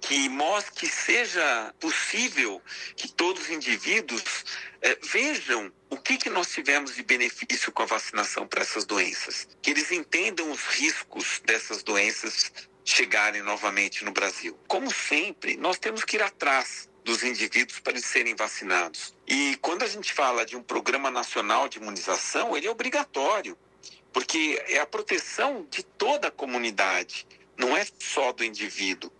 que 0.01 0.29
mostre 0.29 0.73
que 0.75 0.87
seja 0.87 1.73
possível 1.77 2.61
que 2.95 3.09
todos 3.09 3.43
os 3.43 3.49
indivíduos 3.49 4.45
eh, 4.81 4.97
vejam 5.03 5.69
o 5.89 5.97
que, 5.97 6.17
que 6.17 6.29
nós 6.29 6.49
tivemos 6.51 6.95
de 6.95 7.03
benefício 7.03 7.69
com 7.69 7.83
a 7.83 7.85
vacinação 7.85 8.47
para 8.47 8.61
essas 8.61 8.85
doenças, 8.85 9.45
que 9.61 9.71
eles 9.71 9.91
entendam 9.91 10.49
os 10.51 10.65
riscos 10.67 11.41
dessas 11.45 11.83
doenças 11.83 12.49
chegarem 12.85 13.41
novamente 13.41 14.05
no 14.05 14.11
Brasil. 14.11 14.57
Como 14.69 14.89
sempre, 14.89 15.57
nós 15.57 15.77
temos 15.77 16.05
que 16.05 16.15
ir 16.15 16.23
atrás 16.23 16.89
dos 17.03 17.21
indivíduos 17.21 17.79
para 17.79 17.93
eles 17.93 18.05
serem 18.05 18.35
vacinados. 18.35 19.13
E 19.27 19.57
quando 19.61 19.83
a 19.83 19.87
gente 19.87 20.13
fala 20.13 20.45
de 20.45 20.55
um 20.55 20.63
programa 20.63 21.11
nacional 21.11 21.67
de 21.67 21.77
imunização, 21.77 22.55
ele 22.55 22.67
é 22.67 22.71
obrigatório, 22.71 23.57
porque 24.11 24.63
é 24.67 24.79
a 24.79 24.85
proteção 24.85 25.65
de 25.69 25.83
toda 25.83 26.27
a 26.27 26.31
comunidade 26.31 27.27
não 27.57 27.75
é 27.75 27.85
só 27.99 28.31
do 28.31 28.43
indivíduo. 28.43 29.11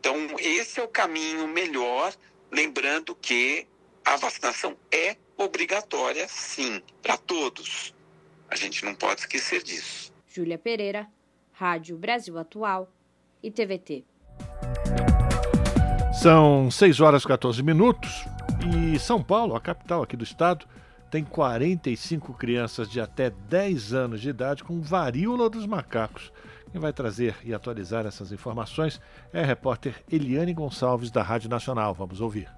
Então, 0.00 0.16
esse 0.38 0.80
é 0.80 0.82
o 0.82 0.88
caminho 0.88 1.46
melhor, 1.46 2.12
lembrando 2.50 3.14
que 3.14 3.66
a 4.04 4.16
vacinação 4.16 4.76
é 4.92 5.16
obrigatória, 5.36 6.26
sim, 6.28 6.82
para 7.02 7.16
todos. 7.16 7.94
A 8.48 8.56
gente 8.56 8.84
não 8.84 8.94
pode 8.94 9.20
esquecer 9.20 9.62
disso. 9.62 10.12
Júlia 10.26 10.58
Pereira, 10.58 11.08
Rádio 11.52 11.96
Brasil 11.96 12.38
Atual 12.38 12.92
e 13.42 13.50
TVT. 13.50 14.04
São 16.22 16.70
6 16.70 17.00
horas 17.00 17.22
e 17.22 17.26
14 17.26 17.62
minutos 17.62 18.24
e 18.94 18.98
São 18.98 19.22
Paulo, 19.22 19.54
a 19.54 19.60
capital 19.60 20.02
aqui 20.02 20.16
do 20.16 20.24
estado, 20.24 20.66
tem 21.16 21.24
45 21.24 22.34
crianças 22.34 22.90
de 22.90 23.00
até 23.00 23.30
10 23.30 23.94
anos 23.94 24.20
de 24.20 24.28
idade 24.28 24.62
com 24.62 24.82
varíola 24.82 25.48
dos 25.48 25.66
macacos. 25.66 26.30
Quem 26.70 26.78
vai 26.78 26.92
trazer 26.92 27.36
e 27.42 27.54
atualizar 27.54 28.04
essas 28.04 28.32
informações 28.32 29.00
é 29.32 29.40
a 29.40 29.46
repórter 29.46 29.94
Eliane 30.12 30.52
Gonçalves, 30.52 31.10
da 31.10 31.22
Rádio 31.22 31.48
Nacional. 31.48 31.94
Vamos 31.94 32.20
ouvir. 32.20 32.50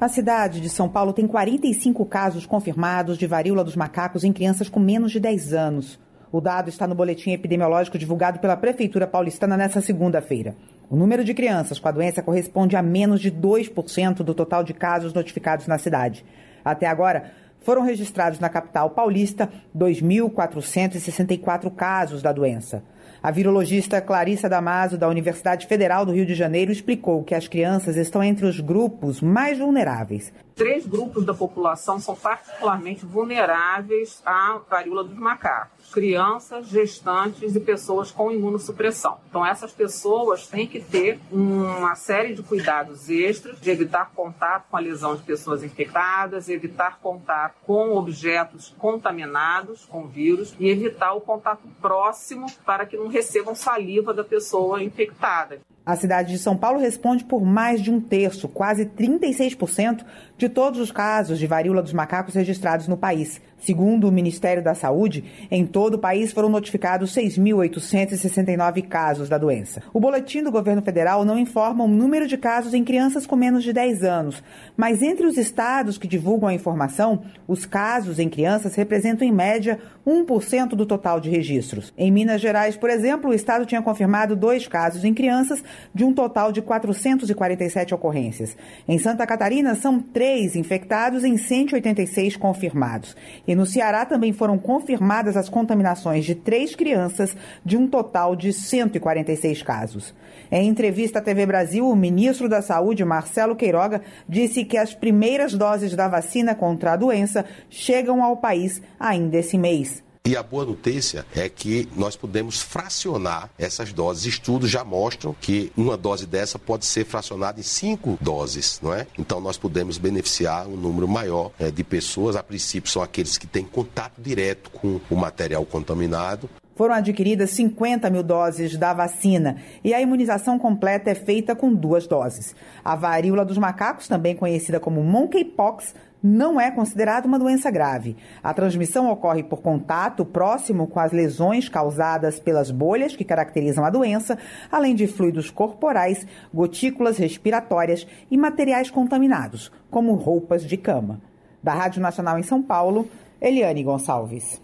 A 0.00 0.08
cidade 0.08 0.60
de 0.60 0.68
São 0.68 0.88
Paulo 0.88 1.12
tem 1.12 1.26
45 1.26 2.06
casos 2.06 2.46
confirmados 2.46 3.18
de 3.18 3.26
varíola 3.26 3.64
dos 3.64 3.74
macacos 3.74 4.22
em 4.22 4.32
crianças 4.32 4.68
com 4.68 4.78
menos 4.78 5.10
de 5.10 5.18
10 5.18 5.52
anos. 5.52 5.98
O 6.30 6.40
dado 6.40 6.68
está 6.68 6.86
no 6.86 6.94
boletim 6.94 7.32
epidemiológico 7.32 7.98
divulgado 7.98 8.38
pela 8.38 8.56
Prefeitura 8.56 9.08
Paulistana 9.08 9.56
nesta 9.56 9.80
segunda-feira. 9.80 10.54
O 10.88 10.94
número 10.94 11.24
de 11.24 11.34
crianças 11.34 11.80
com 11.80 11.88
a 11.88 11.92
doença 11.92 12.22
corresponde 12.22 12.76
a 12.76 12.82
menos 12.82 13.20
de 13.20 13.32
2% 13.32 14.18
do 14.18 14.34
total 14.34 14.62
de 14.62 14.72
casos 14.72 15.12
notificados 15.12 15.66
na 15.66 15.78
cidade. 15.78 16.24
Até 16.64 16.86
agora, 16.86 17.41
foram 17.62 17.82
registrados 17.82 18.38
na 18.38 18.48
capital 18.48 18.90
paulista 18.90 19.48
2.464 19.76 21.74
casos 21.74 22.22
da 22.22 22.32
doença. 22.32 22.82
A 23.22 23.30
virologista 23.30 24.00
Clarissa 24.00 24.48
Damaso, 24.48 24.98
da 24.98 25.08
Universidade 25.08 25.66
Federal 25.66 26.04
do 26.04 26.12
Rio 26.12 26.26
de 26.26 26.34
Janeiro, 26.34 26.72
explicou 26.72 27.22
que 27.22 27.34
as 27.34 27.46
crianças 27.46 27.96
estão 27.96 28.22
entre 28.22 28.46
os 28.46 28.58
grupos 28.58 29.20
mais 29.20 29.58
vulneráveis. 29.58 30.32
Três 30.56 30.84
grupos 30.86 31.24
da 31.24 31.32
população 31.32 32.00
são 32.00 32.16
particularmente 32.16 33.06
vulneráveis 33.06 34.20
à 34.26 34.60
varíola 34.68 35.04
dos 35.04 35.16
macacos 35.16 35.81
crianças, 35.92 36.66
gestantes 36.66 37.54
e 37.54 37.60
pessoas 37.60 38.10
com 38.10 38.32
imunossupressão. 38.32 39.18
Então, 39.28 39.44
essas 39.44 39.70
pessoas 39.70 40.46
têm 40.46 40.66
que 40.66 40.80
ter 40.80 41.20
uma 41.30 41.94
série 41.94 42.34
de 42.34 42.42
cuidados 42.42 43.08
extras, 43.08 43.60
de 43.60 43.70
evitar 43.70 44.10
contato 44.14 44.64
com 44.70 44.76
a 44.76 44.80
lesão 44.80 45.14
de 45.14 45.22
pessoas 45.22 45.62
infectadas, 45.62 46.48
evitar 46.48 46.98
contato 47.00 47.54
com 47.64 47.96
objetos 47.96 48.74
contaminados 48.78 49.84
com 49.84 50.06
vírus 50.06 50.54
e 50.58 50.68
evitar 50.68 51.12
o 51.12 51.20
contato 51.20 51.68
próximo 51.80 52.46
para 52.64 52.86
que 52.86 52.96
não 52.96 53.08
recebam 53.08 53.54
saliva 53.54 54.14
da 54.14 54.24
pessoa 54.24 54.82
infectada. 54.82 55.60
A 55.84 55.96
cidade 55.96 56.30
de 56.30 56.38
São 56.38 56.56
Paulo 56.56 56.78
responde 56.78 57.24
por 57.24 57.44
mais 57.44 57.82
de 57.82 57.90
um 57.90 58.00
terço, 58.00 58.48
quase 58.48 58.86
36%, 58.86 60.04
de 60.38 60.48
todos 60.48 60.78
os 60.78 60.92
casos 60.92 61.40
de 61.40 61.46
varíola 61.46 61.82
dos 61.82 61.92
macacos 61.92 62.34
registrados 62.34 62.86
no 62.86 62.96
país. 62.96 63.42
Segundo 63.62 64.08
o 64.08 64.12
Ministério 64.12 64.62
da 64.62 64.74
Saúde, 64.74 65.24
em 65.48 65.64
todo 65.64 65.94
o 65.94 65.98
país 65.98 66.32
foram 66.32 66.48
notificados 66.48 67.14
6.869 67.14 68.82
casos 68.88 69.28
da 69.28 69.38
doença. 69.38 69.82
O 69.94 70.00
boletim 70.00 70.42
do 70.42 70.50
governo 70.50 70.82
federal 70.82 71.24
não 71.24 71.38
informa 71.38 71.84
o 71.84 71.88
número 71.88 72.26
de 72.26 72.36
casos 72.36 72.74
em 72.74 72.82
crianças 72.82 73.24
com 73.24 73.36
menos 73.36 73.62
de 73.62 73.72
10 73.72 74.02
anos, 74.02 74.42
mas 74.76 75.00
entre 75.00 75.26
os 75.26 75.36
estados 75.36 75.96
que 75.96 76.08
divulgam 76.08 76.48
a 76.48 76.54
informação, 76.54 77.22
os 77.46 77.64
casos 77.64 78.18
em 78.18 78.28
crianças 78.28 78.74
representam 78.74 79.26
em 79.26 79.32
média 79.32 79.78
1% 80.04 80.70
do 80.70 80.84
total 80.84 81.20
de 81.20 81.30
registros. 81.30 81.92
Em 81.96 82.10
Minas 82.10 82.40
Gerais, 82.40 82.76
por 82.76 82.90
exemplo, 82.90 83.30
o 83.30 83.34
estado 83.34 83.64
tinha 83.64 83.80
confirmado 83.80 84.34
dois 84.34 84.66
casos 84.66 85.04
em 85.04 85.14
crianças, 85.14 85.62
de 85.94 86.04
um 86.04 86.12
total 86.12 86.50
de 86.50 86.60
447 86.60 87.94
ocorrências. 87.94 88.56
Em 88.88 88.98
Santa 88.98 89.24
Catarina, 89.24 89.76
são 89.76 90.00
três 90.00 90.56
infectados 90.56 91.22
em 91.22 91.36
186 91.36 92.36
confirmados. 92.36 93.16
E 93.46 93.51
no 93.54 93.66
Ceará 93.66 94.04
também 94.04 94.32
foram 94.32 94.58
confirmadas 94.58 95.36
as 95.36 95.48
contaminações 95.48 96.24
de 96.24 96.34
três 96.34 96.74
crianças, 96.74 97.36
de 97.64 97.76
um 97.76 97.86
total 97.86 98.36
de 98.36 98.52
146 98.52 99.62
casos. 99.62 100.14
Em 100.50 100.68
entrevista 100.68 101.18
à 101.18 101.22
TV 101.22 101.46
Brasil, 101.46 101.88
o 101.88 101.96
ministro 101.96 102.48
da 102.48 102.62
Saúde, 102.62 103.04
Marcelo 103.04 103.56
Queiroga, 103.56 104.02
disse 104.28 104.64
que 104.64 104.76
as 104.76 104.94
primeiras 104.94 105.54
doses 105.54 105.96
da 105.96 106.08
vacina 106.08 106.54
contra 106.54 106.92
a 106.92 106.96
doença 106.96 107.44
chegam 107.68 108.22
ao 108.22 108.36
país 108.36 108.82
ainda 108.98 109.38
esse 109.38 109.56
mês. 109.56 110.02
E 110.24 110.36
a 110.36 110.42
boa 110.42 110.64
notícia 110.64 111.26
é 111.34 111.48
que 111.48 111.88
nós 111.96 112.14
podemos 112.14 112.62
fracionar 112.62 113.50
essas 113.58 113.92
doses. 113.92 114.24
Estudos 114.24 114.70
já 114.70 114.84
mostram 114.84 115.34
que 115.40 115.72
uma 115.76 115.96
dose 115.96 116.26
dessa 116.26 116.60
pode 116.60 116.86
ser 116.86 117.04
fracionada 117.04 117.58
em 117.58 117.64
cinco 117.64 118.16
doses, 118.20 118.78
não 118.80 118.94
é? 118.94 119.04
Então 119.18 119.40
nós 119.40 119.58
podemos 119.58 119.98
beneficiar 119.98 120.68
um 120.68 120.76
número 120.76 121.08
maior 121.08 121.50
é, 121.58 121.72
de 121.72 121.82
pessoas. 121.82 122.36
A 122.36 122.42
princípio 122.42 122.88
são 122.88 123.02
aqueles 123.02 123.36
que 123.36 123.48
têm 123.48 123.64
contato 123.64 124.22
direto 124.22 124.70
com 124.70 125.00
o 125.10 125.16
material 125.16 125.66
contaminado. 125.66 126.48
Foram 126.76 126.94
adquiridas 126.94 127.50
50 127.50 128.08
mil 128.08 128.22
doses 128.22 128.76
da 128.76 128.94
vacina 128.94 129.56
e 129.82 129.92
a 129.92 130.00
imunização 130.00 130.56
completa 130.56 131.10
é 131.10 131.16
feita 131.16 131.56
com 131.56 131.74
duas 131.74 132.06
doses. 132.06 132.54
A 132.84 132.94
varíola 132.94 133.44
dos 133.44 133.58
macacos, 133.58 134.06
também 134.06 134.36
conhecida 134.36 134.78
como 134.78 135.02
monkeypox, 135.02 135.94
não 136.22 136.60
é 136.60 136.70
considerada 136.70 137.26
uma 137.26 137.38
doença 137.38 137.70
grave. 137.70 138.16
A 138.42 138.54
transmissão 138.54 139.10
ocorre 139.10 139.42
por 139.42 139.60
contato 139.60 140.24
próximo 140.24 140.86
com 140.86 141.00
as 141.00 141.10
lesões 141.10 141.68
causadas 141.68 142.38
pelas 142.38 142.70
bolhas 142.70 143.16
que 143.16 143.24
caracterizam 143.24 143.84
a 143.84 143.90
doença, 143.90 144.38
além 144.70 144.94
de 144.94 145.06
fluidos 145.06 145.50
corporais, 145.50 146.26
gotículas 146.54 147.18
respiratórias 147.18 148.06
e 148.30 148.36
materiais 148.36 148.90
contaminados, 148.90 149.72
como 149.90 150.14
roupas 150.14 150.64
de 150.64 150.76
cama. 150.76 151.20
Da 151.62 151.74
Rádio 151.74 152.00
Nacional 152.00 152.38
em 152.38 152.42
São 152.42 152.62
Paulo, 152.62 153.08
Eliane 153.40 153.82
Gonçalves. 153.82 154.60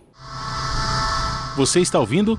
Você 1.56 1.80
está 1.80 1.98
ouvindo? 1.98 2.38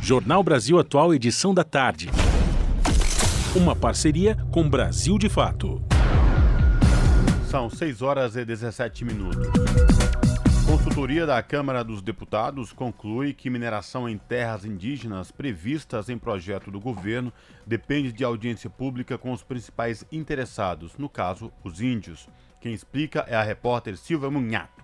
Jornal 0.00 0.42
Brasil 0.42 0.78
Atual, 0.78 1.12
edição 1.12 1.52
da 1.52 1.64
tarde. 1.64 2.08
Uma 3.54 3.74
parceria 3.74 4.36
com 4.52 4.68
Brasil 4.68 5.18
de 5.18 5.28
Fato. 5.28 5.82
São 7.50 7.70
6 7.70 8.02
horas 8.02 8.36
e 8.36 8.44
17 8.44 9.06
minutos. 9.06 9.46
Consultoria 10.66 11.24
da 11.24 11.42
Câmara 11.42 11.82
dos 11.82 12.02
Deputados 12.02 12.74
conclui 12.74 13.32
que 13.32 13.48
mineração 13.48 14.06
em 14.06 14.18
terras 14.18 14.66
indígenas 14.66 15.32
previstas 15.32 16.10
em 16.10 16.18
projeto 16.18 16.70
do 16.70 16.78
governo 16.78 17.32
depende 17.66 18.12
de 18.12 18.22
audiência 18.22 18.68
pública 18.68 19.16
com 19.16 19.32
os 19.32 19.42
principais 19.42 20.04
interessados, 20.12 20.98
no 20.98 21.08
caso, 21.08 21.50
os 21.64 21.80
índios. 21.80 22.28
Quem 22.60 22.74
explica 22.74 23.24
é 23.26 23.34
a 23.34 23.42
repórter 23.42 23.96
Silvia 23.96 24.30
Munhato. 24.30 24.77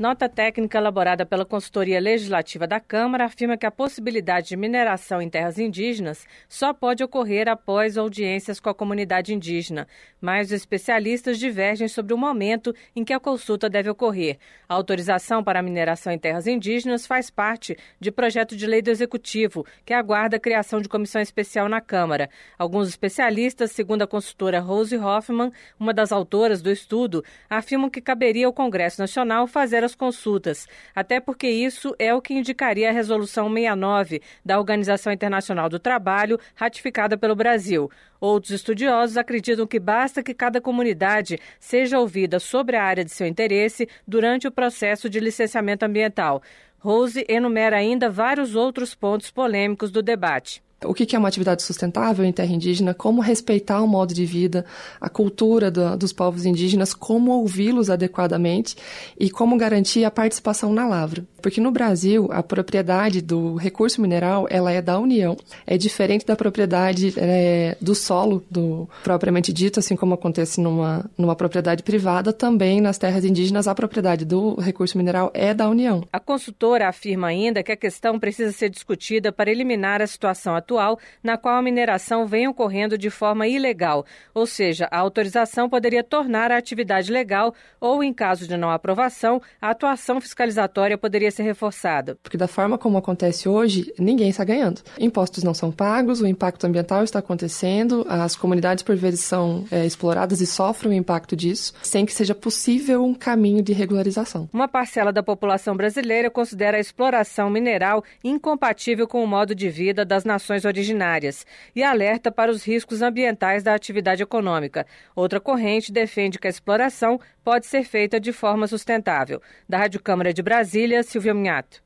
Nota 0.00 0.30
técnica 0.30 0.78
elaborada 0.78 1.26
pela 1.26 1.44
Consultoria 1.44 2.00
Legislativa 2.00 2.66
da 2.66 2.80
Câmara 2.80 3.26
afirma 3.26 3.58
que 3.58 3.66
a 3.66 3.70
possibilidade 3.70 4.48
de 4.48 4.56
mineração 4.56 5.20
em 5.20 5.28
terras 5.28 5.58
indígenas 5.58 6.26
só 6.48 6.72
pode 6.72 7.04
ocorrer 7.04 7.50
após 7.50 7.98
audiências 7.98 8.58
com 8.58 8.70
a 8.70 8.74
comunidade 8.74 9.34
indígena, 9.34 9.86
mas 10.18 10.46
os 10.46 10.52
especialistas 10.54 11.38
divergem 11.38 11.86
sobre 11.86 12.14
o 12.14 12.16
momento 12.16 12.74
em 12.96 13.04
que 13.04 13.12
a 13.12 13.20
consulta 13.20 13.68
deve 13.68 13.90
ocorrer. 13.90 14.38
A 14.66 14.72
autorização 14.72 15.44
para 15.44 15.60
a 15.60 15.62
mineração 15.62 16.10
em 16.10 16.18
terras 16.18 16.46
indígenas 16.46 17.06
faz 17.06 17.28
parte 17.28 17.76
de 18.00 18.10
projeto 18.10 18.56
de 18.56 18.66
lei 18.66 18.80
do 18.80 18.88
Executivo, 18.88 19.66
que 19.84 19.92
aguarda 19.92 20.38
a 20.38 20.40
criação 20.40 20.80
de 20.80 20.88
comissão 20.88 21.20
especial 21.20 21.68
na 21.68 21.82
Câmara. 21.82 22.30
Alguns 22.56 22.88
especialistas, 22.88 23.72
segundo 23.72 24.00
a 24.00 24.06
consultora 24.06 24.60
Rose 24.60 24.96
Hoffman, 24.96 25.52
uma 25.78 25.92
das 25.92 26.10
autoras 26.10 26.62
do 26.62 26.70
estudo, 26.70 27.22
afirmam 27.50 27.90
que 27.90 28.00
caberia 28.00 28.46
ao 28.46 28.52
Congresso 28.54 28.98
Nacional 28.98 29.46
fazer 29.46 29.89
as 29.90 29.94
consultas, 29.94 30.66
até 30.94 31.20
porque 31.20 31.48
isso 31.48 31.94
é 31.98 32.14
o 32.14 32.22
que 32.22 32.34
indicaria 32.34 32.88
a 32.88 32.92
Resolução 32.92 33.48
69 33.48 34.22
da 34.44 34.58
Organização 34.58 35.12
Internacional 35.12 35.68
do 35.68 35.78
Trabalho, 35.78 36.38
ratificada 36.54 37.18
pelo 37.18 37.34
Brasil. 37.34 37.90
Outros 38.20 38.52
estudiosos 38.52 39.16
acreditam 39.16 39.66
que 39.66 39.78
basta 39.78 40.22
que 40.22 40.34
cada 40.34 40.60
comunidade 40.60 41.38
seja 41.58 41.98
ouvida 41.98 42.38
sobre 42.38 42.76
a 42.76 42.84
área 42.84 43.04
de 43.04 43.10
seu 43.10 43.26
interesse 43.26 43.88
durante 44.06 44.46
o 44.46 44.52
processo 44.52 45.08
de 45.08 45.20
licenciamento 45.20 45.84
ambiental. 45.84 46.42
Rose 46.78 47.24
enumera 47.28 47.76
ainda 47.76 48.08
vários 48.08 48.54
outros 48.54 48.94
pontos 48.94 49.30
polêmicos 49.30 49.90
do 49.90 50.02
debate. 50.02 50.62
O 50.84 50.94
que 50.94 51.14
é 51.14 51.18
uma 51.18 51.28
atividade 51.28 51.62
sustentável 51.62 52.24
em 52.24 52.32
terra 52.32 52.52
indígena? 52.52 52.94
Como 52.94 53.20
respeitar 53.20 53.82
o 53.82 53.86
modo 53.86 54.14
de 54.14 54.24
vida, 54.24 54.64
a 54.98 55.10
cultura 55.10 55.70
do, 55.70 55.96
dos 55.96 56.12
povos 56.12 56.46
indígenas, 56.46 56.94
como 56.94 57.32
ouvi-los 57.32 57.90
adequadamente 57.90 58.76
e 59.18 59.30
como 59.30 59.58
garantir 59.58 60.04
a 60.04 60.10
participação 60.10 60.72
na 60.72 60.88
lavra. 60.88 61.24
Porque 61.42 61.60
no 61.60 61.70
Brasil, 61.70 62.28
a 62.30 62.42
propriedade 62.42 63.20
do 63.20 63.56
recurso 63.56 64.00
mineral 64.00 64.46
ela 64.50 64.72
é 64.72 64.80
da 64.80 64.98
União. 64.98 65.36
É 65.66 65.76
diferente 65.76 66.24
da 66.24 66.34
propriedade 66.34 67.12
é, 67.16 67.76
do 67.80 67.94
solo, 67.94 68.42
do 68.50 68.88
propriamente 69.02 69.52
dito, 69.52 69.80
assim 69.80 69.96
como 69.96 70.14
acontece 70.14 70.60
numa, 70.60 71.10
numa 71.16 71.36
propriedade 71.36 71.82
privada, 71.82 72.32
também 72.32 72.80
nas 72.80 72.96
terras 72.96 73.24
indígenas 73.24 73.68
a 73.68 73.74
propriedade 73.74 74.24
do 74.24 74.54
recurso 74.54 74.96
mineral 74.96 75.30
é 75.34 75.52
da 75.52 75.68
União. 75.68 76.02
A 76.12 76.20
consultora 76.20 76.88
afirma 76.88 77.28
ainda 77.28 77.62
que 77.62 77.72
a 77.72 77.76
questão 77.76 78.18
precisa 78.18 78.52
ser 78.52 78.70
discutida 78.70 79.30
para 79.30 79.50
eliminar 79.50 80.00
a 80.00 80.06
situação 80.06 80.54
atual 80.54 80.69
atual, 80.70 80.98
na 81.22 81.36
qual 81.36 81.56
a 81.56 81.62
mineração 81.62 82.26
vem 82.26 82.46
ocorrendo 82.46 82.96
de 82.96 83.10
forma 83.10 83.48
ilegal, 83.48 84.04
ou 84.32 84.46
seja, 84.46 84.88
a 84.90 84.98
autorização 84.98 85.68
poderia 85.68 86.04
tornar 86.04 86.52
a 86.52 86.56
atividade 86.56 87.10
legal 87.10 87.52
ou, 87.80 88.02
em 88.04 88.12
caso 88.12 88.46
de 88.46 88.56
não 88.56 88.70
aprovação, 88.70 89.42
a 89.60 89.70
atuação 89.70 90.20
fiscalizatória 90.20 90.96
poderia 90.96 91.30
ser 91.30 91.42
reforçada. 91.42 92.16
Porque 92.22 92.36
da 92.36 92.46
forma 92.46 92.78
como 92.78 92.98
acontece 92.98 93.48
hoje, 93.48 93.92
ninguém 93.98 94.30
está 94.30 94.44
ganhando. 94.44 94.82
Impostos 94.98 95.42
não 95.42 95.54
são 95.54 95.72
pagos, 95.72 96.20
o 96.20 96.26
impacto 96.26 96.66
ambiental 96.66 97.02
está 97.02 97.18
acontecendo, 97.18 98.06
as 98.08 98.36
comunidades 98.36 98.84
por 98.84 98.94
vezes 98.94 99.20
são 99.20 99.64
é, 99.70 99.84
exploradas 99.84 100.40
e 100.40 100.46
sofrem 100.46 100.92
o 100.92 100.94
impacto 100.94 101.34
disso, 101.34 101.72
sem 101.82 102.06
que 102.06 102.12
seja 102.12 102.34
possível 102.34 103.04
um 103.04 103.14
caminho 103.14 103.62
de 103.62 103.72
regularização. 103.72 104.48
Uma 104.52 104.68
parcela 104.68 105.12
da 105.12 105.22
população 105.22 105.76
brasileira 105.76 106.30
considera 106.30 106.76
a 106.76 106.80
exploração 106.80 107.50
mineral 107.50 108.04
incompatível 108.22 109.08
com 109.08 109.24
o 109.24 109.26
modo 109.26 109.54
de 109.54 109.68
vida 109.68 110.04
das 110.04 110.24
nações 110.24 110.59
originárias 110.64 111.46
e 111.74 111.82
alerta 111.82 112.30
para 112.30 112.50
os 112.50 112.64
riscos 112.64 113.02
ambientais 113.02 113.62
da 113.62 113.74
atividade 113.74 114.22
econômica. 114.22 114.86
Outra 115.14 115.40
corrente 115.40 115.92
defende 115.92 116.38
que 116.38 116.46
a 116.46 116.50
exploração 116.50 117.20
pode 117.44 117.66
ser 117.66 117.84
feita 117.84 118.20
de 118.20 118.32
forma 118.32 118.66
sustentável. 118.66 119.40
Da 119.68 119.78
Rádio 119.78 120.02
Câmara 120.02 120.32
de 120.32 120.42
Brasília, 120.42 121.02
Silvia 121.02 121.34
Minhato. 121.34 121.82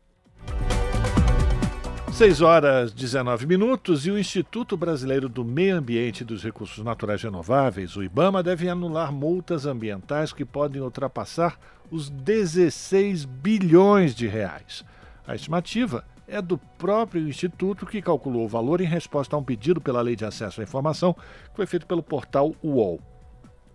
6 2.15 2.43
horas 2.43 2.93
19 2.93 3.45
minutos 3.45 4.07
e 4.07 4.11
o 4.13 4.17
Instituto 4.17 4.77
Brasileiro 4.77 5.29
do 5.29 5.45
Meio 5.45 5.77
Ambiente 5.77 6.21
e 6.21 6.25
dos 6.25 6.45
Recursos 6.45 6.85
Naturais 6.85 7.21
Renováveis, 7.21 7.97
o 7.97 8.05
IBAMA, 8.05 8.41
deve 8.41 8.69
anular 8.69 9.13
multas 9.13 9.67
ambientais 9.67 10.33
que 10.33 10.45
podem 10.45 10.81
ultrapassar 10.81 11.59
os 11.91 12.09
16 12.09 13.25
bilhões 13.25 14.15
de 14.15 14.29
reais. 14.29 14.85
A 15.27 15.35
estimativa 15.35 16.05
é 16.27 16.41
do 16.41 16.59
próprio 16.79 17.29
Instituto 17.29 17.87
que 17.87 18.03
calculou 18.03 18.45
o 18.45 18.49
valor 18.49 18.81
em 18.81 18.87
resposta 18.87 19.37
a 19.37 19.39
um 19.39 19.45
pedido 19.45 19.81
pela 19.81 20.03
Lei 20.03 20.17
de 20.17 20.25
Acesso 20.25 20.61
à 20.61 20.65
Informação 20.65 21.15
que 21.15 21.57
foi 21.57 21.67
feito 21.67 21.87
pelo 21.87 22.03
portal 22.03 22.55
UOL. 22.63 23.01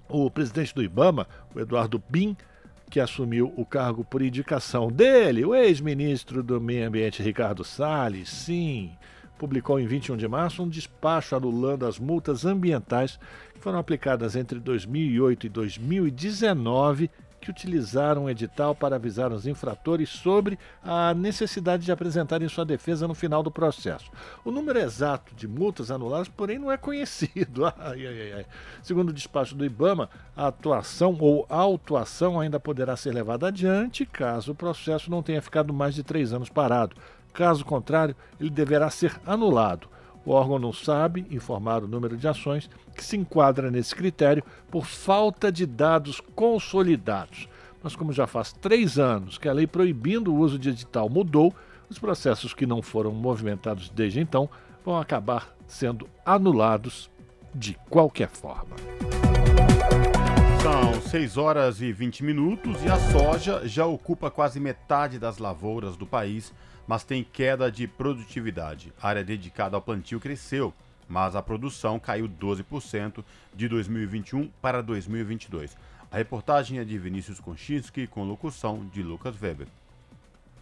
O 0.08 0.30
presidente 0.32 0.74
do 0.74 0.82
IBAMA, 0.82 1.28
o 1.54 1.60
Eduardo 1.60 2.02
Bin, 2.10 2.36
que 2.90 3.00
assumiu 3.00 3.54
o 3.56 3.64
cargo 3.64 4.04
por 4.04 4.22
indicação 4.22 4.88
dele, 4.88 5.46
o 5.46 5.54
ex-ministro 5.54 6.42
do 6.42 6.60
Meio 6.60 6.88
Ambiente 6.88 7.22
Ricardo 7.22 7.64
Salles, 7.64 8.30
sim, 8.30 8.92
publicou 9.38 9.80
em 9.80 9.86
21 9.86 10.18
de 10.18 10.28
março 10.28 10.64
um 10.64 10.68
despacho 10.68 11.36
anulando 11.36 11.86
as 11.86 12.00
multas 12.00 12.46
ambientais 12.46 13.20
que 13.54 13.60
foram 13.60 13.78
aplicadas 13.78 14.36
entre 14.36 14.60
2008 14.60 15.46
e 15.46 15.50
2019 15.50 17.12
que 17.40 17.50
utilizaram 17.50 18.26
o 18.26 18.30
edital 18.30 18.76
para 18.76 18.96
avisar 18.96 19.32
os 19.32 19.48
infratores 19.48 20.10
sobre 20.10 20.60
a 20.84 21.14
necessidade 21.14 21.86
de 21.86 21.92
apresentarem 21.92 22.48
sua 22.48 22.66
defesa 22.66 23.08
no 23.08 23.16
final 23.16 23.42
do 23.42 23.50
processo. 23.50 24.12
O 24.44 24.52
número 24.52 24.80
exato 24.80 25.34
de 25.34 25.48
multas 25.48 25.90
anuladas, 25.90 26.28
porém, 26.28 26.60
não 26.60 26.72
é 26.72 26.78
conhecido. 26.78 27.66
Ai, 27.80 28.06
ai, 28.06 28.34
ai. 28.34 28.46
Segundo 28.84 29.10
o 29.10 29.14
despacho 29.14 29.56
do 29.56 29.66
IBAMA, 29.66 30.10
a 30.36 30.48
atuação 30.48 31.16
ou 31.20 31.46
autuação 31.50 32.40
ainda 32.40 32.60
poderá 32.60 32.96
ser 32.96 33.14
levada 33.14 33.48
adiante 33.48 34.06
caso 34.06 34.52
o 34.52 34.56
processo 34.56 35.10
não 35.10 35.24
tenha 35.24 35.42
ficado 35.42 35.74
mais 35.74 35.96
de 35.96 36.04
três 36.04 36.34
anos 36.34 36.50
parado. 36.50 36.96
Caso 37.34 37.64
contrário, 37.64 38.16
ele 38.40 38.50
deverá 38.50 38.90
ser 38.90 39.20
anulado. 39.26 39.88
O 40.26 40.32
órgão 40.32 40.60
não 40.60 40.74
sabe 40.74 41.26
informar 41.32 41.84
o 41.84 41.88
número 41.88 42.18
de 42.18 42.28
ações 42.28 42.70
que 43.00 43.06
se 43.06 43.16
enquadra 43.16 43.72
nesse 43.72 43.96
critério 43.96 44.44
por 44.70 44.86
falta 44.86 45.50
de 45.50 45.66
dados 45.66 46.22
consolidados. 46.36 47.48
Mas, 47.82 47.96
como 47.96 48.12
já 48.12 48.28
faz 48.28 48.52
três 48.52 49.00
anos 49.00 49.38
que 49.38 49.48
a 49.48 49.54
lei 49.54 49.66
proibindo 49.66 50.34
o 50.34 50.38
uso 50.38 50.60
de 50.60 50.68
edital 50.68 51.10
mudou, 51.10 51.56
os 51.90 51.98
processos 51.98 52.54
que 52.54 52.66
não 52.66 52.82
foram 52.82 53.14
movimentados 53.14 53.90
desde 53.90 54.20
então 54.20 54.50
vão 54.84 55.00
acabar 55.00 55.56
sendo 55.66 56.10
anulados 56.26 57.10
de 57.56 57.78
qualquer 57.90 58.28
forma. 58.28 58.76
São 60.62 61.02
6 61.02 61.38
horas 61.38 61.82
e 61.82 61.94
20 61.94 62.22
minutos 62.26 62.84
e 62.84 62.90
a 62.90 62.98
soja 62.98 63.66
já 63.66 63.86
ocupa 63.86 64.30
quase 64.30 64.60
metade 64.60 65.18
das 65.18 65.38
lavouras 65.38 65.96
do 65.96 66.06
país 66.06 66.54
mas 66.90 67.04
tem 67.04 67.24
queda 67.24 67.72
de 67.72 67.88
produtividade. 67.88 68.92
A 69.00 69.10
área 69.10 69.24
dedicada 69.24 69.78
ao 69.78 69.82
plantio 69.82 70.20
cresceu, 70.20 70.74
mas 71.10 71.36
a 71.36 71.42
produção 71.42 72.00
caiu 72.00 72.30
12% 72.30 73.24
de 73.54 73.68
2021 73.68 74.50
para 74.62 74.82
2022. 74.84 75.76
A 76.12 76.18
reportagem 76.18 76.80
é 76.80 76.86
de 76.86 76.98
Vinícius 76.98 77.40
Konchinski 77.40 78.08
com 78.08 78.24
locução 78.24 78.86
de 78.94 79.02
Lucas 79.02 79.36
Weber. 79.42 79.68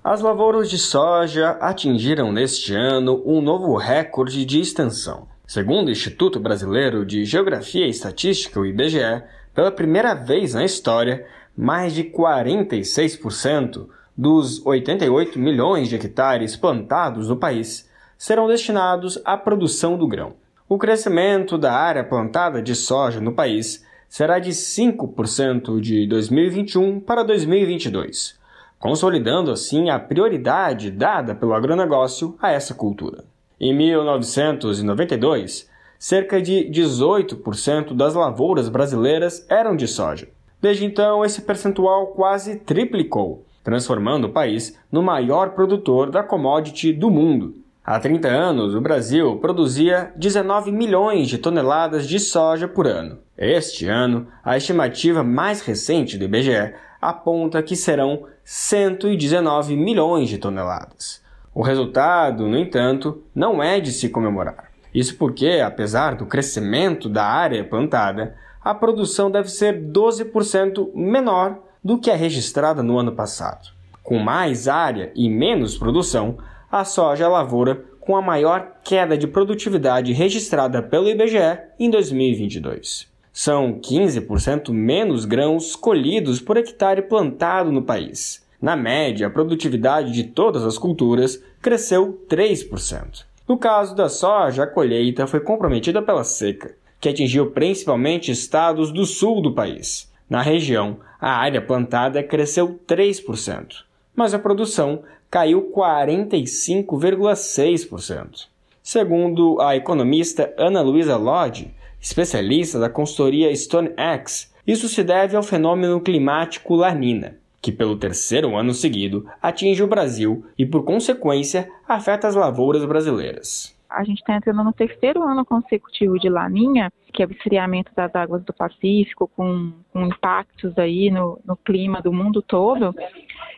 As 0.04 0.22
lavouras 0.22 0.70
de 0.70 0.78
soja 0.78 1.52
atingiram 1.60 2.32
neste 2.32 2.74
ano 2.74 3.22
um 3.26 3.42
novo 3.42 3.76
recorde 3.76 4.46
de 4.46 4.60
extensão. 4.60 5.28
Segundo 5.46 5.90
o 5.90 5.92
Instituto 5.92 6.40
Brasileiro 6.40 7.06
de 7.06 7.26
Geografia 7.26 7.86
e 7.86 7.90
Estatística, 7.90 8.60
o 8.60 8.66
IBGE, 8.66 9.24
pela 9.54 9.72
primeira 9.72 10.14
vez 10.14 10.54
na 10.54 10.64
história, 10.64 11.26
mais 11.56 11.94
de 11.94 12.06
46% 12.06 13.88
dos 14.16 14.66
88 14.66 15.38
milhões 15.38 15.90
de 15.90 15.96
hectares 15.96 16.56
plantados 16.56 17.30
no 17.30 17.38
país 17.38 17.88
serão 18.18 18.48
destinados 18.48 19.22
à 19.24 19.38
produção 19.38 19.98
do 19.98 20.08
grão. 20.08 20.34
O 20.68 20.78
crescimento 20.78 21.58
da 21.58 21.74
área 21.74 22.04
plantada 22.04 22.62
de 22.62 22.76
soja 22.76 23.22
no 23.22 23.34
país 23.34 23.86
será 24.10 24.40
de 24.40 24.52
5% 24.52 25.80
de 25.80 26.08
2021 26.08 27.00
para 27.00 27.24
2022, 27.24 28.38
consolidando 28.80 29.52
assim 29.52 29.90
a 29.90 30.00
prioridade 30.00 30.90
dada 30.92 31.36
pelo 31.36 31.54
agronegócio 31.54 32.36
a 32.42 32.52
essa 32.52 32.74
cultura. 32.74 33.24
Em 33.60 33.76
1992, 33.76 35.70
cerca 36.00 36.42
de 36.42 36.70
18% 36.72 37.94
das 37.94 38.14
lavouras 38.14 38.70
brasileiras 38.70 39.46
eram 39.50 39.76
de 39.76 39.88
soja. 39.88 40.28
Desde 40.62 40.86
então, 40.86 41.24
esse 41.24 41.42
percentual 41.42 42.08
quase 42.08 42.60
triplicou 42.60 43.46
transformando 43.68 44.28
o 44.28 44.30
país 44.30 44.80
no 44.90 45.04
maior 45.04 45.50
produtor 45.50 46.10
da 46.10 46.24
commodity 46.24 46.94
do 46.94 47.12
mundo. 47.12 47.54
Há 47.90 48.02
30 48.02 48.28
anos, 48.28 48.76
o 48.76 48.82
Brasil 48.82 49.38
produzia 49.38 50.12
19 50.18 50.74
milhões 50.74 51.30
de 51.30 51.38
toneladas 51.38 52.06
de 52.06 52.20
soja 52.20 52.68
por 52.68 52.86
ano. 52.86 53.20
Este 53.38 53.88
ano, 53.88 54.28
a 54.44 54.58
estimativa 54.58 55.24
mais 55.24 55.62
recente 55.62 56.18
do 56.18 56.26
IBGE 56.26 56.74
aponta 57.02 57.64
que 57.64 57.78
serão 57.78 58.26
119 58.44 59.78
milhões 59.78 60.28
de 60.28 60.38
toneladas. 60.38 61.24
O 61.56 61.62
resultado, 61.62 62.46
no 62.46 62.58
entanto, 62.58 63.24
não 63.34 63.64
é 63.64 63.80
de 63.80 63.94
se 63.94 64.10
comemorar. 64.10 64.70
Isso 64.94 65.16
porque, 65.16 65.62
apesar 65.66 66.16
do 66.16 66.26
crescimento 66.26 67.08
da 67.08 67.24
área 67.24 67.64
plantada, 67.64 68.36
a 68.62 68.76
produção 68.76 69.32
deve 69.32 69.48
ser 69.48 69.82
12% 69.82 70.94
menor 70.94 71.60
do 71.82 71.98
que 71.98 72.12
a 72.12 72.18
registrada 72.18 72.84
no 72.84 73.00
ano 73.00 73.14
passado. 73.14 73.70
Com 74.04 74.20
mais 74.20 74.68
área 74.68 75.10
e 75.16 75.30
menos 75.30 75.78
produção, 75.78 76.38
a 76.72 76.84
soja 76.84 77.24
é 77.24 77.28
a 77.28 77.30
lavoura 77.30 77.84
com 78.00 78.16
a 78.16 78.22
maior 78.22 78.78
queda 78.84 79.18
de 79.18 79.28
produtividade 79.28 80.14
registrada 80.14 80.82
pelo 80.82 81.10
IBGE 81.10 81.60
em 81.80 81.90
2022. 81.90 83.08
São 83.34 83.80
15% 83.80 84.72
menos 84.72 85.26
grãos 85.26 85.76
colhidos 85.76 86.42
por 86.42 86.58
hectare 86.58 87.04
plantado 87.04 87.72
no 87.72 87.84
país. 87.84 88.46
Na 88.62 88.76
média, 88.76 89.28
a 89.28 89.30
produtividade 89.30 90.12
de 90.12 90.24
todas 90.24 90.64
as 90.64 90.78
culturas 90.78 91.42
cresceu 91.62 92.26
3%. 92.28 93.26
No 93.48 93.58
caso 93.58 93.96
da 93.96 94.10
soja, 94.10 94.64
a 94.64 94.68
colheita 94.68 95.28
foi 95.28 95.40
comprometida 95.40 96.02
pela 96.02 96.24
seca, 96.24 96.76
que 97.00 97.08
atingiu 97.08 97.52
principalmente 97.52 98.32
estados 98.32 98.92
do 98.92 99.06
sul 99.06 99.42
do 99.42 99.54
país. 99.54 100.12
Na 100.30 100.42
região, 100.42 100.98
a 101.22 101.32
área 101.32 101.62
plantada 101.62 102.22
cresceu 102.24 102.80
3%, 102.88 103.84
mas 104.18 104.34
a 104.34 104.40
produção 104.40 105.04
caiu 105.30 105.72
45,6%. 105.72 108.48
Segundo 108.82 109.62
a 109.62 109.76
economista 109.76 110.52
Ana 110.58 110.82
Luísa 110.82 111.16
Lodge, 111.18 111.72
especialista 112.02 112.80
da 112.80 112.90
consultoria 112.90 113.56
StoneX, 113.56 114.52
isso 114.66 114.90
se 114.90 115.04
deve 115.04 115.38
ao 115.38 115.44
fenômeno 115.44 116.02
climático 116.02 116.74
Lanina, 116.74 117.38
que 117.62 117.72
pelo 117.72 117.98
terceiro 117.98 118.56
ano 118.56 118.74
seguido 118.74 119.30
atinge 119.42 119.84
o 119.84 119.88
Brasil 119.88 120.44
e, 120.58 120.66
por 120.66 120.84
consequência, 120.84 121.70
afeta 121.88 122.28
as 122.28 122.34
lavouras 122.34 122.84
brasileiras. 122.86 123.78
A 123.90 124.04
gente 124.04 124.20
está 124.20 124.36
entrando 124.36 124.62
no 124.64 124.74
terceiro 124.74 125.24
ano 125.24 125.46
consecutivo 125.46 126.20
de 126.20 126.28
Laninha, 126.28 126.92
que 127.14 127.24
é 127.24 127.26
o 127.26 127.32
esfriamento 127.32 127.90
das 127.96 128.14
águas 128.16 128.44
do 128.44 128.54
Pacífico, 128.54 129.32
com, 129.36 129.72
com 129.94 130.06
impactos 130.06 130.78
aí 130.78 131.10
no, 131.10 131.40
no 131.46 131.56
clima 131.56 132.02
do 132.02 132.12
mundo 132.12 132.42
todo, 132.42 132.94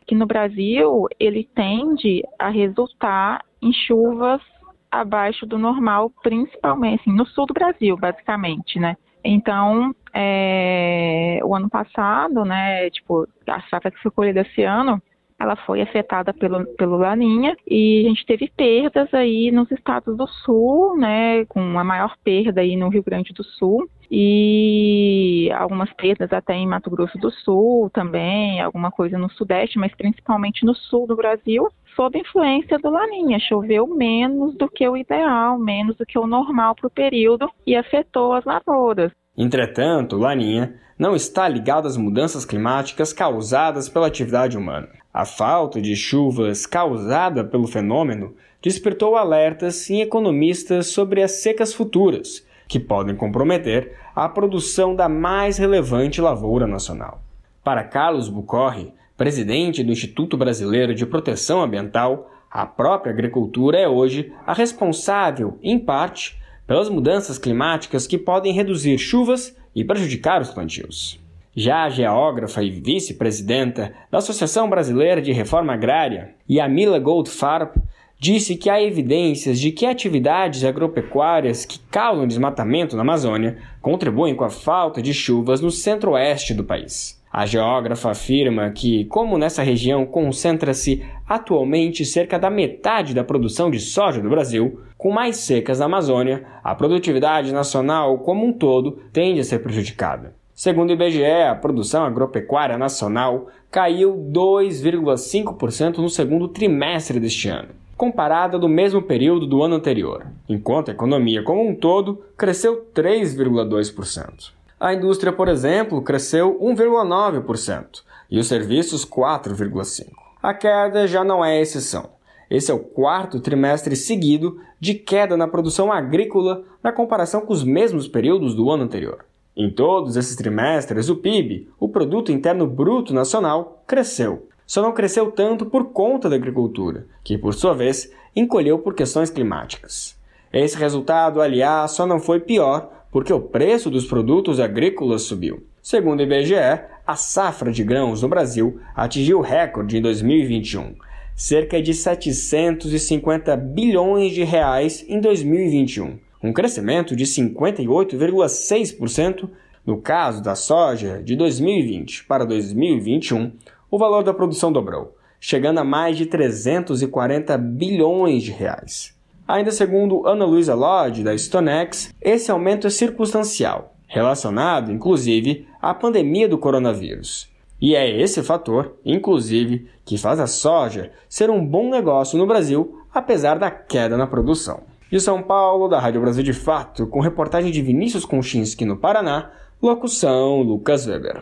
que 0.10 0.16
no 0.16 0.26
Brasil 0.26 1.06
ele 1.20 1.48
tende 1.54 2.24
a 2.40 2.50
resultar 2.50 3.46
em 3.62 3.72
chuvas 3.72 4.42
abaixo 4.90 5.46
do 5.46 5.60
normal, 5.60 6.12
principalmente 6.24 7.02
assim, 7.02 7.16
no 7.16 7.28
sul 7.28 7.46
do 7.46 7.54
Brasil, 7.54 7.96
basicamente, 7.96 8.80
né? 8.80 8.98
Então, 9.24 9.94
é, 10.12 11.40
o 11.44 11.54
ano 11.54 11.70
passado, 11.70 12.44
né, 12.44 12.90
tipo, 12.90 13.28
a 13.48 13.62
safra 13.70 13.92
que 13.92 14.02
foi 14.02 14.10
colhida 14.10 14.42
esse 14.42 14.64
ano, 14.64 15.00
ela 15.40 15.56
foi 15.58 15.80
afetada 15.80 16.34
pelo, 16.34 16.66
pelo 16.76 16.98
Laninha 16.98 17.56
e 17.68 18.06
a 18.08 18.10
gente 18.10 18.26
teve 18.26 18.52
perdas 18.58 19.14
aí 19.14 19.52
nos 19.52 19.70
estados 19.70 20.18
do 20.18 20.26
sul, 20.26 20.98
né, 20.98 21.46
com 21.46 21.78
a 21.78 21.84
maior 21.84 22.16
perda 22.24 22.62
aí 22.62 22.76
no 22.76 22.90
Rio 22.90 23.04
Grande 23.04 23.32
do 23.32 23.44
Sul 23.44 23.88
e 24.12 25.52
algumas 25.56 25.92
perdas 25.94 26.34
até 26.34 26.54
em 26.54 26.68
Mato 26.68 26.90
Grosso 26.90 27.18
do 27.18 27.32
Sul 27.32 27.90
também, 27.92 28.60
alguma 28.60 28.92
coisa 28.92 29.18
no 29.18 29.30
Sudeste, 29.32 29.78
mas 29.78 29.94
principalmente 29.96 30.66
no 30.66 30.74
sul 30.74 31.06
do 31.06 31.16
Brasil, 31.16 31.68
sob 31.96 32.18
influência 32.18 32.80
do 32.80 32.90
Laninha. 32.90 33.40
Choveu 33.40 33.86
menos 33.88 34.56
do 34.56 34.70
que 34.70 34.88
o 34.88 34.98
ideal, 34.98 35.60
menos 35.60 35.96
do 35.96 36.06
que 36.06 36.18
o 36.18 36.26
normal 36.26 36.76
para 36.76 36.88
o 36.88 36.92
período 36.92 37.50
e 37.68 37.76
afetou 37.76 38.34
as 38.34 38.46
lavouras. 38.46 39.12
Entretanto, 39.38 40.18
Laninha 40.18 40.76
não 40.98 41.16
está 41.16 41.48
ligado 41.48 41.88
às 41.88 41.96
mudanças 41.96 42.44
climáticas 42.44 43.14
causadas 43.14 43.88
pela 43.88 44.08
atividade 44.08 44.58
humana. 44.58 44.90
A 45.14 45.26
falta 45.26 45.82
de 45.82 45.96
chuvas 45.96 46.66
causada 46.66 47.44
pelo 47.44 47.68
fenômeno 47.68 48.36
despertou 48.62 49.16
alertas 49.16 49.90
em 49.90 50.02
economistas 50.02 50.88
sobre 50.88 51.24
as 51.24 51.42
secas 51.42 51.74
futuras, 51.74 52.46
que 52.70 52.80
podem 52.80 53.16
comprometer 53.16 53.98
a 54.16 54.30
produção 54.30 54.96
da 54.96 55.10
mais 55.10 55.58
relevante 55.58 56.22
lavoura 56.22 56.68
nacional. 56.68 57.20
Para 57.64 57.84
Carlos 57.84 58.30
Bucorre, 58.30 58.94
presidente 59.18 59.84
do 59.84 59.92
Instituto 59.92 60.38
Brasileiro 60.38 60.94
de 60.94 61.06
Proteção 61.06 61.64
Ambiental, 61.64 62.32
a 62.50 62.68
própria 62.68 63.12
agricultura 63.12 63.80
é 63.80 63.88
hoje 63.88 64.32
a 64.46 64.54
responsável, 64.54 65.58
em 65.64 65.80
parte, 65.80 66.40
pelas 66.68 66.90
mudanças 66.90 67.40
climáticas 67.40 68.06
que 68.06 68.20
podem 68.20 68.54
reduzir 68.54 69.00
chuvas 69.00 69.58
e 69.76 69.84
prejudicar 69.84 70.40
os 70.40 70.52
plantios. 70.52 71.20
Já 71.56 71.86
a 71.86 71.90
geógrafa 71.90 72.62
e 72.62 72.70
vice-presidenta 72.70 73.94
da 74.12 74.20
Associação 74.20 74.70
Brasileira 74.70 75.22
de 75.22 75.32
Reforma 75.32 75.74
Agrária, 75.74 76.36
Yamila 76.50 77.00
Goldfarb, 77.00 77.72
disse 78.20 78.58
que 78.58 78.70
há 78.70 78.84
evidências 78.84 79.58
de 79.60 79.72
que 79.72 79.86
atividades 79.86 80.66
agropecuárias 80.66 81.66
que 81.66 81.80
causam 81.90 82.28
desmatamento 82.28 82.98
na 82.98 83.02
Amazônia 83.02 83.58
contribuem 83.82 84.36
com 84.36 84.44
a 84.44 84.50
falta 84.50 85.02
de 85.02 85.14
chuvas 85.14 85.62
no 85.62 85.72
centro-oeste 85.72 86.54
do 86.54 86.64
país. 86.64 87.18
A 87.32 87.46
geógrafa 87.46 88.10
afirma 88.10 88.72
que, 88.72 89.06
como 89.06 89.38
nessa 89.38 89.64
região 89.64 90.06
concentra-se 90.06 91.06
atualmente 91.28 92.04
cerca 92.04 92.38
da 92.40 92.50
metade 92.50 93.14
da 93.14 93.24
produção 93.24 93.70
de 93.70 93.80
soja 93.80 94.20
do 94.20 94.30
Brasil, 94.30 94.82
com 94.98 95.12
mais 95.12 95.38
secas 95.38 95.80
na 95.80 95.86
Amazônia, 95.86 96.44
a 96.64 96.76
produtividade 96.76 97.54
nacional 97.54 98.18
como 98.18 98.46
um 98.46 98.52
todo 98.52 99.00
tende 99.14 99.40
a 99.40 99.44
ser 99.44 99.60
prejudicada. 99.60 100.34
Segundo 100.54 100.90
o 100.90 100.94
IBGE, 100.94 101.24
a 101.24 101.56
produção 101.56 102.04
agropecuária 102.04 102.78
nacional 102.78 103.48
caiu 103.72 104.14
2,5% 104.34 106.00
no 106.00 106.10
segundo 106.10 106.50
trimestre 106.50 107.18
deste 107.18 107.48
ano, 107.48 107.70
comparada 108.00 108.58
do 108.58 108.70
mesmo 108.70 109.02
período 109.02 109.46
do 109.46 109.62
ano 109.62 109.76
anterior, 109.76 110.26
enquanto 110.48 110.88
a 110.88 110.94
economia 110.94 111.44
como 111.44 111.68
um 111.68 111.76
todo 111.76 112.24
cresceu 112.38 112.88
3,2%. 112.96 114.54
A 114.80 114.94
indústria, 114.94 115.34
por 115.34 115.50
exemplo, 115.50 116.02
cresceu 116.02 116.58
1,9% 116.62 118.02
e 118.32 118.40
os 118.40 118.48
serviços 118.48 119.06
4,5%. 119.06 120.12
A 120.42 120.54
queda 120.54 121.06
já 121.08 121.26
não 121.26 121.44
é 121.44 121.60
exceção. 121.60 122.12
Esse 122.50 122.72
é 122.72 122.74
o 122.74 122.80
quarto 122.80 123.42
trimestre 123.42 123.98
seguido 123.98 124.62
de 124.80 124.94
queda 124.94 125.36
na 125.36 125.46
produção 125.46 125.92
agrícola 125.92 126.64
na 126.82 126.94
comparação 126.94 127.42
com 127.42 127.52
os 127.52 127.66
mesmos 127.66 128.08
períodos 128.08 128.56
do 128.56 128.72
ano 128.72 128.84
anterior. 128.84 129.26
Em 129.58 129.70
todos 129.70 130.16
esses 130.16 130.38
trimestres, 130.38 131.10
o 131.10 131.18
PIB, 131.18 131.68
o 131.78 131.90
Produto 131.90 132.32
Interno 132.32 132.66
Bruto 132.66 133.14
Nacional, 133.14 133.84
cresceu. 133.86 134.48
Só 134.70 134.82
não 134.84 134.92
cresceu 134.92 135.32
tanto 135.32 135.66
por 135.66 135.86
conta 135.86 136.30
da 136.30 136.36
agricultura, 136.36 137.08
que 137.24 137.40
por 137.40 137.56
sua 137.56 137.74
vez 137.74 138.12
encolheu 138.36 138.78
por 138.78 138.94
questões 138.94 139.32
climáticas. 139.32 140.16
Esse 140.54 140.78
resultado, 140.78 141.42
aliás, 141.42 141.94
só 141.94 142.06
não 142.06 142.20
foi 142.20 142.40
pior 142.40 143.08
porque 143.12 143.34
o 143.34 143.42
preço 143.42 143.90
dos 143.90 144.06
produtos 144.06 144.60
agrícolas 144.60 145.24
subiu. 145.24 145.64
Segundo 145.82 146.20
o 146.20 146.24
IBGE, 146.24 146.84
a 147.08 147.16
safra 147.16 147.72
de 147.72 147.84
grãos 147.84 148.22
no 148.22 148.28
Brasil 148.28 148.80
atingiu 148.96 149.42
recorde 149.42 149.98
em 149.98 150.02
2021, 150.04 150.94
cerca 151.36 151.82
de 151.82 151.92
750 151.92 153.58
bilhões 153.58 154.34
de 154.34 154.44
reais 154.44 155.04
em 155.10 155.20
2021, 155.20 156.20
um 156.44 156.54
crescimento 156.54 157.16
de 157.16 157.26
58,6%. 157.26 159.50
No 159.84 160.00
caso 160.00 160.44
da 160.44 160.54
soja, 160.54 161.24
de 161.24 161.36
2020 161.36 162.26
para 162.26 162.46
2021, 162.46 163.52
o 163.90 163.98
valor 163.98 164.24
da 164.24 164.34
produção 164.34 164.72
dobrou, 164.72 165.16
chegando 165.40 165.80
a 165.80 165.84
mais 165.84 166.18
de 166.18 166.26
340 166.26 167.58
bilhões 167.58 168.44
de 168.44 168.52
reais. 168.52 169.18
Ainda 169.48 169.72
segundo 169.72 170.28
Ana 170.28 170.46
Luisa 170.46 170.76
Lodge, 170.76 171.24
da 171.24 171.36
Stonex, 171.36 172.14
esse 172.22 172.52
aumento 172.52 172.86
é 172.86 172.90
circunstancial, 172.90 173.96
relacionado, 174.08 174.92
inclusive, 174.92 175.68
à 175.82 175.94
pandemia 175.94 176.48
do 176.48 176.58
coronavírus. 176.58 177.50
E 177.82 177.96
é 177.96 178.22
esse 178.22 178.44
fator, 178.44 178.96
inclusive, 179.06 179.88
que 180.06 180.18
faz 180.18 180.40
a 180.40 180.48
soja 180.48 181.12
ser 181.30 181.50
um 181.50 181.66
bom 181.66 181.90
negócio 181.90 182.38
no 182.38 182.46
Brasil, 182.46 183.00
apesar 183.14 183.58
da 183.58 183.72
queda 183.72 184.18
na 184.18 184.28
produção. 184.28 184.82
De 185.10 185.20
São 185.20 185.42
Paulo, 185.42 185.88
da 185.88 186.00
Rádio 186.00 186.22
Brasil 186.22 186.44
de 186.44 186.54
Fato, 186.54 187.08
com 187.08 187.20
reportagem 187.20 187.72
de 187.72 187.82
Vinícius 187.82 188.26
Konchinski 188.26 188.86
no 188.86 188.98
Paraná, 188.98 189.52
locução 189.82 190.62
Lucas 190.62 191.08
Weber. 191.08 191.42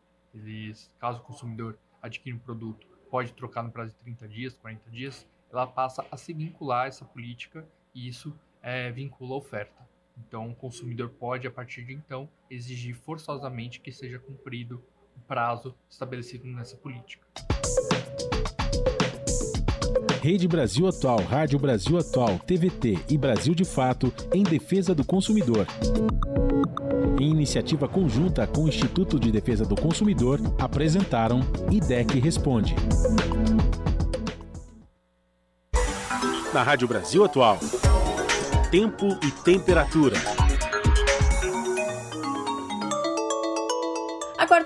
eles, 0.33 0.91
caso 0.99 1.19
o 1.19 1.23
consumidor 1.23 1.77
adquira 2.01 2.35
um 2.35 2.39
produto, 2.39 2.87
pode 3.09 3.33
trocar 3.33 3.63
no 3.63 3.71
prazo 3.71 3.91
de 3.91 3.97
30 3.97 4.27
dias, 4.27 4.53
40 4.55 4.89
dias, 4.89 5.27
ela 5.51 5.67
passa 5.67 6.05
a 6.09 6.17
se 6.17 6.33
vincular 6.33 6.85
a 6.85 6.87
essa 6.87 7.03
política 7.03 7.67
e 7.93 8.07
isso 8.07 8.33
é, 8.61 8.89
vincula 8.91 9.33
a 9.33 9.37
oferta. 9.37 9.81
Então, 10.17 10.49
o 10.49 10.55
consumidor 10.55 11.09
pode, 11.09 11.47
a 11.47 11.51
partir 11.51 11.83
de 11.83 11.93
então, 11.93 12.29
exigir 12.49 12.95
forçosamente 12.95 13.79
que 13.79 13.91
seja 13.91 14.19
cumprido 14.19 14.83
o 15.15 15.19
prazo 15.21 15.75
estabelecido 15.89 16.47
nessa 16.47 16.77
política. 16.77 17.27
Rede 20.21 20.47
Brasil 20.47 20.87
Atual, 20.87 21.17
Rádio 21.23 21.57
Brasil 21.57 21.97
Atual, 21.97 22.37
TVT 22.45 22.99
e 23.09 23.17
Brasil 23.17 23.55
de 23.55 23.65
Fato 23.65 24.13
em 24.31 24.43
defesa 24.43 24.93
do 24.93 25.03
consumidor. 25.03 25.65
Em 27.19 27.31
iniciativa 27.31 27.87
conjunta 27.87 28.45
com 28.45 28.65
o 28.65 28.67
Instituto 28.67 29.19
de 29.19 29.31
Defesa 29.31 29.65
do 29.65 29.75
Consumidor, 29.75 30.39
apresentaram 30.59 31.41
IDEC 31.71 32.19
Responde. 32.19 32.75
Na 36.53 36.61
Rádio 36.61 36.87
Brasil 36.87 37.23
Atual, 37.23 37.57
tempo 38.69 39.17
e 39.23 39.31
temperatura. 39.43 40.40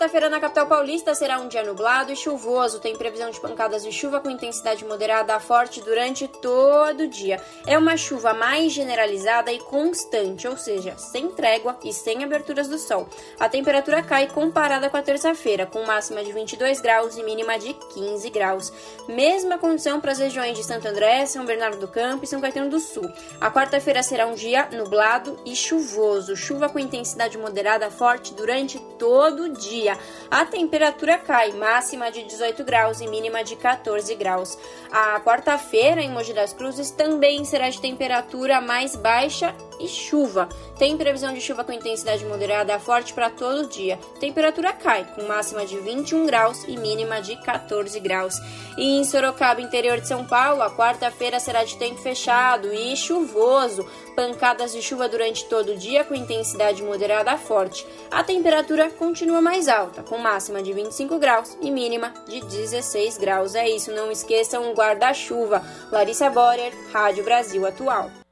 Quarta-feira 0.05 0.29
na 0.29 0.39
capital 0.39 0.67
paulista 0.67 1.15
será 1.15 1.39
um 1.39 1.47
dia 1.47 1.63
nublado 1.63 2.11
e 2.11 2.15
chuvoso. 2.15 2.79
Tem 2.79 2.95
previsão 2.95 3.31
de 3.31 3.39
pancadas 3.39 3.81
de 3.81 3.91
chuva 3.91 4.19
com 4.19 4.29
intensidade 4.29 4.85
moderada 4.85 5.33
a 5.33 5.39
forte 5.39 5.81
durante 5.81 6.27
todo 6.27 7.01
o 7.01 7.07
dia. 7.07 7.41
É 7.65 7.75
uma 7.75 7.97
chuva 7.97 8.31
mais 8.31 8.71
generalizada 8.71 9.51
e 9.51 9.57
constante, 9.57 10.47
ou 10.47 10.57
seja, 10.57 10.95
sem 10.95 11.29
trégua 11.29 11.75
e 11.83 11.91
sem 11.91 12.23
aberturas 12.23 12.67
do 12.67 12.77
sol. 12.77 13.09
A 13.39 13.49
temperatura 13.49 14.03
cai 14.03 14.27
comparada 14.27 14.91
com 14.91 14.97
a 14.97 15.01
terça-feira, 15.01 15.65
com 15.65 15.83
máxima 15.83 16.23
de 16.23 16.31
22 16.31 16.81
graus 16.81 17.17
e 17.17 17.23
mínima 17.23 17.57
de 17.57 17.73
15 17.73 18.29
graus. 18.29 18.71
Mesma 19.07 19.57
condição 19.57 19.99
para 19.99 20.11
as 20.11 20.19
regiões 20.19 20.55
de 20.55 20.63
Santo 20.63 20.87
André, 20.87 21.25
São 21.25 21.45
Bernardo 21.45 21.79
do 21.79 21.87
Campo 21.87 22.25
e 22.25 22.27
São 22.27 22.39
Caetano 22.39 22.69
do 22.69 22.79
Sul. 22.79 23.11
A 23.41 23.49
quarta-feira 23.49 24.03
será 24.03 24.27
um 24.27 24.35
dia 24.35 24.69
nublado 24.71 25.39
e 25.43 25.55
chuvoso. 25.55 26.35
Chuva 26.35 26.69
com 26.69 26.77
intensidade 26.77 27.39
moderada 27.39 27.89
forte 27.89 28.35
durante 28.35 28.79
todo 28.99 29.45
o 29.45 29.49
dia 29.49 29.94
A 30.29 30.45
temperatura 30.45 31.17
cai, 31.17 31.51
máxima 31.51 32.11
de 32.11 32.23
18 32.23 32.63
graus 32.63 33.01
e 33.01 33.07
mínima 33.07 33.43
de 33.43 33.55
14 33.55 34.13
graus. 34.15 34.57
A 34.91 35.19
quarta-feira 35.21 36.01
em 36.01 36.09
Mogi 36.09 36.33
das 36.33 36.53
Cruzes 36.53 36.91
também 36.91 37.45
será 37.45 37.69
de 37.69 37.79
temperatura 37.79 38.61
mais 38.61 38.95
baixa 38.95 39.55
e 39.79 39.87
chuva. 39.87 40.47
Tem 40.77 40.97
previsão 40.97 41.33
de 41.33 41.41
chuva 41.41 41.63
com 41.63 41.71
intensidade 41.71 42.25
moderada 42.25 42.75
a 42.75 42.79
forte 42.79 43.13
para 43.13 43.29
todo 43.29 43.61
o 43.63 43.67
dia. 43.67 43.97
Temperatura 44.19 44.73
cai, 44.73 45.05
com 45.15 45.23
máxima 45.23 45.65
de 45.65 45.77
21 45.79 46.25
graus 46.25 46.63
e 46.67 46.77
mínima 46.77 47.21
de 47.21 47.35
14 47.37 47.99
graus. 47.99 48.35
E 48.77 48.97
em 48.97 49.03
Sorocaba, 49.03 49.61
interior 49.61 49.99
de 49.99 50.07
São 50.07 50.25
Paulo, 50.25 50.61
a 50.61 50.75
quarta-feira 50.75 51.39
será 51.39 51.63
de 51.63 51.77
tempo 51.77 52.01
fechado 52.01 52.73
e 52.73 52.95
chuvoso. 52.95 53.85
Pancadas 54.15 54.73
de 54.73 54.81
chuva 54.81 55.07
durante 55.09 55.45
todo 55.45 55.73
o 55.73 55.77
dia 55.77 56.03
com 56.03 56.15
intensidade 56.15 56.83
moderada 56.83 57.31
a 57.31 57.37
forte. 57.37 57.85
A 58.11 58.23
temperatura 58.23 58.89
continua 58.89 59.41
mais 59.41 59.67
alta, 59.67 60.03
com 60.03 60.17
máxima 60.17 60.61
de 60.61 60.73
25 60.73 61.17
graus 61.19 61.57
e 61.61 61.71
mínima 61.71 62.13
de 62.27 62.41
16 62.41 63.17
graus. 63.17 63.55
É 63.55 63.69
isso, 63.69 63.91
não 63.91 64.11
esqueçam 64.11 64.71
o 64.71 64.73
guarda-chuva. 64.73 65.63
Larissa 65.91 66.29
Borer, 66.29 66.73
Rádio 66.91 67.23
Brasil 67.23 67.65
Atual. 67.65 68.24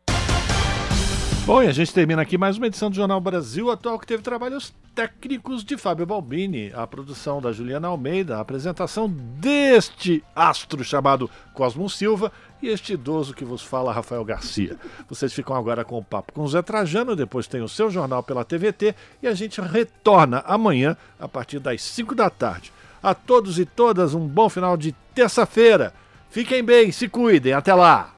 Bom, 1.46 1.62
e 1.62 1.68
a 1.68 1.74
gente 1.74 1.94
termina 1.94 2.22
aqui 2.22 2.38
mais 2.38 2.58
uma 2.58 2.68
edição 2.68 2.90
do 2.90 2.96
Jornal 2.96 3.20
Brasil 3.20 3.70
Atual 3.70 4.00
que 4.00 4.08
teve 4.08 4.24
trabalhos 4.24 4.74
técnicos 4.96 5.62
de 5.62 5.76
Fábio 5.76 6.06
Balbini, 6.06 6.72
a 6.74 6.88
produção 6.88 7.42
da 7.42 7.52
Juliana 7.52 7.90
Almeida, 7.90 8.38
a 8.38 8.40
apresentação 8.40 9.10
deste 9.10 10.24
astro 10.34 10.86
chamado 10.86 11.30
Cosmo 11.54 11.90
Silva 11.90 12.32
e 12.62 12.70
este 12.70 12.94
idoso 12.94 13.34
que 13.34 13.44
vos 13.44 13.62
fala, 13.62 13.92
Rafael 13.92 14.24
Garcia. 14.24 14.78
Vocês 15.10 15.34
ficam 15.34 15.54
agora 15.54 15.84
com 15.84 15.98
o 15.98 16.04
papo 16.04 16.32
com 16.32 16.44
o 16.44 16.48
Zé 16.48 16.62
Trajano, 16.62 17.14
depois 17.14 17.46
tem 17.46 17.62
o 17.62 17.68
seu 17.68 17.92
jornal 17.92 18.24
pela 18.24 18.46
TVT 18.46 18.96
e 19.22 19.28
a 19.28 19.34
gente 19.34 19.60
retorna 19.60 20.46
amanhã 20.48 20.96
a 21.20 21.28
partir 21.28 21.60
das 21.60 21.82
5 21.82 22.16
da 22.16 22.30
tarde. 22.30 22.72
A 23.02 23.14
todos 23.14 23.60
e 23.60 23.66
todas 23.66 24.14
um 24.14 24.26
bom 24.26 24.48
final 24.48 24.78
de 24.78 24.94
terça-feira. 25.14 25.94
Fiquem 26.30 26.64
bem, 26.64 26.90
se 26.90 27.10
cuidem, 27.10 27.52
até 27.52 27.74
lá! 27.74 28.12